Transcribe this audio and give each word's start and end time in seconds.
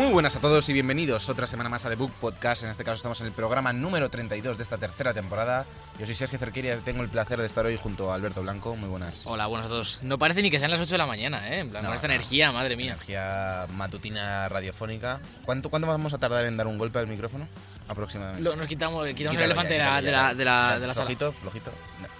Muy 0.00 0.12
buenas 0.14 0.34
a 0.34 0.40
todos 0.40 0.66
y 0.70 0.72
bienvenidos 0.72 1.28
otra 1.28 1.46
semana 1.46 1.68
más 1.68 1.84
a 1.84 1.90
The 1.90 1.94
Book 1.96 2.10
Podcast. 2.20 2.62
En 2.62 2.70
este 2.70 2.84
caso 2.84 2.96
estamos 2.96 3.20
en 3.20 3.26
el 3.26 3.32
programa 3.34 3.74
número 3.74 4.08
32 4.08 4.56
de 4.56 4.62
esta 4.62 4.78
tercera 4.78 5.12
temporada. 5.12 5.66
Yo 5.98 6.06
soy 6.06 6.14
Sergio 6.14 6.38
Cerqueira 6.38 6.74
y 6.74 6.80
tengo 6.80 7.02
el 7.02 7.10
placer 7.10 7.38
de 7.38 7.44
estar 7.46 7.66
hoy 7.66 7.76
junto 7.76 8.10
a 8.10 8.14
Alberto 8.14 8.40
Blanco. 8.40 8.74
Muy 8.76 8.88
buenas. 8.88 9.26
Hola, 9.26 9.46
buenas 9.46 9.66
a 9.66 9.68
todos. 9.68 9.98
No 10.00 10.18
parece 10.18 10.40
ni 10.40 10.50
que 10.50 10.58
sean 10.58 10.70
las 10.70 10.80
8 10.80 10.92
de 10.92 10.98
la 10.98 11.06
mañana, 11.06 11.46
¿eh? 11.50 11.60
En 11.60 11.68
plan, 11.70 11.82
No, 11.82 11.90
con 11.90 11.96
esta 11.96 12.08
no. 12.08 12.14
energía, 12.14 12.50
madre 12.50 12.76
mía. 12.76 12.92
Energía 12.94 13.66
matutina 13.74 14.48
radiofónica. 14.48 15.20
¿Cuánto, 15.44 15.68
¿Cuánto 15.68 15.86
vamos 15.86 16.14
a 16.14 16.18
tardar 16.18 16.46
en 16.46 16.56
dar 16.56 16.66
un 16.66 16.78
golpe 16.78 16.98
al 16.98 17.06
micrófono? 17.06 17.46
Aproximadamente. 17.86 18.42
Lo- 18.42 18.56
nos 18.56 18.66
quitamos, 18.66 19.06
quitamos 19.08 19.16
Quítalo 19.36 19.38
el 19.38 19.44
elefante 19.50 19.76
ya, 19.76 20.00
de 20.00 20.00
la, 20.00 20.00
de 20.00 20.06
ya. 20.10 20.12
la, 20.12 20.34
de 20.34 20.44
la, 20.46 20.70
Ya, 20.70 20.78
de 20.80 20.86
la 20.86 20.94
sala. 20.94 21.06
Flojito, 21.06 21.32
flojito. 21.32 21.70
No. 22.00 22.19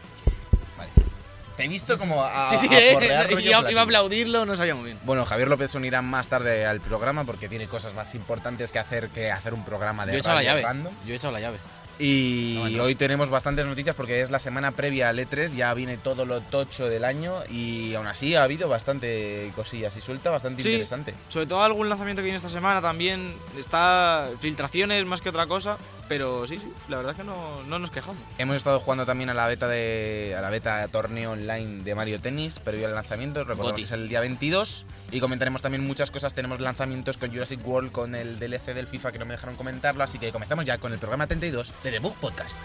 Te 1.57 1.65
he 1.65 1.69
visto 1.69 1.99
como 1.99 2.25
a, 2.25 2.49
Sí, 2.49 2.57
sí, 2.57 2.75
a 2.75 2.79
eh, 2.79 2.95
rollo 3.29 3.41
iba, 3.41 3.71
iba 3.71 3.81
a 3.81 3.85
aplaudirlo, 3.85 4.47
no 4.47 4.57
sabía 4.57 4.75
muy 4.75 4.85
bien. 4.85 4.99
Bueno, 5.05 5.25
Javier 5.25 5.49
López 5.49 5.71
se 5.73 5.79
unirá 5.79 6.01
más 6.03 6.29
tarde 6.29 6.65
al 6.65 6.81
programa 6.81 7.25
porque 7.25 7.49
tiene 7.49 7.67
cosas 7.69 7.95
más 7.95 8.15
importantes 8.15 8.73
que 8.73 8.79
hacer 8.79 9.09
que 9.11 9.31
hacer 9.31 9.53
un 9.55 9.65
programa 9.65 10.07
de 10.07 10.13
Yo 10.13 10.17
he 10.19 10.21
echado 10.21 10.37
la 10.37 10.43
llave. 10.43 10.63
random. 10.63 10.95
Yo 11.07 11.13
he 11.13 11.17
echado 11.17 11.33
la 11.33 11.41
llave. 11.41 11.59
Y 11.99 12.57
bueno. 12.59 12.85
hoy 12.85 12.95
tenemos 12.95 13.29
bastantes 13.31 13.67
noticias 13.67 13.95
porque 13.95 14.23
es 14.23 14.31
la 14.31 14.39
semana 14.39 14.71
previa 14.73 15.09
al 15.11 15.19
E3, 15.19 15.55
ya 15.55 15.73
viene 15.75 15.99
todo 15.99 16.25
lo 16.25 16.41
tocho 16.41 16.89
del 16.89 17.05
año 17.05 17.37
y 17.51 17.95
aún 17.95 18.07
así 18.07 18.35
ha 18.35 18.43
habido 18.45 18.69
bastante 18.69 19.53
cosillas 19.55 19.97
y 19.97 20.01
suelta, 20.01 20.31
bastante 20.31 20.63
Sí. 20.63 20.69
interesante. 20.71 21.15
Sobre 21.29 21.47
todo 21.47 21.63
algún 21.63 21.89
lanzamiento 21.89 22.21
que 22.21 22.25
viene 22.25 22.37
esta 22.39 22.49
semana 22.49 22.81
también. 22.81 23.35
Está 23.59 24.29
filtraciones 24.41 25.05
más 25.07 25.21
que 25.21 25.29
otra 25.29 25.47
cosa. 25.47 25.77
Pero 26.09 26.45
sí, 26.45 26.59
sí, 26.59 26.67
la 26.89 26.97
verdad 26.97 27.13
es 27.13 27.19
que 27.19 27.25
no, 27.25 27.63
no 27.69 27.79
nos 27.79 27.91
quejamos. 27.93 28.17
Hemos 28.37 28.57
estado 28.57 28.81
jugando 28.81 29.07
también 29.07 29.31
a 29.31 29.35
la 29.35 29.47
beta 29.47 29.69
de 29.69 30.35
a 30.37 30.41
la 30.41 30.51
beta 30.51 30.89
torneo 30.89 31.31
online 31.33 31.85
de 31.85 31.95
Mario 31.95 32.21
Tennis, 32.21 32.59
previo 32.59 32.89
al 32.89 32.95
lanzamiento, 32.97 33.41
recordamos 33.45 33.73
Goti. 33.73 33.83
que 33.83 33.87
es 33.87 33.93
el 33.93 34.09
día 34.09 34.19
22 34.19 34.87
y 35.13 35.21
comentaremos 35.21 35.63
también 35.63 35.87
muchas 35.87 36.11
cosas, 36.11 36.35
tenemos 36.35 36.59
lanzamientos 36.59 37.17
con 37.17 37.31
Jurassic 37.31 37.65
World, 37.65 37.93
con 37.93 38.17
el 38.17 38.41
DLC 38.41 38.75
del 38.75 38.89
FIFA 38.89 39.13
que 39.13 39.19
no 39.21 39.25
me 39.25 39.35
dejaron 39.35 39.55
comentarlo, 39.55 40.03
así 40.03 40.19
que 40.19 40.33
comenzamos 40.33 40.65
ya 40.65 40.79
con 40.79 40.93
el 40.93 40.99
programa 40.99 41.29
32 41.29 41.75
de 41.85 41.90
Book 41.99 42.15
Podcast. 42.21 42.57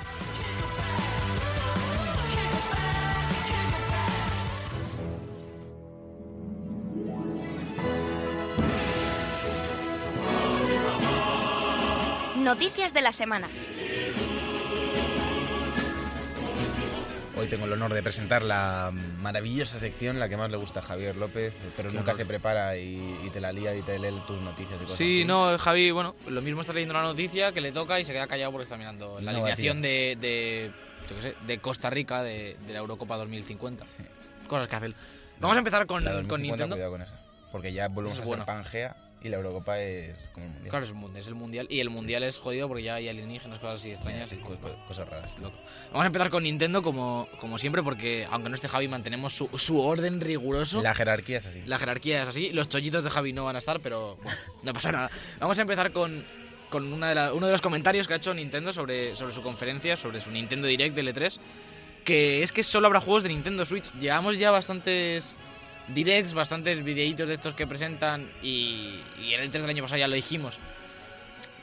Noticias 12.38 12.94
de 12.94 13.02
la 13.02 13.12
semana. 13.12 13.50
Hoy 17.38 17.48
tengo 17.48 17.66
el 17.66 17.74
honor 17.74 17.94
de 17.94 18.02
presentar 18.02 18.44
la 18.44 18.92
maravillosa 19.20 19.78
sección, 19.78 20.20
la 20.20 20.30
que 20.30 20.38
más 20.38 20.50
le 20.50 20.56
gusta 20.58 20.80
a 20.80 20.84
Javier 20.84 21.18
López, 21.18 21.54
pero 21.76 21.90
Qué 21.90 21.96
nunca 21.98 22.12
honor. 22.12 22.16
se 22.16 22.26
prepara 22.26 22.78
y, 22.78 23.20
y 23.26 23.30
te 23.30 23.42
la 23.42 23.52
lía 23.52 23.76
y 23.76 23.82
te 23.82 24.00
lee 24.00 24.16
tus 24.26 24.40
noticias 24.42 24.80
y 24.80 24.84
cosas 24.84 24.98
Sí, 24.98 25.20
así. 25.20 25.26
no, 25.26 25.58
Javi, 25.58 25.92
bueno, 25.92 26.16
lo 26.28 26.42
mismo 26.42 26.62
está 26.62 26.72
leyendo 26.72 26.94
la 26.94 27.04
noticia 27.04 27.52
que 27.52 27.60
le 27.60 27.74
toca 27.74 28.00
y 28.00 28.06
se 28.06 28.14
queda 28.14 28.28
callado 28.28 28.54
porque 28.54 28.64
está 28.64 28.78
mirando 28.78 29.20
la 29.20 29.34
No, 29.34 29.38
alineación 29.40 29.82
de, 29.82 30.18
de, 30.20 30.72
yo 31.10 31.16
qué 31.18 31.22
sé, 31.22 31.36
de 31.46 31.58
Costa 31.60 31.90
Rica 31.90 32.24
de, 32.24 32.56
de 32.66 32.74
la 32.74 32.80
Eurocopa 32.80 33.18
2050. 33.18 33.84
Cosas 34.48 34.68
que 34.70 34.76
hace 34.78 34.86
él. 34.88 34.96
Vamos 35.40 35.58
a 35.58 35.60
empezar 35.60 35.86
con, 35.88 36.06
La 36.06 36.12
con 36.12 36.28
2050, 36.30 36.38
Nintendo. 36.64 36.76
cuidado 36.78 36.92
con 36.94 37.02
esa, 37.02 37.20
porque 37.52 37.74
ya 37.74 37.90
volvemos 37.90 38.12
a 38.12 38.14
es 38.14 38.18
ser 38.20 38.26
buena. 38.28 38.46
Pangea 38.46 38.96
y 39.26 39.30
la 39.30 39.38
Eurocopa 39.38 39.80
es 39.80 40.30
como 40.30 40.46
el 40.46 40.52
Mundial. 40.54 40.70
Claro, 40.70 40.86
es, 40.86 40.92
un 40.92 40.98
mundial, 41.00 41.22
es 41.22 41.28
el 41.28 41.36
mundial. 41.36 41.68
Y 41.70 41.80
el 41.80 41.90
mundial 41.90 42.24
es 42.24 42.38
jodido 42.38 42.68
porque 42.68 42.84
ya 42.84 42.96
hay 42.96 43.10
alienígenas, 43.10 43.60
cosas 43.60 43.80
así 43.82 43.92
extrañas. 43.92 44.32
y- 44.32 44.36
co- 44.38 44.58
cosas 44.88 45.10
raras. 45.10 45.38
Loco. 45.40 45.58
Vamos 45.92 46.04
a 46.04 46.08
empezar 46.08 46.30
con 46.30 46.44
Nintendo 46.44 46.82
como, 46.82 47.28
como 47.40 47.58
siempre 47.58 47.82
porque 47.84 48.28
aunque 48.30 48.50
no 48.50 48.56
esté 48.56 48.68
Javi 48.68 48.88
mantenemos 48.88 49.34
su, 49.34 49.50
su 49.58 49.80
orden 49.82 50.22
riguroso. 50.22 50.82
La 50.82 50.94
jerarquía 50.94 51.38
es 51.40 51.46
así. 51.48 51.62
La 51.66 51.78
jerarquía 51.80 52.24
es 52.24 52.30
así. 52.30 52.52
Los 52.52 52.70
chollitos 52.70 53.04
de 53.04 53.10
Javi 53.10 53.34
no 53.34 53.46
van 53.46 53.56
a 53.56 53.60
estar, 53.60 53.80
pero 53.82 54.18
bueno, 54.18 54.40
no 54.64 54.74
pasa 54.74 54.92
nada. 54.92 55.12
Vamos 55.40 55.58
a 55.58 55.62
empezar 55.62 55.92
con, 55.92 56.24
con 56.70 56.92
una 56.94 57.10
de 57.10 57.16
la- 57.16 57.34
uno 57.34 57.46
de 57.48 57.52
los 57.52 57.62
comentarios 57.62 58.08
que 58.08 58.14
ha 58.14 58.18
hecho 58.18 58.34
Nintendo 58.34 58.72
sobre, 58.74 59.16
sobre 59.16 59.34
su 59.34 59.42
conferencia, 59.42 59.96
sobre 59.98 60.22
su 60.22 60.30
Nintendo 60.32 60.68
Direct 60.68 60.96
del 60.96 61.08
E3. 61.14 61.40
Que 62.04 62.44
es 62.44 62.52
que 62.52 62.62
solo 62.62 62.86
habrá 62.86 63.00
juegos 63.02 63.24
de 63.24 63.30
Nintendo 63.30 63.66
Switch. 63.66 63.92
Llevamos 64.00 64.38
ya 64.38 64.52
bastantes 64.52 65.34
directs, 65.88 66.34
bastantes 66.34 66.84
videitos 66.84 67.28
de 67.28 67.34
estos 67.36 67.54
que 67.54 67.68
presentan. 67.68 68.32
Y, 68.42 69.00
y 69.22 69.34
en 69.34 69.42
el 69.42 69.50
E3 69.52 69.62
del 69.62 69.70
año 69.70 69.84
pasado 69.84 70.00
ya 70.00 70.08
lo 70.08 70.16
dijimos. 70.16 70.60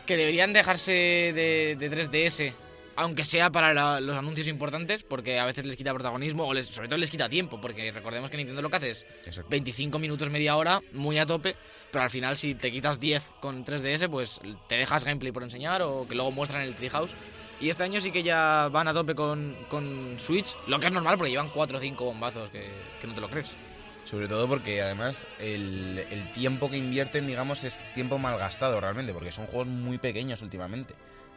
Que 0.06 0.16
deberían 0.16 0.52
dejarse 0.52 0.92
de, 0.92 1.76
de 1.78 1.90
3DS. 1.90 2.54
Aunque 2.94 3.24
sea 3.24 3.48
para 3.48 3.72
la- 3.72 4.00
los 4.00 4.14
anuncios 4.16 4.48
importantes, 4.48 5.02
porque 5.02 5.38
a 5.38 5.46
veces 5.46 5.64
les 5.64 5.76
quita 5.76 5.94
protagonismo, 5.94 6.44
o 6.44 6.52
les- 6.52 6.66
sobre 6.66 6.88
todo 6.88 6.98
les 6.98 7.10
quita 7.10 7.26
tiempo, 7.26 7.58
porque 7.58 7.90
recordemos 7.90 8.28
que 8.28 8.36
Nintendo 8.36 8.60
lo 8.60 8.68
que 8.68 8.76
hace 8.76 8.90
es 8.90 9.06
Exacto. 9.24 9.48
25 9.48 9.98
minutos, 9.98 10.28
media 10.28 10.56
hora, 10.56 10.82
muy 10.92 11.18
a 11.18 11.24
tope, 11.24 11.56
pero 11.90 12.04
al 12.04 12.10
final 12.10 12.36
si 12.36 12.54
te 12.54 12.70
quitas 12.70 13.00
10 13.00 13.22
con 13.40 13.64
3DS, 13.64 14.10
pues 14.10 14.40
te 14.68 14.74
dejas 14.76 15.04
gameplay 15.04 15.32
por 15.32 15.42
enseñar 15.42 15.80
o 15.82 16.06
que 16.06 16.14
luego 16.14 16.30
muestran 16.32 16.60
el 16.62 16.74
Treehouse. 16.74 17.14
Y 17.62 17.70
este 17.70 17.82
año 17.84 17.98
sí 17.98 18.10
que 18.10 18.22
ya 18.24 18.68
van 18.70 18.86
a 18.88 18.92
tope 18.92 19.14
con, 19.14 19.56
con 19.70 20.16
Switch, 20.18 20.54
lo 20.66 20.78
que 20.78 20.88
es 20.88 20.92
normal 20.92 21.16
porque 21.16 21.30
llevan 21.30 21.48
4 21.48 21.78
o 21.78 21.80
5 21.80 22.04
bombazos 22.04 22.50
que, 22.50 22.68
que 23.00 23.06
no 23.06 23.14
te 23.14 23.22
lo 23.22 23.30
crees. 23.30 23.56
Sobre 24.04 24.28
todo 24.28 24.48
porque 24.48 24.82
además 24.82 25.26
el, 25.38 26.04
el 26.10 26.32
tiempo 26.32 26.70
que 26.70 26.76
invierten, 26.76 27.26
digamos, 27.26 27.64
es 27.64 27.84
tiempo 27.94 28.18
malgastado 28.18 28.80
realmente, 28.80 29.12
porque 29.12 29.32
son 29.32 29.46
juegos 29.46 29.68
muy 29.68 29.98
pequeños 29.98 30.42
últimamente. 30.42 30.94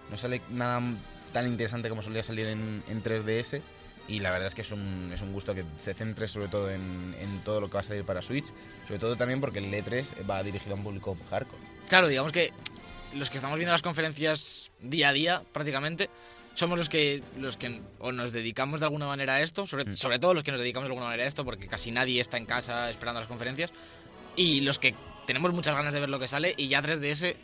No 0.09 0.18
sale 0.18 0.42
nada 0.50 0.81
tan 1.31 1.48
interesante 1.48 1.90
como 1.90 2.02
solía 2.02 2.24
salir 2.24 2.48
en, 2.48 2.84
en 2.88 3.03
3DS. 3.03 3.62
Y 4.08 4.20
la 4.20 4.31
verdad 4.31 4.48
es 4.48 4.56
que 4.56 4.62
es 4.62 4.72
un, 4.72 5.12
es 5.14 5.22
un 5.22 5.34
gusto 5.34 5.56
que 5.56 5.66
se 5.78 5.96
centre 5.96 6.28
sobre 6.28 6.48
todo 6.48 6.70
en, 6.70 7.16
en 7.20 7.40
todo 7.44 7.59
lo 7.59 7.68
que 7.68 7.74
va 7.74 7.80
a 7.80 7.84
salir 7.84 8.03
para 8.03 8.22
Switch. 8.22 8.53
Sobre 8.88 9.00
todo 9.00 9.16
también 9.16 9.42
porque 9.42 9.59
el 9.59 9.72
E3 9.72 10.30
va 10.30 10.44
dirigido 10.44 10.76
a 10.76 10.78
un 10.78 10.84
público 10.84 11.18
hardcore. 11.30 11.62
Claro, 11.90 12.08
digamos 12.08 12.32
que 12.32 12.52
los 13.16 13.30
que 13.30 13.38
estamos 13.38 13.58
viendo 13.58 13.72
las 13.72 13.82
conferencias 13.82 14.72
día 14.80 15.09
a 15.09 15.14
día 15.14 15.44
prácticamente 15.52 16.09
somos 16.56 16.78
los 16.80 16.90
que 16.90 17.22
los 17.40 17.58
que 17.58 17.82
o 18.00 18.12
nos 18.12 18.32
dedicamos 18.32 18.80
de 18.80 18.88
alguna 18.88 19.06
manera 19.08 19.36
a 19.36 19.42
esto, 19.42 19.68
sobre, 19.68 19.86
Mm. 19.86 19.96
sobre 19.96 20.20
todo 20.20 20.34
los 20.34 20.44
que 20.44 20.52
nos 20.52 20.60
dedicamos 20.60 20.86
de 20.86 20.94
alguna 20.94 21.06
manera 21.06 21.24
a 21.24 21.28
esto, 21.28 21.46
porque 21.46 21.68
casi 21.68 21.92
nadie 21.92 22.20
está 22.20 22.38
en 22.38 22.46
casa 22.46 22.90
esperando 22.90 23.20
las 23.20 23.30
conferencias, 23.30 23.72
y 24.36 24.62
los 24.62 24.80
que 24.80 24.96
tenemos 25.28 25.54
muchas 25.54 25.76
ganas 25.76 25.94
de 25.94 26.00
ver 26.00 26.10
lo 26.10 26.20
que 26.20 26.28
sale, 26.28 26.54
y 26.58 26.68
ya 26.68 26.82
3DS 26.82 27.36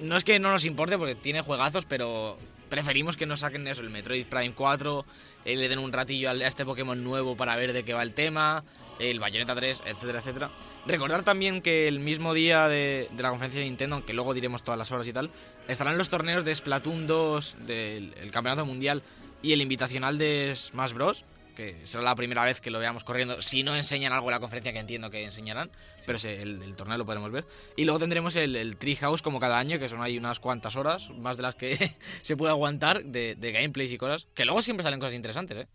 no 0.00 0.16
es 0.16 0.24
que 0.24 0.38
no 0.38 0.50
nos 0.50 0.64
importe 0.64 0.98
porque 0.98 1.14
tiene 1.14 1.40
juegazos, 1.42 1.84
pero 1.86 2.38
preferimos 2.68 3.16
que 3.16 3.26
nos 3.26 3.40
saquen 3.40 3.66
eso, 3.68 3.80
el 3.82 3.90
Metroid 3.90 4.26
Prime 4.26 4.52
4, 4.54 5.04
eh, 5.44 5.56
le 5.56 5.68
den 5.68 5.78
un 5.78 5.92
ratillo 5.92 6.30
a 6.30 6.34
este 6.34 6.64
Pokémon 6.64 7.02
nuevo 7.02 7.36
para 7.36 7.56
ver 7.56 7.72
de 7.72 7.84
qué 7.84 7.94
va 7.94 8.02
el 8.02 8.12
tema, 8.12 8.64
el 8.98 9.20
Bayonetta 9.20 9.54
3, 9.54 9.82
etcétera, 9.86 10.18
etcétera. 10.20 10.50
Recordar 10.86 11.22
también 11.22 11.62
que 11.62 11.88
el 11.88 11.98
mismo 12.00 12.34
día 12.34 12.68
de, 12.68 13.08
de 13.10 13.22
la 13.22 13.30
conferencia 13.30 13.60
de 13.60 13.66
Nintendo, 13.66 13.96
aunque 13.96 14.12
luego 14.12 14.34
diremos 14.34 14.62
todas 14.62 14.78
las 14.78 14.90
horas 14.92 15.06
y 15.08 15.12
tal, 15.12 15.30
estarán 15.68 15.98
los 15.98 16.08
torneos 16.08 16.44
de 16.44 16.54
Splatoon 16.54 17.06
2, 17.06 17.56
del 17.66 18.14
el 18.20 18.30
Campeonato 18.30 18.64
Mundial 18.64 19.02
y 19.42 19.52
el 19.52 19.60
Invitacional 19.60 20.18
de 20.18 20.52
Smash 20.54 20.92
Bros. 20.92 21.24
Que 21.54 21.86
será 21.86 22.04
la 22.04 22.14
primera 22.14 22.44
vez 22.44 22.60
que 22.60 22.70
lo 22.70 22.78
veamos 22.78 23.02
corriendo. 23.02 23.40
Si 23.40 23.62
no 23.62 23.74
enseñan 23.74 24.12
algo 24.12 24.28
en 24.28 24.32
la 24.32 24.40
conferencia, 24.40 24.74
que 24.74 24.78
entiendo 24.78 25.08
que 25.08 25.24
enseñarán, 25.24 25.70
pero 26.04 26.18
el, 26.22 26.62
el 26.62 26.76
torneo 26.76 26.98
lo 26.98 27.06
podremos 27.06 27.32
ver. 27.32 27.46
Y 27.76 27.86
luego 27.86 27.98
tendremos 27.98 28.36
el, 28.36 28.56
el 28.56 28.76
Treehouse 28.76 29.22
como 29.22 29.40
cada 29.40 29.58
año, 29.58 29.78
que 29.78 29.88
son 29.88 30.02
ahí 30.02 30.18
unas 30.18 30.38
cuantas 30.38 30.76
horas, 30.76 31.08
más 31.18 31.38
de 31.38 31.42
las 31.44 31.54
que 31.54 31.92
se 32.22 32.36
puede 32.36 32.50
aguantar, 32.50 33.04
de, 33.06 33.36
de 33.36 33.52
gameplays 33.52 33.90
y 33.90 33.96
cosas. 33.96 34.26
Que 34.34 34.44
luego 34.44 34.60
siempre 34.60 34.84
salen 34.84 35.00
cosas 35.00 35.14
interesantes, 35.14 35.56
¿eh? 35.56 35.66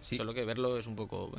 Sí. 0.00 0.16
Solo 0.16 0.34
que 0.34 0.44
verlo 0.44 0.76
es 0.76 0.88
un 0.88 0.96
poco. 0.96 1.30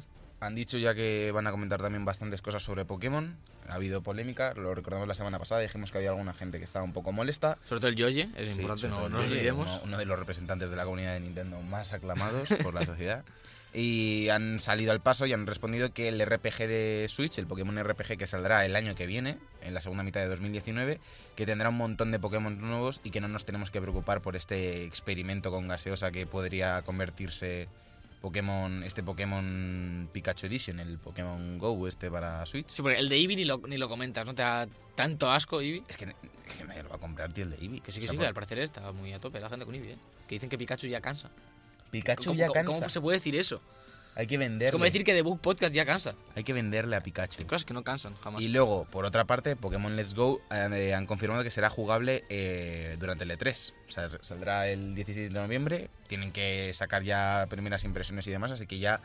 Han 0.42 0.56
dicho 0.56 0.78
ya 0.78 0.96
que 0.96 1.32
van 1.34 1.48
a 1.48 1.52
comentar 1.52 1.82
también 1.82 2.06
bastantes 2.06 2.42
cosas 2.42 2.64
sobre 2.64 2.86
Pokémon. 2.86 3.38
Ha 3.68 3.74
habido 3.74 4.02
polémica, 4.02 4.54
lo 4.54 4.74
recordamos 4.74 5.08
la 5.08 5.16
semana 5.16 5.38
pasada, 5.38 5.62
dijimos 5.62 5.92
que 5.92 5.98
había 5.98 6.10
alguna 6.12 6.34
gente 6.34 6.58
que 6.60 6.64
estaba 6.64 6.86
un 6.86 6.94
poco 6.94 7.12
molesta. 7.12 7.58
Sobre 7.68 7.82
todo 7.82 7.90
el 7.90 7.96
Yoye, 7.96 8.30
es 8.36 8.56
Sí, 8.56 8.62
importante, 8.62 8.88
no, 8.88 9.10
no 9.10 9.20
olvidemos. 9.20 9.70
Uno, 9.70 9.82
uno 9.84 9.98
de 9.98 10.06
los 10.06 10.18
representantes 10.18 10.70
de 10.70 10.76
la 10.76 10.86
comunidad 10.86 11.14
de 11.14 11.20
Nintendo 11.20 11.62
más 11.62 11.92
aclamados 11.94 12.50
por 12.64 12.74
la 12.74 12.86
sociedad. 12.86 13.24
Y 13.74 14.30
han 14.30 14.60
salido 14.60 14.92
al 14.92 15.00
paso 15.00 15.28
y 15.28 15.34
han 15.34 15.46
respondido 15.46 15.94
que 15.94 16.08
el 16.08 16.20
RPG 16.26 16.58
de 16.68 17.06
Switch, 17.08 17.38
el 17.38 17.46
Pokémon 17.46 17.78
RPG 17.78 18.18
que 18.18 18.26
saldrá 18.26 18.66
el 18.66 18.76
año 18.76 18.96
que 18.96 19.06
viene, 19.06 19.38
en 19.62 19.76
la 19.76 19.82
segunda 19.82 20.04
mitad 20.04 20.22
de 20.22 20.28
2019, 20.28 21.00
que 21.36 21.46
tendrá 21.46 21.70
un 21.70 21.78
montón 21.78 22.12
de 22.12 22.18
Pokémon 22.18 22.60
nuevos 22.60 23.00
y 23.04 23.12
que 23.12 23.22
no 23.22 23.28
nos 23.28 23.46
tenemos 23.46 23.70
que 23.70 23.80
preocupar 23.80 24.22
por 24.22 24.36
este 24.36 24.86
experimento 24.86 25.52
con 25.52 25.68
gaseosa 25.68 26.10
que 26.10 26.26
podría 26.26 26.82
convertirse 26.82 27.68
Pokémon, 28.22 28.84
este 28.84 29.02
Pokémon 29.04 30.10
Pikachu 30.12 30.48
Edition, 30.48 30.80
el 30.80 30.98
Pokémon 31.00 31.58
Go 31.58 31.88
este 31.88 32.12
para 32.12 32.46
Switch. 32.46 32.68
Sí, 32.70 32.82
porque 32.82 33.00
el 33.00 33.08
de 33.10 33.16
Eevee 33.18 33.36
ni 33.38 33.46
lo, 33.46 33.60
ni 33.60 33.78
lo 33.78 33.88
comentas, 33.88 34.26
¿no? 34.26 34.36
Te 34.36 34.42
da 34.42 34.68
tanto 34.96 35.32
asco 35.32 35.62
Eevee. 35.62 35.84
Es 35.88 35.96
que, 35.98 36.06
es 36.06 36.54
que 36.58 36.64
nadie 36.66 36.84
lo 36.84 36.90
va 36.90 36.98
a 36.98 37.00
comprar, 37.00 37.32
tío, 37.32 37.46
el 37.46 37.52
de 37.52 37.58
Eevee. 37.58 37.80
Que 37.82 37.92
sí, 37.92 38.00
que 38.00 38.08
O 38.08 38.10
sea, 38.10 38.12
sí, 38.12 38.18
por- 38.18 38.24
que 38.24 38.28
al 38.28 38.34
parecer 38.34 38.60
está 38.60 38.92
muy 38.92 39.14
a 39.14 39.20
tope 39.20 39.40
la 39.40 39.50
gente 39.50 39.66
con 39.66 39.74
Eevee, 39.74 39.94
¿eh? 39.94 39.98
Que 40.28 40.36
dicen 40.36 40.50
que 40.50 40.58
Pikachu 40.58 40.88
ya 40.88 41.00
cansa. 41.02 41.30
Pikachu 41.92 42.26
¿Cómo, 42.32 42.40
ya 42.40 42.50
cansa. 42.50 42.66
cómo 42.74 42.90
se 42.90 43.00
puede 43.02 43.18
decir 43.18 43.36
eso? 43.36 43.62
Hay 44.20 44.28
que 44.28 44.38
venderle. 44.38 44.66
Es 44.66 44.72
como 44.74 44.84
decir 44.84 45.06
que 45.06 45.14
The 45.14 45.22
Book 45.22 45.40
Podcast 45.40 45.74
ya 45.74 45.86
cansa. 45.86 46.14
Hay 46.36 46.44
que 46.44 46.52
venderle 46.52 46.98
a 46.98 47.02
Pikachu. 47.02 47.40
Hay 47.40 47.46
cosas 47.46 47.64
que 47.64 47.74
no 47.74 47.86
cansan 47.86 48.16
jamás. 48.16 48.42
Y 48.42 48.50
luego, 48.50 48.84
por 48.92 49.06
otra 49.06 49.24
parte, 49.24 49.56
Pokémon 49.56 49.96
Let's 49.96 50.14
Go 50.14 50.42
eh, 50.52 50.94
han 50.94 51.06
confirmado 51.06 51.42
que 51.42 51.52
será 51.52 51.70
jugable 51.70 52.26
eh, 52.28 52.98
durante 53.00 53.24
el 53.24 53.32
E3. 53.32 53.74
O 53.88 53.90
sea, 53.90 54.10
saldrá 54.20 54.68
el 54.68 54.94
16 54.94 55.32
de 55.32 55.40
noviembre. 55.40 55.90
Tienen 56.08 56.34
que 56.34 56.70
sacar 56.74 57.04
ya 57.04 57.48
primeras 57.50 57.86
impresiones 57.86 58.28
y 58.28 58.32
demás, 58.32 58.52
así 58.52 58.68
que 58.68 58.78
ya 58.78 59.00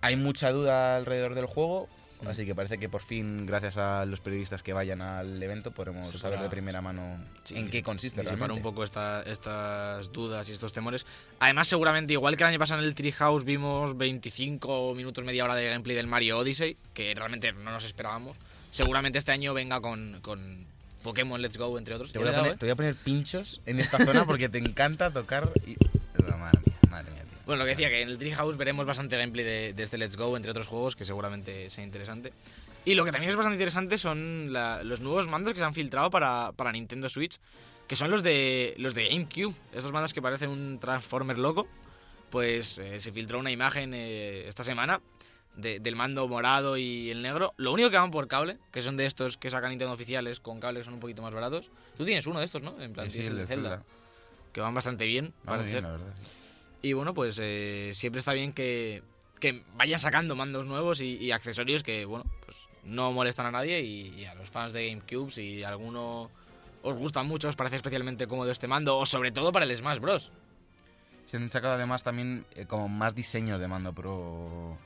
hay 0.00 0.16
mucha 0.16 0.52
duda 0.52 0.96
alrededor 0.96 1.34
del 1.34 1.44
juego. 1.44 1.90
Mm. 2.24 2.28
Así 2.28 2.44
que 2.46 2.54
parece 2.54 2.78
que 2.78 2.88
por 2.88 3.02
fin, 3.02 3.46
gracias 3.46 3.76
a 3.76 4.04
los 4.06 4.20
periodistas 4.20 4.62
que 4.62 4.72
vayan 4.72 5.00
al 5.02 5.42
evento, 5.42 5.70
podremos 5.70 6.08
Se 6.08 6.18
saber 6.18 6.40
de 6.40 6.48
primera 6.48 6.80
mano 6.80 7.18
Sí, 7.44 7.56
en 7.56 7.68
qué 7.70 7.82
consiste 7.82 8.20
disipar 8.20 8.38
realmente. 8.38 8.60
un 8.60 8.62
poco 8.74 8.82
esta- 8.84 9.22
estas 9.22 10.12
dudas 10.12 10.48
y 10.48 10.52
estos 10.52 10.72
temores. 10.72 11.06
Además, 11.40 11.68
seguramente, 11.68 12.12
igual 12.14 12.36
que 12.36 12.44
el 12.44 12.50
año 12.50 12.58
pasado 12.58 12.80
en 12.82 12.86
el 12.88 12.94
Treehouse 12.94 13.44
vimos 13.44 13.96
25 13.96 14.94
minutos, 14.94 15.24
media 15.24 15.44
hora 15.44 15.54
de 15.54 15.68
gameplay 15.68 15.96
del 15.96 16.06
Mario 16.06 16.38
Odyssey, 16.38 16.76
que 16.94 17.14
realmente 17.14 17.52
no 17.52 17.70
nos 17.70 17.84
esperábamos. 17.84 18.36
Seguramente 18.70 19.18
este 19.18 19.32
año 19.32 19.54
venga 19.54 19.80
con, 19.80 20.18
con 20.20 20.66
Pokémon 21.02 21.40
Let's 21.40 21.56
Go, 21.58 21.78
entre 21.78 21.94
otros. 21.94 22.12
Te 22.12 22.18
voy, 22.18 22.28
a 22.28 22.34
poner, 22.34 22.58
te 22.58 22.66
voy 22.66 22.70
a 22.70 22.76
poner 22.76 22.94
pinchos 22.94 23.60
en 23.66 23.78
esta 23.78 23.98
zona 24.04 24.24
porque 24.24 24.48
te 24.48 24.58
encanta 24.58 25.10
tocar 25.12 25.50
y... 25.66 25.76
Oh, 26.32 26.36
madre 26.38 26.58
mía, 26.64 26.74
madre 26.90 27.10
mía. 27.12 27.23
Bueno, 27.46 27.58
lo 27.60 27.64
que 27.64 27.70
decía, 27.72 27.88
que 27.90 28.00
en 28.02 28.08
el 28.08 28.18
Treehouse 28.18 28.56
veremos 28.56 28.86
bastante 28.86 29.16
gameplay 29.18 29.44
de, 29.44 29.72
de 29.74 29.82
este 29.82 29.98
Let's 29.98 30.16
Go, 30.16 30.36
entre 30.36 30.50
otros 30.50 30.66
juegos, 30.66 30.96
que 30.96 31.04
seguramente 31.04 31.68
sea 31.70 31.84
interesante. 31.84 32.32
Y 32.86 32.94
lo 32.94 33.04
que 33.04 33.12
también 33.12 33.30
es 33.30 33.36
bastante 33.36 33.56
interesante 33.56 33.98
son 33.98 34.52
la- 34.52 34.82
los 34.82 35.00
nuevos 35.00 35.26
mandos 35.28 35.52
que 35.52 35.58
se 35.58 35.64
han 35.64 35.74
filtrado 35.74 36.10
para, 36.10 36.52
para 36.56 36.72
Nintendo 36.72 37.08
Switch, 37.08 37.38
que 37.86 37.96
son 37.96 38.10
los 38.10 38.22
de 38.22 38.74
los 38.78 38.94
de 38.94 39.08
GameCube. 39.08 39.54
Estos 39.72 39.92
mandos 39.92 40.12
que 40.14 40.22
parecen 40.22 40.50
un 40.50 40.78
Transformer 40.78 41.38
loco. 41.38 41.66
Pues 42.30 42.78
eh, 42.78 42.98
se 43.00 43.12
filtró 43.12 43.38
una 43.38 43.50
imagen 43.52 43.92
eh, 43.94 44.48
esta 44.48 44.64
semana 44.64 45.00
de- 45.56 45.78
del 45.80 45.94
mando 45.96 46.26
morado 46.26 46.76
y 46.76 47.10
el 47.10 47.22
negro. 47.22 47.54
Lo 47.58 47.72
único 47.72 47.90
que 47.90 47.96
van 47.96 48.10
por 48.10 48.26
cable, 48.26 48.58
que 48.72 48.82
son 48.82 48.96
de 48.96 49.06
estos 49.06 49.36
que 49.36 49.50
sacan 49.50 49.70
Nintendo 49.70 49.92
oficiales 49.94 50.40
con 50.40 50.58
cables 50.60 50.80
que 50.80 50.84
son 50.86 50.94
un 50.94 51.00
poquito 51.00 51.22
más 51.22 51.32
baratos. 51.32 51.70
Tú 51.96 52.04
tienes 52.04 52.26
uno 52.26 52.40
de 52.40 52.46
estos, 52.46 52.62
¿no? 52.62 52.80
En 52.80 52.92
plan, 52.92 53.06
Sí, 53.10 53.18
tienes 53.20 53.30
el 53.30 53.36
de 53.38 53.46
Zelda. 53.46 53.82
Que 54.52 54.60
van 54.60 54.74
bastante 54.74 55.06
bien, 55.06 55.26
muy 55.26 55.32
parece 55.44 55.64
bien, 55.70 55.74
ser. 55.74 55.82
la 55.84 55.90
verdad. 55.92 56.14
sí. 56.16 56.22
Y 56.84 56.92
bueno, 56.92 57.14
pues 57.14 57.38
eh, 57.42 57.92
siempre 57.94 58.18
está 58.18 58.34
bien 58.34 58.52
que, 58.52 59.02
que 59.40 59.64
vayan 59.74 59.98
sacando 59.98 60.36
mandos 60.36 60.66
nuevos 60.66 61.00
y, 61.00 61.16
y 61.16 61.32
accesorios 61.32 61.82
que, 61.82 62.04
bueno, 62.04 62.26
pues 62.44 62.58
no 62.84 63.10
molestan 63.10 63.46
a 63.46 63.50
nadie 63.50 63.80
y, 63.80 64.08
y 64.20 64.24
a 64.26 64.34
los 64.34 64.50
fans 64.50 64.74
de 64.74 64.88
GameCube, 64.88 65.30
si 65.30 65.64
alguno 65.64 66.30
os 66.82 66.94
gusta 66.96 67.22
mucho, 67.22 67.48
os 67.48 67.56
parece 67.56 67.76
especialmente 67.76 68.26
cómodo 68.26 68.50
este 68.50 68.68
mando, 68.68 68.98
o 68.98 69.06
sobre 69.06 69.32
todo 69.32 69.50
para 69.50 69.64
el 69.64 69.74
Smash 69.74 69.98
Bros. 69.98 70.30
Se 71.24 71.38
han 71.38 71.50
sacado 71.50 71.72
además 71.72 72.02
también 72.02 72.44
eh, 72.54 72.66
como 72.66 72.86
más 72.90 73.14
diseños 73.14 73.60
de 73.60 73.66
mando 73.66 73.94
pro. 73.94 74.76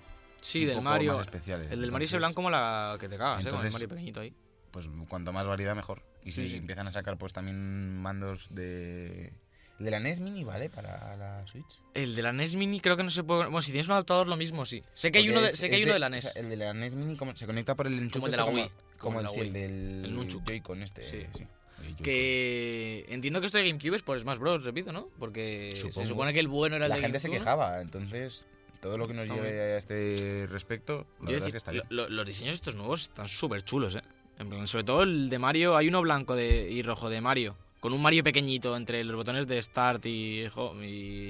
Sí, 0.40 0.64
del 0.66 0.80
Mario. 0.80 1.20
especiales. 1.20 1.72
El 1.72 1.80
del 1.80 1.90
Mario 1.90 2.06
se 2.06 2.14
Entonces, 2.14 2.18
blanco 2.20 2.34
como 2.36 2.50
la 2.50 2.96
que 3.00 3.08
te 3.08 3.18
cagas, 3.18 3.44
¿eh? 3.44 3.48
Con 3.48 3.58
el 3.58 3.66
entonces- 3.66 3.72
Mario 3.72 3.88
pequeñito 3.88 4.20
ahí. 4.20 4.32
Pues 4.70 4.88
cuanto 5.08 5.32
más 5.32 5.48
variedad 5.48 5.74
mejor. 5.74 6.04
Y 6.22 6.30
si 6.30 6.42
Sí, 6.44 6.50
sí. 6.50 6.56
empiezan 6.58 6.86
a 6.86 6.92
sacar 6.92 7.18
pues 7.18 7.32
también 7.32 7.98
mandos 8.00 8.54
de. 8.54 9.32
El 9.78 9.84
de 9.84 9.90
la 9.92 10.00
NES 10.00 10.20
Mini, 10.20 10.42
¿vale? 10.44 10.68
Para 10.70 11.16
la 11.16 11.46
Switch. 11.46 11.80
El 11.94 12.16
de 12.16 12.22
la 12.22 12.32
NES 12.32 12.54
Mini 12.56 12.80
creo 12.80 12.96
que 12.96 13.04
no 13.04 13.10
se 13.10 13.22
puede... 13.22 13.44
Bueno, 13.44 13.62
si 13.62 13.70
tienes 13.70 13.86
un 13.86 13.92
adaptador 13.92 14.26
lo 14.28 14.36
mismo, 14.36 14.64
sí. 14.64 14.82
Sé 14.94 15.12
que 15.12 15.18
hay 15.18 15.28
uno 15.30 15.40
de, 15.40 15.50
es- 15.50 15.56
sé 15.56 15.68
que 15.70 15.76
hay 15.76 15.82
es 15.82 15.86
uno 15.86 15.94
de 15.94 16.00
la 16.00 16.06
o 16.06 16.10
NES. 16.10 16.22
sea, 16.22 16.32
el 16.40 16.48
de 16.50 16.56
la 16.56 16.74
NES 16.74 16.94
Mini 16.96 17.16
como, 17.16 17.36
se 17.36 17.46
conecta 17.46 17.74
por 17.76 17.86
el 17.86 17.98
enchufe. 17.98 18.26
el 18.26 18.30
de 18.32 18.36
la 18.36 18.42
este 18.44 18.54
Wii, 18.56 18.70
Como, 18.98 19.14
como 19.16 19.20
el, 19.20 19.28
sí, 19.28 19.50
del 19.50 20.04
El 20.04 20.14
Nunchuk. 20.16 20.44
Joy-Con 20.44 20.82
este. 20.82 21.04
Sí. 21.04 21.26
sí. 21.32 21.44
El 21.78 21.84
Joy-Con. 21.86 22.04
Que 22.04 23.04
entiendo 23.08 23.40
que 23.40 23.46
esto 23.46 23.58
de 23.58 23.68
GameCube 23.68 23.96
es 23.96 24.02
por 24.02 24.18
Smash 24.18 24.38
Bros, 24.38 24.64
repito, 24.64 24.92
¿no? 24.92 25.08
Porque 25.18 25.72
se 25.74 25.82
Supongo. 25.82 26.08
supone 26.08 26.32
que 26.34 26.40
el 26.40 26.48
bueno 26.48 26.74
era 26.76 26.86
el 26.86 26.90
La 26.90 26.96
de 26.96 27.02
gente 27.02 27.20
se 27.20 27.28
GameCube, 27.28 27.38
¿no? 27.38 27.44
quejaba, 27.44 27.80
entonces 27.80 28.46
todo 28.80 28.98
lo 28.98 29.06
que 29.08 29.14
nos 29.14 29.28
lleve 29.30 29.74
a 29.74 29.78
este 29.78 30.46
respecto, 30.50 31.06
la 31.20 31.26
Yo 31.26 31.32
verdad 31.32 31.32
decir, 31.32 31.46
es 31.46 31.52
que 31.52 31.56
está 31.58 31.70
bien. 31.72 31.84
lo- 31.90 32.04
lo- 32.04 32.08
los 32.10 32.26
diseños 32.26 32.54
estos 32.54 32.74
nuevos 32.76 33.02
están 33.02 33.28
súper 33.28 33.62
chulos, 33.62 33.94
¿eh? 33.94 34.02
En 34.38 34.48
plan, 34.48 34.66
sobre 34.68 34.84
todo 34.84 35.02
el 35.02 35.28
de 35.30 35.38
Mario, 35.38 35.76
hay 35.76 35.88
uno 35.88 36.00
blanco 36.00 36.36
de, 36.36 36.70
y 36.70 36.82
rojo 36.82 37.10
de 37.10 37.20
Mario, 37.20 37.56
con 37.80 37.92
un 37.92 38.02
Mario 38.02 38.24
pequeñito 38.24 38.76
entre 38.76 39.04
los 39.04 39.16
botones 39.16 39.46
de 39.46 39.60
Start 39.62 40.04
y, 40.06 40.40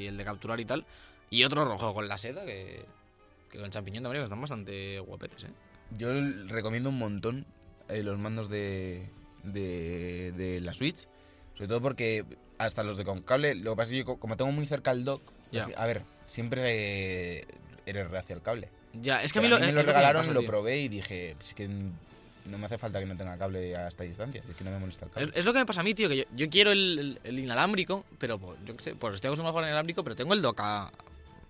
el 0.06 0.17
de 0.17 0.25
capturar 0.25 0.59
y 0.61 0.65
tal, 0.65 0.85
y 1.31 1.45
otro 1.45 1.65
rojo 1.65 1.93
con 1.95 2.09
la 2.09 2.17
seda, 2.19 2.45
que, 2.45 2.85
que 3.50 3.59
con 3.59 3.71
champiñón 3.71 4.03
de 4.03 4.09
Mario, 4.09 4.23
que 4.23 4.25
están 4.25 4.41
bastante 4.41 4.99
guapetes, 5.00 5.45
¿eh? 5.45 5.50
Yo 5.97 6.09
recomiendo 6.49 6.91
un 6.91 6.99
montón 6.99 7.47
eh, 7.89 8.03
los 8.03 8.19
mandos 8.19 8.49
de, 8.50 9.09
de, 9.43 10.33
de 10.33 10.61
la 10.61 10.75
Switch, 10.75 11.06
sobre 11.55 11.69
todo 11.69 11.81
porque 11.81 12.25
hasta 12.59 12.83
los 12.83 12.97
de 12.97 13.05
con 13.05 13.23
cable, 13.23 13.55
lo 13.55 13.73
que 13.73 13.77
pasa 13.77 13.87
es 13.89 13.91
que 13.93 13.99
yo 13.99 14.05
co- 14.05 14.19
como 14.19 14.37
tengo 14.37 14.53
muy 14.53 14.67
cerca 14.67 14.91
el 14.91 15.05
dock, 15.05 15.23
a 15.77 15.87
ver, 15.87 16.03
siempre 16.27 17.39
eh, 17.41 17.45
eres 17.87 18.11
reacio 18.11 18.35
al 18.37 18.43
cable. 18.43 18.69
Ya, 18.95 19.23
es 19.23 19.33
que 19.33 19.41
Pero 19.41 19.56
a 19.56 19.59
mí, 19.61 19.65
a 19.65 19.69
mí 19.69 19.73
lo, 19.73 19.73
me 19.73 19.73
lo 19.75 19.81
es 19.81 19.87
que 19.87 19.93
me 19.93 19.93
regalaron, 19.99 20.35
lo 20.35 20.41
tío. 20.41 20.49
probé 20.49 20.79
y 20.81 20.89
dije, 20.89 21.37
es 21.41 21.55
que 21.55 21.69
no 22.49 22.59
me 22.59 22.67
hace 22.67 22.79
falta 22.79 22.99
que 22.99 23.06
no 23.06 23.17
tenga 23.17 23.37
cable 23.39 23.77
a 23.77 23.89
esta 23.89 24.05
distancia, 24.05 24.43
es 24.49 24.56
que 24.56 24.65
no 24.65 24.71
me 24.71 24.79
molesta 24.79 25.05
el 25.06 25.11
cable. 25.12 25.33
es 25.35 25.45
lo 25.45 25.53
que 25.53 25.59
me 25.61 25.67
pasa 25.67 25.81
a 25.81 25.85
mí, 25.85 25.95
tío, 25.95 26.09
que 26.09 26.17
yo, 26.19 26.25
yo 26.35 26.49
quiero 26.50 26.73
el, 26.73 26.99
el- 26.99 27.21
el 27.25 27.39
inalámbrico, 27.39 28.05
pero 28.19 28.39
pues, 28.39 28.59
yo 28.65 28.77
qué 28.77 28.83
sé, 28.83 28.95
pues 28.95 29.15
estoy 29.15 29.29
acostumbrado 29.29 29.50
a 29.50 29.53
jugar 29.53 29.65
en 29.65 29.71
inalámbrico, 29.71 30.03
pero 30.03 30.17
tengo 30.17 30.35
el 30.35 30.43
dock 30.43 30.61
a, 30.61 30.91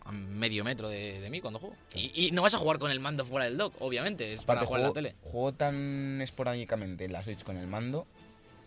a 0.04 0.12
medio 0.12 0.64
metro 0.64 0.88
de, 0.88 1.20
de 1.20 1.30
mí 1.30 1.40
cuando 1.40 1.58
juego. 1.58 1.76
Y, 1.94 2.26
y 2.26 2.30
no 2.32 2.42
vas 2.42 2.54
a 2.54 2.58
jugar 2.58 2.78
con 2.78 2.90
el 2.90 3.00
mando 3.00 3.24
fuera 3.24 3.44
del 3.46 3.56
dock, 3.56 3.74
obviamente, 3.80 4.32
es 4.32 4.44
para 4.44 4.64
jugar 4.66 4.80
en 4.82 4.86
la 4.88 4.92
tele. 4.92 5.14
juego 5.22 5.52
tan 5.52 6.20
esporádicamente 6.22 7.04
en 7.04 7.12
la 7.12 7.22
Switch 7.22 7.42
con 7.44 7.56
el 7.56 7.66
mando 7.66 8.06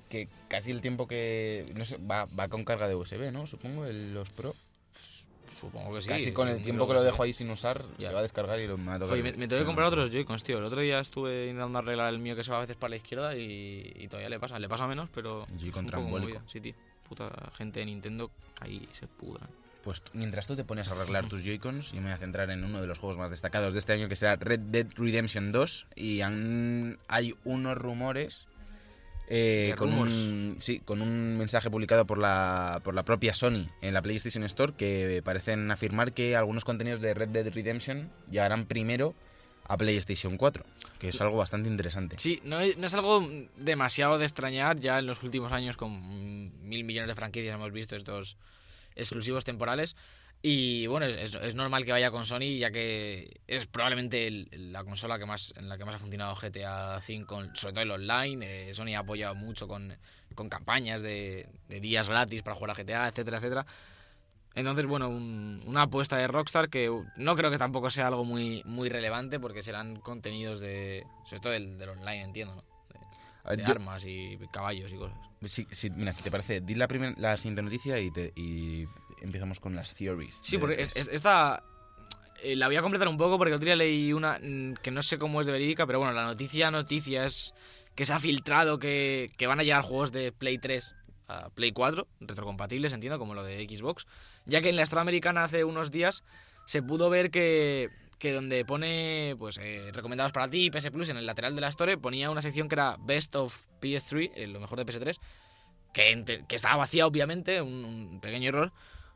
que 0.09 0.27
casi 0.49 0.71
el 0.71 0.81
tiempo 0.81 1.07
que. 1.07 1.71
No 1.75 1.85
sé, 1.85 1.95
va, 1.97 2.25
va 2.25 2.49
con 2.49 2.65
carga 2.65 2.87
de 2.89 2.95
USB, 2.95 3.31
¿no? 3.31 3.47
Supongo, 3.47 3.85
el- 3.85 4.13
los 4.13 4.29
Pro. 4.29 4.53
Supongo 5.55 5.93
que 5.93 6.01
sí. 6.01 6.07
casi 6.09 6.31
con 6.31 6.47
el 6.47 6.61
tiempo 6.63 6.87
que 6.87 6.93
lo 6.93 7.03
dejo 7.03 7.23
ahí 7.23 7.33
sin 7.33 7.49
usar, 7.49 7.83
Ya. 7.97 8.07
se 8.07 8.13
va 8.13 8.19
a 8.19 8.23
descargar 8.23 8.59
y 8.59 8.67
lo 8.67 8.77
me 8.77 8.87
va 8.87 8.95
a 8.95 8.99
tocar. 8.99 9.13
Oye, 9.13 9.23
me, 9.23 9.33
me 9.33 9.47
tengo 9.47 9.61
que 9.61 9.65
comprar 9.65 9.87
otros 9.87 10.09
Joy-Cons, 10.11 10.43
tío. 10.43 10.57
El 10.57 10.63
otro 10.65 10.81
día 10.81 10.99
estuve 10.99 11.47
intentando 11.47 11.79
arreglar 11.79 12.13
el 12.13 12.19
mío 12.19 12.35
que 12.35 12.43
se 12.43 12.51
va 12.51 12.57
a 12.57 12.61
veces 12.61 12.75
para 12.77 12.89
la 12.91 12.95
izquierda 12.97 13.35
y, 13.35 13.91
y 13.95 14.07
todavía 14.07 14.29
le 14.29 14.39
pasa. 14.39 14.57
Le 14.59 14.67
pasa 14.69 14.87
menos, 14.87 15.09
pero. 15.13 15.45
Joy-Con 15.59 15.85
trambólico. 15.87 16.41
Sí, 16.47 16.61
tío. 16.61 16.73
Puta 17.07 17.29
gente 17.57 17.81
de 17.81 17.85
Nintendo 17.87 18.31
ahí 18.59 18.87
se 18.93 19.05
pudran. 19.07 19.49
Pues 19.83 20.01
mientras 20.13 20.45
tú 20.45 20.55
te 20.55 20.63
pones 20.63 20.87
a 20.89 20.93
arreglar 20.93 21.25
tus 21.27 21.43
Joy-Cons, 21.43 21.91
yo 21.91 21.97
me 22.01 22.07
voy 22.07 22.11
a 22.13 22.17
centrar 22.17 22.49
en 22.51 22.63
uno 22.63 22.79
de 22.81 22.87
los 22.87 22.99
juegos 22.99 23.17
más 23.17 23.31
destacados 23.31 23.73
de 23.73 23.79
este 23.79 23.93
año, 23.93 24.07
que 24.07 24.15
será 24.15 24.35
Red 24.35 24.59
Dead 24.59 24.85
Redemption 24.95 25.51
2. 25.51 25.87
Y 25.95 26.21
han- 26.21 26.99
hay 27.07 27.35
unos 27.43 27.77
rumores. 27.77 28.47
Eh, 29.27 29.69
¿Qué 29.71 29.77
con, 29.77 29.93
un, 29.93 30.55
sí, 30.59 30.79
con 30.79 31.01
un 31.01 31.37
mensaje 31.37 31.69
publicado 31.69 32.05
por 32.05 32.17
la, 32.17 32.81
por 32.83 32.93
la 32.93 33.03
propia 33.03 33.33
Sony 33.33 33.67
en 33.81 33.93
la 33.93 34.01
PlayStation 34.01 34.43
Store 34.43 34.73
que 34.73 35.21
parecen 35.23 35.71
afirmar 35.71 36.13
que 36.13 36.35
algunos 36.35 36.65
contenidos 36.65 36.99
de 37.01 37.13
Red 37.13 37.29
Dead 37.29 37.53
Redemption 37.53 38.11
llegarán 38.29 38.65
primero 38.65 39.15
a 39.71 39.77
PlayStation 39.77 40.35
4, 40.37 40.65
que 40.99 41.09
es 41.09 41.21
algo 41.21 41.37
bastante 41.37 41.69
interesante. 41.69 42.17
Sí, 42.19 42.41
no 42.43 42.59
es, 42.59 42.77
no 42.77 42.87
es 42.87 42.93
algo 42.93 43.25
demasiado 43.55 44.17
de 44.17 44.25
extrañar. 44.25 44.79
Ya 44.79 44.99
en 44.99 45.05
los 45.05 45.23
últimos 45.23 45.53
años, 45.53 45.77
con 45.77 46.67
mil 46.67 46.83
millones 46.83 47.07
de 47.07 47.15
franquicias, 47.15 47.55
hemos 47.55 47.71
visto 47.71 47.95
estos 47.95 48.35
exclusivos 48.95 49.45
temporales. 49.45 49.95
Y 50.43 50.87
bueno, 50.87 51.05
es, 51.05 51.35
es 51.35 51.53
normal 51.53 51.85
que 51.85 51.91
vaya 51.91 52.09
con 52.09 52.25
Sony, 52.25 52.57
ya 52.57 52.71
que 52.71 53.41
es 53.45 53.67
probablemente 53.67 54.25
el- 54.27 54.49
la 54.73 54.83
consola 54.83 55.19
que 55.19 55.25
más 55.27 55.53
en 55.55 55.69
la 55.69 55.77
que 55.77 55.85
más 55.85 55.95
ha 55.95 55.99
funcionado 55.99 56.35
GTA 56.35 56.97
V, 56.97 57.49
sobre 57.53 57.73
todo 57.73 57.81
el 57.83 57.91
online. 57.91 58.69
Eh, 58.69 58.73
Sony 58.73 58.95
ha 58.95 58.99
apoyado 58.99 59.35
mucho 59.35 59.67
con, 59.67 59.95
con 60.33 60.49
campañas 60.49 61.01
de, 61.03 61.47
de 61.69 61.79
días 61.79 62.09
gratis 62.09 62.41
para 62.41 62.55
jugar 62.55 62.71
a 62.71 62.75
GTA, 62.75 63.07
etcétera, 63.09 63.37
etcétera. 63.37 63.65
Entonces, 64.55 64.85
bueno, 64.87 65.07
un- 65.09 65.61
una 65.65 65.83
apuesta 65.83 66.17
de 66.17 66.27
Rockstar 66.27 66.69
que 66.69 66.91
no 67.17 67.35
creo 67.35 67.51
que 67.51 67.57
tampoco 67.59 67.89
sea 67.91 68.07
algo 68.07 68.25
muy, 68.25 68.63
muy 68.65 68.89
relevante 68.89 69.39
porque 69.39 69.61
serán 69.61 69.97
contenidos 69.99 70.59
de. 70.59 71.05
Sobre 71.25 71.39
todo 71.39 71.53
el 71.53 71.77
del 71.77 71.89
online, 71.89 72.23
entiendo, 72.23 72.55
¿no? 72.55 72.63
De 73.55 73.61
yo- 73.63 73.69
armas 73.69 74.03
y 74.05 74.37
caballos 74.51 74.91
y 74.91 74.97
cosas. 74.97 75.17
si- 75.45 75.65
si- 75.71 75.89
mira, 75.91 76.13
si 76.13 76.21
te 76.23 76.29
parece, 76.31 76.61
di 76.61 76.75
la, 76.75 76.87
primer- 76.87 77.17
la 77.17 77.37
siguiente 77.37 77.61
noticia 77.63 77.97
y, 77.99 78.11
te- 78.11 78.31
y 78.35 78.85
empezamos 79.21 79.59
con 79.59 79.75
las 79.75 79.93
theories. 79.95 80.39
Sí, 80.43 80.57
porque 80.57 80.75
detrás. 80.77 80.95
es- 80.97 81.07
es- 81.07 81.13
esta. 81.13 81.63
eh, 82.43 82.55
la 82.55 82.67
voy 82.67 82.75
a 82.75 82.81
completar 82.81 83.07
un 83.07 83.17
poco 83.17 83.37
porque 83.37 83.53
otro 83.53 83.65
día 83.65 83.75
leí 83.75 84.13
una 84.13 84.39
mm, 84.41 84.73
que 84.81 84.89
no 84.91 85.03
sé 85.03 85.17
cómo 85.19 85.39
es 85.41 85.45
de 85.45 85.51
verídica, 85.53 85.85
pero 85.85 85.99
bueno, 85.99 86.13
la 86.13 86.23
noticia, 86.25 86.71
noticia 86.71 87.25
es 87.25 87.53
que 87.95 88.05
se 88.05 88.13
ha 88.13 88.19
filtrado 88.19 88.79
que, 88.79 89.31
que 89.37 89.47
van 89.47 89.59
a 89.59 89.63
llegar 89.63 89.83
juegos 89.83 90.11
de 90.11 90.31
Play 90.31 90.57
3 90.57 90.95
a 91.27 91.49
Play 91.51 91.71
4, 91.71 92.07
retrocompatibles, 92.19 92.93
entiendo, 92.93 93.19
como 93.19 93.33
lo 93.35 93.43
de 93.43 93.63
Xbox, 93.69 94.05
ya 94.45 94.61
que 94.61 94.69
en 94.69 94.75
la 94.75 94.83
Estrada 94.83 95.01
Americana 95.01 95.43
hace 95.43 95.63
unos 95.63 95.91
días 95.91 96.23
se 96.65 96.81
pudo 96.81 97.09
ver 97.09 97.29
que, 97.31 97.89
que 98.17 98.33
donde 98.33 98.65
pone 98.65 99.35
pues 99.37 99.57
eh, 99.61 99.91
recomendados 99.93 100.31
para 100.31 100.49
ti, 100.49 100.69
PS 100.71 100.89
Plus, 100.91 101.09
en 101.09 101.17
el 101.17 101.25
lateral 101.25 101.53
de 101.55 101.61
la 101.61 101.67
Store, 101.69 101.97
ponía 101.97 102.29
una 102.31 102.41
sección 102.41 102.67
que 102.69 102.75
era 102.75 102.97
Best 102.99 103.35
of 103.35 103.59
PS3, 103.81 104.31
eh, 104.35 104.47
lo 104.47 104.59
mejor 104.59 104.83
de 104.83 104.85
PS3, 104.85 105.19
que, 105.93 106.43
que 106.47 106.55
estaba 106.55 106.77
vacía, 106.77 107.05
obviamente, 107.05 107.61
un, 107.61 107.85
un 107.85 108.19
pequeño 108.21 108.49
error, 108.49 108.71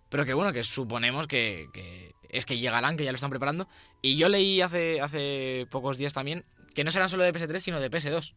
pero 0.09 0.25
que 0.25 0.33
bueno, 0.33 0.53
que 0.53 0.63
suponemos 0.63 1.27
que, 1.27 1.67
que 1.73 2.13
es 2.29 2.45
que 2.45 2.57
llegarán, 2.57 2.97
que 2.97 3.03
ya 3.05 3.11
lo 3.11 3.15
están 3.15 3.29
preparando. 3.29 3.67
Y 4.01 4.17
yo 4.17 4.29
leí 4.29 4.61
hace, 4.61 5.01
hace 5.01 5.67
pocos 5.71 5.97
días 5.97 6.13
también 6.13 6.43
que 6.73 6.83
no 6.83 6.91
serán 6.91 7.09
solo 7.09 7.23
de 7.23 7.33
PS3, 7.33 7.59
sino 7.59 7.79
de 7.79 7.89
PS2. 7.89 8.33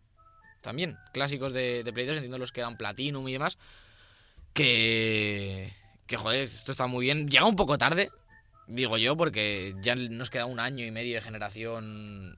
También, 0.61 0.97
clásicos 1.13 1.53
de, 1.53 1.83
de 1.85 1.93
Play 1.93 2.07
2, 2.07 2.17
entiendo 2.17 2.39
los 2.39 2.53
que 2.53 2.61
eran 2.61 2.77
Platinum 2.77 3.27
y 3.29 3.33
demás. 3.33 3.59
Que, 4.55 5.73
que 6.07 6.17
joder, 6.17 6.45
esto 6.45 6.73
está 6.73 6.87
muy 6.87 7.05
bien. 7.05 7.29
Llega 7.29 7.45
un 7.47 7.57
poco 7.57 7.79
tarde, 7.79 8.11
Digo 8.67 8.99
yo, 8.99 9.17
porque 9.17 9.75
ya 9.81 9.95
nos 9.95 10.29
queda 10.29 10.45
un 10.45 10.61
año 10.61 10.85
y 10.85 10.91
medio 10.91 11.15
de 11.15 11.23
generación 11.23 12.37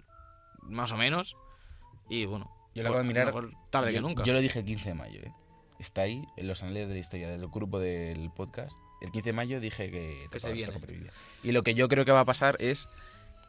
más 0.63 0.93
o 0.93 0.97
menos. 0.97 1.37
Y 2.09 2.25
bueno, 2.25 2.49
Yo 2.73 2.85
lo 2.85 2.91
acabo 2.91 3.03
de 3.03 3.09
mirar. 3.09 3.27
mejor 3.27 3.51
tarde 3.71 3.89
que 3.91 3.97
yo- 3.97 4.03
nunca. 4.03 4.23
Yo 4.23 4.33
lo 4.33 4.41
dije 4.41 4.61
el 4.61 4.65
15 4.65 4.91
de 4.91 4.95
mayo, 4.95 5.21
¿eh? 5.23 5.33
Está 5.81 6.03
ahí 6.03 6.23
en 6.37 6.47
los 6.47 6.63
anales 6.63 6.87
de 6.87 6.95
la 6.95 7.01
historia 7.01 7.29
del 7.31 7.49
grupo 7.49 7.81
del 7.81 8.31
podcast. 8.31 8.79
El 9.01 9.11
15 9.13 9.31
de 9.31 9.33
mayo 9.33 9.61
dije 9.61 9.91
que, 9.91 10.29
Que 10.31 10.41
se 10.41 10.53
viene. 10.53 10.73
Y 11.43 11.53
lo 11.53 11.63
que 11.63 11.75
yo 11.75 11.89
creo 11.89 12.05
que 12.05 12.13
va 12.13 12.21
a 12.21 12.25
pasar 12.25 12.57
es 12.61 12.89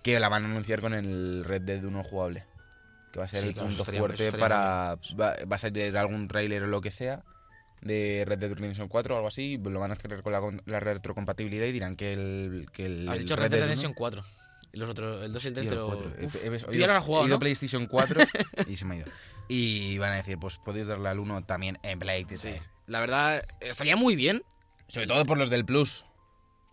que 0.03 0.20
la 0.20 0.29
van 0.29 0.43
a 0.43 0.48
anunciar 0.48 0.81
con 0.81 0.93
el 0.93 1.43
Red 1.43 1.63
Dead 1.63 1.84
1 1.84 2.03
jugable. 2.03 2.46
Que 3.12 3.20
va 3.20 3.25
a 3.25 3.27
ser 3.27 3.41
Sí, 3.41 3.48
el 3.50 3.55
punto 3.55 3.84
fuerte 3.84 4.31
para. 4.31 4.98
Va, 5.20 5.36
va 5.51 5.55
a 5.55 5.60
salir 5.60 5.98
algún 5.98 6.27
tráiler 6.27 6.63
o 6.63 6.67
lo 6.67 6.79
que 6.79 6.91
sea 6.91 7.24
de 7.81 8.24
Red 8.25 8.39
Dead 8.39 8.53
Redemption 8.53 8.88
4 8.88 9.13
o 9.13 9.17
algo 9.17 9.27
así. 9.27 9.58
Lo 9.58 9.79
van 9.79 9.91
a 9.91 9.96
hacer 9.96 10.22
con 10.22 10.62
la, 10.65 10.79
retrocompatibilidad 10.79 11.65
y 11.65 11.72
dirán 11.72 11.96
que 11.96 12.13
el. 12.13 12.67
Que 12.72 12.86
el 12.86 13.10
Has 13.10 13.15
el 13.15 13.22
dicho 13.24 13.36
Red 13.36 13.51
Dead 13.51 13.60
1 13.60 13.65
Redemption 13.65 13.93
4. 13.93 14.24
Y 14.74 14.77
los 14.77 14.89
otros, 14.89 15.24
el 15.24 15.34
2 15.34 15.43
y 15.43 15.48
el 15.50 15.53
3 15.53 15.67
Tío, 15.67 15.70
te 15.70 15.75
lo... 15.75 16.03
He- 16.17 16.50
oído- 16.50 16.72
ya 16.72 16.88
lo 16.88 16.93
he 16.93 17.03
ido 17.03 17.27
¿no? 17.27 17.39
PlayStation 17.39 17.88
4 17.88 18.22
y 18.67 18.77
se 18.77 18.86
me 18.86 18.96
ha 18.96 18.98
ido. 19.00 19.08
Y 19.50 19.98
van 19.98 20.13
a 20.13 20.15
decir, 20.15 20.38
pues 20.39 20.58
podéis 20.58 20.88
darle 20.88 21.10
al 21.10 21.20
1 21.20 21.43
también 21.43 21.77
en 21.84 22.00
Play. 22.00 22.25
Sí. 22.36 22.53
La 22.88 23.01
verdad, 23.01 23.46
estaría 23.60 23.98
muy 23.98 24.15
bien. 24.15 24.43
Sobre 24.91 25.07
todo 25.07 25.25
por 25.25 25.38
los 25.38 25.50
del 25.50 25.63
Plus. 25.65 26.03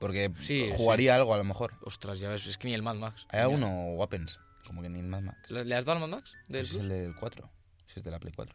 Porque 0.01 0.31
Sí, 0.41 0.71
jugaría 0.77 1.15
algo 1.15 1.35
a 1.35 1.39
lo 1.39 1.45
mejor. 1.45 1.75
Ostras, 1.83 2.19
ya 2.19 2.29
ves, 2.29 2.47
es 2.47 2.59
que 2.59 2.67
ni 2.69 2.75
el 2.75 2.83
Mad 2.83 2.97
Max. 2.97 3.27
Hay 3.31 3.41
alguno 3.41 3.69
Weapons, 3.95 4.41
como 4.67 4.83
que 4.83 4.89
ni 4.89 4.99
el 4.99 5.07
Mad 5.07 5.23
Max. 5.23 5.51
¿Le 5.51 5.75
has 5.75 5.85
dado 5.85 5.93
al 5.93 6.01
Mad 6.11 6.19
Max? 6.19 6.35
del 6.49 6.63
Ese 6.65 6.75
es 6.75 6.81
el 6.81 6.89
del 6.89 7.15
4. 7.15 7.49
Ese 7.89 8.01
es 8.01 8.05
de 8.05 8.11
la 8.11 8.19
Play 8.19 8.33
4. 8.35 8.55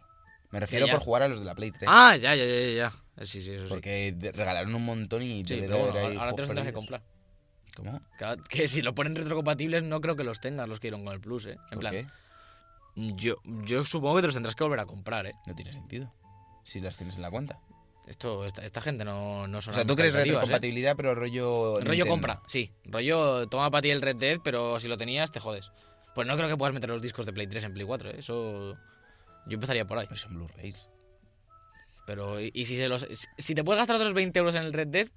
Me 0.51 0.59
refiero 0.59 0.87
por 0.87 0.99
jugar 0.99 1.23
a 1.23 1.27
los 1.29 1.39
de 1.39 1.45
la 1.45 1.55
Play 1.55 1.71
3. 1.71 1.83
Ah, 1.87 2.15
ya, 2.17 2.35
ya, 2.35 2.45
ya, 2.45 2.91
ya. 3.17 3.25
Sí, 3.25 3.41
sí, 3.41 3.51
eso. 3.51 3.67
Porque 3.69 4.15
regalaron 4.33 4.75
un 4.75 4.85
montón 4.85 5.23
y 5.23 5.43
Sí, 5.45 5.57
pero 5.61 5.91
bueno, 5.91 6.19
ahora 6.19 6.33
te 6.33 6.41
los 6.41 6.47
tendrás 6.49 6.67
que 6.67 6.73
comprar. 6.73 7.01
¿Cómo? 7.75 8.01
Que, 8.19 8.35
que 8.49 8.67
si 8.67 8.81
lo 8.81 8.93
ponen 8.93 9.15
retrocompatibles 9.15 9.81
no 9.83 9.99
creo 10.01 10.15
que 10.15 10.23
los 10.23 10.39
tengas 10.39 10.67
los 10.69 10.79
que 10.79 10.87
dieron 10.87 11.03
con 11.03 11.13
el 11.13 11.19
Plus, 11.21 11.45
¿eh? 11.47 11.51
En 11.53 11.57
¿Por 11.71 11.79
plan, 11.79 11.93
qué? 11.93 12.07
yo, 13.15 13.37
yo 13.65 13.83
supongo 13.83 14.15
que 14.17 14.21
te 14.21 14.27
los 14.27 14.35
tendrás 14.35 14.55
que 14.55 14.63
volver 14.63 14.79
a 14.81 14.85
comprar, 14.85 15.25
¿eh? 15.25 15.31
No 15.47 15.55
tiene 15.55 15.73
sentido. 15.73 16.13
Si 16.63 16.79
las 16.79 16.95
tienes 16.97 17.15
en 17.15 17.23
la 17.23 17.31
cuenta. 17.31 17.59
Esto, 18.07 18.45
esta, 18.45 18.65
esta 18.65 18.81
gente 18.81 19.05
no, 19.05 19.47
no 19.47 19.61
son 19.61 19.73
O 19.73 19.75
sea, 19.75 19.85
tú 19.85 19.95
crees 19.95 20.13
¿eh? 20.13 20.17
retrocompatibilidad, 20.23 20.95
pero 20.95 21.15
rollo. 21.15 21.75
Rollo 21.79 21.83
Nintendo. 21.91 22.05
compra, 22.07 22.41
sí. 22.47 22.71
Rollo 22.85 23.47
toma 23.47 23.71
para 23.71 23.81
ti 23.81 23.91
el 23.91 24.01
Red 24.01 24.17
Dead, 24.17 24.39
pero 24.43 24.79
si 24.79 24.87
lo 24.89 24.97
tenías 24.97 25.31
te 25.31 25.39
jodes. 25.39 25.71
Pues 26.13 26.27
no 26.27 26.35
creo 26.35 26.49
que 26.49 26.57
puedas 26.57 26.73
meter 26.73 26.89
los 26.89 27.01
discos 27.01 27.25
de 27.25 27.33
Play 27.33 27.47
3 27.47 27.63
en 27.63 27.73
Play 27.73 27.85
4, 27.85 28.09
¿eh? 28.11 28.15
Eso... 28.19 28.77
Yo 29.45 29.55
empezaría 29.55 29.85
por 29.85 29.97
ahí. 29.97 30.05
Pero 30.07 30.19
son 30.19 30.35
Blu-rays. 30.35 30.89
Pero, 32.05 32.39
y, 32.41 32.51
y 32.53 32.65
si, 32.65 32.77
se 32.77 32.87
los, 32.87 33.07
si- 33.37 33.55
te 33.55 33.63
puedes 33.63 33.79
gastar 33.79 33.95
otros 33.95 34.13
20 34.13 34.37
euros 34.37 34.55
en 34.55 34.63
el 34.63 34.73
Red 34.73 34.87
Dead, 34.89 35.07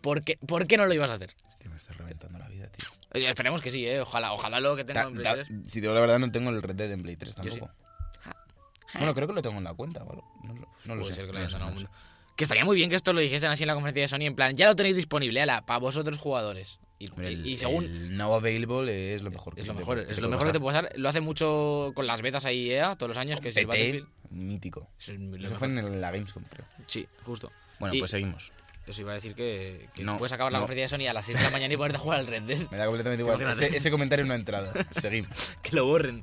¿por 0.00 0.22
qué, 0.22 0.36
¿por 0.46 0.66
qué 0.66 0.76
no 0.76 0.86
lo 0.86 0.92
ibas 0.94 1.10
a 1.10 1.14
hacer? 1.14 1.34
Hostia, 1.48 1.70
me 1.70 1.76
estás 1.76 1.96
reventando 1.96 2.38
la 2.38 2.48
vida, 2.48 2.66
tío. 2.68 2.88
Eh, 3.14 3.28
esperemos 3.28 3.60
que 3.62 3.70
sí, 3.70 3.86
¿eh? 3.86 4.00
Ojalá, 4.00 4.32
ojalá 4.32 4.58
lo 4.60 4.74
que 4.76 4.84
tenga 4.84 5.02
Da- 5.02 5.08
en 5.08 5.14
Play 5.14 5.24
da- 5.24 5.34
3. 5.34 5.48
si 5.66 5.80
digo 5.80 5.94
la 5.94 6.00
verdad, 6.00 6.18
no 6.18 6.30
tengo 6.32 6.50
el 6.50 6.60
Red 6.62 6.74
Dead 6.74 6.90
en 6.92 7.02
Play 7.02 7.16
3 7.16 7.36
Yo 7.36 7.42
sí. 7.44 7.60
tampoco. 7.60 7.72
Bueno, 8.98 9.14
creo 9.14 9.26
que 9.28 9.32
lo 9.34 9.42
tengo 9.42 9.58
en 9.58 9.64
la 9.64 9.74
cuenta, 9.74 10.04
¿vale? 10.04 10.22
No, 10.42 10.54
lo- 10.54 10.68
no 10.84 10.94
lo 10.96 11.00
Puede 11.02 11.14
sé. 11.14 11.20
ser 11.20 11.26
que 11.30 11.32
lo 11.32 11.58
no 11.58 11.70
no. 11.70 11.88
Que 12.36 12.44
estaría 12.44 12.64
muy 12.64 12.74
bien 12.76 12.90
que 12.90 12.96
esto 12.96 13.12
lo 13.12 13.20
dijesen 13.20 13.50
así 13.50 13.62
en 13.62 13.68
la 13.68 13.74
conferencia 13.74 14.02
de 14.02 14.08
Sony, 14.08 14.26
en 14.26 14.34
plan, 14.34 14.56
ya 14.56 14.66
lo 14.66 14.74
tenéis 14.74 14.96
disponible, 14.96 15.40
ala, 15.40 15.64
para 15.64 15.78
vosotros 15.78 16.18
jugadores. 16.18 16.80
Y, 16.98 17.10
el, 17.22 17.58
según... 17.58 17.84
el 17.84 18.16
now 18.16 18.34
available 18.34 19.14
es 19.14 19.22
lo 19.22 19.30
mejor. 19.30 19.54
es 19.58 19.66
lo 19.66 19.74
mejor, 19.74 19.98
es 19.98 20.18
lo 20.20 20.28
mejor 20.28 20.46
que 20.46 20.52
te 20.52 20.60
puede 20.60 20.78
pasar. 20.80 20.92
Lo 20.98 21.08
hace 21.08 21.20
mucho 21.20 21.92
con 21.94 22.06
las 22.06 22.22
betas 22.22 22.44
ahí 22.44 22.70
EA 22.70 22.96
todos 22.96 23.08
los 23.10 23.18
años, 23.18 23.40
que 23.40 23.50
es 23.50 23.56
el 23.56 23.66
Battlefield. 23.66 24.08
mítico. 24.30 24.88
Es 24.98 25.08
el- 25.10 25.30
lo 25.30 25.46
Eso 25.46 25.56
fue 25.56 25.68
en 25.68 26.00
la 26.00 26.10
Gamescom, 26.10 26.42
creo. 26.44 26.66
Sí, 26.86 27.06
justo. 27.22 27.52
Bueno, 27.78 27.94
Y- 27.94 27.98
pues 27.98 28.10
seguimos. 28.10 28.52
Eso 28.86 29.00
iba 29.00 29.12
a 29.12 29.14
decir 29.14 29.34
que, 29.34 29.88
que 29.94 30.04
No, 30.04 30.18
puedes 30.18 30.32
acabar 30.32 30.52
la 30.52 30.58
no. 30.58 30.64
conferencia 30.66 30.98
de 30.98 31.04
Sony 31.04 31.08
a 31.08 31.14
las 31.14 31.24
6 31.24 31.38
de 31.38 31.44
la 31.44 31.50
mañana 31.50 31.72
y 31.72 31.76
ponerte 31.76 31.96
a 31.96 32.00
jugar 32.00 32.20
al 32.20 32.26
Red 32.26 32.42
Dead. 32.42 32.70
Me 32.70 32.76
da 32.76 32.84
completamente 32.86 33.22
igual. 33.22 33.40
Ese, 33.50 33.76
ese 33.78 33.90
comentario 33.90 34.24
no 34.26 34.34
ha 34.34 34.36
entrado. 34.36 34.70
Seguimos. 35.00 35.52
que 35.62 35.74
lo 35.74 35.86
borren. 35.86 36.22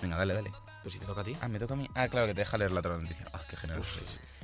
Venga, 0.00 0.16
dale, 0.16 0.34
dale. 0.34 0.52
Pues 0.82 0.94
si 0.94 1.00
te 1.00 1.06
toca 1.06 1.20
a 1.22 1.24
ti. 1.24 1.36
Ah, 1.40 1.48
me 1.48 1.58
toca 1.58 1.74
a 1.74 1.76
mí. 1.76 1.88
Ah, 1.94 2.06
claro, 2.08 2.26
que 2.28 2.34
te 2.34 2.40
deja 2.42 2.56
leer 2.58 2.70
la 2.72 2.80
otra 2.80 2.96
noticia. 2.98 3.24
Ah, 3.32 3.40
qué 3.48 3.56
generoso. 3.56 4.00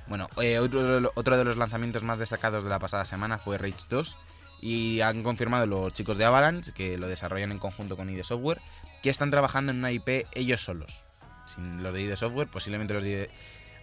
Bueno, 0.08 0.28
eh, 0.40 0.58
otro, 0.58 1.12
otro 1.14 1.36
de 1.36 1.44
los 1.44 1.56
lanzamientos 1.56 2.02
más 2.02 2.18
destacados 2.18 2.64
de 2.64 2.70
la 2.70 2.78
pasada 2.78 3.04
semana 3.04 3.38
fue 3.38 3.58
Rage 3.58 3.84
2. 3.88 4.16
Y 4.60 5.00
han 5.02 5.22
confirmado 5.22 5.66
los 5.66 5.92
chicos 5.92 6.16
de 6.16 6.24
Avalanche, 6.24 6.72
que 6.72 6.98
lo 6.98 7.06
desarrollan 7.06 7.52
en 7.52 7.58
conjunto 7.58 7.96
con 7.96 8.10
ID 8.10 8.22
Software, 8.24 8.60
que 9.02 9.10
están 9.10 9.30
trabajando 9.30 9.70
en 9.70 9.78
una 9.78 9.92
IP 9.92 10.26
ellos 10.32 10.62
solos. 10.62 11.04
Sin 11.46 11.82
los 11.82 11.94
de 11.94 12.02
ID 12.02 12.16
Software, 12.16 12.48
posiblemente 12.48 12.94
los 12.94 13.02
de 13.02 13.30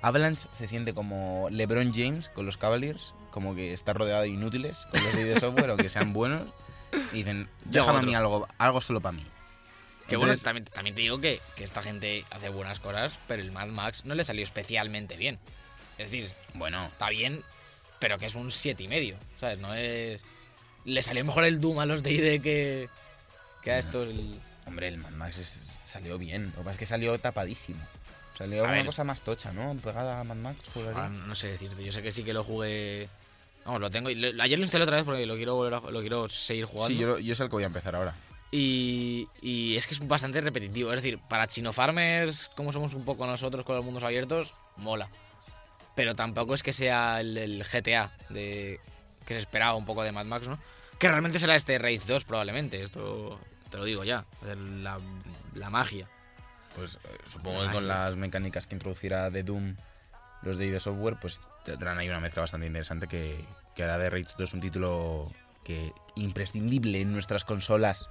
Avalanche 0.01 0.49
se 0.51 0.67
siente 0.67 0.93
como 0.93 1.47
LeBron 1.49 1.93
James 1.93 2.29
con 2.29 2.45
los 2.45 2.57
Cavaliers, 2.57 3.13
como 3.31 3.55
que 3.55 3.73
está 3.73 3.93
rodeado 3.93 4.23
de 4.23 4.29
inútiles 4.29 4.85
con 4.91 5.01
los 5.01 5.15
de 5.15 5.31
ID 5.31 5.37
Software, 5.37 5.69
aunque 5.69 5.89
sean 5.89 6.11
buenos. 6.11 6.49
Y 7.13 7.17
dicen, 7.17 7.49
déjame 7.65 7.99
a 7.99 8.01
mí 8.01 8.15
algo, 8.15 8.47
algo 8.57 8.81
solo 8.81 8.99
para 8.99 9.13
mí. 9.13 9.25
Que 10.07 10.17
bueno, 10.17 10.35
también, 10.37 10.65
también 10.65 10.95
te 10.95 11.01
digo 11.01 11.19
que, 11.19 11.41
que 11.55 11.63
esta 11.63 11.81
gente 11.81 12.25
hace 12.31 12.49
buenas 12.49 12.79
cosas, 12.79 13.17
pero 13.27 13.41
el 13.41 13.51
Mad 13.51 13.67
Max 13.67 14.05
no 14.05 14.13
le 14.13 14.23
salió 14.23 14.43
especialmente 14.43 15.17
bien. 15.17 15.39
Es 15.97 16.11
decir, 16.11 16.29
Bueno, 16.53 16.85
está 16.85 17.09
bien, 17.09 17.41
pero 17.99 18.17
que 18.17 18.25
es 18.27 18.35
un 18.35 18.51
7 18.51 18.83
y 18.83 18.87
medio, 18.87 19.17
¿sabes? 19.39 19.59
No 19.59 19.73
es... 19.73 20.21
Le 20.85 21.01
salió 21.01 21.23
mejor 21.25 21.45
el 21.45 21.59
Doom 21.59 21.79
a 21.79 21.85
los 21.85 22.03
de 22.03 22.11
ID 22.11 22.41
que, 22.41 22.89
que 23.63 23.71
a 23.71 23.79
estos... 23.79 24.07
el- 24.09 24.39
Hombre, 24.67 24.87
el 24.87 24.97
Mad 24.97 25.11
Max 25.11 25.37
es- 25.37 25.79
salió 25.83 26.17
bien. 26.17 26.45
Lo 26.47 26.51
que 26.51 26.57
pasa 26.57 26.71
es 26.71 26.77
que 26.77 26.85
salió 26.85 27.17
tapadísimo. 27.19 27.79
Salió 28.37 28.61
A 28.61 28.67
una 28.67 28.71
ver. 28.73 28.85
cosa 28.85 29.03
más 29.03 29.21
tocha, 29.23 29.53
¿no? 29.53 29.75
Pegada 29.75 30.19
a 30.19 30.23
Mad 30.23 30.35
Max. 30.37 30.57
Ahora 30.75 31.07
no 31.09 31.35
sé 31.35 31.47
decirte, 31.49 31.83
yo 31.83 31.91
sé 31.91 32.01
que 32.01 32.11
sí 32.11 32.23
que 32.23 32.33
lo 32.33 32.43
jugué... 32.43 33.07
Vamos, 33.63 33.79
lo 33.81 33.89
tengo... 33.91 34.09
lo- 34.09 34.43
ayer 34.43 34.57
lo 34.59 34.65
instalé 34.65 34.83
otra 34.83 34.97
vez 34.97 35.05
porque 35.05 35.25
lo 35.25 35.35
quiero, 35.35 35.55
volver 35.55 35.75
a- 35.75 35.91
lo 35.91 35.99
quiero 36.01 36.27
seguir 36.29 36.65
jugando. 36.65 36.87
sí, 36.87 36.97
yo, 36.97 37.17
yo 37.19 37.33
es 37.33 37.39
el 37.39 37.47
que 37.47 37.53
voy 37.55 37.63
a 37.63 37.67
empezar 37.67 37.95
ahora. 37.95 38.15
Y, 38.51 39.27
y 39.41 39.75
es 39.75 39.85
que 39.87 39.93
es 39.95 40.07
bastante 40.07 40.39
repetitivo. 40.41 40.91
Es 40.91 40.97
decir, 41.01 41.19
para 41.29 41.47
chino 41.47 41.73
farmers, 41.73 42.49
como 42.55 42.71
somos 42.73 42.93
un 42.93 43.03
poco 43.05 43.25
nosotros 43.25 43.65
con 43.65 43.75
los 43.75 43.83
mundos 43.85 44.03
abiertos, 44.03 44.53
mola. 44.77 45.09
Pero 45.95 46.15
tampoco 46.15 46.53
es 46.53 46.63
que 46.63 46.73
sea 46.73 47.21
el, 47.21 47.37
el 47.37 47.63
GTA 47.63 48.11
de 48.29 48.79
que 49.25 49.33
se 49.33 49.39
esperaba 49.39 49.75
un 49.75 49.85
poco 49.85 50.03
de 50.03 50.11
Mad 50.11 50.25
Max, 50.25 50.47
¿no? 50.47 50.59
Que 50.99 51.07
realmente 51.07 51.39
será 51.39 51.55
este 51.55 51.77
Rage 51.77 52.01
2 52.05 52.25
probablemente. 52.25 52.83
Esto 52.83 53.39
te 53.69 53.77
lo 53.77 53.85
digo 53.85 54.03
ya. 54.03 54.25
La, 54.81 54.99
la 55.53 55.69
magia. 55.69 56.07
Pues 56.75 56.95
eh, 56.95 57.17
supongo 57.25 57.63
que 57.63 57.71
con 57.71 57.87
las 57.87 58.15
mecánicas 58.15 58.67
que 58.67 58.75
introducirá 58.75 59.29
de 59.29 59.43
Doom 59.43 59.75
los 60.41 60.57
de 60.57 60.67
ID 60.67 60.79
Software, 60.79 61.17
pues 61.19 61.39
tendrán 61.63 61.97
ahí 61.97 62.07
una 62.07 62.19
mezcla 62.19 62.41
bastante 62.41 62.67
interesante 62.67 63.07
que, 63.07 63.43
que 63.75 63.83
hará 63.83 63.97
de 63.97 64.09
Rage 64.09 64.27
2 64.37 64.53
un 64.53 64.61
título 64.61 65.31
que 65.63 65.91
imprescindible 66.15 67.01
en 67.01 67.11
nuestras 67.11 67.43
consolas. 67.43 68.07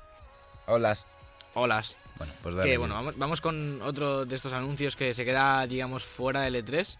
Holas. 0.66 1.06
Olas. 1.54 1.96
Bueno, 2.16 2.32
pues 2.42 2.54
dale. 2.54 2.70
Que 2.70 2.78
bueno, 2.78 2.94
vamos, 2.94 3.16
vamos 3.16 3.40
con 3.40 3.80
otro 3.82 4.26
de 4.26 4.34
estos 4.34 4.52
anuncios 4.52 4.96
que 4.96 5.14
se 5.14 5.24
queda, 5.24 5.66
digamos, 5.66 6.04
fuera 6.04 6.40
del 6.42 6.56
E3. 6.56 6.96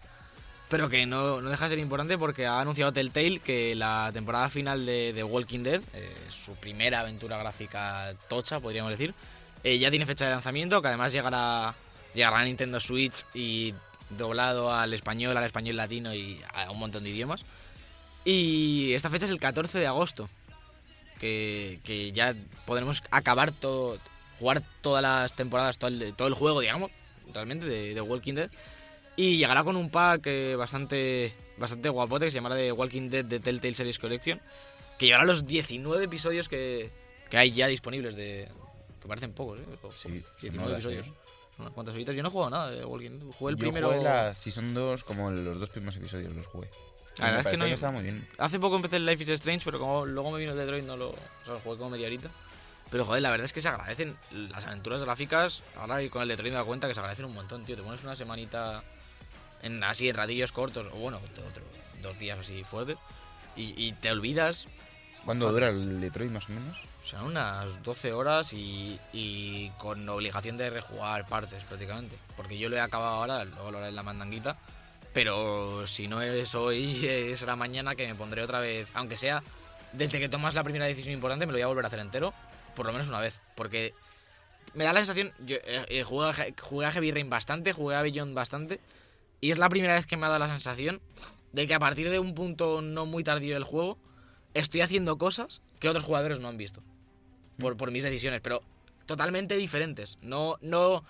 Pero 0.69 0.89
que 0.89 1.05
no, 1.05 1.41
no 1.41 1.49
deja 1.49 1.65
de 1.65 1.71
ser 1.71 1.79
importante 1.79 2.17
porque 2.17 2.47
ha 2.47 2.59
anunciado 2.59 2.91
Telltale 2.91 3.39
que 3.39 3.75
la 3.75 4.09
temporada 4.13 4.49
final 4.49 4.85
de 4.85 5.11
The 5.13 5.23
Walking 5.23 5.63
Dead, 5.63 5.81
eh, 5.93 6.15
su 6.29 6.55
primera 6.55 7.01
aventura 7.01 7.37
gráfica 7.37 8.11
tocha, 8.27 8.59
podríamos 8.59 8.91
decir, 8.91 9.13
eh, 9.63 9.77
ya 9.77 9.89
tiene 9.89 10.05
fecha 10.05 10.25
de 10.25 10.31
lanzamiento, 10.31 10.81
que 10.81 10.87
además 10.87 11.11
llegará, 11.11 11.75
llegará 12.13 12.39
a 12.39 12.45
Nintendo 12.45 12.79
Switch 12.79 13.25
y 13.33 13.75
doblado 14.09 14.73
al 14.73 14.93
español, 14.93 15.37
al 15.37 15.43
español 15.43 15.77
latino 15.77 16.13
y 16.13 16.41
a 16.53 16.71
un 16.71 16.79
montón 16.79 17.03
de 17.03 17.11
idiomas. 17.11 17.45
Y 18.23 18.93
esta 18.93 19.11
fecha 19.11 19.25
es 19.25 19.31
el 19.31 19.39
14 19.39 19.77
de 19.77 19.87
agosto, 19.87 20.29
que, 21.19 21.79
que 21.83 22.11
ya 22.11 22.35
podremos 22.65 23.03
acabar 23.11 23.51
todo, 23.51 23.99
jugar 24.39 24.63
todas 24.81 25.03
las 25.03 25.33
temporadas, 25.33 25.77
todo 25.77 25.89
el, 25.89 26.13
todo 26.15 26.27
el 26.27 26.33
juego, 26.33 26.61
digamos, 26.61 26.89
realmente, 27.33 27.67
de, 27.67 27.93
de 27.93 28.01
Walking 28.01 28.33
Dead. 28.33 28.49
Y 29.17 29.37
llegará 29.37 29.63
con 29.63 29.75
un 29.77 29.89
pack 29.89 30.27
eh, 30.27 30.55
bastante, 30.57 31.33
bastante 31.57 31.89
guapote 31.89 32.25
que 32.25 32.31
se 32.31 32.35
llamará 32.35 32.55
The 32.55 32.71
Walking 32.71 33.09
Dead 33.09 33.23
de 33.25 33.39
Telltale 33.39 33.73
Series 33.75 33.97
Collection. 33.99 34.41
Que 34.97 35.05
llevará 35.07 35.23
los 35.25 35.45
19 35.45 36.03
episodios 36.05 36.49
que, 36.49 36.91
que 37.29 37.37
hay 37.37 37.51
ya 37.51 37.67
disponibles 37.67 38.15
de... 38.15 38.49
Que 39.01 39.07
parecen 39.07 39.33
pocos, 39.33 39.59
¿eh? 39.59 39.63
Ojo, 39.81 39.93
Sí, 39.95 40.03
son 40.03 40.23
19 40.41 40.63
horas, 40.69 40.73
episodios. 40.85 41.07
¿eh? 41.07 41.13
Unas 41.59 41.71
cuantas 41.71 41.95
horitas. 41.95 42.15
Yo 42.15 42.21
no 42.23 42.27
he 42.29 42.31
jugado 42.31 42.49
nada 42.51 42.71
de 42.71 42.83
Walking 42.83 43.11
Dead. 43.19 43.31
Jugué 43.37 43.51
el 43.53 43.57
Yo 43.57 43.59
primero... 43.61 43.87
jugué 43.91 44.03
la 44.03 44.33
Season 44.33 44.73
2 44.73 45.03
como 45.05 45.31
los 45.31 45.59
dos 45.59 45.69
primeros 45.69 45.95
episodios 45.95 46.33
los 46.35 46.47
jugué. 46.47 46.69
La 47.19 47.27
verdad 47.27 47.41
es 47.41 47.47
que 47.51 47.57
no- 47.57 47.65
estaba 47.65 47.93
muy 47.93 48.03
bien. 48.03 48.27
Hace 48.37 48.59
poco 48.59 48.75
empecé 48.75 48.97
el 48.97 49.05
Life 49.05 49.23
is 49.23 49.29
Strange, 49.29 49.63
pero 49.63 49.79
como 49.79 50.05
luego 50.05 50.31
me 50.31 50.39
vino 50.39 50.51
el 50.51 50.57
Detroit, 50.57 50.83
no 50.85 50.97
lo. 50.97 51.11
O 51.11 51.15
sea, 51.45 51.53
lo 51.53 51.59
jugué 51.61 51.77
como 51.77 51.91
media 51.91 52.07
horita. 52.07 52.29
Pero 52.91 53.05
joder, 53.05 53.21
la 53.21 53.31
verdad 53.31 53.45
es 53.45 53.53
que 53.53 53.61
se 53.61 53.69
agradecen 53.69 54.17
las 54.31 54.65
aventuras 54.65 55.01
gráficas. 55.03 55.63
Ahora 55.77 56.03
y 56.03 56.09
con 56.09 56.21
el 56.21 56.27
Detroit 56.27 56.51
me 56.51 56.57
da 56.59 56.65
cuenta 56.65 56.87
que 56.89 56.93
se 56.93 56.99
agradecen 56.99 57.25
un 57.25 57.33
montón, 57.33 57.63
tío. 57.65 57.75
Te 57.77 57.83
pones 57.83 58.03
una 58.03 58.15
semanita 58.17 58.83
en, 59.61 59.83
así 59.83 60.09
en 60.09 60.15
ratillos 60.15 60.51
cortos, 60.51 60.87
o 60.93 60.97
bueno, 60.97 61.17
otro, 61.31 61.45
otro- 61.47 61.63
dos 62.01 62.17
días 62.19 62.37
así 62.39 62.63
fuertes, 62.63 62.97
y, 63.55 63.73
y 63.77 63.93
te 63.93 64.11
olvidas. 64.11 64.67
¿Cuándo 65.23 65.51
dura 65.51 65.69
el 65.69 65.99
Detroit 66.01 66.31
más 66.31 66.47
o 66.49 66.51
menos? 66.51 66.77
O 67.01 67.07
sea, 67.07 67.23
unas 67.23 67.83
12 67.83 68.13
horas 68.13 68.53
y, 68.53 68.99
y 69.13 69.69
con 69.77 70.07
obligación 70.09 70.57
de 70.57 70.69
rejugar 70.69 71.25
partes 71.27 71.63
prácticamente. 71.63 72.15
Porque 72.37 72.57
yo 72.57 72.69
lo 72.69 72.75
he 72.75 72.79
acabado 72.79 73.15
ahora, 73.15 73.43
luego 73.45 73.71
lo 73.71 73.77
haré 73.79 73.89
en 73.89 73.95
la 73.95 74.03
mandanguita. 74.03 74.57
Pero 75.13 75.87
si 75.87 76.07
no 76.07 76.21
es 76.21 76.53
hoy, 76.55 76.99
eh, 77.05 77.35
será 77.37 77.55
mañana 77.55 77.95
que 77.95 78.05
me 78.07 78.15
pondré 78.15 78.43
otra 78.43 78.59
vez, 78.59 78.87
aunque 78.93 79.17
sea 79.17 79.41
desde 79.93 80.19
que 80.19 80.29
tomas 80.29 80.53
la 80.55 80.63
primera 80.63 80.85
decisión 80.85 81.13
importante, 81.13 81.45
me 81.45 81.53
lo 81.53 81.57
voy 81.57 81.63
a 81.63 81.67
volver 81.67 81.85
a 81.85 81.87
hacer 81.87 81.99
entero, 81.99 82.33
por 82.75 82.85
lo 82.85 82.91
menos 82.91 83.07
una 83.07 83.19
vez. 83.19 83.39
Porque 83.55 83.93
me 84.73 84.83
da 84.83 84.93
la 84.93 84.99
sensación. 84.99 85.31
Yo 85.39 85.55
eh, 85.57 85.85
eh, 85.89 86.03
jugué, 86.03 86.29
a, 86.29 86.33
jugué 86.61 86.85
a 86.85 86.91
Heavy 86.91 87.11
Rain 87.11 87.29
bastante, 87.29 87.71
jugué 87.73 87.95
a 87.95 88.01
Beyond 88.01 88.35
bastante. 88.35 88.79
Y 89.41 89.51
es 89.51 89.57
la 89.57 89.69
primera 89.69 89.95
vez 89.95 90.05
que 90.05 90.17
me 90.17 90.25
ha 90.25 90.29
dado 90.29 90.39
la 90.39 90.47
sensación 90.47 91.01
de 91.53 91.67
que 91.67 91.73
a 91.73 91.79
partir 91.79 92.09
de 92.09 92.19
un 92.19 92.35
punto 92.35 92.81
no 92.81 93.05
muy 93.05 93.23
tardío 93.23 93.53
del 93.53 93.63
juego, 93.63 93.97
estoy 94.53 94.81
haciendo 94.81 95.17
cosas 95.17 95.61
que 95.79 95.89
otros 95.89 96.03
jugadores 96.03 96.39
no 96.39 96.47
han 96.47 96.57
visto. 96.57 96.81
Por, 97.57 97.77
por 97.77 97.91
mis 97.91 98.03
decisiones, 98.03 98.41
pero 98.41 98.61
totalmente 99.05 99.55
diferentes. 99.55 100.17
No, 100.21 100.57
no. 100.61 101.05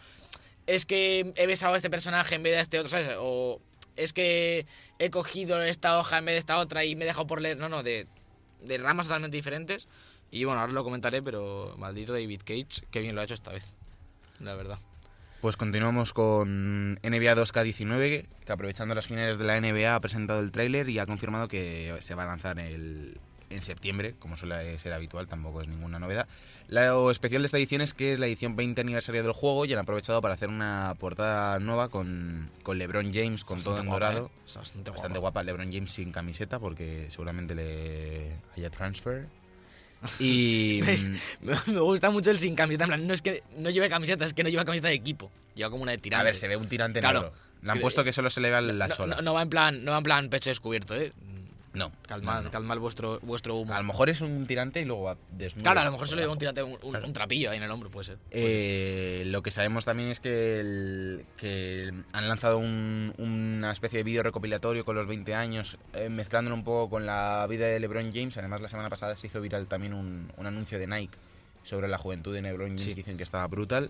Es 0.67 0.86
que 0.86 1.34
he 1.36 1.48
besado 1.48 1.74
a 1.74 1.77
este 1.77 1.89
personaje 1.89 2.36
en 2.36 2.44
vez 2.44 2.53
de 2.53 2.60
a 2.60 2.62
este 2.62 2.79
otro, 2.79 2.89
¿sabes? 2.89 3.10
O 3.20 3.62
es 3.96 4.13
que 4.13 4.65
he 5.00 5.10
cogido 5.10 5.62
esta 5.63 6.00
hoja 6.00 6.17
en 6.17 6.25
vez 6.25 6.36
de 6.36 6.39
esta 6.39 6.60
otra 6.60 6.86
y 6.86 6.96
me 6.96 7.05
he 7.05 7.08
dejado 7.08 7.27
por 7.27 7.41
leer. 7.41 7.58
No, 7.58 7.70
no, 7.70 7.84
de, 7.84 8.08
de 8.62 8.77
ramas 8.77 9.08
totalmente 9.08 9.36
diferentes. 9.36 9.88
Y 10.32 10.44
bueno, 10.44 10.62
ahora 10.62 10.74
lo 10.74 10.84
comentaré, 10.84 11.22
pero 11.22 11.75
maldito 11.77 12.13
David 12.13 12.41
Cage, 12.44 12.86
qué 12.91 13.00
bien 13.00 13.15
lo 13.15 13.22
ha 13.22 13.24
hecho 13.24 13.36
esta 13.36 13.51
vez. 13.51 13.65
La 14.39 14.55
verdad. 14.55 14.79
Pues 15.42 15.58
continuamos 15.58 16.12
con 16.13 16.96
NBA 17.04 17.36
2K19, 17.36 18.25
que 18.46 18.51
aprovechando 18.51 18.96
las 18.96 19.06
finales 19.06 19.38
de 19.38 19.46
la 19.46 19.58
NBA 19.62 19.94
ha 19.96 20.00
presentado 20.00 20.39
el 20.39 20.51
tráiler 20.51 20.89
y 20.89 20.98
ha 20.98 21.06
confirmado 21.06 21.48
que 21.48 21.96
se 22.00 22.15
va 22.15 22.24
a 22.24 22.27
lanzar 22.27 22.58
el- 22.60 23.20
en 23.51 23.62
septiembre, 23.62 24.15
como 24.18 24.38
suele 24.38 24.77
ser 24.80 24.92
habitual, 24.94 25.27
tampoco 25.27 25.62
es 25.62 25.68
ninguna 25.68 26.00
novedad. 26.00 26.27
Lo 26.68 27.12
especial 27.12 27.44
de 27.44 27.46
esta 27.46 27.60
edición 27.60 27.82
es 27.82 27.94
que 27.94 28.12
es 28.13 28.18
la 28.18 28.25
edición 28.25 28.56
20 28.56 28.82
aniversario 28.82 29.22
del 29.22 29.34
juego 29.34 29.65
y 29.65 29.74
han 29.74 29.77
aprovechado 29.80 30.20
para 30.20 30.34
hacer 30.34 30.50
una 30.50 30.96
portada 31.00 31.60
nueva 31.60 31.89
con, 31.89 32.50
con 32.63 32.80
LeBron 32.80 33.13
James, 33.13 33.44
con 33.46 33.62
todo 33.62 33.77
en 33.80 33.86
Bastante 33.86 33.89
guapa, 33.92 34.06
dorado. 34.13 34.27
¿eh? 34.27 34.51
Bastante, 34.56 34.89
Bastante 34.89 35.20
guapa. 35.20 35.42
guapa 35.42 35.44
LeBron 35.44 35.72
James 35.72 35.92
sin 35.92 36.12
camiseta 36.12 36.58
porque 36.58 37.06
seguramente 37.10 37.54
le 37.54 38.32
haya 38.58 38.72
transfer. 38.72 39.27
Y 40.20 40.82
mm, 41.42 41.46
Me, 41.46 41.56
me 41.74 41.80
gusta 41.80 42.10
mucho 42.10 42.32
el 42.32 42.40
sin 42.40 42.56
camiseta. 42.56 42.86
En 42.86 42.90
plan, 42.90 43.08
no 43.08 43.14
es 43.14 43.22
que 43.22 43.44
no 43.58 43.70
lleve 43.70 43.90
camiseta, 43.90 44.26
es 44.26 44.34
que 44.34 44.44
no 44.44 44.50
lleva 44.50 44.66
camiseta 44.66 44.88
de 44.90 44.94
equipo. 44.96 45.32
Lleva 45.56 45.70
como 45.70 45.84
una 45.84 45.92
de 45.94 45.98
tirante. 45.98 46.22
a 46.22 46.24
ver, 46.24 46.36
se 46.36 46.48
ve 46.48 46.56
un 46.58 46.68
tirante 46.68 47.00
Claro. 47.00 47.22
negro. 47.22 47.36
Le 47.62 47.72
han 47.72 47.80
puesto 47.80 48.04
que 48.04 48.14
solo 48.14 48.30
se 48.30 48.42
le 48.42 48.50
vea 48.50 48.62
la 48.62 48.88
no, 48.88 48.96
chola. 48.96 49.16
no- 49.16 49.22
no 49.24 49.34
va 49.34 49.42
en 49.42 49.50
plan, 49.50 49.84
no 49.84 49.92
va 49.92 49.98
en 49.98 50.04
plan 50.04 50.30
pecho 50.30 50.50
descubierto, 50.52 50.96
eh. 50.96 51.14
No, 51.75 51.91
Calmad, 52.08 52.36
no, 52.38 52.41
no. 52.44 52.51
calmad 52.51 52.77
vuestro, 52.77 53.20
vuestro 53.22 53.55
humo. 53.55 53.74
A 53.74 53.77
lo 53.77 53.84
mejor 53.84 54.10
es 54.10 54.22
un 54.22 54.48
tirante 54.48 54.82
y 54.82 54.86
luego 54.86 55.03
va 55.03 55.17
desnudo. 55.32 55.63
Claro, 55.63 55.82
a 55.82 55.86
lo 55.86 55.91
mejor 55.91 56.08
se 56.08 56.15
le 56.15 56.22
lleva 56.22 56.34
un 56.34 56.39
tirante, 56.39 56.63
un, 56.63 56.77
un- 56.82 56.91
Claro. 56.91 57.05
un 57.08 57.13
trapillo 57.13 57.51
ahí 57.51 57.58
en 57.58 57.63
el 57.63 57.72
hombro, 57.72 57.89
puede 57.89 58.05
ser. 58.05 58.17
Eh, 58.32 59.24
lo 59.27 59.44
que 59.44 59.51
sabemos 59.51 59.86
también 59.86 60.10
es 60.10 60.20
que, 60.20 60.60
el- 60.60 61.25
que 61.38 61.91
han 62.13 62.27
lanzado 62.27 62.58
un- 62.58 63.13
una 63.17 63.72
especie 63.72 63.98
de 63.98 64.03
vídeo 64.03 64.24
recopilatorio 64.24 64.86
con 64.86 64.96
los 64.96 65.08
20 65.08 65.36
años, 65.36 65.77
eh, 65.94 66.10
mezclándolo 66.10 66.55
un 66.55 66.63
poco 66.63 66.89
con 66.89 67.05
la 67.05 67.46
vida 67.50 67.67
de 67.67 67.79
LeBron 67.79 68.12
James. 68.13 68.38
Además, 68.38 68.62
la 68.62 68.67
semana 68.67 68.89
pasada 68.89 69.15
se 69.15 69.27
hizo 69.27 69.41
viral 69.41 69.67
también 69.67 69.94
un, 69.94 70.32
un 70.38 70.46
anuncio 70.48 70.79
de 70.79 70.88
Nike 70.88 71.17
sobre 71.63 71.88
la 71.88 71.98
juventud 71.98 72.34
de 72.34 72.41
LeBron 72.41 72.67
James 72.70 72.82
Sí. 72.84 72.89
que 72.89 72.96
dicen 72.96 73.17
que 73.17 73.24
estaba 73.24 73.48
brutal. 73.48 73.89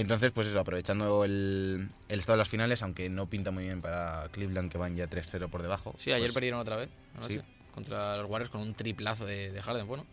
Entonces, 0.00 0.32
pues 0.32 0.46
eso, 0.48 0.58
aprovechando 0.60 1.24
el, 1.24 1.88
el 2.08 2.18
estado 2.18 2.36
de 2.36 2.38
las 2.40 2.48
finales, 2.48 2.82
aunque 2.82 3.08
no 3.08 3.26
pinta 3.28 3.50
muy 3.50 3.64
bien 3.64 3.80
para 3.80 4.28
Cleveland, 4.32 4.70
que 4.70 4.78
van 4.78 4.96
ya 4.96 5.08
3-0 5.08 5.48
por 5.48 5.62
debajo. 5.62 5.94
Sí, 5.98 6.10
ayer 6.10 6.22
pues, 6.26 6.34
perdieron 6.34 6.60
otra 6.60 6.76
vez. 6.76 6.90
sí. 7.26 7.40
Contra 7.72 8.16
los 8.18 8.30
Warriors 8.30 8.50
con 8.50 8.60
un 8.60 8.72
triplazo 8.72 9.26
de, 9.26 9.50
de 9.50 9.60
Harden, 9.62 9.86
bueno. 9.86 10.06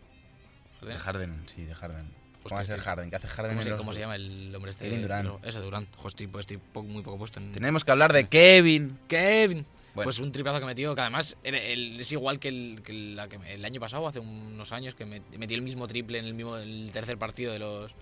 De 0.82 0.94
Harden, 0.94 1.42
sí, 1.46 1.62
de 1.64 1.74
Harden. 1.74 2.06
Pues 2.42 2.44
¿Cómo 2.50 2.56
va 2.56 2.60
a 2.60 2.64
ser. 2.64 2.80
Harden? 2.80 3.08
¿Qué 3.08 3.14
hace 3.16 3.28
Harden 3.28 3.50
¿Cómo, 3.52 3.60
en 3.60 3.64
se, 3.64 3.70
los- 3.70 3.78
cómo 3.78 3.92
se 3.92 4.00
llama 4.00 4.16
el 4.16 4.52
hombre 4.54 4.72
este? 4.72 4.84
Kevin 4.88 5.02
Durant. 5.02 5.44
Eso, 5.44 5.60
Durant. 5.60 5.88
Estoy, 6.04 6.26
pues 6.26 6.42
estoy 6.50 6.58
muy 6.82 7.02
poco 7.02 7.18
puesto 7.18 7.38
en... 7.38 7.52
Tenemos 7.52 7.84
que 7.84 7.92
hablar 7.92 8.12
de 8.12 8.26
Kevin. 8.28 8.98
Kevin. 9.06 9.64
Bueno. 9.94 10.06
Pues 10.06 10.18
un 10.18 10.32
triplazo 10.32 10.58
que 10.58 10.66
metió, 10.66 10.92
que 10.94 11.00
además 11.02 11.36
es 11.44 12.10
igual 12.12 12.40
que, 12.40 12.48
el, 12.48 12.82
que 12.84 12.92
la 12.92 13.28
que 13.28 13.38
el 13.52 13.64
año 13.64 13.78
pasado, 13.80 14.08
hace 14.08 14.18
unos 14.18 14.72
años, 14.72 14.94
que 14.96 15.04
me- 15.06 15.22
metió 15.38 15.56
el 15.56 15.62
mismo 15.62 15.86
triple 15.86 16.18
en 16.18 16.24
el 16.24 16.34
mismo 16.34 16.56
el 16.56 16.90
tercer 16.92 17.16
partido 17.18 17.52
de 17.52 17.58
los 17.60 17.92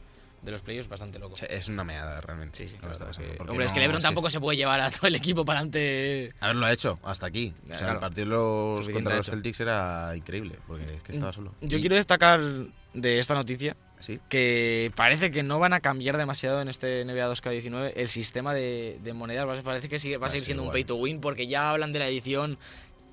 de 0.43 0.51
los 0.53 0.63
playoffs, 0.63 0.89
bastante 0.89 1.19
loco. 1.19 1.35
Es 1.49 1.69
una 1.69 1.85
meada, 1.85 2.21
realmente. 2.21 2.57
Sí, 2.59 2.69
sí, 2.69 2.77
lo 2.77 2.87
que 2.89 2.93
está 2.93 3.05
claro, 3.05 3.11
pasando, 3.11 3.35
porque- 3.37 3.51
Hombre, 3.51 3.67
es 3.67 3.73
que 3.73 3.81
LeBron 3.81 3.97
es 3.99 4.03
tampoco 4.03 4.31
se 4.31 4.41
puede 4.41 4.57
llevar 4.57 4.81
a 4.81 4.91
todo 4.91 5.07
el 5.09 5.15
equipo 5.15 5.45
para 5.45 5.59
adelante. 5.61 6.33
Haberlo 6.41 6.69
hecho 6.69 6.99
hasta 7.03 7.27
aquí. 7.27 7.53
O 7.65 7.67
sea, 7.69 7.77
Claro. 7.79 7.93
el 7.95 7.99
partido 8.01 8.25
de 8.25 8.31
los, 8.31 8.89
contra 8.89 9.17
los. 9.17 9.27
Celtics 9.27 9.61
era 9.61 10.13
increíble, 10.17 10.57
porque 10.67 10.85
es 10.97 11.03
que 11.03 11.13
estaba 11.13 11.33
solo. 11.33 11.55
Yo 11.61 11.79
Y- 11.79 11.81
quiero 11.81 11.97
destacar 11.97 12.41
de 12.95 13.19
esta 13.19 13.35
noticia 13.35 13.77
Sí. 14.01 14.19
que 14.31 14.91
parece 14.97 15.31
que 15.31 15.43
no 15.43 15.59
van 15.59 15.75
a 15.75 15.81
cambiar 15.81 16.17
demasiado 16.17 16.63
en 16.63 16.69
este 16.69 17.05
NBA 17.05 17.29
2K19 17.29 17.93
el 17.97 18.09
sistema 18.09 18.55
de, 18.55 18.99
de 19.03 19.13
monedas. 19.13 19.59
a 19.59 19.63
Parece 19.63 19.89
que 19.91 19.99
sigue, 19.99 20.17
va 20.17 20.27
a 20.27 20.29
a 20.29 20.31
seguir 20.31 20.47
siendo 20.47 20.63
un 20.63 20.71
pay 20.71 20.85
to 20.85 20.97
win 20.97 21.21
porque 21.21 21.47
ya 21.47 21.71
hablan 21.71 21.93
de 21.93 21.99
la 21.99 22.09
edición 22.09 22.59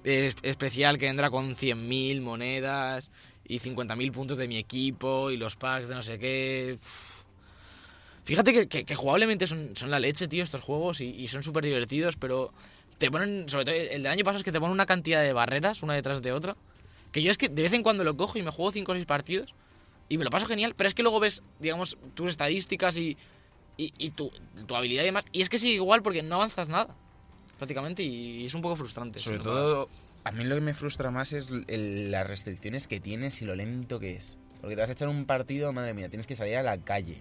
es- 0.06 0.36
especial 0.44 0.98
que 0.98 1.08
vendrá 1.08 1.30
con 1.30 1.56
100.000 1.58 2.22
monedas 2.22 3.10
y 3.50 3.60
50.000 3.60 4.12
puntos 4.14 4.38
de 4.38 4.48
mi 4.48 4.58
equipo 4.58 5.30
y 5.32 5.38
los 5.38 5.56
packs 5.58 5.90
de 5.90 5.96
no 5.96 6.04
sé 6.04 6.18
qué. 6.20 6.78
Uf. 6.82 7.17
Fíjate 8.28 8.54
que, 8.54 8.68
que- 8.68 8.84
que 8.86 8.96
jugablemente 8.96 9.48
son, 9.48 9.76
son 9.76 9.90
la 9.90 10.00
leche, 10.00 10.28
tío, 10.28 10.44
estos 10.44 10.62
juegos 10.62 11.00
y, 11.02 11.06
y 11.10 11.28
son 11.30 11.44
súper 11.44 11.64
divertidos, 11.64 12.18
pero 12.18 12.54
te 12.98 13.10
ponen, 13.10 13.48
sobre 13.50 13.66
todo 13.66 13.76
el 13.76 14.04
del 14.04 14.08
año 14.12 14.24
pasado 14.26 14.40
es 14.40 14.44
que 14.44 14.52
te 14.52 14.60
ponen 14.60 14.74
una 14.74 14.86
cantidad 14.86 15.22
de 15.24 15.32
barreras 15.34 15.82
una 15.82 15.94
detrás 15.94 16.22
de 16.22 16.32
otra. 16.34 16.56
Que 17.12 17.22
yo 17.22 17.32
es 17.32 17.38
que 17.38 17.48
de 17.48 17.62
vez 17.62 17.72
en 17.74 17.84
cuando 17.84 18.04
lo 18.04 18.18
cojo 18.18 18.38
y 18.38 18.42
me 18.44 18.52
juego 18.52 18.72
5 18.72 18.92
o 18.92 18.96
6 18.96 19.06
partidos 19.06 19.56
y 20.10 20.18
me 20.18 20.26
lo 20.26 20.30
paso 20.30 20.46
genial, 20.46 20.74
pero 20.76 20.88
es 20.90 20.94
que 20.94 21.04
luego 21.04 21.20
ves, 21.22 21.42
digamos, 21.60 21.98
tus 22.16 22.32
estadísticas 22.32 22.98
y, 22.98 23.18
y, 23.78 23.94
y 23.98 24.10
tu, 24.12 24.30
tu 24.68 24.76
habilidad 24.76 25.04
y 25.04 25.06
demás. 25.06 25.24
Y 25.32 25.42
es 25.42 25.50
que 25.50 25.58
sigue 25.58 25.76
igual 25.76 26.02
porque 26.04 26.22
no 26.22 26.36
avanzas 26.36 26.68
nada, 26.68 26.96
prácticamente, 27.58 28.04
y 28.04 28.46
es 28.46 28.54
un 28.54 28.62
poco 28.62 28.76
frustrante. 28.76 29.20
Sobre 29.20 29.38
si 29.38 29.44
todo, 29.44 29.90
a 30.26 30.32
mí 30.32 30.44
lo 30.44 30.56
que 30.56 30.62
me 30.62 30.74
frustra 30.74 31.12
más 31.12 31.32
es 31.32 31.48
el- 31.68 32.12
las 32.12 32.28
restricciones 32.28 32.88
que 32.88 33.00
tienes 33.00 33.42
y 33.42 33.46
lo 33.46 33.56
lento 33.56 34.00
que 34.00 34.16
es. 34.18 34.38
Porque 34.60 34.76
te 34.76 34.82
vas 34.82 34.90
a 34.90 34.94
echar 34.94 35.08
un 35.08 35.26
partido, 35.26 35.72
madre 35.72 35.94
mía, 35.94 36.10
tienes 36.10 36.28
que 36.28 36.36
salir 36.36 36.58
a 36.58 36.64
la 36.64 36.78
calle. 36.78 37.18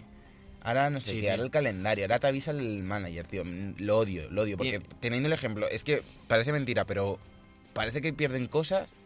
Ahora 0.66 0.90
no 0.90 1.00
sé 1.00 1.12
Sí, 1.12 1.20
qué, 1.20 1.30
ahora 1.30 1.44
el 1.44 1.50
calendario, 1.50 2.04
ahora 2.04 2.18
te 2.18 2.26
avisa 2.26 2.50
el 2.50 2.82
manager, 2.82 3.24
tío. 3.26 3.44
Mm, 3.44 3.74
Lo 3.78 3.98
odio, 3.98 4.28
lo 4.30 4.42
odio. 4.42 4.56
Porque 4.56 4.80
teniendo 5.00 5.28
el 5.28 5.32
ejemplo, 5.32 5.68
es 5.68 5.84
que 5.84 6.02
parece 6.26 6.50
mentira, 6.52 6.84
pero 6.84 7.18
parece 7.72 8.00
que 8.00 8.12
pierden 8.12 8.48
cosas 8.48 8.98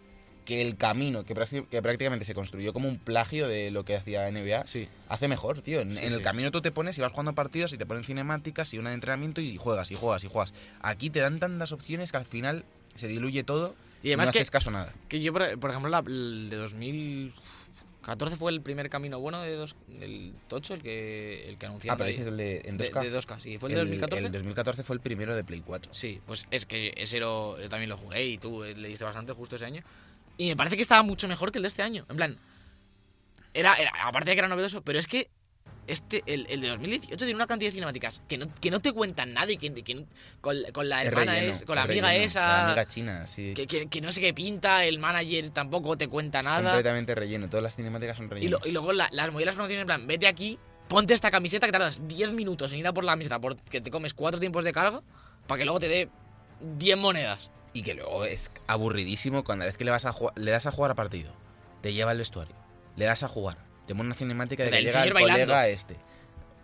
que 0.47 0.63
el 0.63 0.77
camino, 0.79 1.25
que, 1.27 1.35
que 1.71 1.83
prácticamente 1.83 2.25
se 2.25 2.35
construyó 2.35 2.73
como 2.73 2.89
un 2.89 2.99
plagio 2.99 3.47
de 3.47 3.71
lo 3.71 3.85
que 3.85 3.95
hacía 3.95 4.27
NBA, 4.31 4.67
Sí. 4.67 4.89
hace 5.11 5.29
mejor, 5.29 5.61
tío. 5.61 5.81
En, 5.81 5.93
Sí, 5.97 5.99
en 6.01 6.13
el 6.13 6.17
sí. 6.17 6.23
camino 6.23 6.51
tú 6.51 6.63
te 6.63 6.73
pones 6.73 6.97
y 6.97 7.03
vas 7.03 7.13
jugando 7.13 7.35
partidos 7.35 7.75
y 7.75 7.77
te 7.77 7.85
ponen 7.85 8.05
cinemáticas 8.05 8.73
y 8.73 8.79
una 8.79 8.89
de 8.91 8.95
entrenamiento 8.95 9.43
y 9.43 9.59
juegas 9.59 9.91
y 9.91 9.97
juegas 9.97 10.25
y 10.25 10.29
juegas. 10.29 10.55
Aquí 10.81 11.11
te 11.11 11.21
dan 11.21 11.41
tantas 11.41 11.73
opciones 11.73 12.11
que 12.11 12.17
al 12.17 12.25
final 12.27 12.65
se 12.95 13.07
diluye 13.07 13.45
todo 13.45 13.75
Y 14.03 14.09
además 14.09 14.29
no 14.29 14.33
que, 14.33 14.39
haces 14.39 14.51
caso 14.51 14.71
nada. 14.71 14.93
que 15.09 15.21
yo, 15.21 15.33
por, 15.35 15.59
por 15.61 15.71
ejemplo, 15.71 15.91
la, 15.91 15.99
el 16.07 16.49
de 16.49 16.57
2014 18.01 18.37
fue 18.37 18.51
el 18.53 18.63
primer 18.63 18.89
camino 18.89 19.21
bueno 19.21 19.43
de 19.43 19.55
dos, 19.55 19.77
el 20.01 20.33
Tocho, 20.49 20.75
el 20.75 20.83
que, 20.83 21.49
el 21.49 21.59
que 21.59 21.67
anunciaron 21.67 21.95
Ah, 21.95 21.99
pero 21.99 22.11
dices 22.11 22.27
el 22.27 22.37
de 22.37 22.63
en 22.65 22.79
de, 22.79 22.91
2K. 22.91 23.03
de 23.03 23.19
2K, 23.19 23.41
sí. 23.41 23.59
¿Fue 23.59 23.69
el 23.69 23.75
de 23.75 23.81
2014? 23.81 24.27
El 24.27 24.33
2014 24.33 24.83
fue 24.83 24.97
el 24.97 25.01
primero 25.01 25.37
de 25.37 25.45
Play 25.45 25.61
4. 25.61 25.93
Sí, 25.95 26.21
pues 26.27 26.47
es 26.51 26.65
que 26.65 26.95
ese 26.97 27.21
lo, 27.21 27.61
yo 27.61 27.69
también 27.69 27.91
lo 27.91 27.99
jugué 27.99 28.25
y 28.25 28.39
tú 28.39 28.65
eh, 28.65 28.75
le 28.75 28.89
diste 28.89 29.05
bastante 29.05 29.33
justo 29.33 29.57
ese 29.57 29.67
año. 29.67 29.83
Y 30.39 30.49
me 30.49 30.57
parece 30.57 30.77
que 30.77 30.83
estaba 30.83 31.03
mucho 31.03 31.29
mejor 31.29 31.53
que 31.53 31.59
el 31.59 31.63
de 31.63 31.69
este 31.69 31.83
año. 31.83 32.07
En 32.09 32.17
plan, 32.17 32.39
era, 33.53 33.75
era 33.75 33.93
aparte 34.03 34.31
de 34.31 34.37
que 34.37 34.41
era 34.41 34.49
novedoso, 34.49 34.83
pero 34.83 34.99
es 34.99 35.07
que 35.07 35.29
este, 35.93 36.23
el, 36.27 36.47
el 36.49 36.61
de 36.61 36.69
2018 36.69 37.17
tiene 37.17 37.35
una 37.35 37.47
cantidad 37.47 37.69
de 37.71 37.75
cinemáticas 37.75 38.23
que 38.29 38.39
no, 38.39 38.47
que 38.61 38.71
no 38.71 38.81
te 38.81 38.93
cuentan 38.93 39.35
nada 39.35 39.51
y 39.53 39.57
que, 39.57 40.05
con, 40.41 40.57
con 40.73 40.89
la 40.89 41.03
hermana 41.05 41.33
relleno, 41.35 41.53
es, 41.53 41.65
con 41.65 41.77
la 41.77 41.83
amiga 41.83 42.09
relleno. 42.09 42.25
esa, 42.27 42.41
La 42.41 42.67
amiga 42.67 42.87
china, 42.87 43.27
sí. 43.27 43.55
que, 43.55 43.67
que- 43.67 43.87
que 43.89 44.01
no 44.01 44.13
sé 44.13 44.21
qué 44.21 44.33
pinta, 44.35 44.85
el 44.85 44.99
manager 44.99 45.51
tampoco 45.51 45.97
te 45.97 46.09
cuenta 46.09 46.41
es 46.41 46.45
nada. 46.47 46.63
completamente 46.63 47.15
relleno. 47.15 47.49
Todas 47.49 47.63
las 47.63 47.77
cinemáticas 47.77 48.17
son 48.17 48.27
Y, 48.27 48.29
relleno. 48.31 48.59
lo- 48.61 48.67
y 48.69 48.73
luego 48.73 48.93
la- 48.93 49.09
las 49.13 49.31
movidas 49.33 49.55
promociones 49.55 49.83
en 49.83 49.87
plan, 49.87 50.07
vete 50.07 50.27
aquí, 50.27 50.59
ponte 50.89 51.15
esta 51.15 51.31
camiseta 51.31 51.67
que 51.67 51.73
tardas 51.73 52.07
10 52.09 52.33
minutos 52.33 52.73
en 52.73 52.79
ir 52.79 52.87
a 52.87 52.93
por 52.93 53.05
la 53.05 53.13
camiseta, 53.13 53.39
porque 53.41 53.81
te 53.81 53.91
comes 53.91 54.15
4 54.15 54.41
tiempos 54.41 54.65
de 54.65 54.73
carga, 54.73 55.03
para 55.47 55.59
que 55.59 55.65
luego 55.65 55.81
te 55.81 55.89
dé 55.89 56.09
10 56.79 56.97
monedas. 56.99 57.51
Y 57.73 57.83
que 57.83 57.95
luego 57.95 58.25
es 58.25 58.51
aburridísimo 58.67 59.45
cuando 59.45 59.65
vez 59.65 59.77
que 59.77 59.85
le 59.85 59.93
vas 59.93 60.05
a 60.05 60.13
jugar, 60.13 60.37
le 60.37 60.51
das 60.51 60.67
a 60.67 60.73
jugar 60.73 60.91
a 60.91 60.95
partido, 60.97 61.33
te 61.83 61.93
lleva 61.93 62.11
al 62.11 62.19
vestuario, 62.19 62.57
le 62.97 63.05
das 63.05 63.23
a 63.23 63.29
jugar, 63.29 63.59
te 63.91 63.95
pone 63.97 64.07
una 64.07 64.15
cinemática 64.15 64.63
de 64.63 64.71
que 64.71 64.83
llega 64.83 65.03
el 65.03 65.13
bailando. 65.13 65.47
colega 65.47 65.67
este, 65.67 65.97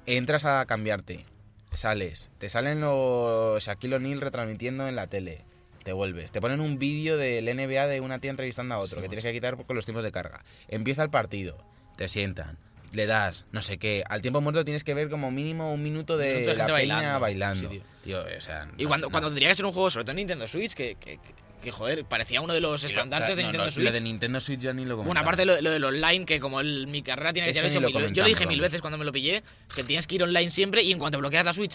entras 0.07 0.45
a 0.45 0.65
cambiarte, 0.65 1.25
sales, 1.73 2.31
te 2.39 2.49
salen 2.49 2.81
los 2.81 3.65
Shaquille 3.65 3.97
O'Neal 3.97 4.21
retransmitiendo 4.21 4.87
en 4.87 4.95
la 4.95 5.09
tele, 5.09 5.41
te 5.83 5.93
vuelves, 5.93 6.31
te 6.31 6.41
ponen 6.41 6.61
un 6.61 6.79
vídeo 6.79 7.17
del 7.17 7.47
NBA 7.47 7.89
de 7.89 8.01
una 8.01 8.21
tía 8.21 8.31
entrevistando 8.31 8.77
a 8.77 8.79
otro 8.79 8.99
Sí, 8.99 9.03
que 9.03 9.09
tienes 9.09 9.25
que 9.25 9.33
quitar 9.33 9.57
con 9.57 9.75
los 9.75 9.85
tiempos 9.85 10.05
de 10.05 10.13
carga, 10.13 10.45
empieza 10.69 11.03
el 11.03 11.11
partido, 11.11 11.59
te 11.97 12.09
sientan. 12.09 12.59
Le 12.93 13.07
das, 13.07 13.45
no 13.51 13.61
sé 13.61 13.79
qué. 13.79 14.05
Al 14.09 14.23
tiempo 14.23 14.41
muerto 14.41 14.65
tienes 14.65 14.85
que 14.85 14.95
ver 14.95 15.11
como 15.11 15.33
mínimo 15.33 15.73
un 15.75 15.83
minuto 15.83 16.17
de, 16.17 16.29
Un 16.29 16.35
minuto 16.43 16.53
de 16.53 16.57
la 16.59 16.65
peña 16.67 16.73
bailando. 17.19 17.21
bailando. 17.21 17.71
Sí, 17.71 17.83
tío. 18.05 18.21
o 18.21 18.41
sea, 18.41 18.69
Y 18.79 18.85
no- 18.85 18.89
cuando, 18.89 19.07
no. 19.09 19.11
cuando 19.11 19.29
tendría 19.31 19.49
que 19.49 19.57
ser 19.57 19.67
un 19.67 19.73
juego, 19.73 19.91
sobre 19.91 20.05
todo 20.05 20.13
en 20.13 20.19
Nintendo 20.19 20.47
Switch, 20.47 20.73
que, 20.75 20.95
que, 20.95 21.19
que- 21.19 21.35
que, 21.67 21.73
joder, 21.73 22.05
parecía 22.05 22.41
uno 22.41 22.55
de 22.55 22.61
los 22.61 22.81
lo- 22.83 22.89
estandartes 22.89 23.37
de 23.37 23.43
Nintendo 23.43 23.65
no, 23.67 23.71
Switch. 23.73 23.85
Lo 23.87 23.93
de 23.93 24.01
Nintendo 24.01 24.41
Switch 24.41 24.61
ya 24.61 24.73
ni 24.73 24.85
lo 24.85 24.97
Bueno, 24.97 25.09
comentamos. 25.11 25.27
aparte 25.27 25.45
lo, 25.45 25.61
lo 25.61 25.71
del 25.71 25.85
online, 25.85 26.25
que 26.25 26.39
como 26.41 26.61
el- 26.61 26.87
mi 26.87 27.03
carrera 27.03 27.33
tiene 27.33 27.49
que 27.49 27.55
ser 27.55 27.67
hecho 27.67 27.81
lo 27.81 27.89
mil. 27.91 28.13
Yo 28.13 28.23
lo 28.23 28.29
dije 28.29 28.47
mil 28.47 28.61
veces 28.61 28.81
cuando 28.81 28.97
me 28.99 29.05
lo 29.05 29.13
pillé, 29.13 29.43
que 29.75 29.83
tienes 29.85 30.07
que 30.07 30.15
ir 30.15 30.23
online 30.23 30.51
siempre 30.51 30.83
y 30.83 30.93
en 30.93 30.99
cuanto 30.99 31.19
bloqueas 31.19 31.45
la 31.45 31.53
Switch, 31.53 31.75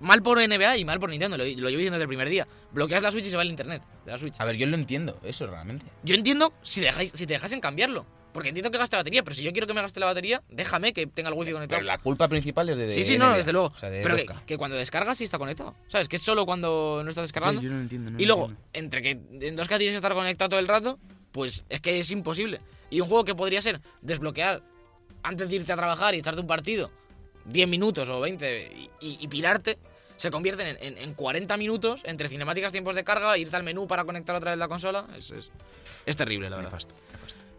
mal 0.00 0.22
por 0.22 0.38
NBA 0.38 0.76
y 0.76 0.84
mal 0.84 1.00
por 1.00 1.08
Nintendo, 1.08 1.38
lo, 1.38 1.44
lo 1.44 1.50
llevo 1.50 1.66
diciendo 1.68 1.92
desde 1.92 2.02
el 2.02 2.08
primer 2.08 2.28
día. 2.28 2.46
Bloqueas 2.72 3.02
la 3.02 3.10
Switch 3.10 3.24
y 3.26 3.30
se 3.30 3.36
va 3.36 3.42
el 3.42 3.48
internet 3.48 3.82
de 4.04 4.12
la 4.12 4.18
Switch. 4.18 4.34
A 4.38 4.44
ver, 4.44 4.56
yo 4.56 4.66
lo 4.66 4.74
entiendo, 4.76 5.18
eso 5.24 5.46
realmente. 5.46 5.86
Yo 6.02 6.14
entiendo 6.14 6.52
si, 6.62 6.82
dejáis, 6.82 7.12
si 7.12 7.26
te 7.26 7.32
dejasen 7.32 7.60
cambiarlo. 7.60 8.04
Porque 8.36 8.50
entiendo 8.50 8.70
que 8.70 8.76
gaste 8.76 8.96
batería, 8.96 9.22
pero 9.24 9.34
si 9.34 9.42
yo 9.42 9.50
quiero 9.50 9.66
que 9.66 9.72
me 9.72 9.80
gaste 9.80 9.98
la 9.98 10.04
batería, 10.04 10.42
déjame 10.50 10.92
que 10.92 11.06
tenga 11.06 11.30
el 11.30 11.34
wifi 11.34 11.52
conectado. 11.52 11.78
Pero 11.78 11.86
la 11.86 11.96
culpa 11.96 12.28
principal 12.28 12.68
es 12.68 12.76
de. 12.76 12.92
Sí, 12.92 13.02
sí, 13.02 13.16
no, 13.16 13.28
NBA, 13.30 13.36
desde 13.38 13.52
luego. 13.54 13.68
O 13.68 13.76
sea, 13.78 13.88
de 13.88 14.02
pero 14.02 14.14
que, 14.18 14.26
que 14.44 14.58
cuando 14.58 14.76
descargas 14.76 15.16
sí 15.16 15.24
está 15.24 15.38
conectado. 15.38 15.74
¿Sabes? 15.88 16.06
Que 16.06 16.16
es 16.16 16.22
solo 16.22 16.44
cuando 16.44 17.00
no 17.02 17.08
estás 17.08 17.24
descargando. 17.24 17.60
Sí, 17.62 17.64
yo 17.64 17.70
no 17.70 17.76
lo 17.78 17.82
entiendo, 17.84 18.10
no 18.10 18.18
y 18.20 18.26
lo 18.26 18.34
luego, 18.34 18.50
entiendo. 18.50 18.68
entre 18.74 19.00
que 19.02 19.10
en 19.12 19.56
2K 19.56 19.68
tienes 19.78 19.92
que 19.92 19.96
estar 19.96 20.12
conectado 20.12 20.50
todo 20.50 20.60
el 20.60 20.68
rato, 20.68 20.98
pues 21.32 21.64
es 21.70 21.80
que 21.80 21.98
es 21.98 22.10
imposible. 22.10 22.60
Y 22.90 23.00
un 23.00 23.08
juego 23.08 23.24
que 23.24 23.34
podría 23.34 23.62
ser 23.62 23.80
desbloquear 24.02 24.62
antes 25.22 25.48
de 25.48 25.56
irte 25.56 25.72
a 25.72 25.76
trabajar 25.76 26.14
y 26.14 26.18
echarte 26.18 26.40
un 26.42 26.46
partido 26.46 26.90
10 27.46 27.66
minutos 27.68 28.06
o 28.10 28.20
20 28.20 28.70
y, 28.76 28.90
y- 29.00 29.18
y 29.20 29.28
pirarte, 29.28 29.78
se 30.18 30.30
convierten 30.30 30.66
en, 30.68 30.76
en- 30.82 30.98
en 30.98 31.14
40 31.14 31.56
minutos 31.56 32.00
entre 32.04 32.28
cinemáticas, 32.28 32.72
tiempos 32.72 32.94
de 32.94 33.04
carga, 33.04 33.36
irte 33.38 33.56
al 33.56 33.62
menú 33.62 33.86
para 33.86 34.04
conectar 34.04 34.36
otra 34.36 34.50
vez 34.52 34.58
la 34.58 34.68
consola. 34.68 35.06
Es, 35.16 35.30
es, 35.30 35.50
es 36.06 36.16
terrible, 36.16 36.48
la 36.50 36.56
verdad. 36.56 36.70
Nefasto. 36.70 36.94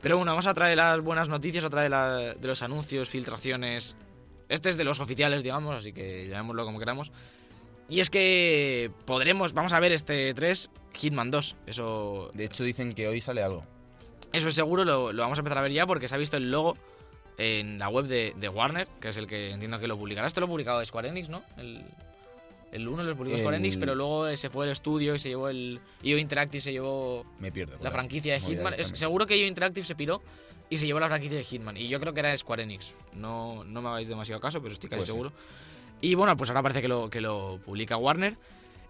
Pero 0.08 0.16
bueno, 0.20 0.32
vamos 0.32 0.48
a 0.48 0.54
traer 0.54 0.78
las 0.78 1.02
buenas 1.02 1.28
noticias, 1.28 1.66
otra 1.66 1.82
de, 1.82 1.90
la- 1.90 2.34
de 2.34 2.48
los 2.48 2.62
anuncios, 2.62 3.10
filtraciones. 3.10 3.98
Este 4.48 4.70
es 4.70 4.78
de 4.78 4.86
los 4.86 5.02
oficiales, 5.02 5.44
digamos, 5.44 5.76
así 5.76 5.92
que 5.92 6.30
llamémoslo 6.30 6.64
como 6.64 6.80
queramos. 6.80 7.12
Y 7.90 8.00
es 8.00 8.10
que 8.10 8.90
podremos, 9.04 9.52
vamos 9.52 9.74
a 9.74 9.82
ver 9.82 9.92
este 9.92 10.34
3, 10.34 10.70
Hitman 10.94 11.30
2. 11.30 11.58
Eso, 11.66 12.30
De 12.34 12.46
hecho, 12.46 12.64
dicen 12.64 12.94
que 12.94 13.06
hoy 13.10 13.20
sale 13.20 13.44
algo. 13.44 13.66
eso 14.32 14.48
es 14.48 14.56
seguro, 14.56 14.86
lo, 14.86 15.12
lo 15.12 15.24
vamos 15.24 15.40
a 15.40 15.42
empezar 15.42 15.58
a 15.58 15.62
ver 15.62 15.74
ya 15.74 15.86
porque 15.86 16.08
se 16.08 16.16
ha 16.16 16.18
visto 16.18 16.38
el 16.38 16.52
logo 16.52 16.78
en 17.38 17.78
la 17.78 17.90
web 17.90 18.06
de, 18.06 18.34
de 18.38 18.48
Warner, 18.48 18.88
que 19.02 19.10
es 19.10 19.18
el 19.18 19.28
que 19.28 19.52
entiendo 19.52 19.78
que 19.78 19.90
lo 19.90 19.98
publicará. 19.98 20.26
Esto 20.26 20.40
lo 20.40 20.46
ha 20.46 20.50
publicado 20.50 20.86
Square 20.86 21.10
Enix, 21.10 21.28
¿no? 21.28 21.44
El, 21.58 21.84
el 22.72 22.88
1 22.88 23.04
lo 23.04 23.16
publicó 23.16 23.38
Square 23.38 23.58
Enix, 23.58 23.78
pero 23.78 23.96
luego 23.96 24.36
se 24.36 24.50
fue 24.50 24.66
el 24.66 24.72
estudio 24.72 25.16
y 25.16 25.20
se 25.20 25.30
llevó 25.30 25.50
el... 25.50 25.80
IO 26.04 26.18
Interactive 26.18 26.62
se 26.62 26.72
llevó 26.72 27.26
Me 27.40 27.52
pierdo. 27.52 27.78
la 27.82 27.92
franquicia 27.92 28.34
de 28.34 28.40
Hitman. 28.42 28.74
Es- 28.78 28.88
seguro 28.90 29.26
que 29.26 29.40
yo 29.40 29.46
Interactive 29.46 29.86
se 29.86 29.96
piró 29.96 30.22
y 30.70 30.78
se 30.78 30.86
llevó 30.86 31.00
la 31.00 31.08
franquicia 31.08 31.38
de 31.38 31.44
Hitman. 31.44 31.78
Y 31.78 31.88
yo 31.88 32.00
creo 32.00 32.14
que 32.14 32.20
era 32.20 32.36
Square 32.38 32.64
Enix. 32.64 32.96
No, 33.14 33.64
no 33.64 33.82
me 33.82 33.90
hagáis 33.90 34.08
demasiado 34.10 34.42
caso, 34.42 34.62
pero 34.62 34.74
estoy 34.74 34.90
casi 34.90 34.98
Puede 35.00 35.06
ser. 35.08 35.14
seguro. 35.14 35.32
Y 36.02 36.14
bueno, 36.16 36.36
pues 36.38 36.50
ahora 36.50 36.62
parece 36.62 36.82
que 36.82 36.88
lo, 36.88 37.10
que 37.10 37.22
lo 37.22 37.60
publica 37.66 37.98
Warner. 37.98 38.36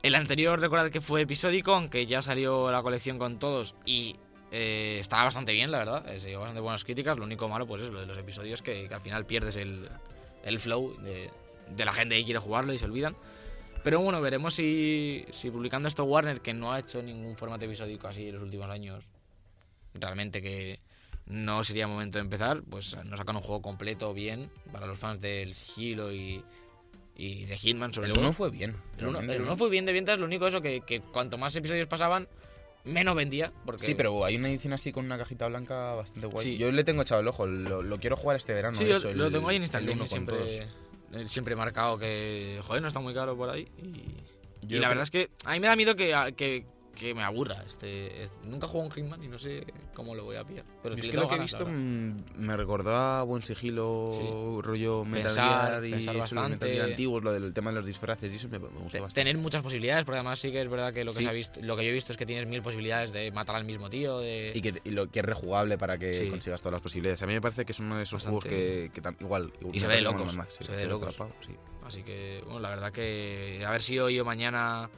El 0.03 0.15
anterior, 0.15 0.59
recordad 0.59 0.89
que 0.91 1.01
fue 1.01 1.21
episódico, 1.21 1.73
aunque 1.73 2.05
ya 2.05 2.21
salió 2.21 2.71
la 2.71 2.81
colección 2.83 3.17
con 3.17 3.39
todos 3.39 3.75
y 3.85 4.15
eh, 4.51 4.97
estaba 4.99 5.23
bastante 5.23 5.53
bien, 5.53 5.71
la 5.71 5.77
verdad. 5.79 6.07
Eh, 6.09 6.19
se 6.19 6.27
llevó 6.29 6.41
bastante 6.41 6.61
buenas 6.61 6.83
críticas. 6.83 7.17
Lo 7.17 7.23
único 7.25 7.47
malo, 7.47 7.65
pues 7.67 7.83
es 7.83 7.89
lo 7.91 7.99
de 8.01 8.05
los 8.07 8.17
episodios, 8.17 8.61
que, 8.61 8.87
que 8.87 8.93
al 8.93 9.01
final 9.01 9.25
pierdes 9.25 9.55
el, 9.55 9.87
el 10.43 10.59
flow 10.59 10.95
de, 11.01 11.29
de 11.75 11.85
la 11.85 11.93
gente 11.93 12.15
que 12.17 12.25
quiere 12.25 12.39
jugarlo 12.39 12.73
y 12.73 12.77
se 12.79 12.85
olvidan. 12.85 13.15
Pero 13.87 14.01
bueno, 14.01 14.19
veremos 14.21 14.53
si, 14.53 15.23
si 15.31 15.49
publicando 15.49 15.87
esto 15.87 16.03
Warner, 16.03 16.41
que 16.41 16.53
no 16.53 16.73
ha 16.73 16.79
hecho 16.79 17.01
ningún 17.01 17.37
formato 17.37 17.63
episódico 17.63 18.09
así 18.09 18.27
en 18.27 18.35
los 18.35 18.43
últimos 18.43 18.69
años, 18.69 19.05
realmente 19.93 20.41
que 20.41 20.81
no 21.25 21.63
sería 21.63 21.87
momento 21.87 22.17
de 22.17 22.23
empezar, 22.23 22.63
pues 22.69 22.97
nos 23.05 23.17
sacan 23.17 23.37
un 23.37 23.41
juego 23.41 23.61
completo 23.61 24.13
bien 24.13 24.49
para 24.73 24.87
los 24.87 24.99
fans 24.99 25.21
del 25.21 25.53
sigilo 25.55 26.11
y, 26.13 26.43
y 27.15 27.45
de 27.45 27.57
Hitman 27.57 27.93
sobre 27.93 28.09
El 28.09 28.13
todo. 28.15 28.25
1 28.25 28.33
fue 28.33 28.49
bien. 28.49 28.75
El 28.97 29.03
uno- 29.05 29.13
realmente, 29.13 29.35
el 29.35 29.41
¿no? 29.43 29.47
uno 29.47 29.55
fue 29.57 29.69
bien 29.69 29.85
de 29.85 29.93
ventas, 29.93 30.19
lo 30.19 30.25
único 30.25 30.47
eso 30.47 30.61
que, 30.61 30.81
que 30.81 30.99
cuanto 30.99 31.37
más 31.37 31.55
episodios 31.55 31.87
pasaban, 31.87 32.27
menos 32.83 33.15
vendía. 33.15 33.53
Porque 33.65 33.85
Sí, 33.85 33.95
pero 33.95 34.25
hay 34.25 34.35
una 34.35 34.49
edición 34.49 34.73
así 34.73 34.91
con 34.91 35.05
una 35.05 35.17
cajita 35.17 35.47
blanca 35.47 35.93
bastante 35.95 36.27
guay. 36.27 36.43
Sí. 36.45 36.57
Yo 36.57 36.71
le 36.71 36.83
tengo 36.83 37.03
echado 37.03 37.21
el 37.21 37.27
ojo, 37.29 37.45
lo, 37.47 37.81
lo 37.83 37.99
quiero 37.99 38.17
jugar 38.17 38.35
este 38.35 38.53
verano. 38.53 38.77
Sí, 38.77 38.83
de 38.83 38.89
yo 38.91 38.97
hecho, 38.97 39.13
lo 39.13 39.27
el- 39.27 39.31
tengo 39.33 39.47
ahí 39.47 39.55
en 39.55 39.61
el 39.61 39.65
Instagram, 39.65 39.97
con 39.97 40.07
siempre, 40.09 40.35
todos. 40.37 40.67
Siempre 41.27 41.55
marcado 41.55 41.97
que, 41.97 42.59
joder, 42.63 42.81
no 42.81 42.87
está 42.87 42.99
muy 42.99 43.13
caro 43.13 43.35
por 43.37 43.49
ahí. 43.49 43.67
Y, 43.77 43.85
y 44.75 44.79
la 44.79 44.87
creo- 44.87 44.89
verdad 44.89 45.03
es 45.03 45.11
que 45.11 45.29
a 45.45 45.53
mí 45.53 45.59
me 45.59 45.67
da 45.67 45.75
miedo 45.75 45.95
que, 45.95 46.13
que, 46.35 46.65
que 46.97 47.13
me 47.13 47.23
aburra. 47.23 47.63
Este, 47.65 48.23
es- 48.23 48.31
nunca 48.43 48.67
juego 48.67 48.85
un 48.87 48.91
Hitman 48.91 49.23
y 49.23 49.27
no 49.27 49.37
sé 49.37 49.65
cómo 49.93 50.15
lo 50.15 50.23
voy 50.25 50.35
a 50.37 50.43
pillar. 50.43 50.65
Pero 50.81 50.95
Yo 50.95 51.03
es 51.03 51.09
que 51.09 51.17
lo 51.17 51.27
que 51.29 51.35
he 51.35 51.39
visto 51.39 51.65
mm, 51.65 52.23
me 52.37 52.57
recordó 52.57 52.95
a 52.95 53.23
Buen 53.23 53.43
Sigilo, 53.43 54.59
rollo 54.61 55.05
Metal 55.05 55.23
Pensar- 55.33 55.69
Gear 55.69 55.85
y 55.85 55.91
pensar 55.91 56.15
los 56.15 56.31
Metal 56.31 56.43
bastante. 56.49 56.73
Gear 56.73 56.89
antiguos, 56.89 57.23
lo 57.23 57.31
del 57.33 57.53
tema 57.53 57.69
de 57.71 57.75
los 57.77 57.85
disfraces 57.85 58.33
y 58.33 58.35
eso 58.37 58.49
me, 58.49 58.59
me 58.59 58.67
gusta 58.67 58.79
Te- 58.97 58.99
bastante. 59.01 59.13
tener 59.21 59.37
muchas 59.37 59.61
posibilidades, 59.61 60.05
porque 60.05 60.17
además 60.17 60.39
sí 60.39 60.51
que 60.51 60.61
es 60.61 60.69
verdad 60.69 60.93
que 60.93 61.03
lo 61.03 61.11
que, 61.11 61.17
Sí. 61.17 61.23
se 61.23 61.29
ha 61.29 61.33
visto, 61.33 61.59
lo 61.61 61.75
que 61.77 61.83
yo 61.83 61.89
he 61.89 61.93
visto 61.93 62.11
es 62.11 62.17
que 62.17 62.25
tienes 62.25 62.47
mil 62.47 62.61
posibilidades 62.61 63.11
de 63.13 63.31
matar 63.31 63.55
al 63.57 63.65
mismo 63.65 63.89
tío. 63.89 64.19
De... 64.19 64.51
Y, 64.53 64.61
que, 64.61 64.81
y 64.83 64.89
lo 64.91 65.09
que 65.09 65.19
es 65.19 65.25
rejugable 65.25 65.77
para 65.77 65.97
que 65.97 66.13
Sí. 66.13 66.29
consigas 66.29 66.61
todas 66.61 66.73
las 66.73 66.81
posibilidades. 66.81 67.21
A 67.21 67.27
mí 67.27 67.33
me 67.33 67.41
parece 67.41 67.65
que 67.65 67.71
es 67.73 67.79
uno 67.79 67.97
de 67.97 68.03
esos 68.03 68.23
Bastante. 68.25 68.47
juegos 68.49 68.61
que, 68.61 68.91
que 68.93 69.01
tam- 69.01 69.15
igual. 69.21 69.53
Y 69.73 69.79
se 69.79 69.87
ve 69.87 69.95
de 69.97 70.01
locos, 70.01 70.37
se 70.49 70.71
ve 70.71 70.77
de 70.77 70.87
locos. 70.87 71.13
atrapado. 71.13 71.35
Así 71.85 72.03
que, 72.03 72.41
bueno, 72.45 72.59
la 72.59 72.69
verdad 72.69 72.91
que 72.91 73.63
a 73.65 73.71
ver 73.71 73.81
si 73.81 73.97
hoy 73.99 74.19
o 74.19 74.25
mañana 74.25 74.89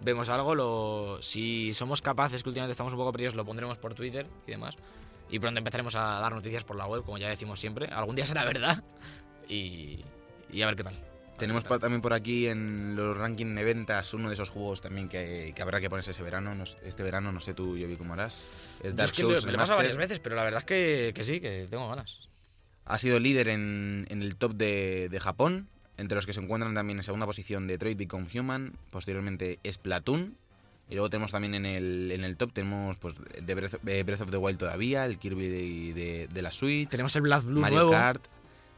vemos 0.00 0.28
algo. 0.28 0.54
Lo, 0.54 1.18
si 1.22 1.72
somos 1.74 2.02
capaces, 2.02 2.42
que 2.42 2.48
últimamente 2.48 2.72
estamos 2.72 2.92
un 2.92 2.98
poco 2.98 3.12
perdidos, 3.12 3.34
lo 3.34 3.44
pondremos 3.44 3.78
por 3.78 3.94
Twitter 3.94 4.26
y 4.46 4.50
demás. 4.52 4.76
Y 5.28 5.38
pronto 5.40 5.58
empezaremos 5.58 5.96
a 5.96 6.20
dar 6.20 6.32
noticias 6.32 6.64
por 6.64 6.76
la 6.76 6.86
web, 6.86 7.02
como 7.04 7.18
ya 7.18 7.28
decimos 7.28 7.58
siempre. 7.58 7.86
Algún 7.88 8.14
día 8.16 8.26
será 8.26 8.44
verdad. 8.44 8.82
Y, 9.48 10.00
y 10.52 10.62
a 10.62 10.66
ver 10.66 10.76
qué 10.76 10.84
tal. 10.84 10.94
Tenemos 11.38 11.64
qué 11.64 11.68
tal. 11.68 11.78
pa- 11.78 11.82
también 11.82 12.00
por 12.00 12.12
aquí 12.14 12.46
en 12.46 12.96
los 12.96 13.16
rankings 13.16 13.54
de 13.56 13.64
ventas 13.64 14.14
uno 14.14 14.28
de 14.28 14.34
esos 14.34 14.48
juegos 14.48 14.80
también 14.80 15.08
que, 15.08 15.52
que 15.54 15.62
habrá 15.62 15.80
que 15.80 15.90
ponerse 15.90 16.12
ese 16.12 16.22
verano. 16.22 16.54
no 16.54 16.64
este 16.64 17.02
verano, 17.02 17.30
no 17.32 17.40
sé 17.40 17.54
tú, 17.54 17.76
yo 17.76 17.86
vi 17.88 17.96
cómo 17.96 18.14
harás. 18.14 18.46
Es 18.82 18.92
Yo 18.92 18.96
Dark 18.96 19.10
es 19.10 19.12
que 19.16 19.22
Souls 19.22 19.44
me, 19.44 19.52
lo 19.52 19.56
he 19.56 19.60
pasado 19.60 19.78
Remastered. 19.78 19.78
varias 19.78 19.96
veces, 19.98 20.20
pero 20.20 20.36
la 20.36 20.44
verdad 20.44 20.58
es 20.60 20.64
que, 20.64 21.12
que 21.14 21.24
sí, 21.24 21.40
que 21.40 21.66
tengo 21.68 21.88
ganas. 21.88 22.20
Ha 22.86 22.98
sido 22.98 23.18
líder 23.18 23.48
en, 23.48 24.06
en 24.10 24.22
el 24.22 24.36
top 24.36 24.52
de, 24.54 25.08
de 25.10 25.20
Japón, 25.20 25.68
entre 25.98 26.16
los 26.16 26.26
que 26.26 26.32
se 26.32 26.40
encuentran 26.40 26.74
también 26.74 26.98
en 26.98 27.04
segunda 27.04 27.26
posición 27.26 27.66
Detroit 27.66 27.96
Become 27.98 28.26
Human, 28.34 28.72
posteriormente 28.90 29.58
Splatoon, 29.70 30.34
y 30.88 30.94
luego 30.94 31.10
tenemos 31.10 31.32
también 31.32 31.54
en 31.54 31.66
el, 31.66 32.12
en 32.12 32.22
el 32.24 32.36
top, 32.36 32.52
tenemos 32.52 32.96
pues 32.98 33.14
de 33.40 33.54
Breath, 33.54 33.74
of- 33.74 33.82
de 33.82 34.02
Breath 34.04 34.20
of 34.20 34.30
the 34.30 34.36
Wild 34.36 34.58
todavía, 34.58 35.04
el 35.04 35.18
Kirby 35.18 35.48
de, 35.48 35.94
de- 35.94 36.28
de 36.32 36.42
la 36.42 36.52
Switch, 36.52 36.88
Tenemos 36.88 37.14
el 37.16 37.22
Blood 37.22 37.42
Blue 37.44 37.60
Mario 37.60 37.76
nuevo. 37.78 37.90
Kart, 37.92 38.24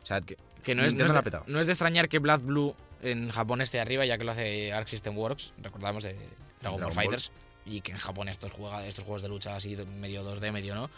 o 0.03 0.07
sea, 0.07 0.21
que, 0.23 0.37
Que 0.65 0.75
no 0.75 0.85
es, 0.85 0.95
no, 0.95 1.05
es 1.07 1.13
de, 1.13 1.23
petado. 1.23 1.45
no 1.47 1.61
es 1.61 1.67
de 1.67 1.73
extrañar 1.73 2.09
que 2.09 2.19
Blood 2.19 2.41
Blue 2.41 2.75
en 3.03 3.29
Japón 3.31 3.61
esté 3.61 3.79
arriba, 3.81 4.07
ya 4.07 4.17
que 4.17 4.25
lo 4.25 4.33
hace 4.33 4.73
Arc 4.73 4.89
System 4.89 5.17
Works, 5.19 5.53
recordamos 5.63 6.03
de 6.05 6.17
Dragon, 6.63 6.81
Ball. 6.81 6.93
Fighters, 6.93 7.31
y 7.67 7.83
que 7.83 7.93
en 7.93 7.99
Japón 7.99 8.29
estos, 8.29 8.51
juega, 8.53 8.87
estos 8.87 9.05
juegos 9.05 9.21
de 9.23 9.29
lucha 9.29 9.55
así 9.55 9.77
medio 10.01 10.25
2D, 10.25 10.51
medio 10.51 10.75
no, 10.75 10.89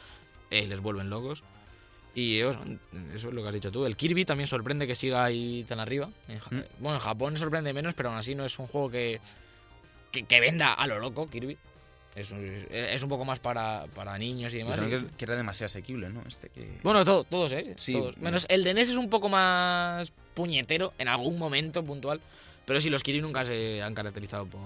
eh, 0.50 0.66
les 0.68 0.80
vuelven 0.80 1.10
locos. 1.10 1.42
Y 2.14 2.40
eso, 2.40 2.58
eso 3.14 3.28
es 3.28 3.34
lo 3.34 3.40
que 3.42 3.48
has 3.48 3.54
dicho 3.54 3.70
tú. 3.70 3.86
El 3.86 3.96
Kirby 3.96 4.24
también 4.24 4.48
sorprende 4.48 4.86
que 4.86 4.94
siga 4.96 5.24
ahí 5.24 5.64
tan 5.68 5.78
arriba. 5.80 6.08
Mm. 6.50 6.58
Bueno, 6.80 6.96
en 6.96 7.00
Japón 7.00 7.36
sorprende 7.36 7.72
menos, 7.72 7.94
pero 7.94 8.08
aún 8.10 8.18
así 8.18 8.34
no 8.34 8.44
es 8.44 8.58
un 8.58 8.66
juego 8.66 8.90
que, 8.90 9.20
que, 10.10 10.24
que 10.24 10.40
venda 10.40 10.72
a 10.72 10.86
lo 10.86 10.98
loco, 10.98 11.28
Kirby. 11.30 11.56
Es 12.16 12.32
un, 12.32 12.66
es 12.70 13.02
un 13.04 13.08
poco 13.08 13.24
más 13.24 13.38
para, 13.38 13.84
para 13.94 14.18
niños 14.18 14.52
y 14.52 14.58
demás. 14.58 14.80
y- 14.84 14.90
que, 14.90 15.04
que 15.16 15.24
era 15.24 15.36
demasiado 15.36 15.66
asequible, 15.66 16.08
¿no? 16.10 16.22
Este 16.26 16.48
que... 16.48 16.78
bueno, 16.82 17.04
todo, 17.04 17.22
todos, 17.22 17.52
¿eh? 17.52 17.74
Sí, 17.78 17.92
Todos. 17.92 18.16
no. 18.16 18.24
Menos 18.24 18.46
el 18.48 18.64
de 18.64 18.74
NES 18.74 18.88
es 18.90 18.96
un 18.96 19.08
poco 19.08 19.28
más 19.28 20.10
puñetero 20.34 20.92
en 20.98 21.06
algún 21.06 21.38
momento 21.38 21.84
puntual. 21.84 22.20
Pero 22.66 22.80
sí, 22.80 22.90
los 22.90 23.04
Kirby 23.04 23.20
nunca 23.22 23.44
se 23.44 23.80
han 23.82 23.94
caracterizado 23.94 24.46
por, 24.46 24.60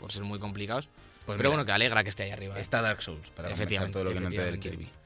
por 0.00 0.10
ser 0.10 0.24
muy 0.24 0.40
complicados. 0.40 0.88
Pues 1.26 1.36
pero 1.36 1.50
mira, 1.50 1.58
bueno, 1.58 1.64
que 1.66 1.72
alegra 1.72 2.02
que 2.02 2.08
esté 2.10 2.24
ahí 2.24 2.30
arriba. 2.32 2.58
¿eh? 2.58 2.62
está 2.62 2.82
Dark 2.82 3.02
Souls, 3.02 3.30
para 3.36 3.50
Efectivamente, 3.50 3.92
todo 3.92 4.04
lo 4.04 4.12
que 4.12 4.18
no 4.20 4.28
te 4.28 4.36
da 4.36 4.42
el 4.42 4.48
efectivamente. 4.54 4.84
Kirby. 4.86 4.99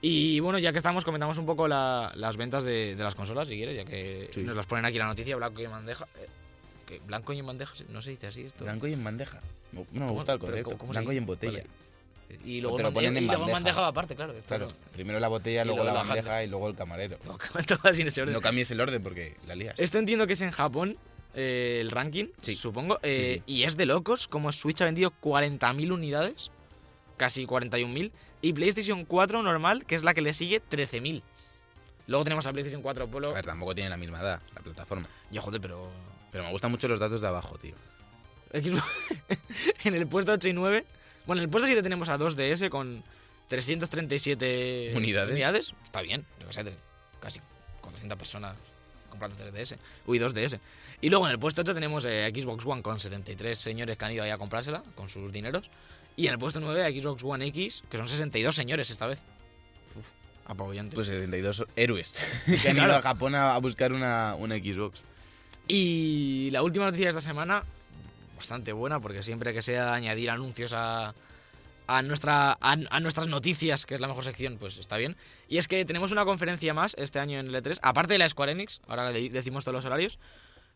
Y 0.00 0.38
bueno, 0.40 0.58
ya 0.58 0.70
que 0.72 0.78
estamos, 0.78 1.04
comentamos 1.04 1.38
un 1.38 1.46
poco 1.46 1.66
la- 1.66 2.12
las 2.14 2.36
ventas 2.36 2.62
de, 2.62 2.94
de 2.94 3.02
las 3.02 3.14
consolas, 3.16 3.48
si 3.48 3.56
quieres, 3.56 3.76
ya 3.76 3.84
que 3.84 4.30
Sí. 4.32 4.42
nos 4.42 4.56
las 4.56 4.66
ponen 4.66 4.84
aquí 4.84 4.98
la 4.98 5.06
noticia, 5.06 5.34
blanco 5.36 5.60
y 5.60 5.64
en 5.64 5.70
bandeja. 5.72 6.04
Eh, 6.18 6.26
¿qué? 6.86 7.00
¿Blanco 7.06 7.32
y 7.32 7.38
en 7.40 7.46
bandeja? 7.46 7.72
No 7.88 8.00
se 8.00 8.10
dice 8.10 8.28
así 8.28 8.42
esto. 8.42 8.64
Blanco 8.64 8.86
y 8.86 8.92
en 8.92 9.02
bandeja. 9.02 9.40
No, 9.72 9.84
no 9.92 10.06
me 10.06 10.12
gusta 10.12 10.34
el 10.34 10.38
concepto. 10.38 10.64
¿cómo- 10.64 10.78
cómo 10.78 10.92
Blanco 10.92 11.12
y 11.12 11.16
en 11.16 11.26
botella. 11.26 11.58
Vale. 11.58 11.66
Y 12.44 12.60
luego, 12.60 12.76
te 12.76 12.82
lo 12.82 12.88
en 12.90 12.94
ponen 12.94 13.14
bandeja, 13.14 13.18
en 13.18 13.24
y 13.24 13.26
luego 13.26 13.40
bandeja. 13.40 13.54
bandeja 13.54 13.80
va 13.80 13.86
aparte, 13.88 14.14
claro. 14.14 14.34
Claro, 14.46 14.68
no- 14.68 14.92
primero 14.92 15.18
la 15.18 15.28
botella, 15.28 15.62
Y 15.62 15.64
luego 15.64 15.82
luego 15.82 15.96
la 15.98 16.04
bandeja 16.04 16.44
y 16.44 16.46
luego 16.46 16.68
el 16.68 16.74
camarero. 16.76 17.18
no, 17.24 17.38
en 17.90 18.06
ese 18.06 18.22
orden. 18.22 18.34
No 18.34 18.40
cambies 18.40 18.70
el 18.70 18.80
orden 18.80 19.02
porque 19.02 19.34
la 19.46 19.56
lías. 19.56 19.74
Esto 19.78 19.98
entiendo 19.98 20.26
que 20.26 20.34
es 20.34 20.40
en 20.42 20.50
Japón, 20.52 20.96
eh, 21.34 21.78
el 21.80 21.90
ranking, 21.90 22.26
Sí. 22.40 22.54
supongo. 22.54 23.00
eh, 23.02 23.42
Sí, 23.46 23.52
Y 23.54 23.62
es 23.64 23.76
de 23.76 23.86
locos, 23.86 24.28
como 24.28 24.52
Switch 24.52 24.80
ha 24.82 24.84
vendido 24.84 25.10
40.000 25.20 25.90
unidades, 25.90 26.50
casi 27.16 27.46
41.000, 27.46 28.12
y 28.42 28.52
PlayStation 28.52 29.04
4 29.04 29.42
normal, 29.42 29.84
que 29.84 29.94
es 29.94 30.04
la 30.04 30.14
que 30.14 30.22
le 30.22 30.32
sigue, 30.34 30.62
13.000. 30.62 31.22
Luego 32.06 32.24
tenemos 32.24 32.46
a 32.46 32.52
PlayStation 32.52 32.82
4 32.82 33.04
A 33.04 33.06
Polo. 33.06 33.32
ver, 33.34 33.44
tampoco 33.44 33.74
tiene 33.74 33.90
la 33.90 33.96
misma 33.96 34.20
edad 34.20 34.40
la 34.54 34.60
plataforma. 34.62 35.06
Yo, 35.30 35.42
joder, 35.42 35.60
pero... 35.60 35.90
Pero 36.32 36.44
me 36.44 36.50
gustan 36.50 36.70
mucho 36.70 36.88
los 36.88 37.00
datos 37.00 37.20
de 37.20 37.28
abajo, 37.28 37.58
tío. 37.58 37.74
En 39.84 39.94
el 39.94 40.06
puesto 40.06 40.32
8 40.32 40.48
y 40.48 40.52
9... 40.52 40.84
Bueno, 41.26 41.40
en 41.42 41.44
el 41.44 41.50
puesto 41.50 41.66
7 41.66 41.82
tenemos 41.82 42.08
a 42.08 42.18
2DS 42.18 42.70
con 42.70 43.02
337 43.48 44.92
Unidades. 45.32 45.74
Está 45.84 46.00
bien, 46.00 46.24
yo 46.40 46.46
qué 46.46 46.52
sé, 46.52 46.72
casi 47.20 47.40
400 47.82 48.18
personas 48.18 48.56
comprando 49.10 49.36
3DS. 49.36 49.76
Uy, 50.06 50.18
2DS. 50.18 50.58
Y 51.00 51.10
luego 51.10 51.26
en 51.26 51.32
el 51.32 51.38
puesto 51.38 51.60
8 51.62 51.74
tenemos 51.74 52.04
eh, 52.06 52.32
Xbox 52.34 52.64
One 52.64 52.82
con 52.82 52.98
73 52.98 53.58
señores 53.58 53.98
que 53.98 54.04
han 54.04 54.12
ido 54.12 54.24
ahí 54.24 54.30
a 54.30 54.38
comprársela 54.38 54.82
con 54.94 55.08
sus 55.08 55.30
dineros. 55.32 55.70
Y 56.18 56.26
en 56.26 56.32
el 56.32 56.38
puesto 56.40 56.58
9 56.58 57.00
Xbox 57.00 57.22
One 57.22 57.46
X, 57.46 57.84
que 57.88 57.96
son 57.96 58.08
62 58.08 58.52
señores 58.52 58.90
esta 58.90 59.06
vez. 59.06 59.20
Uf, 59.96 60.04
apabullante. 60.46 60.96
Pues 60.96 61.06
72 61.06 61.64
héroes 61.76 62.18
que 62.62 62.68
han 62.68 62.76
ido 62.76 62.92
a 62.96 63.00
Japón 63.00 63.36
a, 63.36 63.54
a 63.54 63.58
buscar 63.58 63.92
una, 63.92 64.34
una 64.34 64.56
Xbox. 64.56 65.02
Y 65.68 66.50
la 66.50 66.62
última 66.64 66.86
noticia 66.86 67.06
de 67.06 67.10
esta 67.10 67.20
semana, 67.20 67.62
bastante 68.36 68.72
buena, 68.72 68.98
porque 68.98 69.22
siempre 69.22 69.54
que 69.54 69.62
sea 69.62 69.94
añadir 69.94 70.30
anuncios 70.30 70.72
a, 70.72 71.14
a, 71.86 72.02
nuestra, 72.02 72.58
a, 72.60 72.76
a 72.90 72.98
nuestras 72.98 73.28
noticias, 73.28 73.86
que 73.86 73.94
es 73.94 74.00
la 74.00 74.08
mejor 74.08 74.24
sección, 74.24 74.58
pues 74.58 74.78
está 74.78 74.96
bien. 74.96 75.16
Y 75.48 75.58
es 75.58 75.68
que 75.68 75.84
tenemos 75.84 76.10
una 76.10 76.24
conferencia 76.24 76.74
más 76.74 76.96
este 76.98 77.20
año 77.20 77.38
en 77.38 77.46
el 77.46 77.54
E3, 77.54 77.78
aparte 77.80 78.14
de 78.14 78.18
la 78.18 78.28
Square 78.28 78.50
Enix, 78.50 78.80
ahora 78.88 79.12
le 79.12 79.30
decimos 79.30 79.62
todos 79.62 79.76
los 79.76 79.84
horarios, 79.84 80.18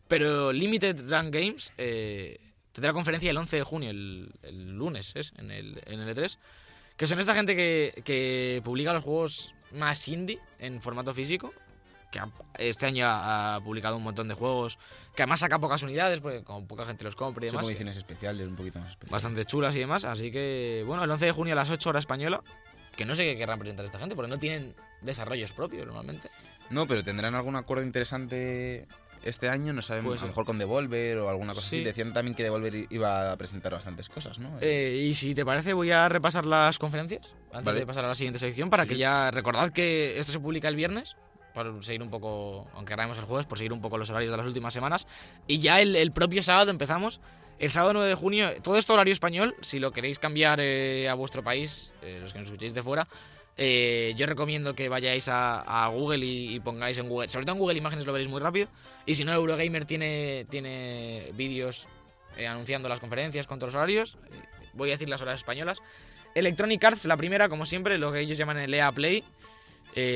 pero 0.07 0.53
Limited 0.53 1.01
Run 1.01 1.31
Games 1.31 1.73
eh, 1.77 2.39
tendrá 2.73 2.91
conferencia 2.91 3.31
el 3.31 3.37
11 3.37 3.55
de 3.57 3.63
junio, 3.63 3.89
el, 3.89 4.29
el 4.43 4.73
lunes, 4.73 5.15
¿es? 5.15 5.31
En 5.37 5.49
el, 5.51 5.81
en 5.85 6.01
el 6.01 6.15
E3. 6.15 6.37
Que 6.97 7.07
son 7.07 7.19
esta 7.19 7.33
gente 7.33 7.55
que, 7.55 8.01
que 8.03 8.61
publica 8.65 8.91
los 8.93 9.03
juegos 9.03 9.53
más 9.71 10.05
indie 10.07 10.39
en 10.59 10.81
formato 10.81 11.13
físico. 11.13 11.53
Que 12.11 12.19
ha- 12.19 12.29
este 12.59 12.85
año 12.85 13.05
ha, 13.07 13.55
ha 13.55 13.61
publicado 13.61 13.97
un 13.97 14.03
montón 14.03 14.27
de 14.27 14.35
juegos. 14.35 14.77
Que 15.15 15.23
además 15.23 15.39
saca 15.39 15.57
pocas 15.59 15.81
unidades, 15.81 16.19
porque 16.19 16.43
como 16.43 16.67
poca 16.67 16.85
gente 16.85 17.03
los 17.03 17.15
compra 17.15 17.45
y 17.45 17.49
Son 17.49 17.53
demás. 17.53 17.61
como 17.63 17.69
ediciones 17.71 17.97
especiales, 17.97 18.47
un 18.47 18.55
poquito 18.55 18.79
más 18.79 18.89
especiales. 18.89 19.11
Bastante 19.11 19.45
chulas 19.45 19.75
y 19.75 19.79
demás. 19.79 20.05
Así 20.05 20.31
que, 20.31 20.83
bueno, 20.85 21.03
el 21.03 21.09
11 21.09 21.25
de 21.25 21.31
junio 21.31 21.53
a 21.53 21.55
las 21.55 21.69
8 21.71 21.89
horas 21.89 22.01
española. 22.01 22.43
Que 22.95 23.05
no 23.05 23.15
sé 23.15 23.23
qué 23.23 23.37
querrán 23.37 23.57
presentar 23.57 23.85
esta 23.85 23.97
gente, 23.97 24.15
porque 24.15 24.29
no 24.29 24.37
tienen 24.37 24.75
desarrollos 25.01 25.51
propios 25.53 25.85
normalmente. 25.87 26.29
No, 26.69 26.87
pero 26.87 27.03
tendrán 27.03 27.33
algún 27.33 27.55
acuerdo 27.55 27.83
interesante 27.83 28.85
este 29.23 29.49
año, 29.49 29.73
no 29.73 29.81
sabemos, 29.81 30.09
Puede 30.11 30.19
a 30.19 30.21
lo 30.23 30.27
mejor 30.29 30.45
con 30.45 30.57
Devolver 30.57 31.17
o 31.19 31.29
alguna 31.29 31.53
cosa 31.53 31.69
Sí. 31.69 31.77
así. 31.77 31.85
Decían 31.85 32.13
también 32.13 32.35
que 32.35 32.43
Devolver 32.43 32.87
iba 32.89 33.31
a 33.31 33.37
presentar 33.37 33.71
bastantes 33.73 34.09
cosas, 34.09 34.39
¿no? 34.39 34.57
Eh, 34.61 35.05
y 35.09 35.13
si 35.15 35.33
te 35.35 35.45
parece, 35.45 35.73
voy 35.73 35.91
a 35.91 36.07
repasar 36.09 36.45
las 36.45 36.77
conferencias 36.79 37.35
antes 37.51 37.65
Vale. 37.65 37.79
de 37.79 37.85
pasar 37.85 38.05
a 38.05 38.09
la 38.09 38.15
siguiente 38.15 38.39
sección 38.39 38.69
para 38.69 38.85
que 38.85 38.97
ya 38.97 39.31
recordad 39.31 39.71
que 39.71 40.19
esto 40.19 40.31
se 40.31 40.39
publica 40.39 40.67
el 40.67 40.75
viernes. 40.75 41.15
Por 41.53 41.85
seguir 41.85 42.01
un 42.01 42.09
poco, 42.09 42.67
aunque 42.73 42.93
grabemos 42.93 43.17
el 43.19 43.25
jueves, 43.25 43.45
por 43.45 43.59
seguir 43.59 43.73
un 43.73 43.81
poco 43.81 43.99
los 43.99 44.09
horarios 44.09 44.31
de 44.31 44.37
las 44.37 44.45
últimas 44.47 44.73
semanas. 44.73 45.05
Y 45.45 45.59
ya 45.59 45.81
el, 45.81 45.95
el 45.95 46.11
propio 46.11 46.41
sábado 46.41 46.71
empezamos. 46.71 47.21
El 47.59 47.69
sábado 47.69 47.93
9 47.93 48.09
de 48.09 48.15
junio, 48.15 48.49
todo 48.63 48.77
esto 48.77 48.93
horario 48.93 49.13
español, 49.13 49.55
si 49.61 49.77
lo 49.77 49.91
queréis 49.91 50.17
cambiar 50.17 50.59
eh, 50.59 51.07
a 51.07 51.13
vuestro 51.13 51.43
país, 51.43 51.93
eh, 52.01 52.17
los 52.19 52.33
que 52.33 52.39
nos 52.39 52.47
escuchéis 52.47 52.73
de 52.73 52.81
fuera, 52.81 53.07
eh, 53.55 54.13
yo 54.17 54.25
recomiendo 54.25 54.73
que 54.73 54.89
vayáis 54.89 55.27
a, 55.29 55.87
Google 55.93 56.25
y, 56.25 56.59
pongáis 56.59 56.97
en 56.97 57.07
Google, 57.07 57.29
sobre 57.29 57.45
todo 57.45 57.55
en 57.55 57.59
Google 57.59 57.77
Imágenes 57.77 58.05
lo 58.05 58.13
veréis 58.13 58.29
muy 58.29 58.41
rápido. 58.41 58.67
Y 59.05 59.15
si 59.15 59.25
no, 59.25 59.33
Eurogamer 59.33 59.85
tiene, 59.85 60.45
tiene 60.49 61.31
vídeos 61.35 61.87
eh, 62.37 62.47
anunciando 62.47 62.89
las 62.89 62.99
conferencias 62.99 63.47
con 63.47 63.59
todos 63.59 63.73
los 63.73 63.77
horarios. 63.77 64.17
Eh, 64.31 64.69
Voy 64.73 64.89
a 64.89 64.93
decir 64.93 65.07
las 65.07 65.21
horas 65.21 65.35
españolas. 65.35 65.83
Electronic 66.33 66.83
Arts, 66.83 67.05
la 67.05 67.15
primera, 67.15 67.47
como 67.47 67.63
siempre, 67.63 67.99
lo 67.99 68.11
que 68.11 68.21
ellos 68.21 68.39
llaman 68.39 68.57
el 68.57 68.73
EA 68.73 68.91
Play. 68.91 69.23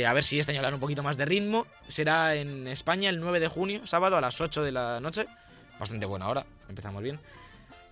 A 0.07 0.13
ver 0.13 0.23
si 0.23 0.39
este 0.39 0.51
año 0.51 0.63
dan 0.63 0.73
un 0.73 0.79
poquito 0.79 1.03
más 1.03 1.15
de 1.15 1.25
ritmo. 1.25 1.67
Será 1.87 2.33
en 2.33 2.67
España 2.67 3.11
el 3.11 3.19
9 3.19 3.39
de 3.39 3.47
junio, 3.47 3.85
sábado 3.85 4.17
a 4.17 4.21
las 4.21 4.41
8 4.41 4.63
de 4.63 4.71
la 4.71 4.99
noche. 4.99 5.27
Bastante 5.79 6.07
buena 6.07 6.27
hora, 6.27 6.47
empezamos 6.67 7.03
bien. 7.03 7.19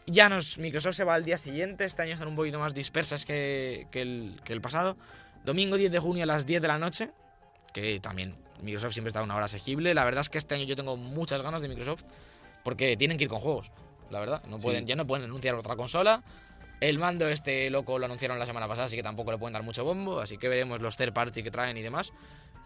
Ya 0.07 0.27
nos, 0.27 0.57
Microsoft 0.57 0.95
se 0.95 1.03
va 1.03 1.13
al 1.13 1.23
día 1.23 1.37
siguiente. 1.37 1.85
Este 1.85 2.01
año 2.01 2.13
están 2.13 2.29
un 2.29 2.35
poquito 2.35 2.57
más 2.57 2.73
dispersas 2.73 3.25
que, 3.25 3.85
que 3.91 4.01
el 4.01 4.61
pasado. 4.61 4.97
Domingo 5.45 5.77
10 5.77 5.91
de 5.91 5.99
junio 5.99 6.23
a 6.23 6.27
las 6.27 6.45
10 6.45 6.61
de 6.61 6.67
la 6.67 6.77
noche. 6.79 7.11
Que 7.73 7.99
también 7.99 8.35
Microsoft 8.61 8.93
siempre 8.93 9.09
está 9.09 9.19
a 9.19 9.23
una 9.23 9.35
hora 9.35 9.45
asequible. 9.45 9.93
La 9.93 10.03
verdad 10.05 10.21
es 10.21 10.29
que 10.29 10.37
este 10.37 10.55
año 10.55 10.63
yo 10.65 10.75
tengo 10.75 10.97
muchas 10.97 11.41
ganas 11.41 11.61
de 11.61 11.67
Microsoft. 11.69 12.03
Porque 12.63 12.97
tienen 12.97 13.17
que 13.17 13.25
ir 13.25 13.29
con 13.29 13.39
juegos. 13.39 13.71
La 14.09 14.19
verdad. 14.19 14.41
No 14.47 14.57
Sí. 14.59 14.63
pueden, 14.63 14.87
Ya 14.87 14.95
no 14.95 15.05
pueden 15.05 15.25
anunciar 15.25 15.55
otra 15.55 15.75
consola. 15.75 16.23
El 16.81 16.97
mando 16.99 17.27
este 17.27 17.69
loco 17.69 17.97
lo 17.99 18.05
anunciaron 18.05 18.37
la 18.37 18.45
semana 18.45 18.67
pasada, 18.67 18.85
así 18.87 18.95
que 18.95 19.03
tampoco 19.03 19.31
le 19.31 19.37
pueden 19.37 19.53
dar 19.53 19.63
mucho 19.63 19.83
bombo. 19.85 20.19
Así 20.19 20.37
que 20.37 20.49
veremos 20.49 20.81
los 20.81 20.97
third 20.97 21.13
party 21.13 21.41
que 21.43 21.51
traen 21.51 21.77
y 21.77 21.81
demás. 21.81 22.11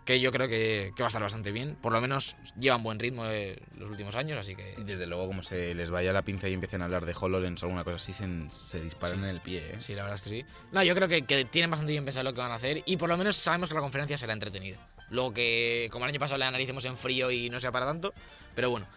Que 0.06 0.20
yo 0.20 0.32
creo 0.32 0.48
que, 0.48 0.92
que 0.96 1.04
va 1.04 1.08
a 1.08 1.10
estar 1.10 1.22
bastante 1.22 1.52
bien. 1.52 1.76
Por 1.76 1.94
lo 1.94 2.02
menos 2.02 2.36
llevan 2.60 2.82
buen 2.82 2.98
ritmo 2.98 3.26
eh, 3.28 3.60
los 3.78 3.90
últimos 3.92 4.16
años, 4.16 4.40
así 4.40 4.56
que... 4.56 4.74
Y 4.80 4.84
desde 4.84 5.06
luego, 5.06 5.28
como 5.28 5.44
se 5.44 5.76
les 5.76 5.92
vaya 5.92 6.12
la 6.12 6.24
pinza 6.24 6.50
y 6.50 6.54
empiecen 6.54 6.82
a 6.82 6.86
hablar 6.86 7.06
de 7.06 7.14
HoloLens 7.20 7.62
o 7.62 7.68
alguna 7.68 7.84
cosa 7.84 7.98
así, 7.98 8.14
se, 8.14 8.26
se 8.50 8.82
disparan 8.82 9.18
Sí. 9.20 9.24
en 9.24 9.30
el 9.30 9.42
pie, 9.42 9.60
¿eh? 9.60 9.76
Sí, 9.80 9.94
la 9.94 10.04
verdad 10.04 10.16
es 10.18 10.24
que 10.24 10.30
sí. 10.30 10.46
No, 10.72 10.82
yo 10.82 10.96
creo 10.96 11.08
que, 11.08 11.22
que 11.24 11.46
tienen 11.46 11.70
bastante 11.70 11.92
bien 11.92 12.06
pensado 12.06 12.24
lo 12.24 12.34
que 12.34 12.40
van 12.42 12.52
a 12.52 12.56
hacer 12.56 12.82
y 12.88 12.98
por 12.98 13.08
lo 13.10 13.18
menos 13.18 13.36
sabemos 13.36 13.70
que 13.70 13.76
la 13.76 13.82
conferencia 13.82 14.18
será 14.18 14.34
entretenida. 14.34 14.78
Luego 15.12 15.32
que, 15.34 15.90
como 15.92 16.06
el 16.06 16.10
año 16.10 16.20
pasado, 16.20 16.40
le 16.40 16.46
analicemos 16.46 16.86
en 16.86 16.98
frío 16.98 17.30
y 17.30 17.52
no 17.52 17.60
sea 17.60 17.72
para 17.72 17.86
tanto, 17.86 18.12
pero 18.56 18.72
bueno. 18.72 18.88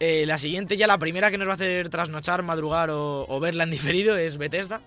Eh, 0.00 0.24
la 0.26 0.38
siguiente, 0.38 0.76
ya 0.78 0.86
la 0.86 0.98
primera 0.98 1.30
que 1.30 1.38
nos 1.38 1.48
va 1.48 1.52
a 1.52 1.54
hacer 1.56 1.88
trasnochar, 1.90 2.42
madrugar 2.42 2.90
o, 2.90 3.26
o 3.28 3.40
verla 3.40 3.64
en 3.64 3.70
diferido 3.70 4.16
es 4.16 4.36
Bethesda, 4.38 4.80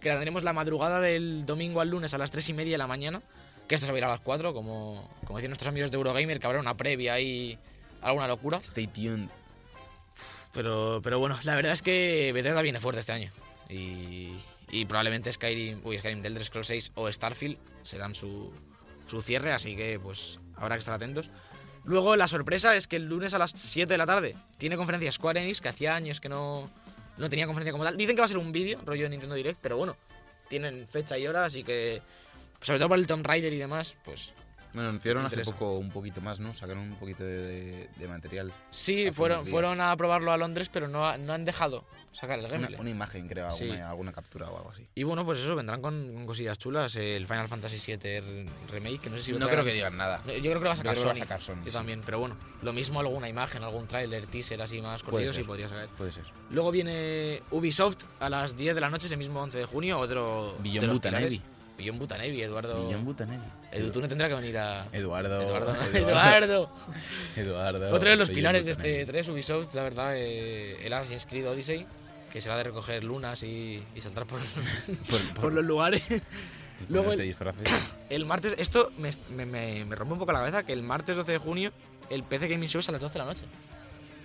que 0.00 0.08
la 0.08 0.14
tendremos 0.16 0.42
la 0.44 0.52
madrugada 0.52 1.00
del 1.00 1.46
domingo 1.46 1.80
al 1.80 1.88
lunes 1.90 2.14
a 2.14 2.18
las 2.18 2.30
3 2.32 2.48
y 2.48 2.52
media 2.52 2.72
de 2.72 2.78
la 2.78 2.86
mañana, 2.88 3.22
que 3.66 3.74
esto 3.74 3.86
se 3.86 3.92
va 3.92 3.96
a 3.96 3.98
ir 3.98 4.04
a 4.04 4.08
las 4.08 4.20
4, 4.20 4.54
como, 4.54 5.10
como 5.24 5.38
decían 5.38 5.50
nuestros 5.50 5.68
amigos 5.68 5.90
de 5.90 5.96
Eurogamer, 5.96 6.38
que 6.38 6.46
habrá 6.46 6.60
una 6.60 6.76
previa 6.76 7.18
y 7.20 7.58
alguna 8.00 8.28
locura. 8.28 8.58
Stay 8.58 8.86
tuned. 8.86 9.28
Pero, 10.52 11.00
pero 11.02 11.18
bueno, 11.18 11.38
la 11.44 11.54
verdad 11.54 11.72
es 11.72 11.82
que 11.82 12.30
Bethesda 12.32 12.62
viene 12.62 12.80
fuerte 12.80 13.00
este 13.00 13.12
año. 13.12 13.30
Y, 13.68 14.32
y 14.70 14.84
probablemente 14.86 15.32
Skyrim, 15.32 15.80
uy, 15.84 15.98
Skyrim 15.98 16.22
del 16.22 16.32
Elder 16.32 16.44
Scrolls 16.44 16.68
6 16.68 16.92
o 16.94 17.10
Starfield 17.10 17.58
serán 17.82 18.14
su, 18.14 18.52
su 19.06 19.22
cierre, 19.22 19.52
así 19.52 19.76
que 19.76 19.98
pues 19.98 20.38
habrá 20.56 20.76
que 20.76 20.80
estar 20.80 20.94
atentos. 20.94 21.30
Luego 21.84 22.16
la 22.16 22.26
sorpresa 22.26 22.74
es 22.74 22.88
que 22.88 22.96
el 22.96 23.04
lunes 23.04 23.34
a 23.34 23.38
las 23.38 23.52
7 23.52 23.92
de 23.92 23.98
la 23.98 24.06
tarde 24.06 24.34
tiene 24.58 24.76
conferencia 24.76 25.12
Square 25.12 25.42
Enix, 25.42 25.60
que 25.60 25.68
hacía 25.68 25.94
años 25.94 26.20
que 26.20 26.28
no, 26.28 26.68
no 27.16 27.30
tenía 27.30 27.46
conferencia 27.46 27.72
como 27.72 27.84
tal. 27.84 27.96
Dicen 27.96 28.16
que 28.16 28.20
va 28.20 28.24
a 28.24 28.28
ser 28.28 28.38
un 28.38 28.50
vídeo, 28.50 28.80
rollo 28.84 29.08
Nintendo 29.08 29.34
Direct, 29.34 29.60
pero 29.60 29.76
bueno, 29.76 29.96
tienen 30.48 30.86
fecha 30.88 31.16
y 31.16 31.26
hora, 31.26 31.44
así 31.44 31.62
que 31.62 32.02
sobre 32.66 32.78
todo 32.80 32.88
por 32.88 32.98
el 32.98 33.06
Tomb 33.06 33.24
Raider 33.26 33.52
y 33.52 33.58
demás, 33.58 33.96
pues 34.04 34.32
Bueno, 34.74 34.88
anunciaron 34.90 35.24
hace 35.24 35.42
poco 35.42 35.78
un 35.78 35.90
poquito 35.90 36.20
más, 36.20 36.38
¿no? 36.40 36.52
Sacaron 36.52 36.82
un 36.82 36.96
poquito 36.96 37.24
de, 37.24 37.36
de- 37.40 37.88
de 37.96 38.08
material. 38.08 38.52
sí, 38.70 39.10
fueron, 39.12 39.46
fueron 39.46 39.80
a 39.80 39.96
probarlo 39.96 40.32
a 40.32 40.36
Londres, 40.36 40.68
pero 40.72 40.88
no, 40.88 41.16
no 41.16 41.32
han 41.32 41.44
dejado 41.44 41.84
sacar 42.12 42.38
el 42.38 42.46
Una, 42.46 42.54
gameplay. 42.54 42.80
una 42.80 42.90
imagen, 42.90 43.28
creo, 43.28 43.50
Sí. 43.52 43.64
alguna, 43.64 43.90
alguna 43.90 44.12
captura 44.12 44.50
o 44.50 44.56
algo 44.56 44.70
así. 44.70 44.86
Y 44.94 45.02
bueno, 45.02 45.24
pues 45.24 45.38
eso, 45.38 45.54
vendrán 45.54 45.80
con, 45.82 46.12
con 46.14 46.26
cosillas 46.26 46.58
chulas. 46.58 46.96
El 46.96 47.26
Final 47.26 47.46
Fantasy 47.48 47.76
VII 47.78 48.20
re- 48.20 48.46
Remake, 48.72 48.98
que 49.00 49.10
no 49.10 49.16
sé 49.18 49.22
si 49.22 49.32
no 49.32 49.46
creo 49.48 49.64
que 49.64 49.72
digan 49.74 49.96
nada. 49.98 50.22
Yo 50.26 50.32
creo 50.40 50.54
que 50.54 50.60
lo 50.60 50.66
va 50.66 50.72
a 50.72 50.76
sacar 50.76 50.94
Yo 50.94 51.02
Sony. 51.02 51.08
va 51.08 51.12
a 51.12 51.16
sacar 51.16 51.42
Sony, 51.42 51.56
Yo 51.64 51.66
sí. 51.66 51.72
también, 51.72 52.00
pero 52.04 52.18
bueno. 52.18 52.36
Lo 52.62 52.72
mismo 52.72 53.00
alguna 53.00 53.28
imagen, 53.28 53.62
algún 53.62 53.86
tráiler, 53.86 54.26
teaser 54.26 54.60
así 54.62 54.80
más 54.80 55.02
y 55.02 55.28
ser. 55.32 55.46
podría 55.46 55.68
sacar. 55.68 55.88
Puede 55.88 56.12
ser. 56.12 56.24
Luego 56.50 56.70
viene 56.70 57.42
Ubisoft 57.50 58.04
a 58.20 58.28
las 58.30 58.56
10 58.56 58.74
de 58.74 58.80
la 58.80 58.88
noche, 58.90 59.06
ese 59.06 59.16
mismo 59.18 59.40
11 59.42 59.58
de 59.58 59.64
junio, 59.66 59.98
otro 59.98 60.54
Beyond 60.60 60.80
de 60.80 60.86
los 60.86 61.00
Butanevi. 61.76 61.84
Beyond 61.84 61.98
Butanevi, 61.98 62.42
Eduardo. 62.42 62.84
Millón 62.84 63.04
Butanelli. 63.04 63.42
Edu, 63.72 63.90
tú 63.90 64.00
no 64.00 64.08
tendrás 64.08 64.28
que 64.30 64.34
venir 64.36 64.56
a... 64.58 64.86
Eduardo. 64.92 65.40
Eduardo. 65.40 65.74
Eduardo. 65.74 65.96
Eduardo. 65.98 66.70
Eduardo. 67.36 67.94
Otro 67.94 68.10
de 68.10 68.16
los 68.16 68.30
pilares 68.30 68.64
de 68.64 68.72
este 68.72 69.04
3 69.06 69.28
Ubisoft, 69.28 69.74
la 69.74 69.82
verdad, 69.82 70.14
eh, 70.16 70.84
el 70.86 70.92
Assassin's 70.92 71.26
Creed 71.26 71.48
Odyssey, 71.48 71.86
que 72.32 72.40
será 72.40 72.56
de 72.56 72.64
recoger 72.64 73.04
lunas 73.04 73.42
y, 73.42 73.82
y 73.94 74.00
saltar 74.00 74.26
por, 74.26 74.40
Por, 75.10 75.34
por 75.34 75.52
los 75.52 75.64
lugares. 75.64 76.02
y 76.10 76.22
luego 76.92 77.12
el- 77.12 77.20
disfraces. 77.20 77.68
El 78.08 78.24
martes, 78.24 78.54
esto 78.58 78.92
me, 78.98 79.10
me, 79.30 79.44
me- 79.46 79.84
me 79.84 79.96
rompe 79.96 80.12
un 80.14 80.18
poco 80.20 80.32
la 80.32 80.38
cabeza, 80.38 80.62
que 80.62 80.72
el 80.72 80.82
martes 80.82 81.16
12 81.16 81.32
de 81.32 81.38
junio 81.38 81.72
el 82.08 82.22
PC 82.22 82.46
Gaming 82.48 82.68
Show 82.68 82.78
es 82.78 82.88
a 82.88 82.92
las 82.92 83.00
12 83.00 83.12
de 83.14 83.18
la 83.18 83.24
noche. 83.24 83.42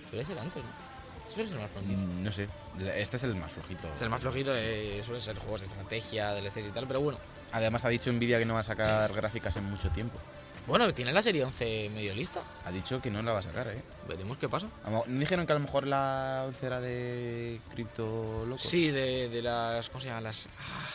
Suele 0.08 0.24
ser 0.24 0.38
antes, 0.38 0.62
¿no? 0.62 1.32
Suele 1.34 1.48
ser 1.50 1.58
más 1.58 1.70
prontito. 1.70 2.00
Mm, 2.00 2.22
No 2.22 2.30
sé. 2.30 2.46
Este 2.94 3.16
es 3.16 3.24
el 3.24 3.34
más 3.34 3.50
flojito. 3.52 3.88
Es 3.94 4.02
el 4.02 4.08
más 4.10 4.20
flojito, 4.20 4.52
eh, 4.54 5.02
suelen 5.04 5.20
ser 5.22 5.36
juegos 5.38 5.62
de 5.62 5.66
estrategia, 5.66 6.30
DLC 6.34 6.58
y 6.58 6.70
tal, 6.70 6.86
pero 6.86 7.00
bueno. 7.00 7.18
Además 7.52 7.84
ha 7.84 7.88
dicho 7.88 8.12
Nvidia 8.12 8.38
que 8.38 8.44
no 8.44 8.54
va 8.54 8.60
a 8.60 8.64
sacar 8.64 9.12
gráficas 9.12 9.56
en 9.56 9.64
mucho 9.64 9.88
tiempo. 9.90 10.18
Bueno, 10.66 10.92
tiene 10.94 11.12
la 11.12 11.22
serie 11.22 11.44
11 11.44 11.90
medio 11.92 12.14
lista. 12.14 12.40
Ha 12.64 12.70
dicho 12.70 13.02
que 13.02 13.10
no 13.10 13.20
la 13.20 13.32
va 13.32 13.40
a 13.40 13.42
sacar, 13.42 13.66
¿eh? 13.68 13.82
Veremos 14.08 14.38
qué 14.38 14.48
pasa. 14.48 14.68
¿No 14.88 15.02
dijeron 15.18 15.44
que 15.44 15.52
a 15.52 15.56
lo 15.56 15.60
mejor 15.60 15.86
la 15.88 16.44
11 16.46 16.66
era 16.66 16.80
de 16.80 17.60
cripto 17.72 18.44
loco? 18.46 18.62
Sí, 18.62 18.90
de, 18.92 19.28
de 19.28 19.42
las. 19.42 19.88
¿Cómo 19.88 20.00
se 20.00 20.06
llaman? 20.08 20.22
Las. 20.24 20.46
ah, 20.60 20.88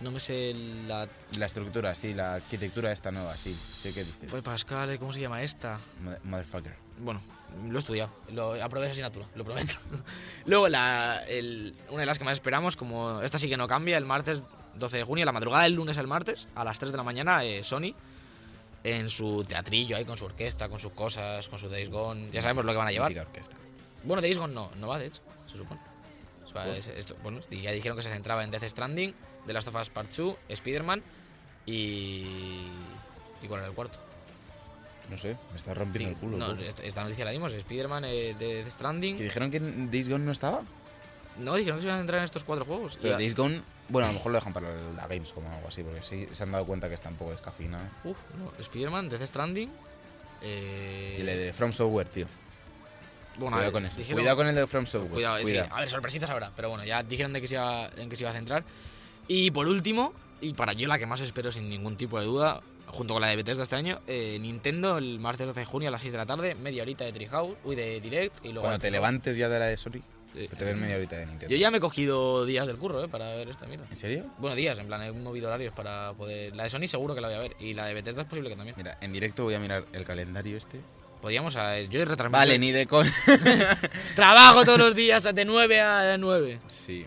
no 0.00 0.12
me 0.12 0.20
sé 0.20 0.54
la. 0.86 1.08
La 1.38 1.46
estructura, 1.46 1.92
sí, 1.96 2.14
la 2.14 2.34
arquitectura 2.34 2.92
esta 2.92 3.10
nueva, 3.10 3.36
sí. 3.36 3.56
Sé 3.82 3.92
qué 3.92 4.04
dices. 4.04 4.30
Pues 4.30 4.42
Pascal, 4.42 4.90
eh, 4.90 4.98
¿cómo 4.98 5.12
se 5.12 5.20
llama 5.20 5.42
esta? 5.42 5.78
Mother- 6.04 6.20
Motherfucker. 6.24 6.74
Bueno, 6.98 7.20
lo 7.68 7.76
he 7.76 7.78
estudiado, 7.80 8.10
lo 8.30 8.62
aprobé 8.62 8.86
esa 8.86 8.92
asignatura, 8.92 9.26
lo 9.34 9.44
prometo. 9.44 9.74
Luego, 10.46 10.68
la, 10.68 11.24
el- 11.26 11.74
una 11.90 12.00
de 12.00 12.06
las 12.06 12.18
que 12.18 12.24
más 12.24 12.34
esperamos, 12.34 12.76
como 12.76 13.22
esta 13.22 13.40
sí 13.40 13.48
que 13.48 13.56
no 13.56 13.66
cambia, 13.66 13.98
el 13.98 14.04
martes 14.04 14.44
12 14.76 14.96
de 14.98 15.04
junio, 15.04 15.24
la 15.24 15.32
madrugada 15.32 15.64
del 15.64 15.72
lunes 15.74 15.98
al 15.98 16.06
martes, 16.06 16.48
a 16.54 16.64
las 16.64 16.78
3 16.78 16.90
de 16.92 16.96
la 16.96 17.02
mañana, 17.02 17.44
eh, 17.44 17.62
Sony, 17.64 17.94
en 18.84 19.10
su 19.10 19.44
teatrillo 19.44 19.96
ahí, 19.96 20.04
con 20.04 20.16
su 20.16 20.24
orquesta, 20.24 20.68
con 20.68 20.78
sus 20.78 20.92
cosas, 20.92 21.48
con 21.48 21.58
su 21.58 21.68
Days 21.68 21.88
Gone, 21.90 22.30
ya 22.30 22.42
sabemos 22.42 22.64
lo 22.64 22.72
que 22.72 22.78
van 22.78 22.88
a 22.88 22.92
llevar. 22.92 23.16
Orquesta. 23.16 23.56
Bueno, 24.04 24.20
Days 24.22 24.38
Gone 24.38 24.52
no, 24.54 24.70
no 24.78 24.88
va, 24.88 24.98
de 24.98 25.06
hecho, 25.06 25.20
se 25.50 25.56
supone. 25.58 25.80
O 26.44 26.48
sea, 26.48 26.74
es- 26.76 26.88
esto- 26.88 27.16
bueno, 27.22 27.40
ya 27.50 27.70
dijeron 27.70 27.96
que 27.96 28.02
se 28.02 28.10
centraba 28.10 28.42
en 28.44 28.50
Death 28.50 28.64
Stranding, 28.64 29.14
The 29.46 29.52
Last 29.52 29.68
of 29.68 29.76
Us 29.80 29.90
Part 29.90 30.10
2, 30.14 30.36
Spider-Man 30.48 31.02
y... 31.66 32.24
¿Y 33.42 33.46
cuál 33.48 33.60
era 33.60 33.68
el 33.68 33.74
cuarto? 33.74 33.98
No 35.10 35.18
sé, 35.18 35.36
me 35.50 35.56
está 35.56 35.74
rompiendo 35.74 36.10
Sí, 36.10 36.14
el 36.14 36.20
culo. 36.20 36.36
no, 36.54 36.60
esta 36.82 37.02
noticia 37.02 37.24
la 37.24 37.30
dimos, 37.32 37.52
Spider-Man, 37.52 38.04
eh, 38.06 38.34
Death 38.38 38.68
Stranding... 38.70 39.16
¿Que 39.18 39.24
dijeron 39.24 39.50
que 39.50 39.60
Days 39.60 40.08
Gone 40.08 40.24
no 40.24 40.32
estaba? 40.32 40.62
No, 41.38 41.54
dijeron 41.54 41.78
que 41.78 41.82
se 41.82 41.88
iban 41.88 41.96
a 41.96 42.00
centrar 42.00 42.18
en 42.18 42.24
estos 42.24 42.44
cuatro 42.44 42.64
juegos. 42.64 42.98
Pero 43.00 43.14
Y- 43.14 43.18
Days 43.18 43.34
Gone, 43.34 43.62
bueno, 43.92 44.08
a 44.08 44.10
lo 44.10 44.14
mejor 44.18 44.32
lo 44.32 44.38
dejan 44.38 44.52
para 44.52 44.74
la 44.96 45.06
Gamescom 45.06 45.44
o 45.46 45.54
algo 45.54 45.68
así, 45.68 45.82
porque 45.82 46.02
sí 46.02 46.26
se 46.32 46.42
han 46.42 46.50
dado 46.52 46.64
cuenta 46.66 46.88
que 46.88 46.94
está 46.94 47.08
un 47.10 47.16
poco 47.16 47.30
descafeinado. 47.32 47.84
Uf, 48.04 48.16
no, 48.38 48.52
Spider-Man, 48.58 49.08
Death 49.08 49.22
Stranding. 49.26 49.70
Eh, 50.40 51.16
Y 51.18 51.20
el 51.20 51.26
de 51.26 51.52
From 51.52 51.72
Software, 51.72 52.08
tío. 52.08 52.26
Bueno, 53.36 53.56
cuidado 53.56 53.62
ver, 53.62 53.72
con 53.72 53.86
eso. 53.86 53.96
dijeron- 53.98 54.18
Cuidado 54.18 54.36
con 54.36 54.48
el 54.48 54.54
de 54.54 54.66
From 54.66 54.86
Software. 54.86 55.12
Cuidado, 55.12 55.38
sí, 55.46 55.56
a 55.56 55.80
ver, 55.80 55.88
sorpresitas 55.88 56.28
habrá, 56.30 56.50
pero 56.56 56.68
bueno, 56.68 56.84
ya 56.84 57.02
dijeron 57.02 57.32
de 57.32 57.40
que 57.40 57.48
se 57.48 57.54
iba, 57.54 57.88
en 57.96 58.08
que 58.10 58.16
se 58.16 58.22
iba 58.24 58.30
a 58.30 58.34
centrar. 58.34 58.64
Y 59.28 59.50
por 59.52 59.68
último, 59.68 60.12
y 60.40 60.52
para 60.54 60.72
yo 60.72 60.88
la 60.88 60.98
que 60.98 61.06
más 61.06 61.20
espero 61.20 61.52
sin 61.52 61.68
ningún 61.68 61.96
tipo 61.96 62.18
de 62.18 62.26
duda, 62.26 62.60
junto 62.88 63.14
con 63.14 63.20
la 63.22 63.28
de 63.28 63.36
Bethesda 63.36 63.62
este 63.62 63.76
año, 63.76 64.00
eh, 64.06 64.36
Nintendo 64.40 64.98
el 64.98 65.18
martes 65.20 65.46
12 65.46 65.60
de 65.60 65.66
junio 65.66 65.88
a 65.88 65.92
las 65.92 66.00
6 66.02 66.12
de 66.12 66.18
la 66.18 66.26
tarde, 66.26 66.54
media 66.54 66.82
horita 66.82 67.04
de 67.04 67.12
Treehouse, 67.12 67.56
uy, 67.64 67.74
de 67.76 68.00
Direct 68.00 68.44
y 68.44 68.48
luego... 68.48 68.62
Cuando 68.62 68.80
te 68.80 68.90
levantes 68.90 69.36
ya 69.36 69.48
de 69.48 69.58
la 69.58 69.66
de 69.66 69.76
Sony, 69.78 70.02
Sí. 70.34 70.48
que 70.48 70.56
te 70.56 70.64
ves 70.64 70.76
media 70.76 70.96
horita 70.96 71.16
de 71.16 71.26
Nintendo. 71.26 71.52
Yo 71.54 71.58
ya 71.58 71.70
me 71.70 71.76
he 71.78 71.80
cogido 71.80 72.46
días 72.46 72.66
del 72.66 72.78
curro, 72.78 73.04
eh, 73.04 73.08
para 73.08 73.34
ver 73.34 73.48
esta 73.48 73.66
mierda. 73.66 73.86
¿En 73.90 73.96
serio? 73.96 74.24
Bueno, 74.38 74.56
días, 74.56 74.78
en 74.78 74.86
plan, 74.86 75.02
he 75.02 75.12
movido 75.12 75.48
horarios 75.48 75.72
para 75.72 76.12
poder... 76.14 76.56
La 76.56 76.64
de 76.64 76.70
Sony 76.70 76.86
seguro 76.88 77.14
que 77.14 77.20
la 77.20 77.28
voy 77.28 77.36
a 77.36 77.40
ver, 77.40 77.56
y 77.60 77.74
la 77.74 77.86
de 77.86 77.94
Bethesda 77.94 78.22
es 78.22 78.28
posible 78.28 78.48
que 78.48 78.56
también. 78.56 78.74
Mira, 78.76 78.96
en 79.00 79.12
directo 79.12 79.44
voy 79.44 79.54
a 79.54 79.58
mirar 79.58 79.84
el 79.92 80.04
calendario 80.04 80.56
este. 80.56 80.80
Podríamos, 81.20 81.56
eh, 81.58 81.86
yo 81.90 82.04
retransmitir... 82.04 82.30
Vale, 82.32 82.58
ni 82.58 82.72
de 82.72 82.86
con. 82.86 83.06
Trabajo 84.16 84.64
todos 84.64 84.78
los 84.78 84.94
días 84.94 85.22
de 85.22 85.44
9 85.44 85.80
a 85.80 86.16
9. 86.18 86.60
sí. 86.66 87.06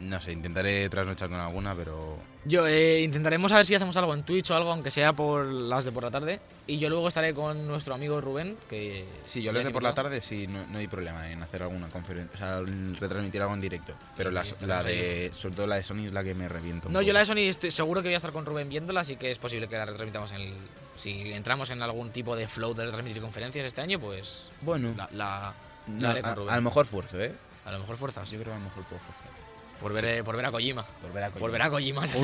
No 0.00 0.20
sé, 0.20 0.32
intentaré 0.32 0.88
trasnochar 0.88 1.28
con 1.28 1.40
alguna, 1.40 1.74
pero. 1.74 2.18
Yo 2.46 2.66
eh, 2.66 3.00
intentaremos 3.00 3.50
a 3.52 3.56
ver 3.56 3.64
si 3.66 3.74
hacemos 3.74 3.96
algo 3.96 4.12
en 4.12 4.22
Twitch 4.22 4.50
o 4.50 4.54
algo, 4.56 4.70
aunque 4.70 4.90
sea 4.90 5.14
por 5.14 5.46
las 5.46 5.84
de 5.86 5.92
por 5.92 6.02
la 6.02 6.10
tarde. 6.10 6.40
Y 6.66 6.78
yo 6.78 6.90
luego 6.90 7.08
estaré 7.08 7.32
con 7.32 7.66
nuestro 7.66 7.94
amigo 7.94 8.20
Rubén, 8.20 8.56
que... 8.68 9.06
Sí, 9.24 9.42
yo 9.42 9.50
sé 9.52 9.64
de 9.64 9.70
por 9.70 9.82
la 9.82 9.94
tarde 9.94 10.20
sí, 10.20 10.46
no, 10.46 10.66
no 10.66 10.78
hay 10.78 10.86
problema 10.86 11.30
en 11.30 11.42
hacer 11.42 11.62
alguna 11.62 11.88
conferencia, 11.88 12.34
o 12.34 12.38
sea, 12.38 12.74
retransmitir 13.00 13.40
algo 13.40 13.54
en 13.54 13.60
directo. 13.62 13.94
Pero 14.16 14.28
Sí, 14.30 14.34
las- 14.34 14.62
la 14.62 14.82
de, 14.82 15.30
sobre 15.34 15.54
todo 15.56 15.66
la 15.66 15.76
de 15.76 15.82
Sony 15.82 16.06
es 16.06 16.12
la 16.12 16.22
que 16.22 16.34
me 16.34 16.46
reviento. 16.48 16.88
No, 16.90 17.00
yo 17.00 17.12
la 17.14 17.20
de 17.20 17.26
Sony 17.26 17.38
estoy 17.48 17.70
seguro 17.70 18.02
que 18.02 18.08
voy 18.08 18.14
a 18.14 18.18
estar 18.18 18.32
con 18.32 18.44
Rubén 18.44 18.68
viéndola, 18.68 19.00
así 19.00 19.16
que 19.16 19.30
es 19.30 19.38
posible 19.38 19.66
que 19.68 19.76
la 19.76 19.86
retransmitamos 19.86 20.32
en 20.32 20.40
el... 20.42 20.54
Si 20.98 21.32
entramos 21.32 21.70
en 21.70 21.80
algún 21.82 22.10
tipo 22.10 22.36
de 22.36 22.46
flow 22.46 22.74
de 22.74 22.84
retransmitir 22.84 23.22
conferencias 23.22 23.64
este 23.66 23.80
año, 23.80 23.98
pues 23.98 24.48
Bueno, 24.60 24.92
la, 24.96 25.08
la- 25.12 25.54
no, 25.86 26.00
la 26.02 26.10
haré 26.10 26.22
con 26.22 26.48
a, 26.48 26.52
a 26.52 26.56
lo 26.56 26.62
mejor 26.62 26.84
fuerzo, 26.86 27.20
¿eh? 27.20 27.34
A 27.64 27.72
lo 27.72 27.78
mejor 27.78 27.96
fuerzas. 27.96 28.30
Yo 28.30 28.38
creo 28.38 28.52
que 28.52 28.56
a 28.56 28.58
lo 28.58 28.64
mejor 28.68 28.84
puedo 28.84 29.00
forzar. 29.00 29.33
Por 29.80 29.92
ver, 29.92 30.04
eh, 30.04 30.24
por 30.24 30.36
ver 30.36 30.46
a 30.46 30.50
Kojima. 30.50 30.82
Por 31.02 31.12
ver 31.12 31.24
a 31.24 31.30
Por 31.30 31.50
ver 31.50 31.62
a 31.62 31.70
Kojima. 31.70 32.04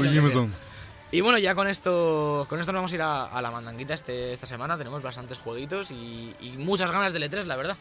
Y 1.12 1.20
bueno, 1.22 1.38
ya 1.38 1.56
con 1.56 1.66
esto 1.66 2.46
con 2.48 2.60
esto 2.60 2.70
nos 2.70 2.78
vamos 2.78 2.92
a 2.92 2.94
ir 2.94 3.02
a, 3.02 3.24
a 3.24 3.42
la 3.42 3.50
mandanguita 3.50 3.94
este, 3.94 4.32
esta 4.32 4.46
semana. 4.46 4.78
Tenemos 4.78 5.02
bastantes 5.02 5.38
jueguitos 5.38 5.90
y, 5.90 6.34
y 6.40 6.50
muchas 6.52 6.90
ganas 6.92 7.12
de 7.12 7.18
E3, 7.18 7.44
la 7.46 7.56
verdad. 7.56 7.76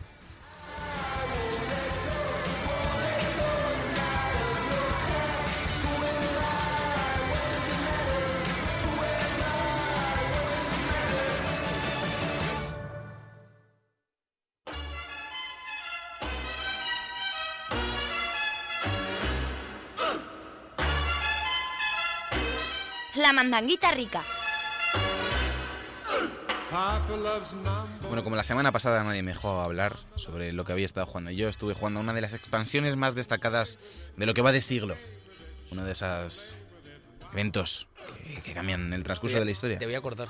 Mandanguita 23.39 23.91
rica. 23.91 24.21
Bueno, 28.01 28.23
como 28.23 28.35
la 28.35 28.43
semana 28.43 28.73
pasada 28.73 29.01
nadie 29.05 29.23
me 29.23 29.31
dejó 29.31 29.61
hablar 29.61 29.95
sobre 30.15 30.51
lo 30.51 30.65
que 30.65 30.73
había 30.73 30.85
estado 30.85 31.05
jugando, 31.05 31.31
yo 31.31 31.47
estuve 31.47 31.73
jugando 31.73 32.01
a 32.01 32.03
una 32.03 32.11
de 32.11 32.19
las 32.19 32.33
expansiones 32.33 32.97
más 32.97 33.15
destacadas 33.15 33.79
de 34.17 34.25
lo 34.25 34.33
que 34.33 34.41
va 34.41 34.51
de 34.51 34.61
siglo. 34.61 34.97
Uno 35.71 35.85
de 35.85 35.93
esos 35.93 36.57
eventos 37.31 37.87
que, 38.25 38.41
que 38.41 38.53
cambian 38.53 38.91
el 38.91 39.03
transcurso 39.03 39.39
de 39.39 39.45
la 39.45 39.51
historia. 39.51 39.77
Te 39.77 39.85
voy 39.85 39.95
a 39.95 40.01
cortar. 40.01 40.27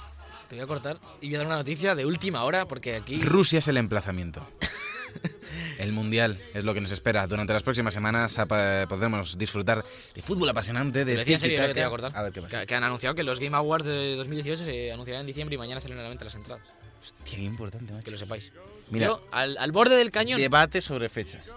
Te 0.48 0.56
voy 0.56 0.64
a 0.64 0.68
cortar 0.68 1.00
y 1.20 1.30
voy 1.30 1.36
a 1.36 1.38
dar 1.40 1.48
una 1.48 1.56
noticia 1.56 1.96
de 1.96 2.06
última 2.06 2.44
hora 2.44 2.68
porque 2.68 2.96
aquí... 2.96 3.22
Rusia 3.22 3.58
es 3.58 3.68
el 3.68 3.78
emplazamiento. 3.78 4.48
El 5.80 5.94
mundial 5.94 6.38
es 6.54 6.64
lo 6.66 6.74
que 6.74 6.82
nos 6.82 6.92
espera. 6.92 7.26
Durante 7.26 7.54
las 7.54 7.64
próximas 7.64 7.94
semanas 7.94 8.38
podremos 8.90 9.38
disfrutar 9.38 9.84
de 10.14 10.22
fútbol 10.22 10.50
apasionante, 10.50 11.06
Te 11.06 11.16
de 11.16 11.22
en 11.22 11.40
serio 11.40 11.58
que 11.68 11.74
te 11.74 11.88
voy 11.88 12.02
a. 12.04 12.08
A 12.08 12.24
ver 12.24 12.34
qué 12.34 12.42
pasa. 12.42 12.60
Que, 12.60 12.68
que 12.68 12.76
han 12.76 12.84
anunciado 12.84 13.16
que 13.16 13.24
los 13.24 13.40
Game 13.40 13.56
Awards 13.56 13.86
de 13.86 14.16
2018 14.16 14.66
se 14.66 14.92
anunciarán 14.92 15.22
en 15.22 15.28
diciembre 15.28 15.56
y 15.56 15.58
mañana 15.58 15.80
salen 15.80 15.98
a 16.00 16.04
la 16.04 16.10
venta 16.10 16.26
las 16.26 16.36
entradas. 16.36 16.68
Hostia, 17.02 17.38
qué 17.38 17.44
importante, 17.44 17.94
macho. 17.94 18.04
Que 18.04 18.12
lo 18.12 18.18
sepáis. 18.18 18.52
Mira, 18.90 19.08
Yo, 19.08 19.26
al, 19.32 19.58
al 19.58 19.72
borde 19.72 19.96
del 19.96 20.12
cañón... 20.12 20.38
debate 20.40 20.82
sobre 20.82 21.08
fechas. 21.08 21.56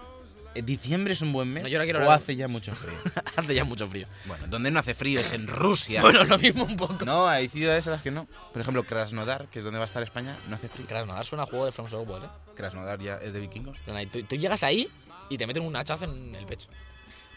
Eh, 0.55 0.61
¿Diciembre 0.61 1.13
es 1.13 1.21
un 1.21 1.33
buen 1.33 1.51
mes 1.51 1.63
No, 1.63 1.69
yo 1.69 1.77
ahora 1.77 1.85
quiero 1.85 1.99
o 1.99 2.01
hablar- 2.03 2.17
hace 2.19 2.35
ya 2.35 2.47
mucho 2.47 2.73
frío? 2.75 2.93
hace 3.35 3.55
ya 3.55 3.63
mucho 3.63 3.87
frío. 3.87 4.07
bueno, 4.25 4.45
donde 4.47 4.69
no 4.71 4.79
hace 4.79 4.93
frío 4.93 5.19
es 5.19 5.33
en 5.33 5.47
Rusia. 5.47 6.01
Bueno, 6.01 6.23
lo 6.25 6.37
mismo 6.37 6.63
un 6.65 6.77
poco. 6.77 7.03
No, 7.05 7.27
hay 7.27 7.49
ciudades 7.49 7.87
en 7.87 7.93
las 7.93 8.01
que 8.01 8.11
no. 8.11 8.27
Por 8.51 8.61
ejemplo, 8.61 8.83
Krasnodar, 8.83 9.47
que 9.47 9.59
es 9.59 9.65
donde 9.65 9.79
va 9.79 9.85
a 9.85 9.87
estar 9.87 10.03
España, 10.03 10.37
no 10.49 10.55
hace 10.55 10.69
frío. 10.69 10.85
Krasnodar 10.87 11.25
suena 11.25 11.43
a 11.43 11.45
juego 11.47 11.65
de 11.65 11.71
From 11.71 11.89
Software, 11.89 12.23
¿eh? 12.25 12.27
Krasnodar 12.55 12.99
ya 12.99 13.15
es 13.17 13.33
de 13.33 13.39
vikingos. 13.39 13.77
En 13.79 13.83
plan, 13.85 13.97
ahí 13.97 14.05
Tú, 14.05 14.21
tú 14.23 14.35
llegas 14.35 14.63
ahí 14.63 14.87
y 15.29 15.37
te 15.37 15.47
meten 15.47 15.63
un 15.63 15.75
hachazo 15.75 16.05
en 16.05 16.35
el 16.35 16.45
pecho. 16.45 16.67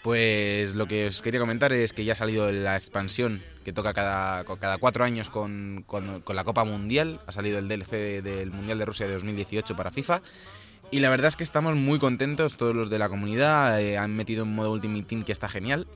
Pues 0.02 0.74
lo 0.76 0.86
que 0.86 1.08
os 1.08 1.20
quería 1.20 1.40
comentar 1.40 1.72
es 1.72 1.92
que 1.92 2.04
ya 2.04 2.12
ha 2.12 2.16
salido 2.16 2.52
la 2.52 2.76
expansión 2.76 3.42
que 3.64 3.72
toca 3.72 3.92
cada, 3.92 4.44
co- 4.44 4.56
cada 4.56 4.78
cuatro 4.78 5.04
años 5.04 5.30
con, 5.30 5.82
con- 5.86 6.20
con 6.20 6.36
la 6.36 6.44
Copa 6.44 6.64
Mundial. 6.64 7.18
Ha 7.26 7.32
salido 7.32 7.58
el 7.58 7.66
DLC 7.66 8.22
del 8.22 8.50
Mundial 8.52 8.78
de 8.78 8.84
Rusia 8.84 9.06
de 9.08 9.14
2018 9.14 9.74
para 9.74 9.90
FIFA. 9.90 10.22
Y 10.90 11.00
la 11.00 11.10
verdad 11.10 11.28
es 11.28 11.36
que 11.36 11.44
estamos 11.44 11.74
muy 11.74 11.98
contentos, 11.98 12.56
todos 12.56 12.74
los 12.74 12.90
de 12.90 12.98
la 12.98 13.08
comunidad. 13.08 13.80
eh, 13.80 13.98
han 13.98 14.14
metido 14.14 14.44
un 14.44 14.54
modo 14.54 14.72
Ultimate 14.72 15.02
Team 15.04 15.24
que 15.24 15.32
está 15.32 15.48
genial. 15.48 15.86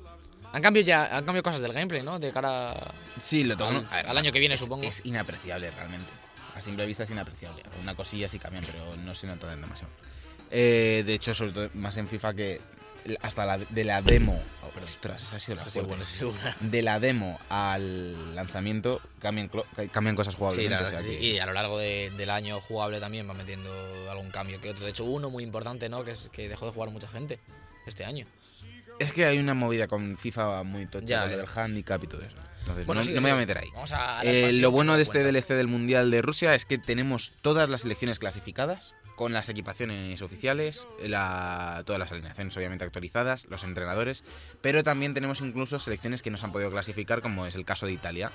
Han 0.52 0.62
cambiado 0.62 0.86
ya, 0.86 1.04
han 1.16 1.24
cambiado 1.24 1.44
cosas 1.44 1.60
del 1.60 1.72
gameplay, 1.72 2.02
¿no? 2.02 2.18
De 2.18 2.32
cara 2.32 2.72
a- 2.72 2.94
Sí, 3.20 3.44
lo 3.44 3.54
al, 3.64 3.86
al 3.90 4.18
año 4.18 4.32
que 4.32 4.40
viene, 4.40 4.56
es, 4.56 4.60
supongo. 4.60 4.82
Es 4.84 5.00
inapreciable 5.06 5.70
realmente. 5.70 6.10
A 6.56 6.60
simple 6.60 6.84
vista 6.86 7.04
es 7.04 7.10
inapreciable. 7.10 7.62
Una 7.80 7.94
cosilla 7.94 8.26
sí 8.26 8.38
cambian, 8.40 8.64
pero 8.66 8.96
no 8.96 9.14
se 9.14 9.26
nota 9.28 9.48
demasiado. 9.48 9.92
Eh, 10.50 11.04
de 11.06 11.14
hecho, 11.14 11.32
sobre 11.34 11.52
todo 11.52 11.70
más 11.74 11.96
en 11.96 12.08
FIFA 12.08 12.34
que 12.34 12.60
hasta 13.22 13.44
la, 13.46 13.58
de 13.58 13.84
la 13.84 14.02
demo. 14.02 14.40
oh, 14.62 14.70
pero 14.74 14.86
ostras, 14.86 15.22
esa 15.22 15.36
ha 15.36 15.40
sido 15.40 15.56
la 15.56 15.64
Sí, 15.64 15.70
fuerte. 15.80 15.88
bueno, 15.88 16.04
sí, 16.04 16.24
bueno. 16.24 16.56
De 16.60 16.82
la 16.82 17.00
demo 17.00 17.38
al 17.48 18.34
lanzamiento 18.34 19.00
cambian, 19.20 19.50
cambian 19.92 20.16
cosas 20.16 20.34
jugables. 20.34 20.70
Sí, 20.90 20.96
sí. 21.08 21.14
Y 21.16 21.38
a 21.38 21.46
lo 21.46 21.52
largo 21.52 21.78
de- 21.78 22.10
del 22.16 22.30
año 22.30 22.60
jugable 22.60 23.00
también 23.00 23.28
va 23.28 23.34
metiendo 23.34 23.70
algún 24.10 24.30
cambio 24.30 24.60
que 24.60 24.70
otro. 24.70 24.84
De 24.84 24.90
hecho, 24.90 25.04
uno 25.04 25.30
muy 25.30 25.42
importante, 25.44 25.88
¿no? 25.88 26.04
Que 26.04 26.12
es 26.12 26.28
que 26.32 26.48
dejó 26.48 26.66
de 26.66 26.72
jugar 26.72 26.90
mucha 26.90 27.08
gente 27.08 27.38
este 27.86 28.04
año. 28.04 28.26
Es 28.98 29.12
que 29.12 29.24
hay 29.24 29.38
una 29.38 29.54
movida 29.54 29.88
con 29.88 30.18
FIFA 30.18 30.62
muy 30.62 30.84
tocha, 30.86 31.06
Ya, 31.06 31.20
con 31.22 31.30
lo 31.32 31.36
del 31.38 31.46
handicap 31.54 32.04
y 32.04 32.06
todo 32.06 32.20
eso. 32.20 32.36
Entonces, 32.60 32.84
Bueno, 32.86 33.00
no, 33.00 33.06
sí, 33.06 33.14
no 33.14 33.22
me 33.22 33.30
voy 33.30 33.38
a 33.38 33.40
meter 33.40 33.56
ahí. 33.58 33.68
A 33.92 34.20
Eh, 34.22 34.52
lo 34.52 34.70
bueno 34.70 34.94
de 34.96 35.02
este 35.02 35.22
cuenta. 35.22 35.28
DLC 35.32 35.54
del 35.54 35.66
Mundial 35.68 36.10
de 36.10 36.20
Rusia 36.20 36.54
es 36.54 36.66
que 36.66 36.76
tenemos 36.76 37.32
todas 37.40 37.70
las 37.70 37.80
selecciones 37.80 38.18
clasificadas, 38.18 38.94
con 39.20 39.34
las 39.34 39.50
equipaciones 39.50 40.22
oficiales, 40.22 40.86
la- 41.02 41.82
todas 41.84 41.98
las 41.98 42.10
alineaciones 42.10 42.56
obviamente 42.56 42.86
actualizadas, 42.86 43.44
los 43.50 43.64
entrenadores, 43.64 44.24
pero 44.62 44.82
también 44.82 45.12
tenemos 45.12 45.42
incluso 45.42 45.78
selecciones 45.78 46.22
que 46.22 46.30
no 46.30 46.38
se 46.38 46.46
han 46.46 46.52
podido 46.52 46.70
clasificar, 46.70 47.20
como 47.20 47.44
es 47.44 47.54
el 47.54 47.66
caso 47.66 47.84
de 47.84 47.92
Italia. 47.92 48.32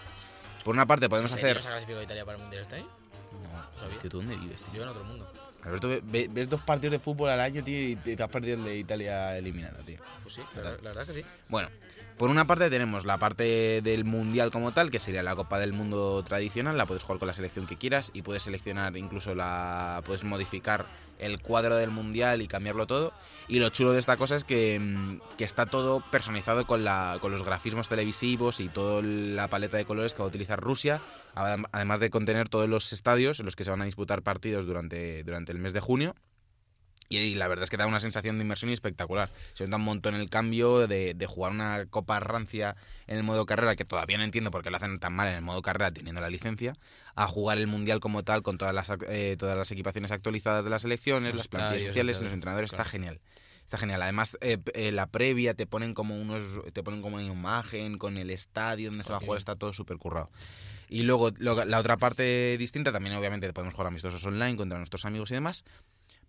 Por 0.64 0.76
una 0.76 0.86
parte 0.86 1.10
podemos 1.10 1.32
¿En 1.32 1.38
serio 1.40 1.50
hacer... 1.54 1.64
se 1.64 1.70
ha 1.70 1.72
clasificado 1.72 2.04
Italia 2.04 2.24
para 2.24 2.38
el 2.38 2.44
Mundial 2.44 2.62
este 2.62 2.76
año? 2.76 2.86
No, 2.86 3.80
sabía. 3.80 3.98
¿tú 3.98 4.10
dónde 4.20 4.36
vives, 4.36 4.62
tío? 4.62 4.76
Yo 4.76 4.84
en 4.84 4.90
otro 4.90 5.04
mundo. 5.06 5.28
Alberto, 5.64 5.88
ve- 5.90 6.02
ve- 6.04 6.28
ves 6.30 6.48
dos 6.48 6.62
partidos 6.62 6.92
de 6.92 7.00
fútbol 7.00 7.30
al 7.32 7.40
año, 7.40 7.64
tío, 7.64 7.82
y 7.82 7.96
te 7.96 8.22
has 8.22 8.30
perdido 8.30 8.56
el 8.58 8.64
de 8.66 8.78
Italia 8.78 9.36
eliminada, 9.36 9.80
tío. 9.80 9.98
Pues 10.22 10.36
sí, 10.36 10.42
la, 10.56 10.62
verdad- 10.62 10.80
la 10.84 10.90
verdad 10.92 11.08
que 11.08 11.14
sí. 11.16 11.26
Bueno, 11.50 11.70
por 12.18 12.30
una 12.30 12.46
parte 12.48 12.70
tenemos 12.70 13.06
la 13.06 13.18
parte 13.18 13.82
del 13.82 14.06
mundial 14.06 14.52
como 14.52 14.72
tal, 14.74 14.90
que 14.92 15.00
sería 15.00 15.24
la 15.24 15.36
Copa 15.36 15.60
del 15.60 15.74
Mundo 15.74 16.24
tradicional, 16.24 16.78
la 16.78 16.86
puedes 16.86 17.04
jugar 17.04 17.20
con 17.20 17.28
la 17.28 17.34
selección 17.34 17.68
que 17.68 17.78
quieras 17.78 18.12
y 18.14 18.22
puedes 18.22 18.44
seleccionar 18.44 18.96
incluso 18.98 19.36
la 19.36 20.02
puedes 20.06 20.24
modificar 20.24 20.86
el 21.20 21.42
cuadro 21.42 21.78
del 21.78 21.92
mundial 21.92 22.42
y 22.42 22.48
cambiarlo 22.48 22.88
todo. 22.88 23.14
Y 23.48 23.60
lo 23.60 23.70
chulo 23.70 23.94
de 23.94 24.00
esta 24.00 24.18
cosa 24.18 24.36
es 24.36 24.44
que, 24.44 24.80
mm, 24.80 25.20
que 25.38 25.46
está 25.46 25.66
todo 25.66 26.04
personalizado 26.12 26.66
con, 26.68 26.84
la, 26.84 27.20
con 27.22 27.32
los 27.32 27.44
grafismos 27.44 27.88
televisivos 27.88 28.60
y 28.60 28.68
toda 28.70 29.02
la 29.02 29.48
paleta 29.48 29.78
de 29.78 29.86
colores 29.86 30.14
que 30.14 30.20
va 30.20 30.26
a 30.26 30.30
utilizar 30.30 30.60
Rusia, 30.60 31.02
adem- 31.36 31.68
además 31.72 32.00
de 32.00 32.10
contener 32.10 32.50
todos 32.50 32.68
los 32.68 32.92
estadios 32.92 33.40
en 33.40 33.46
los 33.46 33.56
que 33.56 33.64
se 33.64 33.72
van 33.72 33.82
a 33.82 33.86
disputar 33.86 34.24
partidos 34.24 34.66
durante, 34.66 35.24
durante 35.24 35.52
el 35.54 35.60
mes 35.60 35.72
de 35.74 35.80
junio. 35.80 36.16
Y, 37.08 37.18
y 37.18 37.36
la 37.36 37.48
verdad 37.48 37.64
es 37.64 37.70
que 37.70 37.78
da 37.78 37.86
una 37.86 38.00
sensación 38.00 38.38
de 38.38 38.44
inmersión 38.44 38.72
espectacular. 38.72 39.30
Se 39.54 39.66
nota 39.66 39.78
un 39.78 39.84
montón 39.84 40.16
el 40.16 40.30
cambio 40.30 40.88
de, 40.88 41.14
de 41.14 41.26
jugar 41.28 41.52
una 41.52 41.86
Copa 41.86 42.20
Rancia 42.20 42.76
en 43.08 43.18
el 43.18 43.24
modo 43.24 43.46
carrera, 43.46 43.76
que 43.76 43.86
todavía 43.86 44.18
no 44.18 44.24
entiendo 44.24 44.50
por 44.52 44.64
qué 44.64 44.72
lo 44.72 44.78
hacen 44.78 44.98
tan 45.00 45.14
mal 45.14 45.28
en 45.28 45.36
el 45.36 45.42
modo 45.44 45.62
carrera 45.62 45.92
teniendo 45.92 46.20
la 46.22 46.30
licencia, 46.30 46.76
a 47.16 47.28
jugar 47.28 47.60
el 47.60 47.68
Mundial 47.68 48.00
como 48.00 48.24
tal 48.24 48.42
con 48.42 48.58
todas 48.58 48.74
las, 48.74 48.92
eh, 49.08 49.36
todas 49.38 49.56
las 49.58 49.70
equipaciones 49.72 50.10
actualizadas 50.12 50.64
de 50.64 50.70
las 50.72 50.82
selecciones, 50.82 51.32
Los 51.34 51.38
las 51.40 51.48
plantillas 51.48 51.94
claro, 51.94 52.08
los 52.24 52.34
entrenadores. 52.34 52.72
claro. 52.72 52.82
Está 52.84 52.90
genial. 52.92 53.20
Está 53.64 53.78
genial. 53.78 54.02
Además, 54.04 54.38
eh, 54.42 54.58
eh, 54.74 54.92
la 54.92 55.08
previa 55.08 55.54
te 55.56 55.66
ponen 55.66 55.94
como 55.96 56.20
unos 56.20 56.44
te 56.74 56.84
ponen 56.84 57.02
como 57.02 57.16
una 57.18 57.26
imagen 57.26 57.98
con 57.98 58.18
el 58.18 58.30
estadio 58.30 58.90
donde 58.90 59.04
se 59.04 59.12
va 59.12 59.18
a 59.18 59.22
jugar, 59.22 59.38
está 59.40 59.56
todo 59.56 59.74
súper 59.74 59.98
currado. 59.98 60.30
Y 60.88 61.02
luego 61.04 61.32
lo- 61.38 61.66
la 61.66 61.80
otra 61.80 61.98
parte 61.98 62.58
distinta, 62.60 62.92
también 62.92 63.16
obviamente 63.16 63.52
podemos 63.54 63.74
jugar 63.74 63.88
amistosos 63.88 64.24
online 64.26 64.56
contra 64.56 64.78
nuestros 64.78 65.06
amigos 65.06 65.32
y 65.32 65.36
demás. 65.36 65.64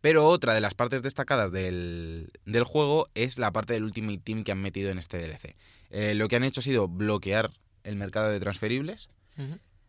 Pero 0.00 0.26
otra 0.28 0.54
de 0.54 0.60
las 0.60 0.74
partes 0.74 1.02
destacadas 1.02 1.50
del, 1.52 2.28
del 2.44 2.64
juego 2.64 3.08
es 3.14 3.38
la 3.38 3.50
parte 3.52 3.72
del 3.72 3.84
Ultimate 3.84 4.18
Team 4.18 4.44
que 4.44 4.52
han 4.52 4.60
metido 4.60 4.90
en 4.90 4.98
este 4.98 5.18
DLC. 5.18 5.56
Eh, 5.90 6.14
lo 6.14 6.28
que 6.28 6.36
han 6.36 6.44
hecho 6.44 6.60
ha 6.60 6.62
sido 6.64 6.86
bloquear 6.88 7.50
el 7.84 7.96
mercado 7.96 8.28
de 8.30 8.38
transferibles. 8.40 9.08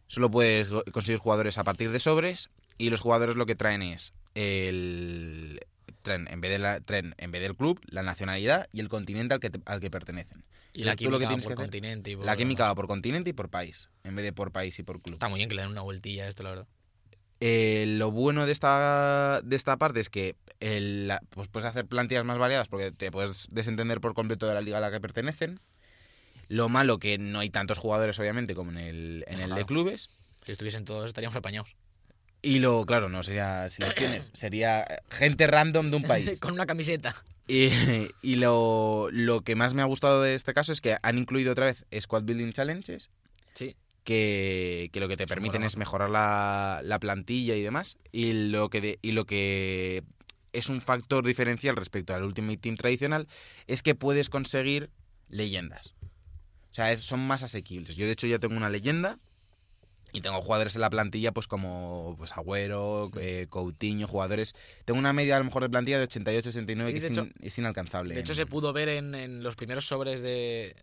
Solo 0.07 0.31
puedes 0.31 0.69
conseguir 0.91 1.19
jugadores 1.19 1.57
a 1.57 1.63
partir 1.63 1.91
de 1.91 1.99
sobres 1.99 2.49
y 2.77 2.89
los 2.89 3.01
jugadores 3.01 3.35
lo 3.35 3.45
que 3.45 3.55
traen 3.55 3.81
es 3.81 4.13
el, 4.35 5.59
traen, 6.01 6.27
en 6.31 6.41
vez, 6.41 6.51
de 6.51 6.59
la, 6.59 6.79
traen, 6.79 7.13
en 7.17 7.31
vez 7.31 7.41
del 7.41 7.55
club, 7.55 7.79
la 7.87 8.03
nacionalidad 8.03 8.67
y 8.71 8.79
el 8.79 8.89
continente 8.89 9.33
al 9.33 9.39
que, 9.39 9.49
te- 9.49 9.61
al 9.65 9.79
que 9.81 9.89
pertenecen. 9.91 10.43
Y 10.73 10.83
la 10.83 10.95
tú 10.95 11.05
lo 11.05 11.11
que 11.19 11.25
química 11.25 11.27
tienes 11.29 11.45
por 11.45 11.51
que 11.53 11.55
continente. 11.55 12.11
y 12.11 12.15
por- 12.15 12.25
La 12.25 12.35
química 12.35 12.67
va 12.67 12.75
por 12.75 12.87
continente 12.87 13.29
y 13.31 13.33
por 13.33 13.49
país, 13.49 13.89
en 14.03 14.15
vez 14.15 14.23
de 14.25 14.31
por 14.33 14.51
país 14.51 14.77
y 14.79 14.83
por 14.83 15.01
club. 15.01 15.13
Está 15.15 15.27
muy 15.27 15.39
bien 15.39 15.49
que 15.49 15.55
le 15.55 15.63
den 15.63 15.71
una 15.71 15.81
vueltilla 15.81 16.23
a 16.25 16.27
esto, 16.27 16.43
la 16.43 16.51
verdad. 16.51 16.67
Eh, 17.39 17.85
lo 17.97 18.11
bueno 18.11 18.45
de 18.45 18.51
esta, 18.51 19.41
de 19.43 19.55
esta 19.55 19.77
parte 19.77 19.99
es 19.99 20.09
que 20.09 20.35
el- 20.59 21.11
pues 21.29 21.47
puedes 21.47 21.69
hacer 21.69 21.85
plantillas 21.85 22.25
más 22.25 22.37
variadas 22.37 22.67
porque 22.67 22.91
te 22.91 23.11
puedes 23.11 23.47
desentender 23.51 24.01
por 24.01 24.13
completo 24.15 24.47
de 24.47 24.53
la 24.55 24.61
liga 24.61 24.77
a 24.77 24.81
la 24.81 24.91
que 24.91 24.99
pertenecen. 24.99 25.59
Lo 26.49 26.69
malo 26.69 26.97
que 26.97 27.17
no 27.17 27.39
hay 27.39 27.49
tantos 27.49 27.77
jugadores, 27.77 28.17
obviamente, 28.19 28.55
como 28.55 28.71
en 28.71 28.77
el, 28.77 29.25
en 29.27 29.39
No, 29.39 29.45
el 29.45 29.55
de 29.55 29.65
clubes. 29.65 30.09
Si 30.45 30.51
estuviesen 30.53 30.85
todos 30.85 31.07
estaríamos 31.07 31.35
apañados. 31.35 31.75
Y 32.41 32.59
lo, 32.59 32.85
claro, 32.85 33.09
no 33.09 33.21
sería 33.23 33.69
selecciones, 33.69 34.31
sería 34.33 34.85
gente 35.09 35.45
random 35.47 35.89
de 35.91 35.97
un 35.97 36.03
país. 36.03 36.39
Con 36.39 36.53
una 36.53 36.65
camiseta. 36.65 37.15
Y, 37.47 37.69
y 38.21 38.35
lo, 38.37 39.09
lo 39.11 39.41
que 39.41 39.55
más 39.55 39.73
me 39.73 39.81
ha 39.81 39.85
gustado 39.85 40.21
de 40.21 40.35
este 40.35 40.53
caso 40.53 40.71
es 40.71 40.81
que 40.81 40.97
han 41.01 41.17
incluido 41.17 41.51
otra 41.51 41.65
vez 41.65 41.85
Squad 41.99 42.23
Building 42.23 42.51
Challenges, 42.53 43.09
Sí. 43.53 43.75
Que, 44.07 44.89
que 44.93 45.01
lo 45.01 45.09
que 45.09 45.17
te 45.17 45.27
permiten 45.27 45.63
es 45.63 45.75
mejorar 45.75 46.09
la, 46.09 46.79
la 46.81 46.97
plantilla 46.97 47.55
y 47.55 47.61
demás. 47.61 47.97
Y 48.13 48.31
lo, 48.49 48.69
que 48.69 48.79
de- 48.79 48.99
y 49.01 49.11
lo 49.11 49.25
que 49.25 50.01
es 50.53 50.69
un 50.69 50.79
factor 50.79 51.25
diferencial 51.25 51.75
respecto 51.75 52.15
al 52.15 52.23
Ultimate 52.23 52.55
Team 52.57 52.77
tradicional 52.77 53.27
es 53.67 53.83
que 53.83 53.95
puedes 53.95 54.29
conseguir 54.29 54.89
leyendas. 55.27 55.93
O 56.71 56.73
sea, 56.73 56.93
es- 56.93 57.01
son 57.01 57.19
más 57.19 57.43
asequibles. 57.43 57.97
Yo 57.97 58.05
de 58.05 58.13
hecho 58.13 58.27
ya 58.27 58.39
tengo 58.39 58.55
una 58.55 58.69
leyenda 58.69 59.19
y 60.13 60.21
tengo 60.21 60.41
jugadores 60.41 60.73
en 60.75 60.81
la 60.81 60.89
plantilla 60.89 61.33
pues 61.33 61.45
como 61.47 62.15
pues 62.17 62.31
Agüero, 62.31 63.11
eh, 63.19 63.47
Coutinho, 63.49 64.07
jugadores... 64.07 64.55
Tengo 64.85 64.99
una 65.01 65.11
media 65.11 65.35
a 65.35 65.39
lo 65.39 65.45
mejor 65.45 65.63
de 65.63 65.69
plantilla 65.69 65.99
de 65.99 66.07
88-89 66.07 66.53
Sí, 66.63 66.73
que 66.75 66.91
de 66.93 66.97
es, 66.99 67.03
hecho- 67.11 67.23
in- 67.25 67.33
es 67.41 67.57
inalcanzable. 67.57 68.13
De 68.15 68.21
hecho, 68.21 68.31
en- 68.31 68.37
se 68.37 68.45
pudo 68.45 68.71
ver 68.71 68.87
en, 68.87 69.15
en 69.15 69.43
los 69.43 69.57
primeros 69.57 69.85
sobres 69.85 70.21
de 70.21 70.77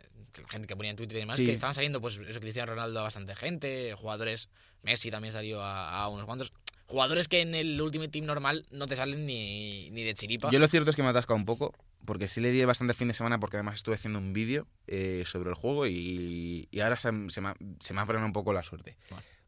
gente 0.48 0.66
que 0.66 0.76
ponía 0.76 0.90
en 0.90 0.96
Twitter 0.96 1.16
y 1.16 1.20
demás, 1.20 1.36
Sí. 1.36 1.46
que 1.46 1.52
estaban 1.52 1.74
saliendo, 1.74 2.00
pues 2.00 2.16
eso, 2.18 2.40
Cristiano 2.40 2.72
Ronaldo 2.72 3.00
a 3.00 3.02
bastante 3.04 3.34
gente, 3.36 3.94
jugadores, 3.94 4.48
Messi 4.82 5.10
también 5.10 5.32
salió 5.32 5.62
a, 5.62 6.02
a 6.02 6.08
unos 6.08 6.24
cuantos. 6.26 6.52
Jugadores 6.86 7.28
que 7.28 7.40
en 7.40 7.54
el 7.54 7.80
Ultimate 7.80 8.10
Team 8.10 8.26
normal 8.26 8.66
no 8.70 8.86
te 8.86 8.94
salen 8.96 9.24
ni, 9.24 9.90
ni 9.90 10.02
de 10.02 10.12
chiripa. 10.14 10.50
Yo 10.50 10.58
lo 10.58 10.68
cierto 10.68 10.90
es 10.90 10.96
que 10.96 11.02
me 11.02 11.08
atasca 11.08 11.32
un 11.32 11.46
poco, 11.46 11.72
porque 12.04 12.28
sí 12.28 12.42
le 12.42 12.50
di 12.50 12.62
bastante 12.64 12.92
fin 12.92 13.08
de 13.08 13.14
semana, 13.14 13.40
porque 13.40 13.56
además 13.56 13.76
estuve 13.76 13.94
haciendo 13.94 14.18
un 14.18 14.34
vídeo 14.34 14.66
eh, 14.86 15.24
sobre 15.26 15.48
el 15.48 15.54
juego 15.54 15.86
y, 15.86 16.68
y 16.70 16.80
ahora 16.80 16.96
se, 16.98 17.10
se 17.30 17.40
me 17.40 17.48
ha, 17.48 17.56
se 17.80 17.94
me 17.94 18.00
ha 18.02 18.06
frenado 18.06 18.26
un 18.26 18.34
poco 18.34 18.52
la 18.52 18.62
suerte. 18.62 18.96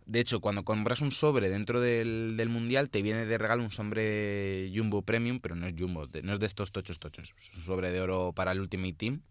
De 0.06 0.20
hecho, 0.20 0.40
cuando 0.40 0.64
compras 0.64 1.00
un 1.02 1.10
sobre 1.10 1.50
dentro 1.50 1.80
del, 1.80 2.36
del 2.38 2.48
Mundial, 2.48 2.88
te 2.90 3.02
viene 3.02 3.26
de 3.26 3.38
regalo 3.38 3.62
un 3.64 3.70
sobre 3.72 4.70
Jumbo 4.74 5.02
Premium, 5.02 5.40
pero 5.40 5.56
no 5.56 5.66
es 5.66 5.74
Jumbo, 5.76 6.06
no 6.22 6.32
es 6.32 6.38
de 6.40 6.46
estos 6.46 6.70
tochos 6.72 6.98
tochos. 7.00 7.34
Es 7.36 7.52
un 7.56 7.62
sobre 7.64 7.90
de 7.90 8.00
oro 8.00 8.32
para 8.32 8.52
el 8.52 8.60
Ultimate 8.60 8.92
Team. 8.94 9.22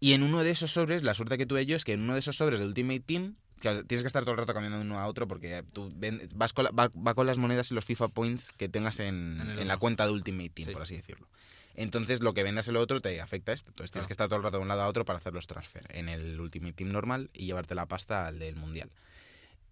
Y 0.00 0.12
en 0.12 0.22
uno 0.22 0.44
de 0.44 0.50
esos 0.50 0.70
sobres, 0.72 1.02
la 1.02 1.14
suerte 1.14 1.38
que 1.38 1.46
tuve 1.46 1.66
yo 1.66 1.76
es 1.76 1.84
que 1.84 1.92
en 1.94 2.02
uno 2.02 2.14
de 2.14 2.20
esos 2.20 2.36
sobres 2.36 2.60
del 2.60 2.68
Ultimate 2.68 3.00
Team, 3.00 3.34
que 3.60 3.82
tienes 3.84 4.02
que 4.04 4.06
estar 4.06 4.22
todo 4.22 4.32
el 4.32 4.38
rato 4.38 4.54
cambiando 4.54 4.78
de 4.78 4.84
uno 4.84 5.00
a 5.00 5.06
otro 5.08 5.26
porque 5.26 5.64
tú 5.72 5.90
ven- 5.96 6.28
vas 6.34 6.52
con 6.52 6.64
la- 6.64 6.70
va, 6.70 6.88
va 6.94 7.14
con 7.14 7.26
las 7.26 7.38
monedas 7.38 7.70
y 7.72 7.74
los 7.74 7.84
FIFA 7.84 8.08
Points 8.08 8.52
que 8.56 8.68
tengas 8.68 9.00
en, 9.00 9.40
En 9.40 9.50
el 9.50 9.58
en 9.60 9.68
la 9.68 9.76
cuenta 9.78 10.06
de 10.06 10.12
Ultimate 10.12 10.50
Team, 10.50 10.68
Sí. 10.68 10.72
por 10.72 10.82
así 10.82 10.96
decirlo. 10.96 11.26
Entonces, 11.74 12.20
lo 12.20 12.34
que 12.34 12.42
vendas 12.44 12.66
el 12.68 12.76
otro 12.76 13.00
te 13.00 13.20
afecta 13.20 13.52
esto. 13.52 13.70
Entonces, 13.70 13.90
tienes 13.92 14.04
Claro. 14.04 14.08
que 14.08 14.12
estar 14.12 14.28
todo 14.28 14.36
el 14.38 14.42
rato 14.44 14.56
de 14.58 14.62
un 14.62 14.68
lado 14.68 14.82
a 14.82 14.88
otro 14.88 15.04
para 15.04 15.18
hacer 15.18 15.32
los 15.32 15.46
transfer 15.48 15.86
en 15.90 16.08
el 16.08 16.40
Ultimate 16.40 16.72
Team 16.74 16.90
normal 16.92 17.30
y 17.32 17.46
llevarte 17.46 17.74
la 17.74 17.86
pasta 17.86 18.26
al 18.28 18.38
del 18.38 18.54
Mundial. 18.56 18.90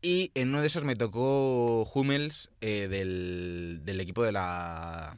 Y 0.03 0.31
en 0.35 0.49
uno 0.51 0.61
de 0.61 0.66
esos 0.68 0.85
me 0.85 0.95
tocó 0.95 1.83
Hummels 1.95 2.51
eh, 2.61 2.87
del, 2.89 3.81
del 3.85 4.01
equipo 4.01 4.22
de 4.24 4.33
la, 4.33 5.14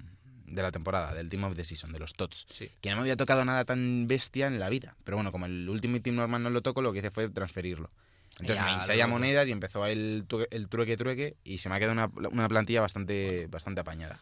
de 0.50 0.62
la 0.62 0.72
temporada, 0.72 1.14
del 1.14 1.28
Team 1.28 1.44
of 1.44 1.54
the 1.54 1.64
Season, 1.64 1.92
de 1.92 1.98
los 1.98 2.14
TOTS. 2.14 2.46
Sí. 2.50 2.70
Que 2.80 2.90
no 2.90 2.96
me 2.96 3.02
había 3.02 3.16
tocado 3.16 3.44
nada 3.44 3.64
tan 3.64 4.06
bestia 4.06 4.46
en 4.46 4.58
la 4.58 4.68
vida. 4.68 4.96
Pero 5.04 5.16
bueno, 5.16 5.32
como 5.32 5.46
el 5.46 5.68
Ultimate 5.68 6.00
Team 6.00 6.16
normal 6.16 6.42
no 6.42 6.50
lo 6.50 6.62
toco, 6.62 6.82
lo 6.82 6.92
que 6.92 6.98
hice 7.00 7.10
fue 7.10 7.28
transferirlo. 7.28 7.90
Entonces 8.40 8.56
Ya, 8.56 8.64
me 8.64 8.72
hinché 8.72 8.96
ya 8.96 9.06
monedas 9.06 9.48
y 9.48 9.52
empezó 9.52 9.84
el, 9.86 10.24
el 10.50 10.68
trueque 10.68 10.96
trueque 10.96 11.36
y 11.42 11.58
se 11.58 11.68
me 11.68 11.74
ha 11.74 11.78
quedado 11.78 11.92
una, 11.92 12.28
una 12.30 12.48
plantilla 12.48 12.80
bastante, 12.80 13.48
bastante 13.48 13.80
apañada. 13.80 14.20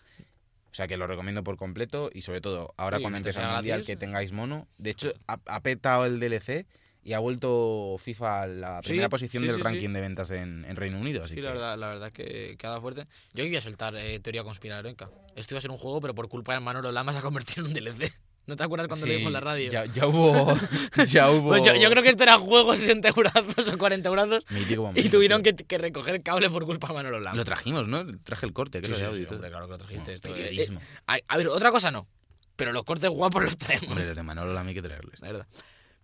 O 0.70 0.74
sea 0.76 0.86
que 0.86 0.96
lo 0.96 1.06
recomiendo 1.06 1.42
por 1.42 1.56
completo 1.56 2.10
y 2.12 2.22
sobre 2.22 2.40
todo 2.40 2.74
ahora 2.76 2.98
Sí, 2.98 3.02
cuando 3.02 3.18
empiece 3.18 3.40
el 3.40 3.48
mundial 3.48 3.84
que 3.84 3.96
tengáis 3.96 4.32
mono. 4.32 4.68
De 4.78 4.90
hecho, 4.90 5.12
ha, 5.26 5.38
ha 5.46 5.60
petado 5.60 6.04
el 6.06 6.20
DLC 6.20 6.66
y 7.06 7.12
ha 7.12 7.18
vuelto 7.20 7.96
FIFA 8.00 8.42
a 8.42 8.46
la 8.48 8.82
Sí, 8.82 8.88
primera 8.88 9.08
posición 9.08 9.42
sí, 9.42 9.46
del 9.46 9.56
sí, 9.56 9.62
ranking 9.62 9.86
sí. 9.88 9.92
de 9.94 10.00
ventas 10.00 10.30
en, 10.32 10.64
en 10.64 10.76
Reino 10.76 10.98
Unido. 10.98 11.22
Así 11.24 11.30
Sí, 11.34 11.36
que 11.36 11.42
la 11.42 11.52
verdad, 11.52 11.78
la 11.78 11.86
verdad 11.88 12.12
que 12.12 12.56
queda 12.58 12.80
fuerte. 12.80 13.04
Yo 13.32 13.44
iba 13.44 13.58
a 13.58 13.62
soltar 13.62 13.94
eh, 13.96 14.18
teoría 14.18 14.42
conspiranoica. 14.42 15.08
Esto 15.36 15.54
iba 15.54 15.58
a 15.58 15.62
ser 15.62 15.70
un 15.70 15.78
juego, 15.78 16.00
pero 16.00 16.14
por 16.14 16.28
culpa 16.28 16.54
de 16.54 16.60
Manolo 16.60 16.90
Lama 16.90 17.12
se 17.12 17.18
ha 17.20 17.22
convertido 17.22 17.64
en 17.64 17.68
un 17.68 17.72
DLC. 17.74 18.12
¿No 18.46 18.54
te 18.56 18.62
acuerdas 18.62 18.86
cuando 18.86 19.06
lo 19.06 19.12
Sí, 19.12 19.16
dijo 19.18 19.28
en 19.28 19.32
la 19.32 19.40
radio? 19.40 19.70
Ya, 19.70 19.86
ya 19.86 20.06
hubo. 20.06 20.56
ya 21.06 21.30
hubo. 21.30 21.48
Pues 21.48 21.62
yo, 21.62 21.74
yo 21.76 21.90
creo 21.90 22.02
que 22.02 22.10
esto 22.10 22.22
era 22.22 22.38
juego 22.38 22.76
60 22.76 23.08
eurazos 23.08 23.68
o 23.72 23.78
40 23.78 24.08
eurazos 24.08 24.44
Mítico 24.50 24.92
y 24.94 25.08
tuvieron 25.08 25.42
que, 25.42 25.54
que 25.56 25.78
recoger 25.78 26.22
cable 26.22 26.48
por 26.50 26.64
culpa 26.64 26.88
de 26.88 26.94
Manolo 26.94 27.18
Lama. 27.20 27.36
Lo 27.36 27.44
trajimos, 27.44 27.88
¿no? 27.88 28.04
Traje 28.22 28.46
el 28.46 28.52
corte, 28.52 28.78
Sí, 28.80 28.84
creo, 28.92 28.94
sí, 28.96 29.04
de 29.04 29.20
sí, 29.20 29.24
todo. 29.26 29.34
hombre, 29.36 29.50
claro 29.50 29.66
que 29.66 29.72
lo 29.72 29.78
trajiste. 29.78 30.12
Esto, 30.14 30.28
eh, 30.28 30.32
periodismo. 30.44 30.80
eh, 30.80 30.84
a, 31.08 31.18
a 31.26 31.36
ver, 31.38 31.48
otra 31.48 31.70
cosa 31.72 31.90
no. 31.90 32.06
Pero 32.54 32.72
los 32.72 32.84
cortes 32.84 33.10
guapos 33.10 33.42
los 33.44 33.58
traemos. 33.58 33.88
Hombre, 33.88 34.04
desde 34.06 34.22
Manolo 34.22 34.52
Lama 34.54 34.68
hay 34.68 34.74
que 34.76 34.82
traerles. 34.82 35.20
La 35.22 35.28
verdad. 35.32 35.46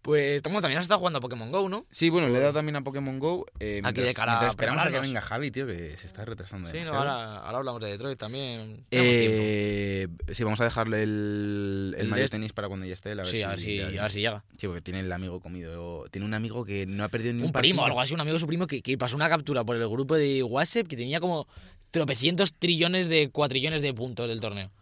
Pues 0.02 0.42
como 0.42 0.60
también 0.60 0.78
has 0.78 0.84
estado 0.86 0.98
jugando 0.98 1.18
a 1.18 1.22
Pokémon 1.22 1.52
Go, 1.52 1.68
¿no? 1.68 1.86
Sí, 1.90 2.10
bueno, 2.10 2.28
le 2.28 2.36
he 2.38 2.40
dado 2.40 2.52
también 2.54 2.74
a 2.74 2.82
Pokémon 2.82 3.20
Go. 3.20 3.46
eh, 3.60 3.80
Aquí 3.84 4.00
mientras, 4.00 4.06
de 4.08 4.14
cara 4.14 4.32
mientras 4.32 4.50
esperamos 4.52 4.84
a 4.84 4.90
que 4.90 4.98
venga 4.98 5.20
Javi, 5.20 5.50
tío, 5.52 5.64
que 5.64 5.96
se 5.96 6.06
está 6.08 6.24
retrasando 6.24 6.66
Sí, 6.68 6.78
no, 6.78 6.84
demasiado. 6.86 7.08
ahora, 7.08 7.38
ahora 7.38 7.58
hablamos 7.58 7.80
de 7.82 7.90
Detroit 7.90 8.18
también. 8.18 8.84
Eh, 8.90 10.08
sí, 10.32 10.42
vamos 10.42 10.60
a 10.60 10.64
dejarle 10.64 11.04
el, 11.04 11.94
el, 11.96 12.06
El 12.08 12.10
de- 12.14 12.28
Tennis 12.28 12.52
para 12.52 12.66
cuando 12.68 12.84
ya 12.86 12.94
esté. 12.94 13.12
A 13.12 13.14
ver 13.14 13.26
Sí, 13.26 13.42
a 13.42 13.48
ver 13.50 13.60
si, 13.60 13.78
a 13.80 13.86
ver 14.02 14.10
si 14.10 14.20
llega. 14.22 14.44
Sí, 14.58 14.66
porque 14.66 14.80
tiene 14.82 15.00
el 15.00 15.12
amigo 15.12 15.40
comido. 15.40 16.04
Tiene 16.10 16.26
un 16.26 16.34
amigo 16.34 16.64
que 16.64 16.84
no 16.86 17.04
ha 17.04 17.08
perdido 17.08 17.34
ni 17.34 17.40
un, 17.40 17.46
Un 17.46 17.52
primo, 17.52 17.76
partido. 17.76 17.84
algo 17.86 18.00
así, 18.00 18.14
un 18.14 18.20
amigo 18.20 18.34
de 18.34 18.40
su 18.40 18.46
primo 18.48 18.66
que, 18.66 18.82
que 18.82 18.98
pasó 18.98 19.14
una 19.14 19.28
captura 19.28 19.62
por 19.64 19.76
el 19.76 19.88
grupo 19.88 20.16
de 20.16 20.42
WhatsApp 20.42 20.88
que 20.88 20.96
tenía 20.96 21.20
como 21.20 21.46
tropecientos 21.92 22.54
trillones 22.54 23.08
de 23.08 23.30
cuatrillones 23.30 23.82
de 23.82 23.94
puntos 23.94 24.26
del 24.28 24.40
torneo. 24.40 24.72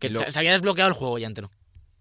Que 0.00 0.10
Lo- 0.10 0.28
se 0.28 0.38
había 0.38 0.52
desbloqueado 0.52 0.88
el 0.88 0.94
juego 0.94 1.18
ya 1.18 1.26
entero. 1.28 1.50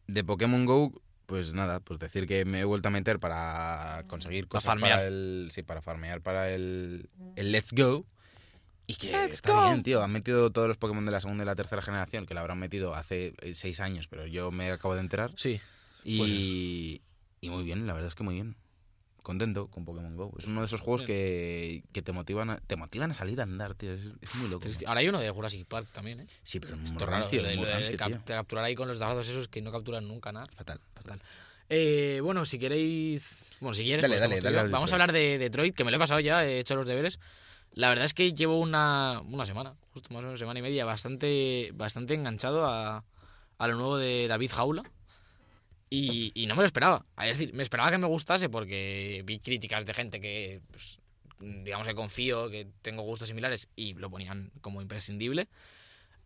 De 0.07 0.24
Pokémon 0.24 0.66
Go, 0.66 0.93
pues 1.26 1.53
nada, 1.53 1.80
pues 1.80 1.99
decir 1.99 2.28
que 2.28 2.45
me 2.45 2.59
he 2.61 2.63
vuelto 2.63 2.88
a 2.88 2.91
meter 2.91 3.19
para 3.19 4.03
conseguir 4.07 4.47
Para 4.47 4.59
cosas 4.59 4.65
farmear. 4.65 4.91
para 4.97 5.07
el. 5.07 5.49
Sí, 5.51 5.63
para 5.63 5.82
farmear 5.82 6.21
para 6.21 6.49
el, 6.51 7.09
el 7.36 7.51
Let's 7.51 7.71
Go. 7.73 8.05
Y 8.88 8.95
que 8.95 9.11
Let's 9.11 9.36
está 9.36 9.53
go. 9.53 9.65
bien, 9.69 9.82
tío. 9.84 10.03
Han 10.03 10.11
metido 10.11 10.51
todos 10.51 10.67
los 10.67 10.78
Pokémon 10.78 11.05
de 11.05 11.11
la 11.11 11.19
segunda 11.19 11.43
y 11.43 11.47
la 11.47 11.55
tercera 11.55 11.82
generación, 11.82 12.26
que 12.28 12.34
la 12.36 12.41
habrán 12.41 12.59
metido 12.59 12.93
hace 12.93 13.34
eh, 13.41 13.55
seis 13.55 13.80
años, 13.80 14.07
pero 14.07 14.28
yo 14.28 14.51
me 14.51 14.69
acabo 14.71 14.93
de 14.93 14.99
enterar. 15.01 15.32
Sí. 15.36 15.59
Y, 16.03 16.17
Pues 16.19 16.32
y 16.32 17.49
muy 17.49 17.63
bien, 17.63 17.88
la 17.88 17.93
verdad 17.93 18.09
es 18.09 18.15
que 18.15 18.23
muy 18.23 18.36
bien. 18.36 18.55
Contento 19.26 19.67
con 19.67 19.86
Pokémon 19.86 20.15
Go. 20.15 20.32
Es 20.38 20.45
uno 20.45 20.61
de 20.61 20.67
esos 20.67 20.82
juegos 20.82 21.01
que, 21.01 21.84
que 21.91 22.01
te 22.03 22.11
motivan 22.11 22.51
a, 22.51 22.57
te 22.57 22.76
motivan 22.76 23.09
a 23.09 23.13
salir 23.15 23.39
a 23.39 23.43
andar, 23.43 23.73
tío. 23.73 23.91
Es, 23.93 24.01
es 24.21 24.36
muy 24.36 24.47
loco. 24.49 24.67
Ahora 24.86 24.99
hay 25.01 25.09
uno 25.09 25.19
de 25.19 25.30
Jurassic 25.32 25.65
Park 25.67 25.88
también, 25.91 26.19
¿eh? 26.19 26.28
Sí, 26.43 26.59
pero 26.59 26.76
es 26.76 26.91
raro, 26.93 27.05
rancio, 27.07 27.41
lo 27.41 27.47
de- 27.47 27.55
lo 27.55 27.65
de 27.65 27.71
rancio, 27.73 27.97
cap- 27.97 28.23
capturar 28.23 28.63
ahí 28.65 28.76
con 28.76 28.88
los 28.88 28.99
dados 28.99 29.28
esos 29.28 29.47
que 29.47 29.61
no 29.63 29.71
capturan 29.71 30.07
nunca 30.07 30.32
nada. 30.32 30.45
Fatal, 30.55 30.80
fatal. 30.93 31.19
Eh, 31.69 32.19
bueno, 32.21 32.45
si 32.45 32.59
queréis. 32.59 33.49
Bueno, 33.59 33.73
si 33.73 33.84
quieres, 33.84 34.03
Dale, 34.03 34.13
pues 34.15 34.21
dale, 34.43 34.55
dale 34.55 34.69
Vamos 34.69 34.91
a 34.91 34.95
hablar 34.95 35.11
de 35.11 35.39
Detroit, 35.39 35.76
que 35.76 35.84
me 35.84 35.89
lo 35.89 35.97
he 35.97 35.99
pasado 35.99 36.19
ya, 36.19 36.45
he 36.45 36.59
hecho 36.59 36.76
los 36.76 36.88
deberes. 36.88 37.17
La 37.73 37.89
verdad 37.89 38.05
es 38.05 38.13
que 38.13 38.32
llevo 38.34 38.59
una, 38.59 39.21
una 39.28 39.45
semana, 39.45 39.73
justo 39.91 40.13
más 40.13 40.19
o 40.21 40.26
menos 40.28 40.39
semana 40.39 40.59
y 40.59 40.61
media, 40.61 40.86
bastante, 40.86 41.71
bastante 41.73 42.13
enganchado 42.13 42.63
a, 42.65 43.03
a 43.57 43.67
lo 43.67 43.76
nuevo 43.76 43.97
de 43.97 44.28
David 44.28 44.51
Jaula. 44.53 44.84
Y, 45.96 46.32
y 46.34 46.46
no 46.48 46.56
me 46.56 46.62
lo 46.62 46.66
esperaba. 46.66 47.06
Es 47.22 47.38
decir, 47.38 47.54
me 47.54 47.64
esperaba 47.64 47.91
que 47.91 47.98
me 47.98 48.08
gustase 48.08 48.50
porque 48.50 49.24
vi 49.26 49.39
críticas 49.39 49.86
de 49.86 49.93
gente 49.93 50.20
que, 50.20 50.62
pues, 50.72 51.00
digamos 51.39 51.88
que 51.88 51.96
confío, 51.96 52.50
que 52.50 52.68
tengo 52.82 53.04
gustos 53.04 53.30
similares 53.30 53.70
y 53.76 53.93
lo 53.93 54.10
ponían 54.10 54.52
como 54.62 54.82
imprescindible. 54.82 55.48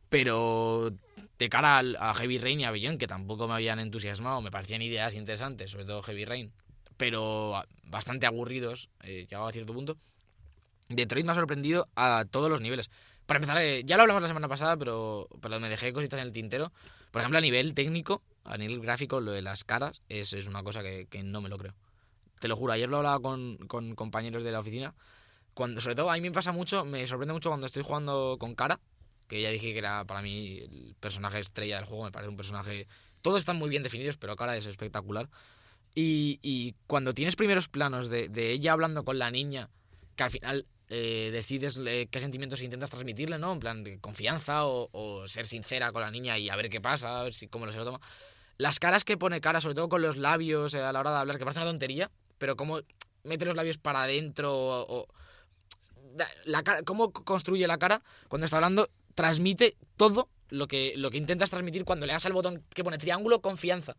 Pero 0.09 0.91
de 1.37 1.49
cara 1.49 1.77
a 1.99 2.13
Heavy 2.15 2.39
Rain 2.39 2.59
y 2.59 2.65
a 2.65 2.71
Beyond, 2.71 2.97
que 2.97 3.05
tampoco 3.05 3.47
me 3.47 3.53
habían 3.53 3.79
entusiasmado, 3.79 4.41
me 4.41 4.49
parecían 4.49 4.81
ideas 4.81 5.13
interesantes, 5.13 5.69
sobre 5.69 5.85
todo 5.85 6.01
Heavy 6.01 6.25
Rain, 6.25 6.51
pero 6.97 7.63
bastante 7.83 8.25
aburridos, 8.25 8.89
eh, 9.03 9.27
llegado 9.29 9.47
a 9.47 9.51
cierto 9.51 9.73
punto. 9.73 9.97
Detroit 10.89 11.27
me 11.27 11.33
ha 11.33 11.35
sorprendido 11.35 11.87
a 11.95 12.25
todos 12.29 12.49
los 12.49 12.59
niveles. 12.59 12.89
Para 13.27 13.37
empezar, 13.37 13.59
eh, 13.59 13.83
ya 13.85 13.97
lo 13.97 14.01
hablamos 14.01 14.23
la 14.23 14.27
semana 14.27 14.47
pasada, 14.47 14.75
pero, 14.77 15.27
pero 15.39 15.59
me 15.59 15.69
dejé 15.69 15.93
cositas 15.93 16.19
en 16.19 16.25
el 16.25 16.33
tintero. 16.33 16.71
Por 17.11 17.21
ejemplo, 17.21 17.37
a 17.37 17.41
nivel 17.41 17.75
técnico, 17.75 18.23
a 18.49 18.57
nivel 18.57 18.81
gráfico, 18.81 19.21
lo 19.21 19.31
de 19.31 19.41
las 19.41 19.63
caras 19.63 20.01
es, 20.09 20.33
es 20.33 20.47
una 20.47 20.63
cosa 20.63 20.81
que, 20.81 21.07
que 21.09 21.23
no 21.23 21.41
me 21.41 21.49
lo 21.49 21.57
creo. 21.57 21.75
Te 22.39 22.47
lo 22.47 22.55
juro, 22.55 22.73
ayer 22.73 22.89
lo 22.89 22.97
hablaba 22.97 23.19
con, 23.19 23.57
con 23.67 23.95
compañeros 23.95 24.43
de 24.43 24.51
la 24.51 24.59
oficina. 24.59 24.95
Cuando, 25.53 25.81
sobre 25.81 25.95
todo, 25.95 26.09
a 26.09 26.15
mí 26.15 26.21
me 26.21 26.31
pasa 26.31 26.51
mucho, 26.51 26.85
me 26.85 27.05
sorprende 27.05 27.33
mucho 27.33 27.49
cuando 27.49 27.67
estoy 27.67 27.83
jugando 27.83 28.37
con 28.39 28.55
cara, 28.55 28.79
que 29.27 29.41
ya 29.41 29.49
dije 29.49 29.73
que 29.73 29.77
era 29.77 30.05
para 30.05 30.21
mí 30.21 30.59
el 30.59 30.95
personaje 30.99 31.39
estrella 31.39 31.77
del 31.77 31.85
juego, 31.85 32.05
me 32.05 32.11
parece 32.11 32.29
un 32.29 32.37
personaje... 32.37 32.87
Todos 33.21 33.39
están 33.39 33.57
muy 33.57 33.69
bien 33.69 33.83
definidos, 33.83 34.15
pero 34.17 34.35
cara 34.35 34.55
es 34.55 34.65
espectacular. 34.65 35.29
Y, 35.93 36.39
y 36.41 36.75
cuando 36.87 37.13
tienes 37.13 37.35
primeros 37.35 37.67
planos 37.67 38.09
de, 38.09 38.29
de 38.29 38.51
ella 38.51 38.71
hablando 38.71 39.03
con 39.03 39.19
la 39.19 39.31
niña, 39.31 39.69
que 40.15 40.23
al 40.23 40.29
final 40.29 40.65
eh, 40.87 41.29
decides 41.33 41.79
eh, 41.85 42.07
qué 42.09 42.19
sentimientos 42.19 42.61
intentas 42.61 42.89
transmitirle, 42.89 43.37
¿no? 43.37 43.51
En 43.51 43.59
plan, 43.59 43.83
confianza 43.99 44.65
o, 44.65 44.89
o 44.93 45.27
ser 45.27 45.45
sincera 45.45 45.91
con 45.91 46.01
la 46.01 46.11
niña 46.11 46.37
y 46.37 46.49
a 46.49 46.55
ver 46.55 46.69
qué 46.69 46.79
pasa, 46.79 47.19
a 47.19 47.23
ver 47.23 47.33
si, 47.33 47.47
cómo 47.47 47.69
se 47.71 47.77
lo 47.77 47.85
toma. 47.85 47.99
Las 48.59 48.79
caras 48.79 49.05
que 49.05 49.17
pone 49.17 49.39
cara, 49.41 49.61
sobre 49.61 49.73
todo 49.73 49.87
con 49.89 50.01
los 50.01 50.17
labios 50.17 50.73
eh, 50.73 50.81
a 50.81 50.91
la 50.91 50.99
hora 50.99 51.11
de 51.11 51.17
hablar, 51.17 51.37
que 51.37 51.45
parece 51.45 51.61
una 51.61 51.69
tontería, 51.69 52.11
pero 52.37 52.55
cómo 52.55 52.81
mete 53.23 53.45
los 53.45 53.55
labios 53.55 53.77
para 53.77 54.03
adentro 54.03 54.53
o... 54.53 55.07
la 56.43 56.61
cara, 56.61 56.83
cómo 56.83 57.11
construye 57.11 57.65
la 57.67 57.77
cara 57.77 58.03
cuando 58.27 58.45
está 58.45 58.57
hablando, 58.57 58.89
transmite 59.15 59.77
todo 59.95 60.29
lo 60.49 60.67
que, 60.67 60.93
lo 60.97 61.09
que 61.09 61.17
intentas 61.17 61.49
transmitir 61.49 61.85
cuando 61.85 62.05
le 62.05 62.13
das 62.13 62.25
al 62.25 62.33
botón 62.33 62.63
que 62.75 62.83
pone 62.83 62.97
triángulo, 62.97 63.41
confianza. 63.41 63.95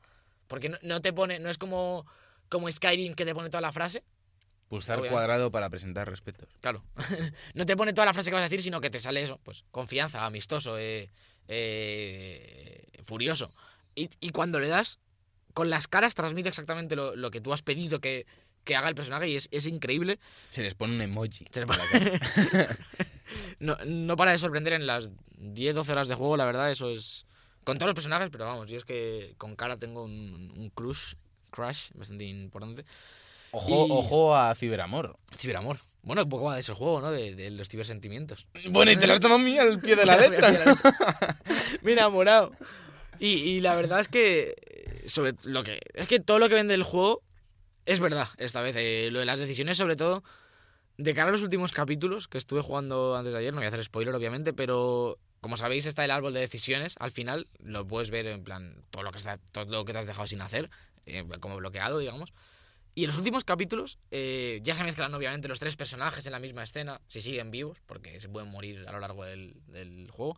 Porque 0.46 0.68
no, 0.68 0.76
no 0.82 1.00
te 1.00 1.12
pone, 1.14 1.38
no 1.38 1.48
es 1.48 1.58
como, 1.58 2.06
como 2.50 2.70
Skyrim 2.70 3.14
que 3.14 3.24
te 3.24 3.34
pone 3.34 3.48
toda 3.48 3.62
la 3.62 3.72
frase, 3.72 4.04
Pulsar 4.70 5.00
Obviamente. 5.00 5.14
cuadrado 5.14 5.50
para 5.50 5.68
presentar 5.68 6.08
respetos. 6.08 6.48
Claro. 6.61 6.84
no 7.54 7.66
te 7.66 7.76
pone 7.76 7.92
toda 7.92 8.06
la 8.06 8.12
frase 8.12 8.30
que 8.30 8.34
vas 8.34 8.42
a 8.42 8.48
decir, 8.48 8.62
sino 8.62 8.80
que 8.80 8.88
te 8.88 9.00
sale 9.00 9.20
eso, 9.20 9.40
pues, 9.42 9.64
confianza, 9.72 10.24
amistoso, 10.24 10.78
eh, 10.78 11.11
eh, 11.48 12.86
furioso. 13.02 13.52
Y, 14.03 14.11
y 14.20 14.30
cuando 14.30 14.61
le 14.61 14.68
das, 14.68 14.98
con 15.55 15.68
las 15.70 15.88
caras 15.88 16.14
transmite 16.14 16.48
exactamente 16.48 16.96
lo, 16.96 17.14
lo 17.16 17.30
que 17.30 17.40
tú 17.40 17.53
has 17.53 17.62
pedido 17.62 18.01
que, 18.01 18.26
que 18.64 18.76
haga 18.76 18.88
el 18.88 18.94
personaje 18.94 19.28
y 19.28 19.36
es, 19.36 19.48
es 19.51 19.66
increíble. 19.66 20.18
Se 20.48 20.62
les 20.62 20.74
pone 20.74 20.94
un 20.94 21.01
emoji. 21.03 21.46
Se 21.51 21.61
le 21.61 21.66
por 21.66 21.76
pone-. 21.76 22.20
No, 23.61 23.76
no 23.84 24.16
para 24.16 24.32
de 24.32 24.38
sorprender 24.38 24.72
en 24.72 24.86
las 24.86 25.11
10-12 25.38 25.88
horas 25.90 26.09
de 26.09 26.14
juego, 26.14 26.36
la 26.36 26.44
verdad, 26.44 26.70
eso 26.70 26.90
es... 26.90 27.26
Con 27.62 27.76
todos 27.78 27.88
los 27.88 27.94
personajes, 27.94 28.30
pero 28.30 28.46
vamos, 28.46 28.68
yo 28.70 28.76
es 28.76 28.84
que 28.84 29.34
con 29.38 29.55
cara 29.55 29.76
tengo 29.76 30.03
un, 30.05 30.51
un 30.57 30.70
crush, 30.70 31.12
crush 31.51 31.90
bastante 31.94 32.24
importante. 32.24 32.84
Ojo, 33.53 33.86
Y- 33.86 33.90
ojo 33.92 34.34
a 34.36 34.55
Ciberamor. 34.55 35.16
Ciberamor. 35.36 35.78
Bueno, 36.03 36.22
un 36.22 36.28
poco 36.30 36.44
va 36.44 36.55
de 36.55 36.61
ese 36.61 36.72
juego, 36.72 37.01
¿no? 37.03 37.12
De, 37.12 37.34
de 37.34 37.51
los 37.51 37.68
cibersentimientos. 37.68 38.46
Bueno, 38.70 38.90
y 38.92 38.96
te 38.96 39.07
lo 39.07 39.12
has 39.12 39.20
tomado 39.20 39.38
mí 39.38 39.59
al 39.59 39.78
pie 39.78 39.94
de 39.94 40.07
la 40.07 40.16
letra. 40.28 40.51
Me 41.82 41.90
he 41.90 41.92
enamorado. 41.94 42.53
Y, 43.23 43.61
la 43.61 43.75
verdad 43.75 44.01
es 44.01 44.09
que 44.09 44.55
eh, 44.57 45.05
sobre 45.07 45.35
lo 45.45 45.62
que 45.62 45.79
es 45.93 46.07
que 46.07 46.21
todo 46.21 46.39
lo 46.39 46.49
que 46.49 46.55
vende 46.55 46.73
el 46.73 46.83
juego 46.83 47.23
es 47.85 48.01
verdad 48.01 48.29
esta 48.39 48.62
vez. 48.62 48.75
eh, 48.79 49.11
lo 49.12 49.18
de 49.18 49.27
las 49.27 49.39
decisiones, 49.39 49.77
sobre 49.77 49.95
todo, 49.95 50.25
de 50.97 51.14
cara 51.14 51.29
a 51.29 51.33
los 51.33 51.43
últimos 51.43 51.73
capítulos 51.73 52.29
que 52.29 52.39
estuve 52.39 52.62
jugando 52.62 53.16
antes 53.16 53.35
de 53.35 53.39
ayer, 53.39 53.53
no 53.53 53.59
voy 53.59 53.66
a 53.66 53.68
hacer 53.68 53.85
spoiler, 53.85 54.14
obviamente, 54.14 54.55
pero 54.55 55.18
como 55.43 55.59
sabéis, 55.59 55.85
está 55.85 56.03
el 56.03 56.11
árbol 56.11 56.33
de 56.33 56.41
decisiones. 56.41 56.95
Al 56.99 57.12
final 57.12 57.47
lo 57.59 57.87
puedes 57.87 58.11
ver 58.11 58.27
en 58.27 58.43
plan 58.43 58.85
todo 58.91 59.03
lo 59.03 59.12
que 59.12 59.18
está, 59.18 59.39
todo 59.53 59.66
lo 59.66 59.85
que 59.85 59.93
te 59.93 59.99
has 59.99 60.07
dejado 60.07 60.27
sin 60.27 60.41
hacer, 60.41 60.71
eh, 61.05 61.23
como 61.41 61.57
bloqueado, 61.57 61.99
digamos. 61.99 62.33
Y 62.95 63.05
en 63.05 63.09
los 63.09 63.18
últimos 63.18 63.45
capítulos 63.45 63.99
ya 64.11 64.75
se 64.75 64.83
mezclan 64.83 65.14
obviamente 65.14 65.47
los 65.47 65.61
tres 65.61 65.77
personajes 65.77 66.25
en 66.27 66.33
la 66.33 66.39
misma 66.39 66.62
escena, 66.64 67.01
si 67.07 67.21
siguen 67.21 67.51
vivos, 67.51 67.79
porque 67.87 68.18
se 68.18 68.29
pueden 68.31 68.51
morir 68.51 68.85
a 68.89 68.93
lo 68.93 68.99
largo 68.99 69.25
del 69.25 70.09
juego. 70.11 70.37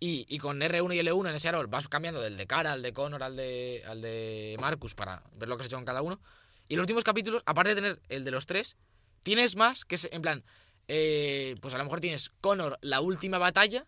Y, 0.00 0.26
y 0.28 0.38
con 0.38 0.60
R1 0.60 0.94
y 0.94 0.98
L1 1.00 1.28
en 1.28 1.34
ese 1.34 1.48
árbol 1.48 1.66
vas 1.66 1.88
cambiando 1.88 2.20
del 2.20 2.36
de 2.36 2.46
cara 2.46 2.72
al 2.72 2.82
de 2.82 2.92
Connor 2.92 3.22
al 3.22 3.36
de, 3.36 3.82
al 3.86 4.00
de 4.00 4.56
Marcus 4.60 4.94
para 4.94 5.24
ver 5.34 5.48
lo 5.48 5.56
que 5.56 5.62
has 5.62 5.66
hecho 5.66 5.76
con 5.76 5.84
cada 5.84 6.02
uno. 6.02 6.20
Y 6.68 6.76
los 6.76 6.82
últimos 6.82 7.02
capítulos, 7.02 7.42
aparte 7.46 7.70
de 7.70 7.74
tener 7.74 8.00
el 8.08 8.24
de 8.24 8.30
los 8.30 8.46
tres, 8.46 8.76
tienes 9.22 9.56
más 9.56 9.84
que 9.84 9.96
es 9.96 10.08
en 10.12 10.22
plan, 10.22 10.44
eh, 10.86 11.56
pues 11.60 11.74
a 11.74 11.78
lo 11.78 11.84
mejor 11.84 12.00
tienes 12.00 12.30
Connor 12.40 12.78
la 12.80 13.00
última 13.00 13.38
batalla, 13.38 13.86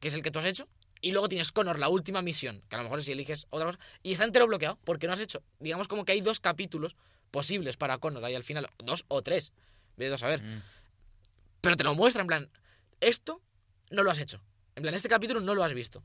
que 0.00 0.08
es 0.08 0.14
el 0.14 0.22
que 0.22 0.30
tú 0.30 0.38
has 0.38 0.46
hecho, 0.46 0.68
y 1.00 1.12
luego 1.12 1.28
tienes 1.28 1.52
Connor 1.52 1.78
la 1.78 1.88
última 1.88 2.22
misión, 2.22 2.62
que 2.68 2.76
a 2.76 2.78
lo 2.78 2.84
mejor 2.84 3.02
si 3.02 3.12
eliges 3.12 3.46
otra 3.50 3.66
cosa, 3.66 3.78
y 4.02 4.12
está 4.12 4.24
entero 4.24 4.46
bloqueado 4.46 4.78
porque 4.84 5.06
no 5.06 5.12
has 5.12 5.20
hecho, 5.20 5.42
digamos 5.60 5.88
como 5.88 6.04
que 6.04 6.12
hay 6.12 6.20
dos 6.20 6.40
capítulos 6.40 6.96
posibles 7.30 7.76
para 7.76 7.98
Connor 7.98 8.24
ahí 8.24 8.34
al 8.34 8.44
final, 8.44 8.68
dos 8.78 9.04
o 9.08 9.22
tres, 9.22 9.52
vete 9.96 10.14
a 10.14 10.18
saber. 10.18 10.42
Mm. 10.42 10.62
Pero 11.60 11.76
te 11.76 11.84
lo 11.84 11.94
muestra 11.94 12.22
en 12.22 12.28
plan, 12.28 12.50
esto 13.00 13.42
no 13.90 14.02
lo 14.02 14.10
has 14.10 14.20
hecho. 14.20 14.40
En 14.76 14.82
plan, 14.82 14.94
este 14.94 15.08
capítulo 15.08 15.40
no 15.40 15.54
lo 15.54 15.64
has 15.64 15.72
visto. 15.72 16.04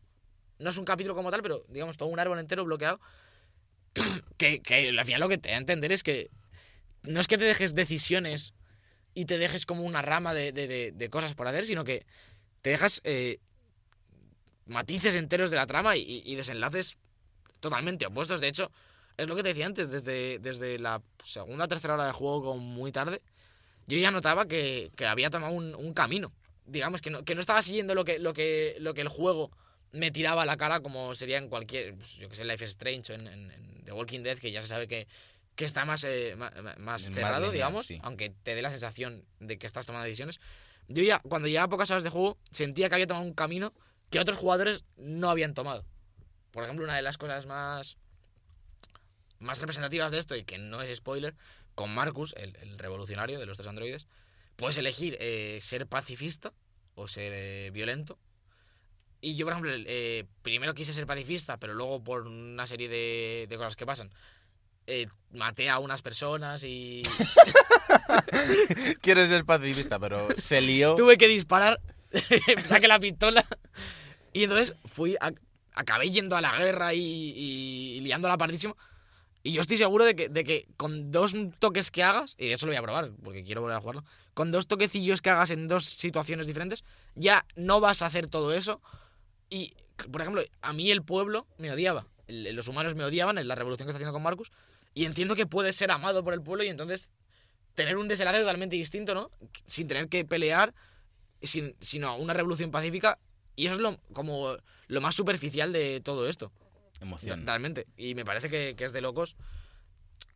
No 0.57 0.69
es 0.69 0.77
un 0.77 0.85
capítulo 0.85 1.13
como 1.13 1.29
tal, 1.29 1.41
pero 1.41 1.65
digamos, 1.67 1.97
todo 1.97 2.07
un 2.09 2.19
árbol 2.19 2.39
entero 2.39 2.63
bloqueado. 2.63 2.99
que, 4.37 4.61
al 4.97 5.05
final 5.05 5.19
lo 5.19 5.27
que 5.27 5.37
te 5.37 5.49
da 5.49 5.55
a 5.55 5.59
entender 5.59 5.91
es 5.91 6.03
que 6.03 6.31
no 7.03 7.19
es 7.19 7.27
que 7.27 7.37
te 7.37 7.43
dejes 7.43 7.75
decisiones 7.75 8.53
y 9.13 9.25
te 9.25 9.37
dejes 9.37 9.65
como 9.65 9.83
una 9.83 10.01
rama 10.01 10.33
de, 10.33 11.09
cosas 11.11 11.35
por 11.35 11.47
hacer, 11.49 11.65
sino 11.65 11.83
que 11.83 12.05
te 12.61 12.69
dejas 12.69 13.01
eh, 13.03 13.39
matices 14.65 15.15
enteros 15.15 15.49
de 15.49 15.57
la 15.57 15.67
trama 15.67 15.97
y, 15.97 16.35
desenlaces 16.35 16.97
totalmente 17.59 18.05
opuestos. 18.05 18.39
De 18.39 18.47
hecho, 18.47 18.71
es 19.17 19.27
lo 19.27 19.35
que 19.35 19.43
te 19.43 19.49
decía 19.49 19.65
antes, 19.65 19.89
desde, 19.91 20.39
desde 20.39 20.79
la 20.79 21.01
segunda 21.25 21.65
o 21.65 21.67
tercera 21.67 21.95
hora 21.95 22.05
de 22.05 22.13
juego, 22.13 22.43
como 22.43 22.59
muy 22.59 22.93
tarde, 22.93 23.21
yo 23.87 23.97
ya 23.97 24.11
notaba 24.11 24.47
que, 24.47 24.91
que 24.95 25.05
había 25.07 25.29
tomado 25.29 25.53
un 25.53 25.93
camino. 25.93 26.31
Digamos 26.65 27.01
que 27.01 27.09
no, 27.09 27.23
que 27.25 27.35
no 27.35 27.41
estaba 27.41 27.61
siguiendo 27.61 27.95
lo 27.95 28.05
que, 28.05 28.19
lo, 28.19 28.33
que, 28.33 28.75
lo 28.79 28.93
que 28.93 29.01
el 29.01 29.07
juego 29.07 29.51
me 29.91 30.11
tiraba 30.11 30.43
a 30.43 30.45
la 30.45 30.57
cara, 30.57 30.79
como 30.81 31.13
sería 31.15 31.37
en 31.37 31.49
cualquier, 31.49 31.95
pues, 31.95 32.15
yo 32.17 32.29
que 32.29 32.35
sé, 32.35 32.45
Life 32.45 32.63
is 32.63 32.71
Strange 32.71 33.11
o 33.11 33.15
en, 33.15 33.27
en- 33.27 33.51
en 33.51 33.83
The 33.83 33.91
Walking 33.91 34.21
Dead, 34.21 34.37
que 34.37 34.51
ya 34.51 34.61
se 34.61 34.67
sabe 34.69 34.87
que, 34.87 35.07
que 35.55 35.65
está 35.65 35.83
más, 35.85 36.03
eh, 36.05 36.35
más, 36.37 36.53
Más 36.79 37.01
cerrado, 37.03 37.37
lineal, 37.47 37.51
digamos, 37.53 37.87
sí. 37.87 37.99
aunque 38.03 38.29
te 38.43 38.55
dé 38.55 38.61
la 38.61 38.69
sensación 38.69 39.25
de 39.39 39.57
que 39.57 39.67
estás 39.67 39.85
tomando 39.85 40.05
decisiones. 40.05 40.39
Yo 40.87 41.03
ya, 41.03 41.19
cuando 41.19 41.47
llevaba 41.47 41.67
pocas 41.69 41.91
horas 41.91 42.03
de 42.03 42.09
juego, 42.09 42.37
sentía 42.51 42.87
que 42.89 42.95
había 42.95 43.07
tomado 43.07 43.25
un 43.25 43.33
camino 43.33 43.73
que 44.09 44.19
otros 44.19 44.37
jugadores 44.37 44.85
no 44.97 45.29
habían 45.29 45.53
tomado. 45.53 45.83
Por 46.51 46.63
ejemplo, 46.63 46.85
una 46.85 46.95
de 46.95 47.01
las 47.01 47.17
cosas 47.17 47.45
más, 47.45 47.97
más 49.39 49.59
representativas 49.59 50.11
de 50.11 50.19
esto, 50.19 50.35
y 50.35 50.43
que 50.43 50.57
no 50.57 50.81
es 50.81 50.97
spoiler, 50.97 51.35
con 51.75 51.93
Marcus, 51.93 52.33
el, 52.37 52.55
el 52.61 52.77
revolucionario 52.77 53.39
de 53.39 53.45
los 53.45 53.57
tres 53.57 53.67
androides, 53.67 54.07
puedes 54.61 54.77
elegir 54.77 55.17
eh, 55.19 55.57
ser 55.61 55.87
pacifista 55.87 56.53
o 56.95 57.07
ser 57.07 57.31
eh, 57.35 57.69
violento. 57.73 58.19
Y 59.19 59.35
yo, 59.35 59.45
por 59.45 59.53
ejemplo, 59.53 59.71
eh, 59.75 60.25
primero 60.43 60.73
quise 60.73 60.93
ser 60.93 61.05
pacifista, 61.07 61.57
pero 61.57 61.73
luego 61.73 62.03
por 62.03 62.27
una 62.27 62.65
serie 62.67 62.87
de, 62.89 63.47
de 63.49 63.57
cosas 63.57 63.75
que 63.75 63.85
pasan, 63.85 64.11
eh, 64.87 65.07
maté 65.31 65.69
a 65.69 65.79
unas 65.79 66.01
personas 66.01 66.63
y 66.63 67.01
Quiero 69.01 69.25
ser 69.27 69.45
pacifista, 69.45 69.99
pero 69.99 70.27
se 70.37 70.61
lió. 70.61 70.95
tuve 70.95 71.17
que 71.17 71.27
disparar, 71.27 71.79
saqué 72.65 72.87
la 72.87 72.99
pistola 72.99 73.45
y 74.33 74.43
entonces 74.43 74.75
fui, 74.85 75.15
a- 75.19 75.31
acabé 75.73 76.09
yendo 76.11 76.35
a 76.35 76.41
la 76.41 76.57
guerra 76.57 76.93
y, 76.93 76.99
y, 76.99 77.97
y 77.97 77.99
liándola 78.01 78.37
pardísimo. 78.37 78.77
Y 79.43 79.53
yo 79.53 79.61
estoy 79.61 79.77
seguro 79.77 80.05
de 80.05 80.15
que, 80.15 80.29
de 80.29 80.43
que 80.43 80.67
con 80.77 81.11
dos 81.11 81.33
toques 81.59 81.89
que 81.89 82.03
hagas, 82.03 82.35
y 82.37 82.47
de 82.47 82.53
hecho 82.53 82.67
lo 82.67 82.71
voy 82.71 82.77
a 82.77 82.81
probar 82.83 83.11
porque 83.23 83.43
quiero 83.43 83.61
volver 83.61 83.77
a 83.77 83.81
jugarlo, 83.81 84.03
con 84.33 84.51
dos 84.51 84.67
toquecillos 84.67 85.21
que 85.21 85.29
hagas 85.29 85.51
en 85.51 85.67
dos 85.67 85.85
situaciones 85.85 86.47
diferentes, 86.47 86.83
ya 87.15 87.45
no 87.55 87.79
vas 87.79 88.01
a 88.01 88.05
hacer 88.07 88.27
todo 88.29 88.53
eso. 88.53 88.81
Y, 89.49 89.73
por 90.11 90.21
ejemplo, 90.21 90.43
a 90.61 90.73
mí 90.73 90.89
el 90.91 91.03
pueblo 91.03 91.47
me 91.57 91.71
odiaba. 91.71 92.07
El- 92.27 92.55
Los 92.55 92.67
humanos 92.67 92.95
me 92.95 93.03
odiaban 93.03 93.37
en 93.37 93.47
la 93.47 93.55
revolución 93.55 93.87
que 93.87 93.89
está 93.91 93.97
haciendo 93.97 94.13
con 94.13 94.23
Marcus. 94.23 94.51
Y 94.93 95.05
entiendo 95.05 95.35
que 95.35 95.45
puedes 95.45 95.75
ser 95.75 95.91
amado 95.91 96.23
por 96.23 96.33
el 96.33 96.41
pueblo 96.41 96.63
y 96.63 96.69
entonces 96.69 97.11
tener 97.75 97.97
un 97.97 98.07
desenlace 98.07 98.39
totalmente 98.39 98.75
distinto, 98.75 99.13
¿no? 99.13 99.31
Sin 99.65 99.87
tener 99.87 100.09
que 100.09 100.25
pelear, 100.25 100.73
sin, 101.41 101.75
sino 101.79 102.15
una 102.17 102.33
revolución 102.33 102.71
pacífica. 102.71 103.17
Y 103.55 103.65
eso 103.65 103.75
es 103.75 103.81
lo, 103.81 103.97
como 104.13 104.57
lo 104.87 105.01
más 105.01 105.15
superficial 105.15 105.71
de 105.73 106.01
todo 106.01 106.27
esto. 106.27 106.51
Emoción. 106.99 107.45
Realmente. 107.45 107.87
Y 107.97 108.15
me 108.15 108.23
parece 108.25 108.49
que, 108.49 108.75
que 108.77 108.85
es 108.85 108.93
de 108.93 109.01
locos 109.01 109.35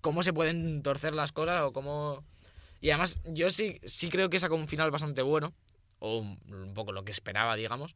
cómo 0.01 0.21
se 0.23 0.33
pueden 0.33 0.83
torcer 0.83 1.13
las 1.13 1.31
cosas 1.31 1.61
o 1.63 1.73
cómo... 1.73 2.23
Y 2.81 2.89
además 2.89 3.19
yo 3.25 3.49
sí, 3.49 3.79
sí 3.83 4.09
creo 4.09 4.29
que 4.29 4.39
saca 4.39 4.55
un 4.55 4.67
final 4.67 4.91
bastante 4.91 5.21
bueno. 5.21 5.53
O 5.99 6.19
un, 6.19 6.73
poco 6.73 6.91
lo 6.91 7.03
que 7.05 7.11
esperaba, 7.11 7.55
digamos. 7.55 7.95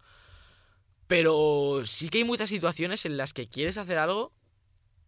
Pero 1.08 1.82
sí 1.86 2.10
que 2.10 2.20
hay 2.20 2.24
muchas 2.24 2.50
situaciones 2.50 3.06
en 3.06 3.18
las 3.18 3.34
que 3.34 3.48
quieres 3.48 3.78
hacer 3.78 3.98
algo 3.98 4.32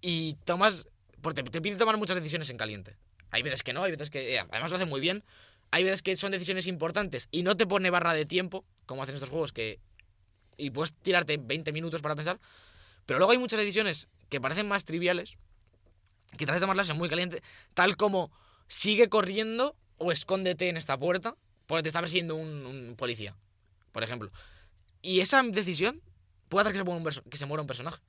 y 0.02 0.36
tomas... 0.46 0.88
Porque 1.22 1.44
te, 1.44 1.52
te 1.52 1.62
pide 1.62 1.76
tomar 1.76 1.98
muchas 1.98 2.18
decisiones 2.18 2.50
en 2.50 2.58
caliente. 2.58 2.98
Hay 3.30 3.44
veces 3.44 3.64
que 3.64 3.74
no, 3.74 3.84
hay 3.84 3.92
veces 3.92 4.10
que... 4.10 4.36
eh, 4.36 4.40
además 4.40 4.72
lo 4.72 4.78
hace 4.78 4.86
muy 4.86 5.00
bien. 5.00 5.24
Hay 5.72 5.84
veces 5.84 6.02
que 6.02 6.18
son 6.18 6.32
decisiones 6.32 6.68
importantes 6.68 7.28
y 7.32 7.44
no 7.44 7.56
te 7.56 7.66
pone 7.66 7.90
barra 7.90 8.14
de 8.14 8.26
tiempo, 8.26 8.66
como 8.86 9.04
hacen 9.04 9.16
estos 9.16 9.30
juegos, 9.30 9.54
que... 9.54 9.80
Y 10.58 10.70
puedes 10.72 10.94
tirarte 10.94 11.38
20 11.38 11.72
minutos 11.72 12.02
para 12.02 12.16
pensar. 12.16 12.40
Pero 13.06 13.20
luego 13.20 13.32
hay 13.32 13.38
muchas 13.38 13.60
decisiones 13.60 14.10
que 14.30 14.42
parecen 14.42 14.68
más 14.68 14.86
triviales, 14.86 15.38
que 16.38 16.46
tratas 16.46 16.56
de 16.56 16.62
tomarlas 16.62 16.90
en 16.90 16.98
muy 16.98 17.10
caliente, 17.10 17.42
tal 17.74 17.98
como 17.98 18.32
sigue 18.72 19.10
corriendo 19.10 19.76
o 19.98 20.14
escóndete 20.14 20.70
en 20.70 20.78
esta 20.78 20.98
puerta 20.98 21.36
porque 21.66 21.84
te 21.84 21.90
está 21.90 22.00
persiguiendo 22.00 22.36
un, 22.36 22.96
policía, 22.98 23.36
por 23.92 24.02
ejemplo. 24.02 24.32
Y 25.02 25.20
esa 25.20 25.44
decisión 25.44 26.02
puede 26.48 26.70
hacer 26.70 26.84
que 27.30 27.38
se, 27.38 27.46
muera 27.46 27.62
un 27.62 27.68
personaje. 27.68 28.02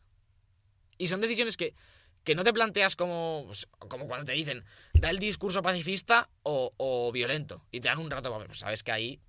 Y 0.99 1.09
son 1.09 1.21
decisiones 1.21 1.57
que, 1.57 1.75
que 2.23 2.37
no 2.37 2.45
te 2.45 2.53
planteas 2.53 2.95
como, 2.95 3.43
pues, 3.47 3.67
como 3.89 4.07
cuando 4.07 4.27
te 4.27 4.33
dicen, 4.33 4.65
da 4.95 5.11
el 5.11 5.19
discurso 5.19 5.63
pacifista 5.63 6.31
o, 6.45 6.73
o 6.77 7.11
violento. 7.11 7.65
Y 7.73 7.81
te 7.81 7.89
dan 7.89 7.99
un 7.99 8.11
rato 8.11 8.31
para. 8.31 8.47
Pues 8.47 8.61
sabes 8.61 8.85
que 8.85 8.93
ahí, 8.93 9.21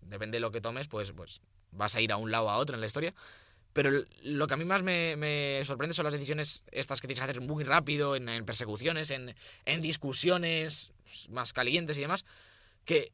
depende 0.00 0.36
de 0.36 0.40
lo 0.40 0.50
que 0.50 0.60
tomes, 0.60 0.88
pues, 0.88 1.12
pues 1.12 1.40
vas 1.70 1.94
a 1.94 2.00
ir 2.00 2.10
a 2.10 2.16
un 2.16 2.32
lado 2.32 2.46
o 2.46 2.50
a 2.50 2.56
otro 2.56 2.74
en 2.74 2.80
la 2.80 2.88
historia. 2.88 3.14
Pero 3.72 3.90
lo 4.22 4.46
que 4.46 4.54
a 4.54 4.56
mí 4.56 4.64
más 4.64 4.82
me, 4.82 5.62
sorprende 5.64 5.94
son 5.94 6.04
las 6.04 6.12
decisiones 6.12 6.64
estas 6.72 7.00
que 7.00 7.06
tienes 7.06 7.20
que 7.20 7.30
hacer 7.30 7.40
muy 7.40 7.62
rápido, 7.62 8.16
en, 8.16 8.44
persecuciones, 8.44 9.10
en, 9.10 9.34
en 9.64 9.80
discusiones 9.80 10.92
pues, 11.04 11.28
más 11.30 11.52
calientes 11.52 11.96
y 11.98 12.00
demás, 12.00 12.24
que 12.84 13.12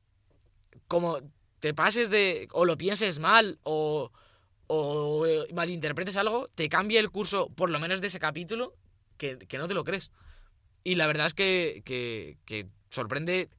como 0.89 1.21
te 1.61 1.75
pases 1.75 2.09
de. 2.11 2.49
o 2.53 2.65
lo 2.65 2.79
pienses 2.79 3.19
mal 3.19 3.59
o. 3.65 4.11
o 4.67 5.27
eh, 5.27 5.47
malinterpretes 5.53 6.17
algo, 6.17 6.49
te 6.55 6.69
cambia 6.69 7.01
el 7.01 7.11
curso, 7.11 7.49
por 7.51 7.71
lo 7.71 7.79
menos 7.79 8.01
de 8.01 8.07
ese 8.07 8.19
capítulo, 8.19 8.75
que, 9.19 9.39
que 9.39 9.59
no 9.59 9.69
te 9.69 9.75
lo 9.75 9.85
crees. 9.85 10.11
Y 10.85 10.95
la 10.95 11.07
verdad 11.07 11.27
es 11.27 11.35
que, 11.35 11.83
que 11.85 12.67
sorprende 12.91 13.51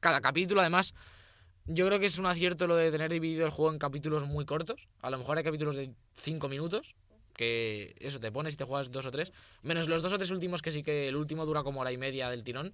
cada 0.00 0.20
capítulo. 0.20 0.60
Además, 0.60 0.94
yo 1.66 1.86
creo 1.86 1.98
que 1.98 2.06
es 2.06 2.18
un 2.18 2.26
acierto 2.26 2.66
lo 2.66 2.76
de 2.76 2.90
tener 2.90 3.10
dividido 3.10 3.44
el 3.44 3.50
juego 3.50 3.72
en 3.72 3.78
capítulos 3.78 4.24
muy 4.24 4.44
cortos. 4.44 4.88
A 5.02 5.10
lo 5.10 5.18
mejor 5.18 5.38
hay 5.38 5.44
capítulos 5.44 5.76
de 5.76 5.92
5 6.14 6.48
minutos. 6.48 6.94
Que 7.34 7.94
eso 8.00 8.18
te 8.18 8.32
pones 8.32 8.54
y 8.54 8.56
te 8.56 8.64
juegas 8.64 8.90
dos 8.90 9.04
o 9.04 9.10
tres. 9.10 9.30
Menos 9.62 9.88
los 9.88 10.00
dos 10.00 10.12
o 10.12 10.16
tres 10.16 10.30
últimos, 10.30 10.62
que 10.62 10.72
sí 10.72 10.82
que 10.82 11.08
el 11.08 11.16
último 11.16 11.44
dura 11.44 11.62
como 11.62 11.82
hora 11.82 11.92
y 11.92 11.98
media 11.98 12.30
del 12.30 12.44
tirón. 12.44 12.72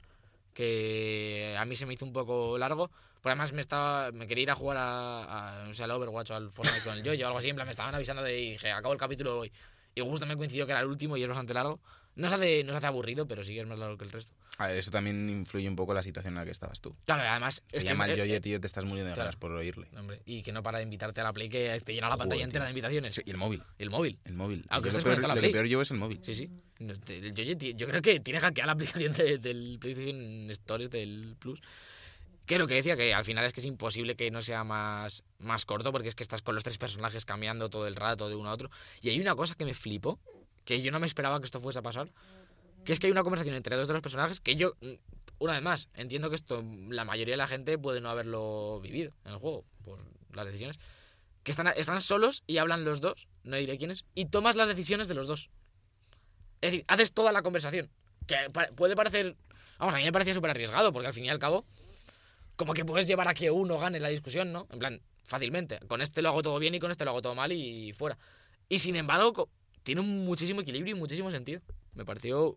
Que 0.54 1.56
a 1.58 1.64
mí 1.64 1.74
se 1.74 1.84
me 1.84 1.94
hizo 1.94 2.04
un 2.04 2.12
poco 2.12 2.56
largo. 2.58 2.88
Pero 3.22 3.32
además 3.32 3.52
me 3.52 3.60
estaba. 3.60 4.12
Me 4.12 4.28
quería 4.28 4.42
ir 4.42 4.50
a 4.52 4.54
jugar 4.54 4.76
a, 4.76 5.62
a 5.62 5.66
no 5.66 5.74
sé, 5.74 5.82
al 5.82 5.90
Overwatch 5.90 6.30
o 6.30 6.36
al 6.36 6.52
Fortnite 6.52 6.84
con 6.84 6.96
el 6.96 7.02
yo 7.02 7.12
o 7.12 7.26
algo 7.26 7.38
así. 7.38 7.48
En 7.48 7.56
plan, 7.56 7.66
me 7.66 7.72
estaban 7.72 7.94
avisando 7.94 8.22
de 8.22 8.32
dije, 8.32 8.70
acabo 8.70 8.92
el 8.92 9.00
capítulo 9.00 9.40
hoy. 9.40 9.52
Y 9.94 10.00
justo 10.00 10.26
me 10.26 10.36
coincidió 10.36 10.64
que 10.64 10.72
era 10.72 10.80
el 10.80 10.86
último 10.86 11.16
y 11.16 11.22
es 11.22 11.28
bastante 11.28 11.54
largo. 11.54 11.80
No 12.14 12.28
se 12.28 12.34
hace, 12.34 12.64
no 12.64 12.72
se 12.72 12.76
hace 12.78 12.86
aburrido, 12.86 13.26
pero 13.26 13.42
sí 13.42 13.54
que 13.54 13.60
es 13.60 13.66
más 13.66 13.78
largo 13.78 13.96
que 13.96 14.04
el 14.04 14.12
resto. 14.12 14.34
A 14.58 14.66
ver, 14.66 14.76
eso 14.76 14.90
también 14.90 15.30
influye 15.30 15.66
un 15.66 15.76
poco 15.76 15.94
la 15.94 16.02
situación 16.02 16.34
en 16.34 16.38
la 16.40 16.44
que 16.44 16.50
estabas 16.50 16.80
tú. 16.82 16.94
Claro, 17.06 17.22
además. 17.22 17.62
Se 17.70 17.78
es 17.78 17.84
llama 17.84 18.04
que, 18.04 18.12
el 18.12 18.18
Yoye, 18.18 18.36
eh, 18.36 18.40
tío, 18.42 18.60
te 18.60 18.66
estás 18.66 18.84
muriendo 18.84 19.08
de 19.08 19.14
claro. 19.14 19.28
ganas 19.28 19.36
por 19.36 19.50
oírle. 19.52 19.88
hombre, 19.98 20.20
y 20.26 20.42
que 20.42 20.52
no 20.52 20.62
para 20.62 20.76
de 20.78 20.84
invitarte 20.84 21.22
a 21.22 21.24
la 21.24 21.32
Play 21.32 21.48
que 21.48 21.80
te 21.82 21.94
llena 21.94 22.10
la 22.10 22.18
pantalla 22.18 22.40
Joder, 22.40 22.44
entera 22.44 22.64
tío. 22.64 22.66
de 22.66 22.70
invitaciones. 22.78 23.14
Sí, 23.16 23.22
y 23.24 23.30
el 23.30 23.38
móvil. 23.38 23.62
Y 23.78 23.82
el 23.82 23.90
móvil. 23.90 24.18
El 24.24 24.34
móvil. 24.34 24.64
Aunque 24.68 24.90
Yo 24.90 24.98
lo 24.98 25.02
peor, 25.04 25.28
lo 25.36 25.40
que 25.40 25.48
peor 25.50 25.66
llevo 25.66 25.82
es 25.82 25.90
el 25.90 25.96
móvil. 25.96 26.20
Sí, 26.22 26.34
sí. 26.34 26.50
No, 26.80 26.94
te- 27.00 27.16
el 27.18 27.34
Yoye, 27.34 27.56
tío, 27.56 27.72
yo 27.74 27.86
creo 27.86 28.02
que 28.02 28.20
tiene 28.20 28.40
hackeada 28.40 28.66
la 28.66 28.72
aplicación 28.74 29.14
de- 29.14 29.38
del 29.38 29.78
PlayStation 29.80 30.50
Stores 30.50 30.90
del 30.90 31.34
Plus. 31.38 31.62
Que 32.44 32.58
lo 32.58 32.66
que 32.66 32.74
decía, 32.74 32.96
que 32.96 33.14
al 33.14 33.24
final 33.24 33.46
es 33.46 33.52
que 33.54 33.60
es 33.60 33.66
imposible 33.66 34.16
que 34.16 34.30
no 34.30 34.42
sea 34.42 34.64
más, 34.64 35.22
más 35.38 35.64
corto, 35.64 35.92
porque 35.92 36.08
es 36.08 36.14
que 36.14 36.24
estás 36.24 36.42
con 36.42 36.54
los 36.56 36.64
tres 36.64 36.76
personajes 36.76 37.24
cambiando 37.24 37.70
todo 37.70 37.86
el 37.86 37.96
rato 37.96 38.28
de 38.28 38.34
uno 38.34 38.50
a 38.50 38.52
otro. 38.52 38.68
Y 39.00 39.08
hay 39.08 39.18
una 39.20 39.34
cosa 39.34 39.54
que 39.54 39.64
me 39.64 39.72
flipó, 39.74 40.18
que 40.64 40.82
yo 40.82 40.92
no 40.92 41.00
me 41.00 41.06
esperaba 41.06 41.40
que 41.40 41.46
esto 41.46 41.60
fuese 41.60 41.78
a 41.78 41.82
pasar, 41.82 42.10
que 42.84 42.92
es 42.92 43.00
que 43.00 43.06
hay 43.06 43.12
una 43.12 43.22
conversación 43.22 43.54
entre 43.54 43.76
dos 43.76 43.88
de 43.88 43.94
los 43.94 44.02
personajes 44.02 44.40
que 44.40 44.56
yo, 44.56 44.74
una 45.38 45.54
vez 45.54 45.62
más, 45.62 45.88
entiendo 45.94 46.28
que 46.28 46.36
esto 46.36 46.64
la 46.88 47.04
mayoría 47.04 47.34
de 47.34 47.38
la 47.38 47.46
gente 47.46 47.78
puede 47.78 48.00
no 48.00 48.10
haberlo 48.10 48.80
vivido 48.80 49.12
en 49.24 49.32
el 49.32 49.38
juego, 49.38 49.64
por 49.84 49.98
las 50.32 50.46
decisiones, 50.46 50.78
que 51.42 51.50
están, 51.50 51.68
están 51.76 52.00
solos 52.00 52.44
y 52.46 52.58
hablan 52.58 52.84
los 52.84 53.00
dos, 53.00 53.28
no 53.42 53.56
diré 53.56 53.78
quiénes, 53.78 54.04
y 54.14 54.26
tomas 54.26 54.56
las 54.56 54.68
decisiones 54.68 55.08
de 55.08 55.14
los 55.14 55.26
dos. 55.26 55.50
Es 56.60 56.70
decir, 56.70 56.84
haces 56.86 57.12
toda 57.12 57.32
la 57.32 57.42
conversación. 57.42 57.90
Que 58.26 58.36
puede 58.76 58.94
parecer. 58.94 59.36
Vamos, 59.78 59.94
a 59.94 59.98
mí 59.98 60.04
me 60.04 60.12
parecía 60.12 60.32
súper 60.32 60.50
arriesgado, 60.50 60.92
porque 60.92 61.08
al 61.08 61.12
fin 61.12 61.24
y 61.24 61.28
al 61.28 61.40
cabo, 61.40 61.66
como 62.54 62.72
que 62.72 62.84
puedes 62.84 63.08
llevar 63.08 63.26
a 63.26 63.34
que 63.34 63.50
uno 63.50 63.78
gane 63.78 63.98
la 63.98 64.08
discusión, 64.08 64.52
¿no? 64.52 64.68
En 64.70 64.78
plan, 64.78 65.02
fácilmente. 65.24 65.80
Con 65.88 66.00
este 66.00 66.22
lo 66.22 66.28
hago 66.28 66.42
todo 66.42 66.58
bien 66.60 66.74
y 66.76 66.78
con 66.78 66.92
este 66.92 67.04
lo 67.04 67.10
hago 67.10 67.22
todo 67.22 67.34
mal 67.34 67.50
y 67.50 67.92
fuera. 67.92 68.16
Y 68.68 68.78
sin 68.78 68.94
embargo, 68.94 69.50
tiene 69.82 70.00
un 70.00 70.24
muchísimo 70.24 70.60
equilibrio 70.60 70.94
y 70.96 70.98
muchísimo 70.98 71.30
sentido. 71.30 71.60
Me 71.94 72.04
pareció. 72.04 72.54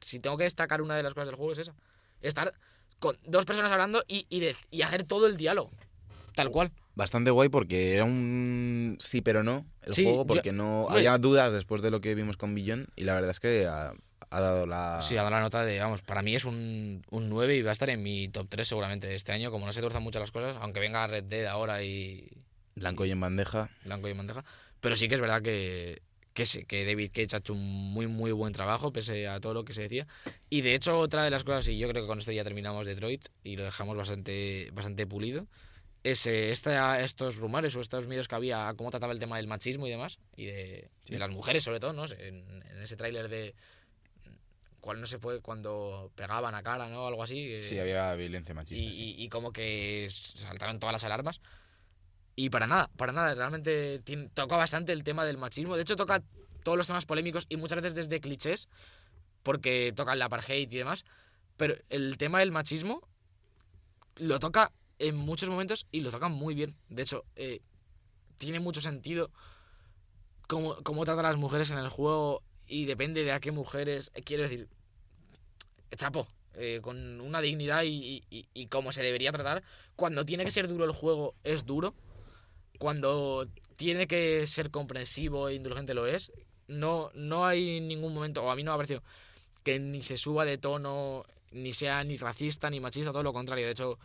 Si 0.00 0.20
tengo 0.20 0.36
que 0.36 0.44
destacar 0.44 0.82
una 0.82 0.96
de 0.96 1.02
las 1.02 1.14
cosas 1.14 1.28
del 1.28 1.36
juego 1.36 1.52
es 1.52 1.58
esa. 1.58 1.74
Estar 2.20 2.52
con 2.98 3.16
dos 3.24 3.44
personas 3.44 3.72
hablando 3.72 4.02
y, 4.08 4.26
y, 4.28 4.40
de- 4.40 4.56
y 4.70 4.82
hacer 4.82 5.04
todo 5.04 5.26
el 5.26 5.36
diálogo. 5.36 5.70
Tal 6.34 6.50
cual. 6.50 6.70
Bastante 6.94 7.30
guay 7.30 7.48
porque 7.48 7.92
era 7.94 8.04
un 8.04 8.96
sí 9.00 9.20
pero 9.20 9.42
no 9.42 9.66
el 9.82 9.92
Sí, 9.94 10.04
juego 10.04 10.22
yo- 10.22 10.26
porque 10.26 10.52
no 10.52 10.82
hombre. 10.84 10.98
había 11.00 11.18
dudas 11.18 11.52
después 11.52 11.82
de 11.82 11.90
lo 11.90 12.00
que 12.00 12.14
vimos 12.14 12.36
con 12.36 12.54
Billón 12.54 12.88
y 12.96 13.04
la 13.04 13.14
verdad 13.14 13.30
es 13.30 13.40
que 13.40 13.66
ha, 13.66 13.92
ha 14.30 14.40
dado 14.40 14.66
la 14.66 15.00
Sí, 15.02 15.14
ha 15.16 15.22
dado 15.22 15.30
la 15.30 15.40
nota 15.40 15.64
de, 15.64 15.78
vamos, 15.78 16.00
para 16.02 16.22
mí 16.22 16.34
es 16.34 16.44
un, 16.46 17.02
un 17.10 17.28
9 17.28 17.56
y 17.56 17.62
va 17.62 17.70
a 17.70 17.72
estar 17.72 17.90
en 17.90 18.02
mi 18.02 18.28
top 18.28 18.46
3 18.48 18.66
seguramente 18.68 19.14
este 19.14 19.32
año, 19.32 19.50
como 19.50 19.66
no 19.66 19.72
se 19.72 19.80
tuerzan 19.80 20.02
mucho 20.02 20.18
las 20.20 20.30
cosas, 20.30 20.56
aunque 20.60 20.80
venga 20.80 21.06
Red 21.06 21.24
Dead 21.24 21.46
ahora 21.46 21.82
y 21.82 22.28
blanco 22.74 23.04
y 23.04 23.10
en 23.10 23.20
bandeja. 23.20 23.68
blanco 23.84 24.08
y 24.08 24.12
en 24.12 24.16
bandeja. 24.18 24.44
Pero 24.80 24.96
sí 24.96 25.08
que 25.08 25.14
es 25.16 25.20
verdad 25.20 25.42
que, 25.42 26.00
que, 26.36 26.46
sí, 26.46 26.64
que 26.66 26.84
David 26.84 27.10
Cage 27.12 27.34
ha 27.34 27.38
hecho 27.38 27.52
un 27.54 27.64
muy, 27.92 28.06
muy 28.06 28.30
buen 28.30 28.52
trabajo, 28.52 28.92
pese 28.92 29.26
a 29.26 29.40
todo 29.40 29.54
lo 29.54 29.64
que 29.64 29.72
se 29.72 29.82
decía. 29.82 30.06
Y 30.50 30.60
de 30.60 30.74
hecho, 30.76 30.98
otra 30.98 31.24
de 31.24 31.30
las 31.30 31.42
cosas, 31.42 31.68
y 31.68 31.78
yo 31.78 31.88
creo 31.88 32.02
que 32.04 32.06
con 32.06 32.18
esto 32.18 32.30
ya 32.30 32.44
terminamos 32.44 32.86
Detroit 32.86 33.26
y 33.42 33.56
lo 33.56 33.64
dejamos 33.64 33.96
bastante, 33.96 34.68
bastante 34.72 35.06
pulido, 35.06 35.48
es 36.04 36.24
eh, 36.26 36.52
esta, 36.52 37.00
estos 37.02 37.36
rumores 37.36 37.74
o 37.74 37.80
estos 37.80 38.06
miedos 38.06 38.28
que 38.28 38.34
había 38.36 38.68
a 38.68 38.74
cómo 38.74 38.90
trataba 38.90 39.12
el 39.12 39.18
tema 39.18 39.38
del 39.38 39.48
machismo 39.48 39.88
y 39.88 39.90
demás, 39.90 40.20
y 40.36 40.44
de, 40.44 40.88
de 41.08 41.18
las 41.18 41.30
mujeres 41.30 41.64
sobre 41.64 41.80
todo, 41.80 41.92
¿no? 41.94 42.04
En, 42.04 42.44
en 42.62 42.82
ese 42.82 42.96
tráiler 42.96 43.28
de... 43.28 43.54
¿Cuál 44.80 45.00
no 45.00 45.06
se 45.06 45.18
fue 45.18 45.40
cuando 45.40 46.12
pegaban 46.14 46.54
a 46.54 46.62
cara, 46.62 46.88
¿no? 46.88 47.08
Algo 47.08 47.22
así. 47.24 47.54
eh, 47.54 47.62
Sí, 47.62 47.76
había 47.78 48.14
violencia 48.14 48.54
machista. 48.54 48.84
y, 48.84 48.92
sí. 48.94 49.14
y- 49.18 49.24
y 49.24 49.28
como 49.28 49.52
que 49.52 50.06
saltaron 50.10 50.78
todas 50.78 50.92
las 50.92 51.02
alarmas. 51.02 51.40
Y 52.36 52.50
para 52.50 52.66
nada, 52.66 52.90
para 52.96 53.12
nada, 53.12 53.34
realmente 53.34 54.02
toca 54.34 54.58
bastante 54.58 54.92
el 54.92 55.02
tema 55.04 55.24
del 55.24 55.38
machismo. 55.38 55.74
De 55.74 55.82
hecho, 55.82 55.96
toca 55.96 56.22
todos 56.62 56.76
los 56.76 56.86
temas 56.86 57.06
polémicos 57.06 57.46
y 57.48 57.56
muchas 57.56 57.76
veces 57.76 57.94
desde 57.94 58.20
clichés, 58.20 58.68
porque 59.42 59.92
toca 59.96 60.12
el 60.12 60.20
apartheid 60.20 60.70
y 60.70 60.76
demás. 60.76 61.06
Pero 61.56 61.74
el 61.88 62.18
tema 62.18 62.40
del 62.40 62.52
machismo 62.52 63.08
lo 64.16 64.38
toca 64.38 64.70
en 64.98 65.16
muchos 65.16 65.48
momentos 65.48 65.86
y 65.90 66.00
lo 66.00 66.10
toca 66.10 66.28
muy 66.28 66.54
bien. 66.54 66.76
De 66.90 67.02
hecho, 67.02 67.24
eh, 67.36 67.62
tiene 68.36 68.60
mucho 68.60 68.82
sentido 68.82 69.30
cómo, 70.46 70.76
cómo 70.82 71.06
trata 71.06 71.20
a 71.20 71.30
las 71.30 71.36
mujeres 71.38 71.70
en 71.70 71.78
el 71.78 71.88
juego 71.88 72.42
y 72.66 72.84
depende 72.84 73.24
de 73.24 73.32
a 73.32 73.40
qué 73.40 73.50
mujeres. 73.50 74.10
eh, 74.14 74.22
Quiero 74.22 74.42
decir, 74.42 74.68
chapo, 75.94 76.28
eh, 76.52 76.80
con 76.82 77.20
una 77.22 77.40
dignidad 77.40 77.84
y, 77.84 78.24
y, 78.28 78.48
y 78.52 78.66
como 78.66 78.92
se 78.92 79.02
debería 79.02 79.32
tratar. 79.32 79.62
Cuando 79.94 80.26
tiene 80.26 80.44
que 80.44 80.50
ser 80.50 80.68
duro 80.68 80.84
el 80.84 80.92
juego, 80.92 81.34
es 81.42 81.64
duro. 81.64 81.94
Cuando 82.78 83.48
tiene 83.76 84.06
que 84.06 84.46
ser 84.46 84.70
comprensivo 84.70 85.48
e 85.48 85.54
indulgente, 85.54 85.94
lo 85.94 86.06
es. 86.06 86.32
No, 86.68 87.10
no 87.14 87.46
hay 87.46 87.80
ningún 87.80 88.12
momento, 88.14 88.42
o 88.42 88.50
a 88.50 88.56
mí 88.56 88.62
no 88.62 88.72
me 88.72 88.74
ha 88.74 88.78
parecido, 88.78 89.02
que 89.62 89.78
ni 89.78 90.02
se 90.02 90.16
suba 90.16 90.44
de 90.44 90.58
tono, 90.58 91.24
ni 91.52 91.72
sea 91.72 92.02
ni 92.04 92.16
racista 92.16 92.70
ni 92.70 92.80
machista, 92.80 93.12
todo 93.12 93.22
lo 93.22 93.32
contrario. 93.32 93.66
De 93.66 93.72
hecho, 93.72 93.98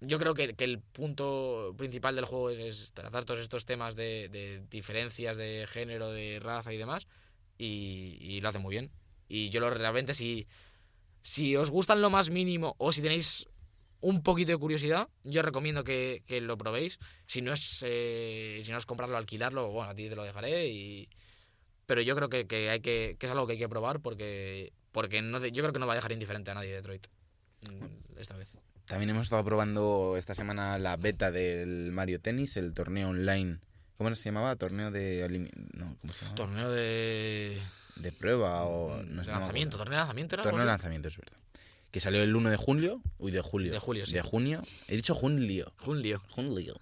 yo 0.00 0.18
creo 0.18 0.34
que, 0.34 0.54
que 0.54 0.64
el 0.64 0.80
punto 0.80 1.74
principal 1.76 2.16
del 2.16 2.24
juego 2.24 2.50
es, 2.50 2.58
es 2.58 2.92
tratar 2.92 3.24
todos 3.24 3.40
estos 3.40 3.64
temas 3.64 3.94
de, 3.94 4.62
diferencias 4.70 5.36
de 5.36 5.66
género, 5.68 6.10
de 6.10 6.40
raza 6.40 6.72
y 6.72 6.78
demás, 6.78 7.06
y, 7.58 8.16
y 8.20 8.40
lo 8.40 8.48
hace 8.48 8.58
muy 8.58 8.72
bien. 8.72 8.90
Y 9.28 9.50
yo 9.50 9.60
lo 9.60 9.70
realmente, 9.70 10.14
si, 10.14 10.48
si 11.22 11.56
os 11.56 11.70
gustan 11.70 12.00
lo 12.00 12.10
más 12.10 12.30
mínimo 12.30 12.74
o 12.78 12.92
si 12.92 13.02
tenéis 13.02 13.46
un 14.04 14.22
poquito 14.22 14.52
de 14.52 14.58
curiosidad, 14.58 15.08
yo 15.24 15.40
recomiendo 15.42 15.82
que, 15.82 16.22
que 16.26 16.40
lo 16.40 16.58
probéis. 16.58 16.98
Si 17.26 17.40
no 17.40 17.52
es 17.54 17.82
eh, 17.86 18.60
si 18.64 18.70
no 18.70 18.76
es 18.78 18.84
comprarlo, 18.86 19.16
alquilarlo, 19.16 19.70
bueno, 19.70 19.90
a 19.90 19.94
ti 19.94 20.08
te 20.08 20.14
lo 20.16 20.22
dejaré. 20.24 20.68
Y... 20.68 21.08
Pero 21.86 22.02
yo 22.02 22.14
creo 22.14 22.28
que, 22.28 22.46
que 22.46 22.68
hay 22.70 22.80
que, 22.80 23.16
que 23.18 23.26
es 23.26 23.32
algo 23.32 23.46
que 23.46 23.54
hay 23.54 23.58
que 23.58 23.68
probar 23.68 24.00
porque, 24.00 24.72
porque 24.92 25.22
no, 25.22 25.40
de- 25.40 25.52
yo 25.52 25.62
creo 25.62 25.72
que 25.72 25.78
no 25.78 25.86
va 25.86 25.94
a 25.94 25.96
dejar 25.96 26.12
indiferente 26.12 26.50
a 26.50 26.54
nadie 26.54 26.72
Detroit 26.74 27.06
mm, 27.70 28.18
esta 28.18 28.36
vez. 28.36 28.58
También 28.86 29.08
hemos 29.10 29.26
estado 29.26 29.42
probando 29.44 30.16
esta 30.18 30.34
semana 30.34 30.78
la 30.78 30.96
beta 30.98 31.30
del 31.30 31.90
Mario 31.92 32.20
Tennis, 32.20 32.58
el 32.58 32.74
torneo 32.74 33.08
online. 33.08 33.58
¿Cómo 33.96 34.14
se 34.14 34.24
llamaba? 34.24 34.54
Torneo 34.56 34.90
de 34.90 35.26
no, 35.74 35.96
¿cómo 36.02 36.12
se 36.12 36.20
llamaba? 36.20 36.36
Torneo 36.36 36.70
de, 36.70 37.58
de 37.96 38.12
prueba 38.12 38.64
o 38.64 39.02
no 39.02 39.22
de 39.22 39.28
lanzamiento, 39.28 39.78
torneo 39.78 39.92
de 39.92 39.98
lanzamiento 40.00 40.34
era 40.36 40.42
Torneo 40.42 40.60
de 40.60 40.66
lanzamiento, 40.66 41.08
es 41.08 41.16
verdad. 41.16 41.38
Que 41.94 42.00
salió 42.00 42.24
el 42.24 42.34
1 42.34 42.50
de 42.50 42.56
julio. 42.56 43.00
Uy, 43.18 43.30
de 43.30 43.40
julio. 43.40 43.70
De 43.70 43.78
julio, 43.78 44.04
sí. 44.04 44.14
De 44.14 44.20
junio. 44.20 44.60
He 44.88 44.96
dicho 44.96 45.14
junio. 45.14 45.72
Junio. 45.76 46.20
Junio. 46.30 46.74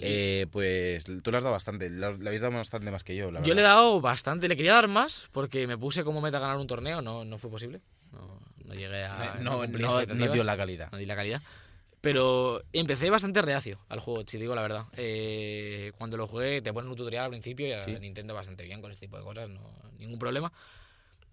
Eh, 0.00 0.46
pues 0.52 1.02
tú 1.02 1.32
le 1.32 1.38
has 1.38 1.42
dado 1.42 1.50
bastante. 1.54 1.90
Le 1.90 2.06
habéis 2.06 2.40
dado 2.40 2.52
bastante 2.54 2.88
más 2.92 3.02
que 3.02 3.16
yo, 3.16 3.32
la 3.32 3.40
Yo 3.42 3.46
le 3.46 3.62
he 3.62 3.64
verdad. 3.64 3.70
dado 3.78 4.00
bastante, 4.00 4.46
le 4.46 4.56
quería 4.56 4.74
dar 4.74 4.86
más 4.86 5.28
porque 5.32 5.66
me 5.66 5.76
puse 5.76 6.04
como 6.04 6.20
meta 6.20 6.38
ganar 6.38 6.56
un 6.58 6.68
torneo, 6.68 7.02
no, 7.02 7.24
no 7.24 7.36
fue 7.38 7.50
posible. 7.50 7.80
No, 8.12 8.38
no 8.64 8.74
llegué 8.74 9.02
a. 9.02 9.38
No, 9.42 9.66
no, 9.66 10.06
no 10.06 10.32
dio 10.32 10.44
la 10.44 10.56
calidad. 10.56 10.88
no 10.92 10.98
di 10.98 11.04
la 11.04 11.16
calidad. 11.16 11.42
Pero 12.00 12.62
empecé 12.72 13.10
bastante 13.10 13.42
reacio 13.42 13.80
al 13.88 13.98
juego, 13.98 14.22
si 14.24 14.38
digo 14.38 14.54
la 14.54 14.62
verdad. 14.62 14.84
Eh, 14.96 15.90
cuando 15.98 16.16
lo 16.16 16.28
jugué, 16.28 16.62
te 16.62 16.72
ponen 16.72 16.90
un 16.92 16.96
tutorial 16.96 17.24
al 17.24 17.30
principio 17.32 17.66
y 17.66 17.82
Sí. 17.82 17.96
Nintendo 17.98 18.34
bastante 18.34 18.62
bien 18.62 18.80
con 18.80 18.92
este 18.92 19.06
tipo 19.06 19.16
de 19.18 19.24
cosas, 19.24 19.50
no 19.50 19.60
ningún 19.98 20.20
problema. 20.20 20.52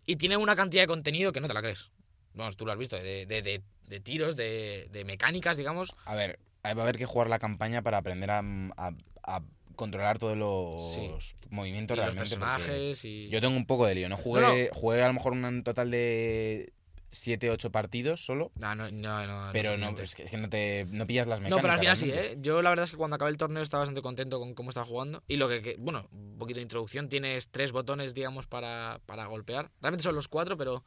Y 0.07 0.15
tiene 0.15 0.37
una 0.37 0.55
cantidad 0.55 0.81
de 0.81 0.87
contenido 0.87 1.31
que 1.31 1.39
no 1.39 1.47
te 1.47 1.53
la 1.53 1.61
crees. 1.61 1.91
Vamos, 2.33 2.55
tú 2.57 2.65
lo 2.65 2.71
has 2.71 2.77
visto, 2.77 2.95
de, 2.97 3.25
de, 3.25 3.41
de- 3.41 3.61
de 3.87 3.99
tiros, 3.99 4.35
de, 4.35 4.87
de 4.91 5.03
mecánicas, 5.05 5.57
digamos. 5.57 5.89
A 6.05 6.15
ver, 6.15 6.39
va 6.65 6.69
a 6.69 6.83
haber 6.83 6.97
que 6.97 7.05
jugar 7.05 7.29
la 7.29 7.39
campaña 7.39 7.81
para 7.81 7.97
aprender 7.97 8.31
a, 8.31 8.39
a- 8.77 8.91
a 9.23 9.41
controlar 9.75 10.17
todos 10.19 10.37
los 10.37 10.93
Sí. 10.93 11.11
movimientos 11.49 11.95
Y 11.97 11.99
los 12.01 12.13
realmente. 12.13 12.35
porque 12.37 12.45
personajes 12.45 13.03
y... 13.05 13.29
Yo 13.29 13.41
tengo 13.41 13.55
un 13.57 13.65
poco 13.65 13.85
de 13.85 13.95
lío. 13.95 14.09
No 14.09 14.17
jugué, 14.17 14.69
No, 14.71 14.79
jugué 14.79 15.01
a 15.03 15.07
lo 15.07 15.13
mejor 15.13 15.33
un 15.33 15.63
total 15.63 15.91
de 15.91 16.71
7, 17.09 17.49
8 17.49 17.71
partidos 17.71 18.23
solo. 18.23 18.51
No, 18.55 18.73
no, 18.75 18.89
no, 18.91 19.27
no, 19.27 19.45
no 19.47 19.51
Pero 19.51 19.77
no, 19.77 19.89
es 19.99 20.15
que, 20.15 20.23
es 20.23 20.31
que 20.31 20.37
no, 20.37 20.49
te, 20.49 20.85
no 20.89 21.05
pillas 21.07 21.27
las 21.27 21.41
No, 21.41 21.45
mecánicas. 21.57 21.61
pero 21.61 21.73
al 21.73 21.79
final 21.79 21.97
sí. 21.97 22.11
¿eh? 22.13 22.37
Yo 22.39 22.61
la 22.61 22.69
verdad 22.69 22.85
es 22.85 22.91
que 22.91 22.97
cuando 22.97 23.15
acabé 23.15 23.31
el 23.31 23.37
torneo 23.37 23.61
estaba 23.63 23.81
bastante 23.81 24.01
contento 24.01 24.39
con 24.39 24.53
cómo 24.53 24.69
estaba 24.69 24.85
jugando. 24.85 25.21
Y 25.27 25.35
lo 25.37 25.49
que, 25.49 25.61
que- 25.61 25.75
bueno, 25.79 26.07
un 26.11 26.37
poquito 26.37 26.57
de 26.57 26.63
introducción, 26.63 27.09
tienes 27.09 27.49
tres 27.49 27.71
botones, 27.73 28.13
digamos, 28.13 28.47
para, 28.47 29.01
para 29.05 29.25
golpear. 29.25 29.71
Realmente 29.81 30.03
son 30.03 30.15
los 30.15 30.27
cuatro, 30.27 30.55
pero 30.57 30.85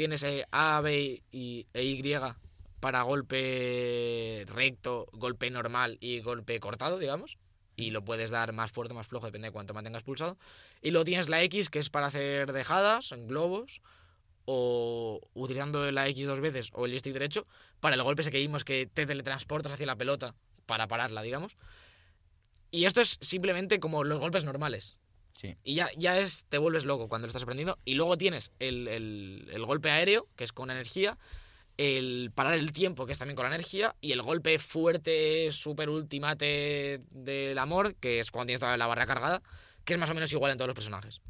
tienes 0.00 0.22
eh, 0.22 0.46
A, 0.50 0.80
B 0.80 1.22
y, 1.30 1.66
e 1.74 1.84
Y 1.84 2.02
para 2.80 3.02
golpe 3.02 4.46
recto, 4.48 5.06
golpe 5.12 5.50
normal 5.50 5.98
y 6.00 6.20
golpe 6.20 6.58
cortado, 6.58 6.98
digamos. 6.98 7.36
Y 7.76 7.90
lo 7.90 8.02
puedes 8.02 8.30
dar 8.30 8.54
más 8.54 8.72
fuerte, 8.72 8.94
más 8.94 9.08
flojo, 9.08 9.26
depende 9.26 9.48
de 9.48 9.52
cuánto 9.52 9.74
mantengas 9.74 10.02
pulsado. 10.02 10.38
Y 10.80 10.90
luego 10.90 11.04
tienes 11.04 11.28
la 11.28 11.42
X, 11.42 11.68
que 11.68 11.78
es 11.78 11.90
para 11.90 12.06
hacer 12.06 12.54
dejadas 12.54 13.12
en 13.12 13.28
globos. 13.28 13.82
O 14.46 15.20
utilizando 15.34 15.92
la 15.92 16.08
X 16.08 16.26
dos 16.26 16.40
veces 16.40 16.70
o 16.72 16.86
el 16.86 16.98
stick 16.98 17.12
derecho 17.12 17.46
para 17.78 17.94
el 17.94 18.02
golpe 18.02 18.22
ese 18.22 18.30
que 18.30 18.38
vimos 18.38 18.64
que 18.64 18.86
te 18.86 19.04
teletransportas 19.04 19.72
hacia 19.72 19.84
la 19.84 19.96
pelota 19.96 20.34
para 20.64 20.88
pararla, 20.88 21.20
digamos. 21.20 21.58
Y 22.70 22.86
esto 22.86 23.02
es 23.02 23.18
simplemente 23.20 23.80
como 23.80 24.02
los 24.02 24.18
golpes 24.18 24.44
normales. 24.44 24.96
Sí. 25.36 25.56
Y 25.64 25.74
ya, 25.74 25.88
ya 25.96 26.18
es, 26.18 26.44
te 26.48 26.58
vuelves 26.58 26.84
loco 26.84 27.08
cuando 27.08 27.26
lo 27.26 27.30
estás 27.30 27.42
aprendiendo. 27.44 27.78
Y 27.84 27.94
luego 27.94 28.18
tienes 28.18 28.52
el, 28.58 28.88
el- 28.88 29.48
el 29.52 29.64
golpe 29.64 29.90
aéreo, 29.90 30.28
que 30.36 30.44
es 30.44 30.52
con 30.52 30.70
energía. 30.70 31.16
El 31.76 32.30
parar 32.34 32.54
el 32.54 32.72
tiempo, 32.72 33.06
que 33.06 33.12
es 33.12 33.18
también 33.18 33.36
con 33.36 33.44
la 33.48 33.54
energía. 33.54 33.96
Y 34.02 34.12
el 34.12 34.20
golpe 34.22 34.58
fuerte, 34.58 35.50
super 35.50 35.88
ultimate 35.88 37.00
del 37.10 37.58
amor, 37.58 37.94
que 37.94 38.20
es 38.20 38.30
cuando 38.30 38.48
tienes 38.48 38.60
toda 38.60 38.76
la 38.76 38.86
barra 38.86 39.06
cargada. 39.06 39.42
Que 39.84 39.94
es 39.94 39.98
más 39.98 40.10
o 40.10 40.14
menos 40.14 40.30
igual 40.32 40.52
en 40.52 40.58
todos 40.58 40.68
los 40.68 40.74
personajes. 40.74 41.20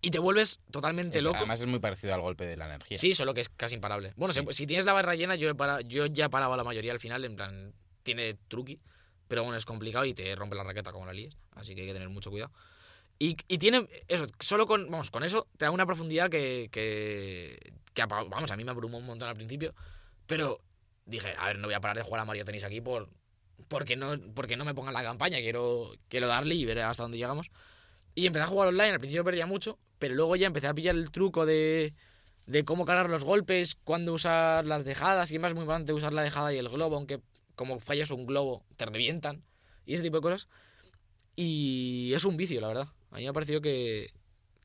Y 0.00 0.10
te 0.10 0.18
vuelves 0.18 0.60
totalmente 0.70 1.18
Es- 1.18 1.24
loco. 1.24 1.36
Además 1.38 1.60
es 1.60 1.66
muy 1.66 1.78
parecido 1.80 2.14
al 2.14 2.20
golpe 2.20 2.46
de 2.46 2.56
la 2.56 2.66
energía. 2.66 2.98
Sí, 2.98 3.14
solo 3.14 3.34
que 3.34 3.40
es 3.40 3.48
casi 3.48 3.74
imparable. 3.76 4.12
Bueno, 4.16 4.32
Sí. 4.32 4.40
si 4.50 4.66
tienes 4.66 4.84
la 4.84 4.92
barra 4.92 5.14
llena, 5.16 5.34
yo, 5.36 5.48
he 5.50 5.54
para- 5.54 5.80
yo 5.80 6.06
ya 6.06 6.28
paraba 6.28 6.56
la 6.56 6.64
mayoría 6.64 6.92
al 6.92 7.00
final, 7.00 7.24
en 7.24 7.34
plan, 7.36 7.72
tiene 8.02 8.34
truqui, 8.48 8.80
pero 9.28 9.42
bueno, 9.42 9.56
es 9.56 9.64
complicado 9.64 10.04
y 10.04 10.14
te 10.14 10.34
rompe 10.34 10.56
la 10.56 10.64
raqueta 10.64 10.90
como 10.92 11.06
la 11.06 11.12
líes, 11.12 11.36
así 11.52 11.74
que 11.74 11.82
hay 11.82 11.86
que 11.88 11.92
tener 11.92 12.08
mucho 12.08 12.30
cuidado. 12.30 12.52
Y, 13.18 13.36
y 13.46 13.58
tiene, 13.58 13.88
eso, 14.08 14.26
solo 14.40 14.66
con, 14.66 14.90
vamos, 14.90 15.10
con 15.10 15.22
eso 15.22 15.46
te 15.56 15.64
da 15.64 15.70
una 15.70 15.86
profundidad 15.86 16.28
que, 16.28 16.68
que, 16.72 17.72
que, 17.94 18.06
vamos, 18.06 18.50
a 18.50 18.56
mí 18.56 18.64
me 18.64 18.72
abrumó 18.72 18.98
un 18.98 19.06
montón 19.06 19.28
al 19.28 19.36
principio, 19.36 19.74
pero 20.26 20.60
dije, 21.06 21.34
a 21.38 21.46
ver, 21.46 21.58
no 21.58 21.68
voy 21.68 21.74
a 21.74 21.80
parar 21.80 21.96
de 21.96 22.02
jugar 22.02 22.20
a 22.20 22.24
Mario 22.24 22.44
Tennis 22.44 22.64
aquí 22.64 22.80
por, 22.80 23.08
porque, 23.68 23.96
no, 23.96 24.16
porque 24.34 24.56
no 24.56 24.64
me 24.64 24.74
pongan 24.74 24.94
la 24.94 25.02
campaña, 25.02 25.38
quiero, 25.38 25.92
quiero 26.08 26.26
darle 26.26 26.54
y 26.54 26.64
ver 26.64 26.80
hasta 26.80 27.04
dónde 27.04 27.18
llegamos. 27.18 27.50
Y 28.14 28.26
empecé 28.26 28.44
a 28.44 28.48
jugar 28.48 28.68
online, 28.68 28.90
al 28.90 29.00
principio 29.00 29.24
perdía 29.24 29.46
mucho, 29.46 29.78
pero 29.98 30.14
luego 30.14 30.36
ya 30.36 30.46
empecé 30.46 30.66
a 30.66 30.74
pillar 30.74 30.94
el 30.94 31.10
truco 31.10 31.46
de, 31.46 31.94
de 32.46 32.64
cómo 32.64 32.84
cargar 32.84 33.08
los 33.08 33.24
golpes, 33.24 33.76
cuándo 33.84 34.12
usar 34.12 34.66
las 34.66 34.84
dejadas, 34.84 35.30
y 35.30 35.38
más 35.38 35.54
muy 35.54 35.62
importante 35.62 35.92
usar 35.92 36.12
la 36.12 36.22
dejada 36.22 36.52
y 36.52 36.58
el 36.58 36.68
globo, 36.68 36.96
aunque 36.96 37.20
como 37.54 37.78
fallas 37.78 38.10
un 38.10 38.26
globo 38.26 38.64
te 38.76 38.84
revientan, 38.84 39.44
y 39.86 39.94
ese 39.94 40.02
tipo 40.02 40.16
de 40.16 40.22
cosas. 40.22 40.48
Y 41.36 42.12
es 42.14 42.24
un 42.24 42.36
vicio, 42.36 42.60
la 42.60 42.68
verdad. 42.68 42.88
A 43.12 43.16
mí 43.16 43.22
me 43.22 43.28
ha 43.28 43.32
parecido 43.32 43.60
que, 43.60 44.12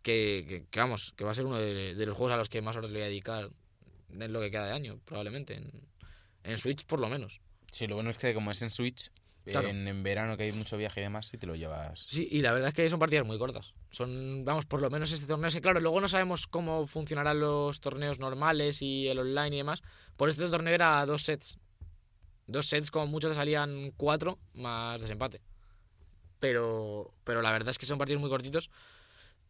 que, 0.01 0.45
que- 0.47 0.65
que, 0.69 0.79
vamos, 0.79 1.13
que 1.15 1.23
va 1.23 1.31
a 1.31 1.35
ser 1.35 1.45
uno 1.45 1.57
de, 1.57 1.95
de 1.95 2.05
los 2.05 2.15
juegos 2.15 2.33
a 2.33 2.37
los 2.37 2.49
que 2.49 2.61
más 2.61 2.75
horas 2.77 2.89
le 2.89 2.97
voy 2.97 3.03
a 3.03 3.09
dedicar 3.09 3.49
en 4.11 4.33
lo 4.33 4.39
que 4.41 4.49
queda 4.51 4.65
de 4.65 4.71
año, 4.73 4.99
probablemente, 5.05 5.55
en, 5.55 5.69
en 6.43 6.57
Switch 6.57 6.85
por 6.85 6.99
lo 6.99 7.09
menos. 7.09 7.41
Sí, 7.71 7.87
lo 7.87 7.95
bueno 7.95 8.09
es 8.09 8.17
que 8.17 8.33
como 8.33 8.51
es 8.51 8.61
en 8.61 8.69
Switch, 8.69 9.11
Claro. 9.43 9.69
en, 9.69 9.87
en 9.87 10.03
verano 10.03 10.35
que 10.35 10.43
hay 10.43 10.51
mucho 10.51 10.75
viaje 10.77 10.99
y 10.99 11.03
demás, 11.03 11.27
sí 11.27 11.37
te 11.37 11.47
lo 11.47 11.55
llevas. 11.55 12.01
Sí, 12.09 12.27
y 12.29 12.41
la 12.41 12.51
verdad 12.51 12.69
es 12.69 12.73
que 12.73 12.89
son 12.89 12.99
partidas 12.99 13.25
muy 13.25 13.37
cortas. 13.37 13.73
Son, 13.91 14.43
vamos, 14.43 14.65
por 14.65 14.81
lo 14.81 14.89
menos 14.89 15.11
este 15.13 15.25
torneo. 15.25 15.47
Es 15.47 15.55
que, 15.55 15.61
claro, 15.61 15.79
luego 15.79 16.01
no 16.01 16.09
sabemos 16.09 16.47
cómo 16.47 16.85
funcionarán 16.85 17.39
los 17.39 17.79
torneos 17.79 18.19
normales 18.19 18.81
y 18.81 19.07
el 19.07 19.19
online 19.19 19.55
y 19.55 19.57
demás. 19.59 19.81
Por 20.17 20.27
este 20.29 20.49
torneo 20.49 20.73
era 20.73 21.05
dos 21.05 21.23
sets. 21.23 21.57
Dos 22.45 22.67
sets, 22.67 22.91
como 22.91 23.07
mucho 23.07 23.29
te 23.29 23.35
salían 23.35 23.91
cuatro 23.95 24.37
más 24.53 24.99
desempate. 25.01 25.39
Pero, 26.39 27.11
pero 27.23 27.41
la 27.41 27.51
verdad 27.51 27.69
es 27.69 27.77
que 27.77 27.85
son 27.85 27.97
partidos 27.97 28.21
muy 28.21 28.29
cortitos. 28.29 28.69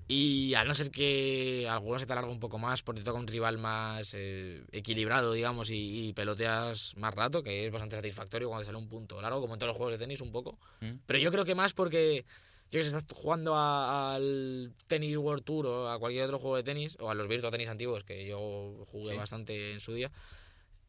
Y 0.10 0.54
a 0.54 0.64
no 0.64 0.74
ser 0.74 0.90
que 0.90 1.68
alguno 1.70 2.00
se 2.00 2.06
te 2.06 2.14
alargue 2.14 2.32
un 2.32 2.40
poco 2.40 2.58
más 2.58 2.82
porque 2.82 3.02
te 3.02 3.06
toca 3.06 3.20
un 3.20 3.28
rival 3.28 3.58
más 3.58 4.14
eh, 4.14 4.64
equilibrado, 4.72 5.34
digamos, 5.34 5.70
y, 5.70 6.08
y 6.08 6.14
peloteas 6.14 6.94
más 6.96 7.14
rato, 7.14 7.44
que 7.44 7.66
es 7.66 7.72
bastante 7.74 7.98
satisfactorio 7.98 8.48
cuando 8.48 8.62
te 8.62 8.68
sale 8.68 8.78
un 8.78 8.88
punto 8.88 9.22
largo, 9.22 9.42
como 9.42 9.56
en 9.56 9.60
todos 9.60 9.72
los 9.72 9.76
juegos 9.78 9.92
de 9.92 9.98
tenis, 10.06 10.22
un 10.22 10.32
poco. 10.32 10.58
¿Mm? 10.80 10.92
Pero 11.06 11.20
yo 11.20 11.30
creo 11.30 11.44
que 11.44 11.56
más 11.56 11.74
porque 11.74 12.24
yo 12.72 12.80
que 12.80 12.84
sé, 12.84 12.96
estás 12.96 13.06
jugando 13.14 13.54
a- 13.58 14.16
al 14.16 14.74
Tennis 14.88 15.18
World 15.18 15.44
Tour 15.44 15.66
o 15.66 15.90
a 15.90 16.00
cualquier 16.00 16.24
otro 16.24 16.40
juego 16.40 16.56
de 16.56 16.64
tenis, 16.64 16.96
o 17.02 17.10
a 17.10 17.14
los 17.14 17.28
Virtua 17.28 17.52
Tenis 17.52 17.68
antiguos, 17.68 18.06
que 18.06 18.26
yo 18.26 18.86
jugué 18.90 19.12
Sí. 19.12 19.18
bastante 19.18 19.74
en 19.74 19.82
su 19.82 19.94
día. 19.94 20.10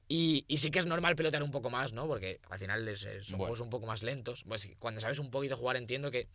Y, 0.09 0.45
y 0.49 0.57
sí 0.57 0.71
que 0.71 0.79
es 0.79 0.87
normal 0.87 1.15
pelotear 1.17 1.43
un 1.43 1.51
poco 1.51 1.69
más, 1.69 1.93
¿no? 1.93 2.07
Porque 2.07 2.41
al 2.49 2.59
final 2.59 2.89
es- 2.89 3.03
es- 3.05 3.27
son 3.27 3.33
Bueno. 3.39 3.39
juegos 3.49 3.61
un 3.61 3.71
poco 3.71 3.87
más 3.87 4.03
lentos. 4.03 4.43
Pues 4.49 4.69
cuando 4.79 5.01
sabes 5.01 5.19
un 5.19 5.31
poquito 5.31 5.57
jugar 5.57 5.77
entiendo 5.77 6.11
que 6.11 6.29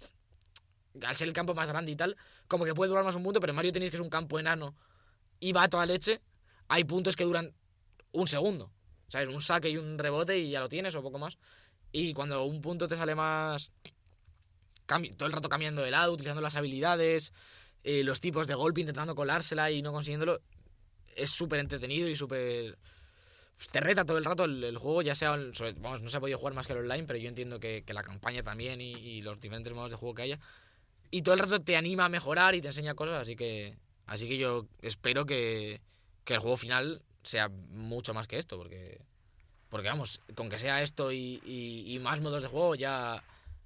al 1.02 1.16
ser 1.16 1.28
el 1.28 1.34
campo 1.34 1.56
más 1.56 1.70
grande 1.70 1.92
y 1.92 1.96
tal, 1.96 2.16
como 2.48 2.66
que 2.66 2.76
puede 2.76 2.90
durar 2.90 3.04
más 3.04 3.16
un 3.16 3.24
punto, 3.24 3.40
pero 3.40 3.50
en 3.52 3.56
Mario 3.56 3.72
Tennis, 3.72 3.90
que 3.90 3.96
es 3.98 4.02
un 4.02 4.12
campo 4.12 4.38
enano 4.40 4.76
y 5.40 5.52
va 5.52 5.64
a 5.64 5.70
toda 5.70 5.86
leche, 5.88 6.22
hay 6.68 6.84
puntos 6.84 7.16
que 7.16 7.24
duran 7.24 7.52
un 8.12 8.28
segundo. 8.28 8.72
¿Sabes? 9.08 9.30
Un 9.30 9.42
saque 9.42 9.70
y 9.70 9.78
un 9.78 9.98
rebote 10.00 10.38
y 10.40 10.50
ya 10.52 10.60
lo 10.60 10.70
tienes 10.70 10.96
o 10.96 11.02
poco 11.04 11.18
más. 11.20 11.38
Y 11.92 12.14
cuando 12.14 12.44
un 12.46 12.62
punto 12.62 12.88
te 12.88 12.96
sale 12.96 13.14
más 13.16 13.72
todo 15.18 15.26
el 15.28 15.32
rato 15.34 15.50
cambiando 15.50 15.82
de 15.82 15.92
lado, 15.92 16.14
utilizando 16.14 16.42
las 16.42 16.56
habilidades, 16.56 17.34
eh, 17.84 18.04
los 18.04 18.20
tipos 18.22 18.48
de 18.48 18.54
golpe, 18.54 18.82
intentando 18.82 19.16
colársela 19.16 19.72
y 19.72 19.82
no 19.82 19.92
consiguiéndolo, 19.92 20.42
es 21.16 21.32
súper 21.32 21.60
entretenido 21.60 22.08
y 22.08 22.16
súper... 22.16 22.78
Te 23.72 23.80
reta 23.80 24.06
todo 24.06 24.18
el 24.18 24.26
rato 24.26 24.46
el, 24.46 24.64
el 24.64 24.78
juego, 24.78 25.02
ya 25.02 25.16
sea... 25.16 25.36
sobre- 25.54 25.74
vamos, 25.74 26.02
no 26.02 26.10
se 26.10 26.18
ha 26.18 26.20
podido 26.20 26.38
jugar 26.38 26.54
más 26.54 26.68
que 26.68 26.74
el 26.74 26.80
online, 26.80 27.06
pero 27.06 27.18
yo 27.20 27.28
entiendo 27.30 27.60
que, 27.60 27.84
que 27.86 27.94
la 27.94 28.04
campaña 28.04 28.44
también 28.44 28.82
y, 28.82 28.92
y 28.94 29.22
los 29.22 29.40
diferentes 29.40 29.74
modos 29.74 29.92
de 29.92 29.98
juego 29.98 30.14
que 30.16 30.22
haya. 30.24 30.40
Y 31.12 31.22
todo 31.22 31.36
el 31.36 31.40
rato 31.42 31.60
te 31.62 31.78
anima 31.78 32.06
a 32.06 32.10
mejorar 32.10 32.56
y 32.56 32.62
te 32.62 32.68
enseña 32.68 32.94
cosas, 32.96 33.22
así 33.22 33.36
que... 33.36 33.76
Así 34.06 34.28
que 34.28 34.38
yo 34.38 34.68
espero 34.82 35.26
que, 35.26 35.80
que 36.26 36.34
el 36.34 36.40
juego 36.40 36.58
final 36.58 37.02
sea 37.24 37.50
mucho 37.50 38.14
más 38.14 38.28
que 38.28 38.38
esto, 38.38 38.58
porque... 38.58 39.00
Porque 39.70 39.88
vamos, 39.88 40.22
con 40.36 40.50
que 40.50 40.60
sea 40.60 40.84
esto 40.84 41.12
y, 41.12 41.42
y- 41.46 41.96
y 41.96 42.00
más 42.00 42.22
modos 42.22 42.44
de 42.44 42.50
juego 42.50 42.76
ya, 42.76 43.24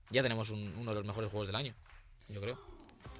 ya 0.09 0.21
tenemos 0.23 0.51
un- 0.51 0.73
uno 0.77 0.91
de 0.91 0.95
los 0.95 1.05
mejores 1.05 1.29
juegos 1.29 1.47
del 1.47 1.55
año, 1.57 1.73
yo 2.29 2.39
creo. 2.39 2.76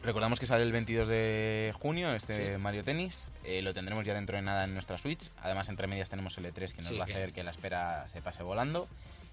Recordamos 0.08 0.40
que 0.40 0.46
sale 0.48 0.64
el 0.64 0.72
22 0.72 1.06
de 1.10 1.74
junio 1.82 2.14
este 2.14 2.58
Mario 2.58 2.82
Tennis. 2.86 3.28
Eh, 3.44 3.62
lo 3.62 3.74
tendremos 3.74 4.06
ya 4.06 4.14
dentro 4.14 4.38
de 4.38 4.42
nada 4.42 4.64
en 4.64 4.72
nuestra 4.74 4.98
Switch. 4.98 5.30
Además, 5.42 5.68
entre 5.68 5.86
medias 5.86 6.10
tenemos 6.10 6.38
el 6.38 6.46
E3 6.46 6.72
que 6.72 6.82
nos 6.82 6.92
Sí, 6.92 6.96
va 6.98 7.04
a 7.04 7.08
hacer 7.08 7.34
que 7.34 7.44
la 7.44 7.52
espera 7.52 8.08
se 8.08 8.22
pase 8.22 8.42
volando. 8.42 8.88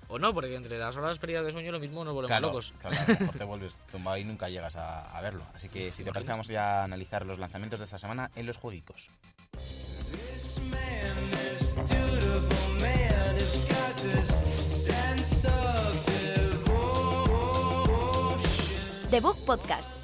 O 0.08 0.18
no, 0.18 0.34
porque 0.34 0.56
entre 0.56 0.76
las 0.76 0.96
horas 0.96 1.20
perdidas 1.20 1.44
de 1.46 1.52
sueño 1.52 1.70
lo 1.70 1.78
mismo 1.78 2.04
nos 2.04 2.12
volvemos 2.12 2.28
Claro, 2.28 2.48
locos. 2.48 2.74
claro, 2.80 2.96
a 2.96 3.12
lo 3.12 3.18
mejor 3.20 3.38
te 3.38 3.44
vuelves 3.44 3.78
tumbado 3.92 4.16
y 4.16 4.24
nunca 4.24 4.48
llegas 4.48 4.74
a, 4.74 5.16
a 5.16 5.20
verlo. 5.20 5.44
Así 5.54 5.68
que 5.68 5.92
si 5.92 6.02
te 6.02 6.12
parece, 6.12 6.32
vamos 6.32 6.48
ya 6.48 6.80
a 6.80 6.84
analizar 6.84 7.24
los 7.24 7.38
lanzamientos 7.38 7.78
de 7.78 7.84
esta 7.84 8.00
semana 8.00 8.32
en 8.34 8.44
los 8.44 8.58
jueguicos. 8.58 9.10
The 19.10 19.20
Book 19.20 19.36
Podcast. 19.44 20.03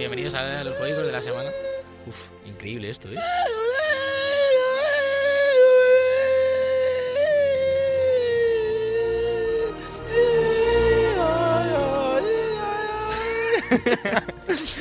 Bienvenidos 0.00 0.34
a 0.34 0.64
los 0.64 0.74
juegos 0.76 1.04
de 1.04 1.12
la 1.12 1.20
semana. 1.22 1.50
Uf, 2.06 2.16
increíble 2.46 2.88
esto, 2.90 3.08
¿eh? 3.08 3.16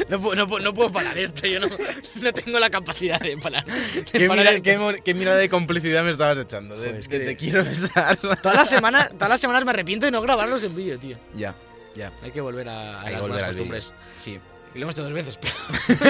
No 0.09 0.19
puedo, 0.19 0.35
no, 0.35 0.47
puedo, 0.47 0.63
no 0.63 0.73
puedo 0.73 0.91
parar 0.91 1.15
esto, 1.17 1.45
yo 1.47 1.59
no, 1.59 1.67
no 2.15 2.33
tengo 2.33 2.57
la 2.59 2.69
capacidad 2.69 3.19
de 3.19 3.37
parar. 3.37 3.63
de 3.65 4.03
¿Qué, 4.03 4.27
parar 4.27 4.45
mira- 4.55 4.61
qué 4.61 5.01
qué 5.03 5.13
mirada 5.13 5.37
de 5.37 5.49
complicidad 5.49 6.03
me 6.03 6.09
estabas 6.11 6.37
echando? 6.39 6.75
De, 6.75 6.87
Joder, 6.87 6.99
es 6.99 7.09
de 7.09 7.19
que- 7.19 7.25
te 7.25 7.35
quiero 7.37 7.63
besar. 7.63 8.17
Todas 8.17 8.55
las 8.55 8.69
semanas, 8.75 9.09
todas 9.13 9.29
las 9.29 9.39
semanas 9.39 9.63
me 9.65 9.71
arrepiento 9.71 10.05
de 10.07 10.11
no 10.11 10.21
grabarlos 10.21 10.63
en 10.63 10.75
vídeo, 10.75 10.97
tío. 10.97 11.17
ya, 11.35 11.53
ya. 11.95 12.11
Hay 12.23 12.31
que 12.31 12.41
volver 12.41 12.67
a, 12.69 12.93
las 12.93 13.03
volver 13.03 13.19
buenas 13.21 13.41
al 13.43 13.47
costumbres. 13.49 13.93
Sí. 14.17 14.39
Y 14.73 14.79
lo 14.79 14.83
hemos 14.83 14.95
hecho 14.95 15.03
dos 15.03 15.13
veces, 15.13 15.39
pero. 15.39 15.53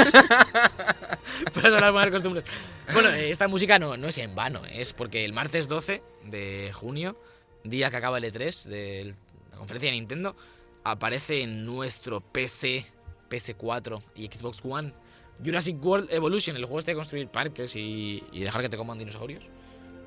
pero 1.54 1.70
son 1.70 1.82
las 1.82 1.92
buenas 1.92 2.12
costumbres. 2.12 2.46
Bueno, 2.94 3.10
eh, 3.10 3.32
esta 3.32 3.48
música 3.48 3.80
no, 3.80 3.96
no 3.98 4.08
es 4.08 4.18
en 4.18 4.36
vano, 4.36 4.62
es 4.70 4.94
porque 4.94 5.24
el 5.24 5.34
martes 5.34 5.68
12 5.68 6.02
de 6.26 6.72
junio, 6.74 7.18
día 7.64 7.90
que 7.90 7.98
acaba 7.98 8.18
el 8.18 8.26
E3 8.26 8.64
de 8.64 9.14
la 9.52 9.58
conferencia 9.58 9.90
de 9.90 9.96
Nintendo, 9.96 10.36
aparece 10.84 11.42
en 11.42 11.66
nuestro 11.66 12.22
PC, 12.22 12.86
PS4 13.30 14.02
y 14.16 14.28
Xbox 14.28 14.62
One 14.64 14.94
Jurassic 15.44 15.84
World 15.84 16.12
Evolution, 16.12 16.56
el 16.56 16.66
juego 16.66 16.80
este 16.80 16.92
de 16.92 16.96
construir 16.96 17.28
parques 17.28 17.76
y, 17.76 18.24
y 18.32 18.42
dejar 18.42 18.62
que 18.62 18.70
te 18.70 18.78
coman 18.78 19.00
dinosaurios. 19.00 19.46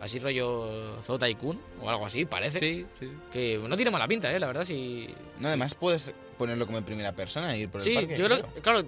Así 0.03 0.18
rollo 0.18 1.00
Zoo 1.05 1.16
Tycoon 1.16 1.61
o 1.80 1.88
algo 1.88 2.05
así, 2.05 2.24
parece. 2.24 2.59
Sí, 2.59 2.84
sí. 2.98 3.09
Que 3.32 3.57
no 3.57 3.76
tiene 3.76 3.92
mala 3.92 4.09
pinta, 4.09 4.34
eh, 4.34 4.40
la 4.40 4.48
verdad, 4.48 4.64
sí. 4.64 5.09
No, 5.38 5.46
además 5.46 5.76
puedes 5.76 6.11
ponerlo 6.36 6.66
como 6.66 6.78
en 6.78 6.84
primera 6.84 7.12
persona 7.12 7.55
e 7.55 7.61
ir 7.61 7.68
por 7.68 7.80
Sí, 7.82 7.90
el 7.96 8.07
parque. 8.07 8.18
yo 8.18 8.24
creo, 8.26 8.46
claro. 8.62 8.82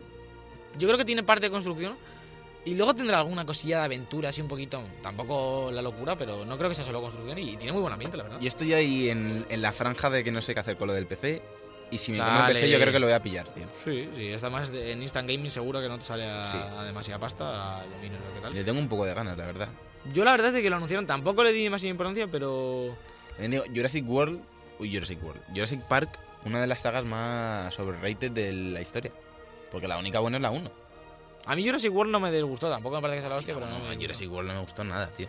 yo 0.76 0.88
creo 0.88 0.98
que 0.98 1.04
tiene 1.04 1.22
parte 1.22 1.46
de 1.46 1.50
construcción 1.52 1.96
y 2.64 2.74
luego 2.74 2.94
tendrá 2.94 3.18
alguna 3.18 3.46
cosilla 3.46 3.78
de 3.78 3.84
aventura 3.84 4.30
así 4.30 4.40
un 4.42 4.48
poquito, 4.48 4.82
tampoco 5.02 5.70
la 5.70 5.82
locura, 5.82 6.16
pero 6.16 6.44
no 6.44 6.58
creo 6.58 6.68
que 6.68 6.74
sea 6.74 6.84
solo 6.84 7.00
construcción 7.00 7.38
y, 7.38 7.56
tiene 7.58 7.70
muy 7.72 7.80
buena 7.82 7.96
pinta, 7.96 8.16
la 8.16 8.24
verdad. 8.24 8.40
Y 8.40 8.48
estoy 8.48 8.72
ahí 8.72 9.08
en, 9.08 9.46
en 9.48 9.62
la 9.62 9.70
franja 9.70 10.10
de 10.10 10.24
que 10.24 10.32
no 10.32 10.42
sé 10.42 10.52
qué 10.52 10.60
hacer 10.60 10.76
con 10.76 10.88
lo 10.88 10.94
del 10.94 11.06
PC. 11.06 11.42
Y 11.92 11.98
si 11.98 12.10
me 12.10 12.18
compro 12.18 12.46
el. 12.48 12.54
PC, 12.54 12.70
yo 12.70 12.80
creo 12.80 12.92
que 12.92 12.98
lo 12.98 13.06
voy 13.06 13.14
a 13.14 13.22
pillar, 13.22 13.46
tío. 13.54 13.66
Sí, 13.84 14.08
sí, 14.16 14.28
está 14.32 14.50
más 14.50 14.72
en 14.72 15.00
Instant 15.00 15.28
Gaming 15.30 15.50
seguro 15.50 15.80
que 15.80 15.88
no 15.88 15.96
te 15.98 16.04
sale 16.04 16.24
a, 16.24 16.50
Sí. 16.50 16.56
a 16.58 16.82
demasiada 16.82 17.20
pasta, 17.20 17.78
a 17.78 17.84
lo 17.84 18.00
que 18.00 18.40
tal. 18.42 18.52
Le 18.52 18.64
tengo 18.64 18.80
un 18.80 18.88
poco 18.88 19.04
de 19.04 19.14
ganas, 19.14 19.38
la 19.38 19.46
verdad. 19.46 19.68
Yo 20.12 20.24
la 20.24 20.32
verdad 20.32 20.54
es 20.54 20.62
que 20.62 20.68
lo 20.70 20.76
anunciaron, 20.76 21.06
tampoco 21.06 21.42
le 21.44 21.52
di 21.52 21.64
demasiada 21.64 21.90
importancia, 21.90 22.26
pero 22.26 22.96
También 23.30 23.50
digo, 23.52 23.64
Jurassic 23.74 24.08
World. 24.08 24.40
Uy, 24.78 24.92
Jurassic 24.92 25.22
World. 25.24 25.40
Jurassic 25.54 25.80
Park, 25.82 26.18
una 26.44 26.60
de 26.60 26.66
las 26.66 26.82
sagas 26.82 27.04
más 27.04 27.78
overrated 27.78 28.30
de 28.32 28.52
la 28.52 28.80
historia. 28.80 29.12
Porque 29.70 29.88
la 29.88 29.98
única 29.98 30.20
buena 30.20 30.36
es 30.36 30.42
la 30.42 30.50
1. 30.50 30.70
a 31.46 31.56
mí 31.56 31.64
Jurassic 31.64 31.92
World 31.92 32.12
no 32.12 32.20
me 32.20 32.30
disgustó, 32.32 32.70
tampoco 32.70 32.96
me 32.96 33.02
parece 33.02 33.18
que 33.18 33.22
sea 33.22 33.28
la 33.30 33.36
hostia, 33.36 33.54
pero 33.54 33.66
no, 33.66 33.78
no, 33.78 33.84
me 33.88 33.96
Jurassic 33.96 34.30
World 34.30 34.48
no 34.48 34.54
me 34.54 34.60
gustó 34.60 34.84
nada, 34.84 35.08
tío. 35.10 35.28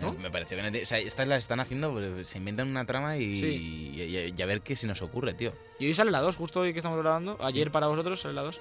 ¿No? 0.00 0.12
Me 0.14 0.28
pareció 0.28 0.56
que 0.56 0.62
no 0.68 0.76
O 0.82 0.86
sea, 0.86 0.98
estas 0.98 1.28
las 1.28 1.38
están 1.38 1.60
haciendo, 1.60 1.94
pero 1.94 2.24
se 2.24 2.38
inventan 2.38 2.68
una 2.68 2.84
trama 2.84 3.16
y, 3.16 3.38
Sí. 3.38 3.92
y, 3.96 4.02
y- 4.02 4.34
y 4.36 4.42
a 4.42 4.46
ver 4.46 4.60
qué 4.62 4.74
se 4.74 4.88
nos 4.88 5.00
ocurre, 5.02 5.34
tío. 5.34 5.52
Y 5.78 5.86
hoy 5.86 5.94
sale 5.94 6.10
la 6.10 6.20
2, 6.20 6.34
justo 6.36 6.60
hoy 6.60 6.72
que 6.72 6.80
estamos 6.80 6.98
grabando. 6.98 7.38
Ayer 7.40 7.70
para 7.70 7.86
vosotros 7.86 8.20
sale 8.20 8.34
la 8.34 8.42
2. 8.42 8.60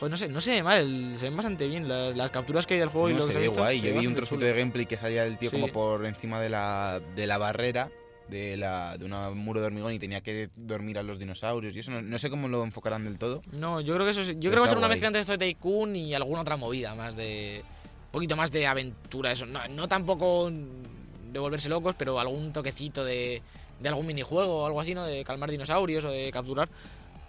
No 0.00 0.16
sé, 0.16 0.28
no 0.28 0.40
se 0.40 0.52
ve 0.52 0.62
mal, 0.62 0.78
el- 0.80 1.16
se 1.18 1.24
ven 1.24 1.36
bastante 1.36 1.66
bien 1.66 1.88
las, 1.88 2.16
las 2.16 2.30
capturas 2.30 2.66
que 2.66 2.74
hay 2.74 2.80
del 2.80 2.88
juego 2.88 3.10
y 3.10 3.14
lo 3.14 3.22
se 3.22 3.26
que 3.28 3.32
se 3.32 3.38
ha 3.38 3.40
ve 3.40 3.46
visto, 3.48 3.60
guay. 3.60 3.80
se 3.80 3.92
Yo 3.94 4.00
vi 4.00 4.06
un 4.06 4.14
trocito 4.14 4.36
chulo. 4.36 4.46
de 4.46 4.58
gameplay 4.58 4.86
que 4.86 4.96
salía 4.96 5.24
el 5.24 5.38
tío 5.38 5.50
Sí. 5.50 5.56
como 5.56 5.72
por 5.72 6.06
encima 6.06 6.40
de 6.40 6.50
la, 6.50 7.00
de 7.16 7.26
la 7.26 7.38
barrera 7.38 7.90
de, 8.28 8.56
la, 8.58 8.96
de 8.98 9.06
un 9.06 9.38
muro 9.38 9.60
de 9.60 9.66
hormigón 9.66 9.92
y 9.94 9.98
tenía 9.98 10.20
que 10.20 10.50
dormir 10.54 10.98
a 10.98 11.02
los 11.02 11.18
dinosaurios 11.18 11.74
y 11.74 11.80
eso. 11.80 11.90
No, 11.90 12.02
no 12.02 12.18
sé 12.18 12.28
cómo 12.30 12.46
lo 12.46 12.62
enfocarán 12.62 13.04
del 13.04 13.18
todo. 13.18 13.42
No, 13.52 13.80
yo 13.80 13.94
creo 13.94 14.04
que 14.06 14.10
eso 14.12 14.20
es- 14.20 14.34
yo 14.38 14.50
creo 14.50 14.52
que 14.52 14.60
va 14.60 14.66
a 14.66 14.68
ser 14.68 14.78
una 14.78 14.88
mezcla 14.88 15.06
entre 15.08 15.22
esto 15.22 15.32
de 15.32 15.38
Tycoon 15.38 15.96
y 15.96 16.14
alguna 16.14 16.42
otra 16.42 16.56
movida 16.56 16.94
más 16.94 17.16
de 17.16 17.62
un 17.64 18.12
poquito 18.12 18.36
más 18.36 18.52
de 18.52 18.66
aventura 18.66 19.32
eso, 19.32 19.46
no, 19.46 19.60
no 19.68 19.88
tampoco 19.88 20.50
de 20.50 21.38
volverse 21.38 21.68
locos, 21.68 21.94
pero 21.98 22.18
algún 22.20 22.52
toquecito 22.52 23.04
de, 23.04 23.42
de 23.80 23.88
algún 23.88 24.06
minijuego 24.06 24.62
o 24.62 24.66
algo 24.66 24.80
así, 24.80 24.94
¿no? 24.94 25.04
De 25.04 25.24
calmar 25.24 25.50
dinosaurios 25.50 26.04
o 26.04 26.10
de 26.10 26.30
capturar. 26.32 26.68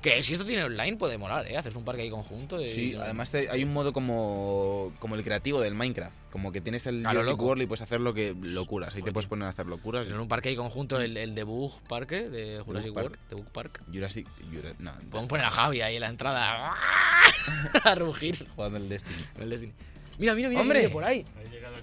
Que 0.01 0.23
si 0.23 0.31
esto 0.31 0.45
tiene 0.45 0.63
online 0.63 0.95
puede 0.95 1.17
molar, 1.17 1.45
¿eh? 1.51 1.57
Haces 1.57 1.75
un 1.75 1.83
parque 1.83 2.03
ahí 2.03 2.09
conjunto. 2.09 2.57
Sí, 2.69 2.95
además 2.95 3.31
te- 3.31 3.49
hay 3.49 3.63
un 3.65 3.73
modo 3.73 3.91
como, 3.91 4.93
como 4.99 5.15
el 5.15 5.23
creativo 5.25 5.59
del 5.59 5.73
Minecraft. 5.75 6.15
Como 6.31 6.53
que 6.53 6.61
tienes 6.61 6.85
el 6.87 6.99
Jurassic 7.05 7.31
loco. 7.31 7.45
World 7.47 7.63
y 7.63 7.65
puedes 7.65 7.81
hacer 7.81 7.99
lo 7.99 8.13
que 8.13 8.33
locuras. 8.41 8.95
Ahí 8.95 9.01
te 9.01 9.11
puedes 9.11 9.27
poner 9.27 9.47
a 9.47 9.49
hacer 9.49 9.65
locuras. 9.65 10.07
En 10.07 10.17
un 10.19 10.29
parque 10.29 10.49
ahí 10.49 10.55
conjunto, 10.55 11.01
el, 11.01 11.17
el 11.17 11.35
de 11.35 11.43
Bug 11.43 11.81
Parque, 11.89 12.29
de 12.29 12.61
Jurassic 12.65 12.93
Park. 12.93 13.05
World, 13.11 13.29
de 13.29 13.35
Bug 13.35 13.47
Park. 13.51 13.81
Jurassic... 13.91 14.25
Jura- 14.53 14.73
no, 14.79 14.93
Podemos 15.09 15.27
poner 15.27 15.45
a 15.45 15.49
Javi 15.49 15.81
ahí 15.81 15.95
en 15.95 16.01
la 16.01 16.07
entrada 16.09 16.71
a 17.83 17.95
rugir. 17.95 18.37
jugando 18.55 18.77
el 18.77 18.87
Destiny. 18.87 19.25
El 19.39 19.49
Destiny. 19.49 19.73
Mira, 20.17 20.33
mira, 20.35 20.49
mira, 20.49 20.61
¡Hombre! 20.61 20.89
por 20.89 21.03
ahí. 21.03 21.25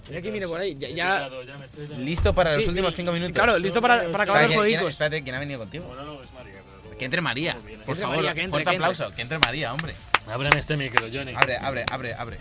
Mira 0.09 0.21
que 0.21 0.31
viene 0.31 0.47
por 0.47 0.59
ahí. 0.59 0.75
Ya, 0.79 0.89
ya- 0.89 1.29
Listo 1.97 2.33
para 2.33 2.55
los 2.55 2.63
Sí, 2.63 2.69
últimos 2.69 2.93
y- 2.93 2.97
cinco 2.97 3.11
minutos. 3.11 3.33
Claro, 3.35 3.57
listo 3.59 3.81
para, 3.81 4.09
para 4.11 4.23
acabar 4.23 4.41
los 4.43 4.49
¿quién- 4.49 4.49
quién- 4.49 4.59
jueguitos. 4.59 4.89
espérate, 4.89 5.23
¿quién 5.23 5.35
ha 5.35 5.39
venido 5.39 5.59
contigo? 5.59 5.85
Bueno, 5.85 6.03
no, 6.03 6.21
es 6.23 6.29
pero 6.43 6.56
Que 6.97 7.05
entre 7.05 7.21
María, 7.21 7.53
por 7.53 7.63
entre 7.71 7.95
favor. 7.95 8.15
María, 8.17 8.33
que 8.33 8.41
entre, 8.41 8.49
fuerte 8.49 8.69
que 8.71 8.75
entre. 8.75 8.85
aplauso. 8.91 9.15
Que 9.15 9.21
entre 9.21 9.39
María, 9.39 9.73
hombre. 9.73 9.93
Ábreme 10.31 10.59
este 10.59 10.75
micro, 10.77 11.07
Johnny. 11.13 11.33
Abre, 11.35 11.57
abre, 11.57 11.85
abre, 11.91 12.13
abre. 12.15 12.37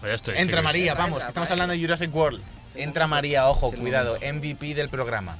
Pues 0.00 0.14
estoy. 0.14 0.34
Entra 0.36 0.46
chicos. 0.60 0.64
María, 0.64 0.94
vamos, 0.94 1.16
entra, 1.18 1.28
estamos 1.28 1.50
hablando 1.50 1.74
de 1.74 1.80
Jurassic 1.80 2.14
World. 2.14 2.40
Entra 2.74 3.06
María, 3.06 3.48
ojo, 3.48 3.70
cuidado, 3.72 4.16
MVP 4.20 4.74
del 4.74 4.88
programa. 4.88 5.36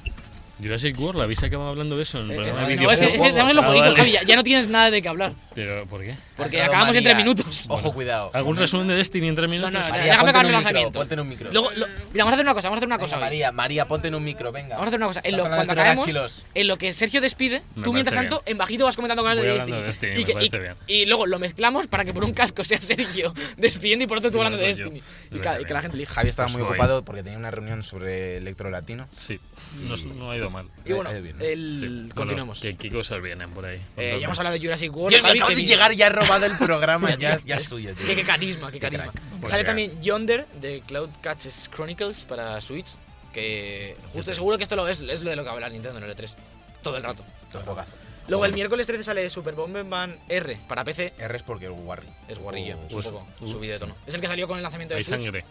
Jurassic 0.61 0.99
World, 0.99 1.21
¿habéis 1.23 1.41
acabado 1.41 1.69
hablando 1.71 1.95
de 1.97 2.03
eso 2.03 2.19
en 2.19 2.25
el 2.25 2.31
Eh, 2.31 2.35
programa 2.35 2.63
eh, 2.63 2.67
de 2.69 2.75
No, 2.75 2.91
es 2.91 2.99
que, 2.99 3.05
es 3.05 3.11
que 3.11 3.17
videojuegos? 3.17 3.27
estamos 3.29 3.49
en 3.49 3.55
los 3.55 3.65
jueguitos, 3.65 3.89
vale. 3.93 4.01
Javi. 4.03 4.11
Ya, 4.11 4.23
ya 4.23 4.35
no 4.35 4.43
tienes 4.43 4.67
nada 4.67 4.91
de 4.91 5.01
qué 5.01 5.09
hablar. 5.09 5.33
Pero, 5.55 5.85
¿por 5.87 6.01
qué? 6.01 6.15
Porque 6.43 6.61
acabamos 6.61 6.95
en 6.95 7.03
María. 7.03 7.09
tres 7.09 7.17
minutos. 7.17 7.65
Ojo, 7.69 7.93
cuidado. 7.93 8.31
¿Algún 8.33 8.57
resumen 8.57 8.87
de 8.87 8.95
Destiny 8.95 9.27
en 9.29 9.35
tres 9.35 9.49
minutos? 9.49 9.71
no, 9.71 9.79
María, 9.79 10.03
déjame 10.03 10.17
ponte 10.17 10.29
acabar 10.29 10.45
en 10.45 10.51
micro, 10.51 10.61
lanzamiento. 10.63 10.99
ponte 10.99 11.13
en 11.13 11.19
un 11.19 11.29
micro. 11.29 11.51
Luego, 11.51 11.71
lo- 11.71 11.87
mira, 11.87 12.23
vamos 12.25 12.31
a 12.31 12.33
hacer 12.33 12.45
una 12.45 12.53
cosa, 12.53 12.67
vamos 12.69 12.77
a 12.77 12.79
hacer 12.79 12.87
una 12.87 12.97
cosa. 12.99 13.15
Venga, 13.15 13.25
hoy. 13.27 13.29
María, 13.31 13.51
María, 13.51 13.87
ponte 13.87 14.07
en 14.07 14.15
un 14.15 14.23
micro, 14.23 14.51
venga. 14.51 14.75
Vamos 14.75 14.85
a 14.85 14.89
hacer 14.89 14.99
una 14.99 15.07
cosa. 15.07 15.21
En 15.23 15.37
lo, 15.37 15.43
cuando 15.47 15.73
acabemos, 15.73 16.45
en 16.53 16.67
lo 16.67 16.77
que 16.77 16.93
Sergio 16.93 17.21
despide, 17.21 17.61
Me 17.75 17.83
tú 17.83 17.93
mientras 17.93 18.15
tanto, 18.15 18.43
en 18.45 18.57
bajito 18.57 18.85
vas 18.85 18.95
comentando 18.95 19.23
cosas 19.23 19.37
de 19.37 19.43
Destiny. 19.53 19.77
de 19.77 19.83
Destiny, 19.83 20.19
y, 20.19 20.25
que- 20.25 20.31
y- 20.45 20.49
bien. 20.49 20.75
y 20.87 21.05
luego 21.05 21.25
lo 21.25 21.39
mezclamos 21.39 21.87
para 21.87 22.05
que 22.05 22.13
por 22.13 22.23
un 22.23 22.33
casco 22.33 22.63
sea 22.63 22.81
Sergio 22.81 23.33
despidiendo 23.57 24.05
y 24.05 24.07
por 24.07 24.17
otro 24.17 24.31
tú 24.31 24.37
hablando 24.37 24.57
de. 24.57 24.67
Destiny. 24.67 25.01
Y, 25.31 25.39
que 25.39 25.45
la 25.45 25.57
bien. 25.57 25.81
gente 25.81 25.97
elija. 25.97 26.13
Javi 26.13 26.29
estaba 26.29 26.47
Pues 26.47 26.57
muy 26.57 26.63
ocupado 26.67 27.03
porque 27.03 27.23
tenía 27.23 27.37
una 27.39 27.51
reunión 27.51 27.83
sobre 27.83 28.37
electro 28.37 28.69
latino. 28.69 29.07
Sí, 29.11 29.39
no, 29.87 29.95
no 30.15 30.31
ha 30.31 30.37
ido 30.37 30.49
mal. 30.49 30.67
Y 30.85 30.93
bueno, 30.93 31.09
Eh, 31.11 31.21
bien, 31.21 31.37
¿no? 31.37 31.43
Bueno, 31.45 32.15
continuemos. 32.15 32.59
¿qué, 32.61 32.91
cosas 32.91 33.21
vienen 33.21 33.49
por 33.51 33.65
ahí? 33.65 33.79
Eh, 33.97 34.17
ya 34.19 34.25
hemos 34.25 34.37
hablado 34.37 34.55
de 34.57 34.61
Jurassic 34.63 34.95
World. 34.95 35.21
Javi, 35.21 35.55
de 35.55 35.63
llegar 35.65 35.91
ya 35.93 36.09
ha 36.31 36.37
robado 36.37 36.45
el 36.45 36.57
programa, 36.57 37.15
ya, 37.15 37.37
ya 37.37 37.55
es 37.55 37.67
suyo, 37.67 37.93
tío. 37.95 38.05
Qué, 38.07 38.15
qué 38.15 38.23
carisma, 38.23 38.71
qué 38.71 38.79
Qué 38.79 38.89
carisma. 38.89 39.11
Pues 39.39 39.51
Sale 39.51 39.63
también 39.63 40.01
Yonder 40.01 40.47
de 40.61 40.81
Cloud 40.81 41.09
Catches 41.21 41.69
Chronicles 41.73 42.25
para 42.25 42.59
Switch. 42.61 42.95
Que 43.33 43.95
justo 44.13 44.33
seguro 44.33 44.57
que 44.57 44.63
esto 44.63 44.75
lo 44.75 44.87
es, 44.87 44.99
es 45.01 45.21
lo 45.21 45.29
de 45.29 45.35
lo 45.35 45.43
que 45.43 45.49
habla 45.49 45.69
Nintendo 45.69 45.97
en 45.99 46.03
el 46.03 46.15
E3. 46.15 46.33
Todo 46.81 46.97
el 46.97 47.03
rato. 47.03 47.23
Un 47.53 47.61
juegazo. 47.61 47.93
Luego 48.27 48.45
el 48.45 48.53
miércoles 48.53 48.87
13 48.87 49.03
sale 49.03 49.29
Super 49.29 49.55
Bomberman 49.55 50.19
R 50.29 50.59
para 50.67 50.83
PC. 50.83 51.13
R 51.17 51.37
es 51.37 51.43
porque 51.43 51.65
es 51.65 51.71
Warry. 51.73 52.07
Es 52.27 52.39
guarrillo, 52.39 52.77
es 52.87 52.93
un 52.93 53.01
poco 53.03 53.27
uh, 53.39 53.47
subido 53.47 53.73
de 53.73 53.79
tono. 53.79 53.95
Es 54.05 54.13
el 54.15 54.21
que 54.21 54.27
salió 54.27 54.47
con 54.47 54.57
el 54.57 54.63
lanzamiento 54.63 54.93
de 54.93 54.99
Hay 54.99 55.03
Switch. 55.03 55.23
sangre. 55.23 55.45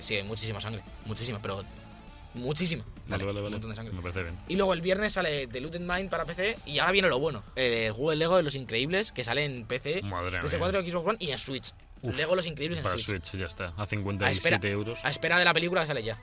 Sí, 0.00 0.16
hay 0.16 0.22
muchísima 0.22 0.60
sangre. 0.60 0.82
Muchísima, 1.06 1.40
pero 1.40 1.64
muchísima. 2.34 2.84
Vale, 3.08 3.24
vale, 3.24 3.40
vale. 3.40 3.58
Me 3.58 4.02
parece 4.02 4.22
bien. 4.22 4.38
Y 4.48 4.56
luego 4.56 4.72
el 4.72 4.80
viernes 4.80 5.12
sale 5.14 5.46
The 5.48 5.60
Looted 5.60 5.80
Mind 5.80 6.10
para 6.10 6.24
PC. 6.24 6.56
Y 6.66 6.78
ahora 6.78 6.92
viene 6.92 7.08
lo 7.08 7.18
bueno. 7.18 7.42
El 7.56 7.92
juego 7.92 8.10
de 8.10 8.16
Lego 8.16 8.36
de 8.36 8.42
los 8.44 8.54
Increíbles 8.54 9.12
que 9.12 9.24
sale 9.24 9.44
en 9.44 9.66
PC, 9.66 10.02
Madre 10.02 10.40
PS4, 10.40 10.82
mía. 10.82 10.92
Xbox 10.92 11.08
One 11.08 11.18
y 11.20 11.30
en 11.30 11.38
Switch. 11.38 11.72
Uf, 12.02 12.16
Lego 12.16 12.34
los 12.34 12.46
Increíbles 12.46 12.78
en 12.78 12.84
Para 12.84 12.94
Switch. 12.96 13.24
Switch 13.24 13.40
ya 13.40 13.46
está. 13.46 13.74
A 13.76 13.82
A 13.82 13.86
57 13.86 14.30
espera, 14.54 14.72
euros. 14.72 14.98
a 15.02 15.10
espera 15.10 15.38
de 15.38 15.44
la 15.44 15.52
película 15.52 15.80
que 15.82 15.86
sale 15.88 16.02
ya. 16.02 16.18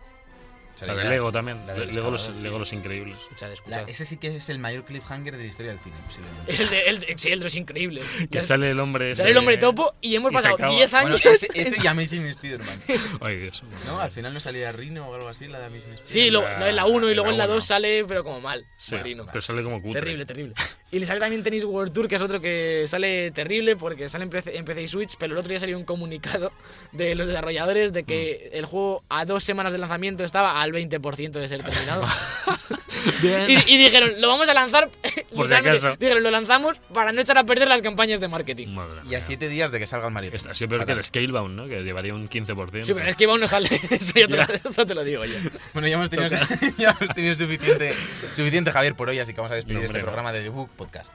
La 0.85 0.95
de. 0.95 1.09
Lego 1.09 1.31
también. 1.31 1.65
La 1.65 1.73
Lego, 1.73 2.11
los, 2.11 2.29
Lego 2.29 2.61
increíbles. 2.71 3.17
Escuchad, 3.21 3.47
La- 3.47 3.53
escuchad. 3.53 3.89
ese 3.89 4.05
sí 4.05 4.17
que 4.17 4.35
es 4.37 4.49
el 4.49 4.59
mayor 4.59 4.83
cliffhanger 4.85 5.35
de 5.37 5.43
la 5.43 5.49
historia 5.49 5.71
del 5.71 5.79
cine, 5.81 5.95
posiblemente. 6.05 6.63
El 6.63 6.69
de, 6.69 6.81
el 6.89 6.99
de- 6.99 7.15
sí, 7.17 7.29
el 7.31 7.39
de 7.39 7.43
los 7.45 7.55
Increíbles. 7.55 8.05
Que 8.31 8.41
sale 8.41 8.69
el 8.71 8.79
hombre. 8.79 9.15
sale 9.15 9.31
el 9.31 9.37
hombre 9.37 9.57
topo 9.57 9.95
y 10.01 10.15
hemos 10.15 10.31
y 10.31 10.35
pasado 10.35 10.55
acaba. 10.55 10.71
10 10.71 10.91
Bueno, 10.91 11.07
años. 11.07 11.25
ese, 11.25 11.47
ese 11.53 11.75
y 11.83 11.87
Amazing 11.87 12.27
Spider-Man. 12.27 12.81
Ay, 13.21 13.37
Dios. 13.37 13.63
¿No? 13.85 13.99
Al 13.99 14.11
final 14.11 14.33
no 14.33 14.39
salía 14.39 14.71
Rino 14.71 15.07
o 15.09 15.15
algo 15.15 15.27
así, 15.27 15.47
la 15.47 15.59
de 15.59 15.65
Amazing 15.65 15.93
Spider-Man. 15.93 16.07
Sí, 16.07 16.29
lo- 16.29 16.41
no, 16.59 16.67
en 16.67 16.75
la 16.75 16.85
1 16.85 17.09
y 17.09 17.15
luego 17.15 17.29
en 17.31 17.37
la 17.37 17.45
uno. 17.45 17.55
2 17.55 17.65
sale, 17.65 18.05
pero 18.05 18.23
como 18.23 18.41
mal. 18.41 18.65
Sí, 18.77 18.95
pero 19.31 19.41
sale 19.41 19.63
como 19.63 19.81
cutre. 19.81 19.99
Terrible, 20.01 20.25
terrible. 20.25 20.53
Y 20.91 20.99
le 20.99 21.05
sale 21.05 21.19
también 21.19 21.43
Tennis 21.43 21.65
World 21.65 21.93
Tour, 21.93 22.07
que 22.07 22.15
es 22.15 22.21
otro 22.21 22.39
que 22.39 22.85
sale 22.87 23.31
terrible 23.31 23.75
porque 23.75 24.07
sale 24.09 24.23
en 24.25 24.29
PC, 24.29 24.57
en 24.57 24.63
PC 24.65 24.83
y 24.83 24.87
Switch, 24.87 25.15
pero 25.17 25.33
el 25.33 25.39
otro 25.39 25.49
día 25.49 25.59
salió 25.59 25.77
un 25.77 25.83
comunicado 25.85 26.51
de 26.91 27.15
los 27.15 27.27
desarrolladores 27.27 27.93
de 27.93 28.03
que 28.03 28.17
Mm. 28.17 28.57
el 28.57 28.65
juego 28.65 29.03
a 29.09 29.25
dos 29.25 29.43
semanas 29.43 29.71
del 29.73 29.81
lanzamiento 29.81 30.23
estaba 30.23 30.61
al 30.67 30.73
20% 30.73 31.31
de 31.31 31.49
ser 31.49 31.63
terminado. 31.63 32.05
Bien. 33.21 33.49
y, 33.49 33.53
y 33.73 33.77
dijeron, 33.77 34.11
lo 34.19 34.27
vamos 34.27 34.49
a 34.49 34.53
lanzar. 34.53 34.89
Por 35.35 35.47
si 35.47 35.53
acaso. 35.53 35.95
Dijeron, 35.97 36.23
lo 36.23 36.31
lanzamos 36.31 36.79
para 36.93 37.11
no 37.11 37.21
echar 37.21 37.37
a 37.37 37.43
perder 37.43 37.67
las 37.67 37.81
campañas 37.81 38.19
de 38.19 38.27
marketing. 38.27 38.67
Madre 38.69 38.97
Y 39.03 39.07
a 39.15 39.19
mía. 39.19 39.21
siete 39.21 39.47
días 39.49 39.71
de 39.71 39.79
que 39.79 39.87
salga 39.87 40.07
el 40.07 40.13
Mario. 40.13 40.31
Está 40.33 40.53
peor 40.67 40.85
que 40.85 40.91
el 40.93 41.03
Scalebound, 41.03 41.55
¿no? 41.55 41.67
Que 41.67 41.81
llevaría 41.83 42.13
un 42.13 42.27
15%. 42.29 42.83
Sí, 42.85 42.93
pero 42.93 43.15
Iván 43.17 43.39
no 43.39 43.47
sale. 43.47 43.69
Eso, 43.89 44.13
ya 44.15 44.27
te 44.27 44.35
lo, 44.35 44.41
esto 44.43 44.85
te 44.85 44.93
lo 44.95 45.03
digo 45.03 45.25
yo. 45.25 45.37
Bueno, 45.73 45.87
ya 45.87 45.95
hemos 45.95 46.09
tenido, 46.09 46.29
ya 46.77 46.95
hemos 46.99 47.15
tenido 47.15 47.35
suficiente, 47.35 47.93
suficiente 48.35 48.71
Javier 48.71 48.95
por 48.95 49.09
hoy, 49.09 49.19
así 49.19 49.33
que 49.33 49.37
vamos 49.37 49.51
a 49.51 49.55
despedir 49.55 49.79
No, 49.79 49.85
este 49.85 49.91
hombre, 49.93 50.01
no. 50.01 50.05
programa 50.07 50.33
de 50.33 50.41
The 50.41 50.49
Book 50.49 50.69
Podcast. 50.75 51.13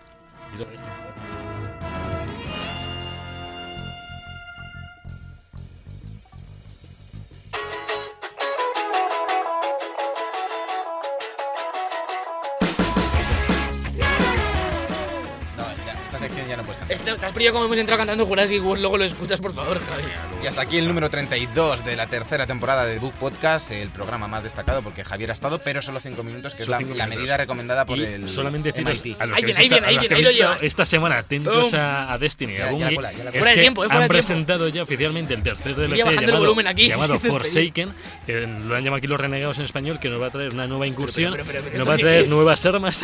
Pillado 17.42 17.54
como 17.54 17.64
hemos 17.66 17.78
entrado 17.78 17.98
cantando 17.98 18.24
Jurassic 18.24 18.64
World, 18.64 18.82
luego 18.82 18.98
lo 18.98 19.04
escuchas, 19.04 19.40
por 19.40 19.52
favor, 19.52 19.80
Javi. 19.80 20.04
Y 20.44 20.46
hasta 20.46 20.62
aquí 20.62 20.78
el 20.78 20.86
número 20.86 21.10
32 21.10 21.84
de 21.84 21.96
la 21.96 22.06
tercera 22.06 22.46
temporada 22.46 22.86
de 22.86 23.00
Book 23.00 23.14
Podcast, 23.14 23.72
el 23.72 23.88
programa 23.88 24.28
más 24.28 24.44
destacado 24.44 24.80
porque 24.80 25.02
Javier 25.02 25.30
ha 25.30 25.34
estado, 25.34 25.58
pero 25.58 25.82
solo 25.82 25.98
5 25.98 26.22
minutos, 26.22 26.54
que 26.54 26.62
es 26.62 26.68
la, 26.68 26.80
la 26.80 27.08
medida 27.08 27.36
recomendada 27.36 27.84
por 27.84 27.98
Y 27.98 28.04
el 28.04 28.28
solamente 28.28 28.72
MIT. 28.72 29.20
a 29.20 29.26
los 29.26 29.36
Ahí 29.36 29.42
que 29.42 29.52
viene, 29.54 29.86
ahí 29.86 29.98
viene, 29.98 30.14
ahí 30.14 30.22
viene, 30.22 30.56
esta 30.60 30.84
semana 30.84 31.18
atentos 31.18 31.74
a, 31.74 32.12
a 32.12 32.18
Destiny. 32.18 32.54
Ya, 32.54 32.68
a 32.68 32.72
ya 32.72 32.90
la 32.90 32.94
cola, 32.94 33.12
ya 33.12 33.24
la 33.24 33.30
es 33.30 33.32
cola. 33.32 33.32
Fuera 33.32 33.48
de 33.48 33.54
que 33.54 33.60
tiempo, 33.60 33.84
eh, 33.84 33.88
fuera 33.88 34.04
han 34.04 34.08
presentado 34.08 34.68
ya 34.68 34.82
oficialmente 34.84 35.34
el 35.34 35.42
tercer 35.42 35.74
DLC 35.74 35.90
el 35.90 35.98
llamado, 35.98 36.38
volumen 36.38 36.68
aquí, 36.68 36.88
llamado. 36.88 37.18
Forsaken, 37.18 37.92
que 38.24 38.40
lo 38.42 38.76
han 38.76 38.84
llamado 38.84 38.98
aquí 38.98 39.08
los 39.08 39.20
renegados 39.20 39.58
en 39.58 39.64
español, 39.64 39.98
que 39.98 40.10
nos 40.10 40.22
va 40.22 40.28
a 40.28 40.30
traer 40.30 40.52
una 40.52 40.68
nueva 40.68 40.86
incursión, 40.86 41.32
pero, 41.32 41.44
pero, 41.44 41.60
pero, 41.64 41.72
nos 41.72 41.80
¿esto 41.80 41.88
va 41.88 41.94
a 41.94 41.98
traer 41.98 42.28
nuevas 42.28 42.66
armas. 42.66 43.02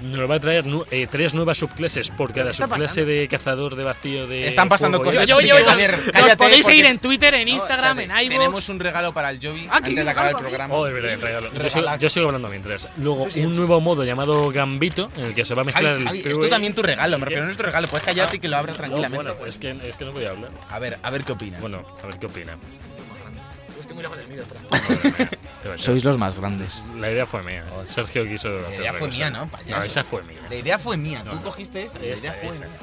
Nos 0.00 0.30
va 0.30 0.36
a 0.36 0.40
traer 0.40 0.66
nu- 0.66 0.84
eh, 0.90 1.06
tres 1.10 1.34
nuevas 1.34 1.58
subclases 1.58 2.10
por 2.10 2.32
cada 2.32 2.52
subclase 2.52 2.84
pasando? 2.86 3.10
de 3.10 3.28
cazador 3.28 3.76
de 3.76 3.84
vacío 3.84 4.26
de. 4.26 4.48
Están 4.48 4.68
pasando 4.68 4.98
fuego 4.98 5.12
y 5.12 5.14
cosas, 5.16 5.28
Yo, 5.28 5.40
yo, 5.40 5.58
yo, 5.58 5.64
Javier, 5.64 5.92
nos 5.98 6.06
cállate, 6.12 6.36
podéis 6.36 6.66
seguir 6.66 6.86
en 6.86 6.98
Twitter, 6.98 7.34
en 7.34 7.48
No, 7.48 7.54
Instagram, 7.54 7.98
espérate, 7.98 8.20
en 8.22 8.26
iVoox. 8.26 8.38
Tenemos 8.40 8.68
un 8.68 8.80
regalo 8.80 9.12
para 9.12 9.30
el 9.30 9.38
Jovi 9.40 9.66
Ah, 9.70 9.80
¿qué 9.80 9.88
antes 9.90 10.04
de 10.04 10.10
acabar 10.10 10.30
el 10.30 10.36
regalo? 10.36 10.48
programa. 10.48 10.74
Oh, 10.74 10.86
es 10.86 10.94
verdad, 10.94 11.12
el 11.12 11.20
regalo. 11.20 11.52
Yo, 11.52 11.70
sigo, 11.70 11.96
yo 11.98 12.08
sigo 12.08 12.26
hablando 12.26 12.48
mientras. 12.48 12.88
Luego, 12.98 13.26
un 13.36 13.56
nuevo 13.56 13.80
modo 13.80 14.04
llamado 14.04 14.50
Gambito, 14.50 15.10
en 15.16 15.24
el 15.26 15.34
que 15.34 15.44
se 15.44 15.54
va 15.54 15.62
a 15.62 15.64
mezclar 15.64 15.84
Javi, 15.84 16.02
el 16.18 16.24
Javi, 16.24 16.32
esto 16.32 16.48
también 16.48 16.74
tu 16.74 16.82
regalo, 16.82 17.18
me 17.18 17.24
refiero 17.24 17.42
a 17.42 17.46
nuestro 17.46 17.66
regalo. 17.66 17.88
Puedes 17.88 18.04
callarte 18.04 18.36
y 18.36 18.40
que 18.40 18.48
lo 18.48 18.56
abras 18.56 18.76
No, 18.76 18.78
tranquilamente. 18.78 19.16
bueno, 19.32 19.46
es 19.46 19.58
que, 19.58 19.70
es 19.70 19.94
que 19.96 20.04
no 20.04 20.12
voy 20.12 20.24
a 20.24 20.30
hablar. 20.30 20.50
A 20.68 20.78
ver, 20.78 20.98
a 21.02 21.10
ver 21.10 21.24
qué 21.24 21.32
opinas. 21.32 21.60
Bueno, 21.60 21.84
a 22.02 22.06
ver 22.06 22.18
qué 22.18 22.26
opina. 22.26 22.56
Estoy 23.80 23.94
muy 23.94 24.02
lejos 24.02 24.18
del 24.18 24.28
micro, 24.28 24.44
Te 25.68 25.76
va 25.76 25.82
a 25.82 25.84
Sois 25.84 26.04
los 26.04 26.16
más 26.18 26.34
grandes. 26.34 26.82
La 26.96 27.10
idea 27.10 27.26
fue 27.26 27.42
mía. 27.42 27.64
Sergio 27.88 28.26
quiso. 28.26 28.48
La 28.48 28.74
idea 28.76 28.92
fue 28.94 29.08
mía, 29.08 29.30
¿no? 29.30 29.48
Payaso. 29.48 29.70
No, 29.78 29.82
esa 29.82 30.02
fue 30.04 30.22
mía. 30.24 30.38
La 30.48 30.56
idea 30.56 30.78
fue 30.78 30.96
mía, 30.96 31.22
No, 31.24 31.30
tú 31.32 31.36
no. 31.36 31.42
cogiste 31.42 31.82
esa, 31.82 31.98
la 31.98 32.04
idea 32.06 32.14
Esa, 32.16 32.32
fue 32.32 32.48
esa. 32.48 32.64
mía. 32.64 32.76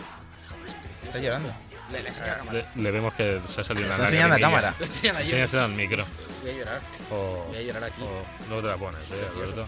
Está 1.04 1.20
llorando. 1.20 1.52
Le, 1.92 2.66
le 2.82 2.92
vemos 2.92 3.14
que 3.14 3.40
se 3.46 3.62
ha 3.62 3.64
salido 3.64 3.88
una 3.94 4.04
enseñando 4.06 4.36
a 4.36 4.40
lagrimilla. 4.40 4.74
cámara. 4.74 5.22
Enséñasela 5.22 5.66
al 5.66 5.72
micro. 5.74 6.06
Voy 6.42 6.52
a 6.52 6.54
llorar. 6.54 6.82
O, 7.12 7.46
Voy 7.48 7.58
a 7.58 7.62
llorar 7.62 7.84
aquí. 7.86 8.02
o 8.02 8.50
no 8.50 8.62
te 8.62 8.68
la 8.68 8.76
pones, 8.78 9.02
¿eh, 9.12 9.16
Alberto? 9.36 9.68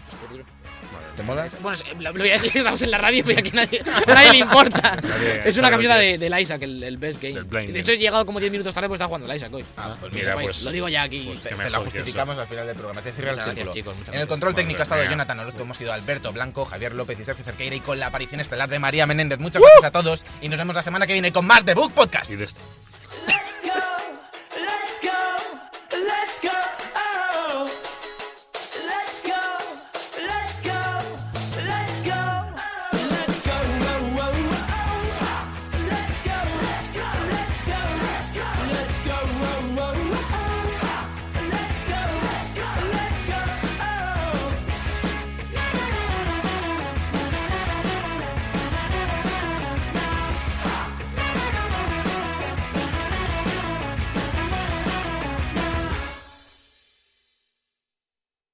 Madre 0.93 1.07
¿Te 1.17 1.23
mía. 1.23 1.25
molas? 1.27 1.61
Bueno, 1.61 1.73
es- 1.77 1.85
lo 1.97 2.01
lo 2.01 2.13
voy 2.13 2.29
a 2.29 2.33
decir 2.33 2.51
que 2.51 2.59
estamos 2.59 2.81
en 2.81 2.91
la 2.91 2.97
radio, 2.97 3.23
pero 3.25 3.39
aquí 3.39 3.51
nadie, 3.51 3.81
a 4.07 4.13
nadie 4.13 4.31
le 4.31 4.37
importa. 4.37 4.95
Nadie 5.01 5.41
es 5.45 5.57
una 5.57 5.67
sabe 5.67 5.71
camiseta 5.71 5.95
lo 5.95 5.99
que 6.01 6.05
de, 6.07 6.13
es. 6.13 6.19
del 6.19 6.39
Isaac, 6.39 6.61
el, 6.63 6.83
el 6.83 6.97
best 6.97 7.21
game. 7.21 7.33
Del 7.35 7.43
blind 7.43 7.73
de 7.73 7.79
hecho, 7.79 7.91
he 7.91 7.97
llegado 7.97 8.25
como 8.25 8.39
10 8.39 8.51
minutos 8.51 8.73
tarde 8.73 8.87
porque 8.87 8.95
estaba 8.97 9.07
jugando 9.09 9.29
el 9.29 9.35
Isaac 9.37 9.53
hoy. 9.53 9.65
Ah, 9.75 9.95
pues 9.99 10.13
Mira, 10.13 10.23
mira, 10.27 10.31
sepáis, 10.31 10.47
pues- 10.49 10.63
lo 10.63 10.71
digo 10.71 10.87
ya 10.89 11.01
aquí. 11.03 11.23
pues 11.27 11.41
te, 11.41 11.49
qué 11.49 11.55
te 11.55 11.61
la 11.63 11.67
mejor 11.79 11.83
que 11.91 11.99
justificamos 11.99 12.37
al 12.37 12.47
final 12.47 12.67
del 12.67 12.75
programa. 12.75 13.01
Se 13.01 13.11
cierra 13.11 13.31
el 13.31 13.35
Muchas 13.37 13.45
gracias, 13.45 13.73
círculo. 13.73 13.73
chicos, 13.73 13.95
muchas 13.95 14.07
En 14.09 14.13
el 14.13 14.19
gracias. 14.19 14.29
control 14.29 14.51
Madre 14.53 14.61
técnico 14.63 14.79
ha 14.79 14.83
estado 14.83 15.01
mía. 15.01 15.09
Jonathan 15.11 15.39
Orozco, 15.39 15.61
hemos 15.61 15.77
sido 15.77 15.93
Alberto 15.93 16.31
Blanco, 16.31 16.65
Javier 16.65 16.93
López 16.95 17.19
y 17.19 17.23
Sergio 17.25 17.43
Cerqueira 17.43 17.75
y 17.75 17.79
con 17.81 17.99
la 17.99 18.07
aparición 18.07 18.39
estelar 18.41 18.69
de 18.69 18.79
María 18.79 19.05
Menéndez. 19.05 19.39
Muchas 19.39 19.61
gracias 19.61 19.83
a 19.83 19.91
todos 19.91 20.25
y 20.41 20.47
nos 20.49 20.57
vemos 20.57 20.75
la 20.75 20.83
semana 20.83 21.05
que 21.05 21.13
viene 21.13 21.33
con 21.33 21.45
más 21.45 21.65
de 21.65 21.73
Book 21.73 21.91
podcast. 22.07 22.31
Y 22.31 22.35
de 22.35 22.45
esto. 22.45 22.61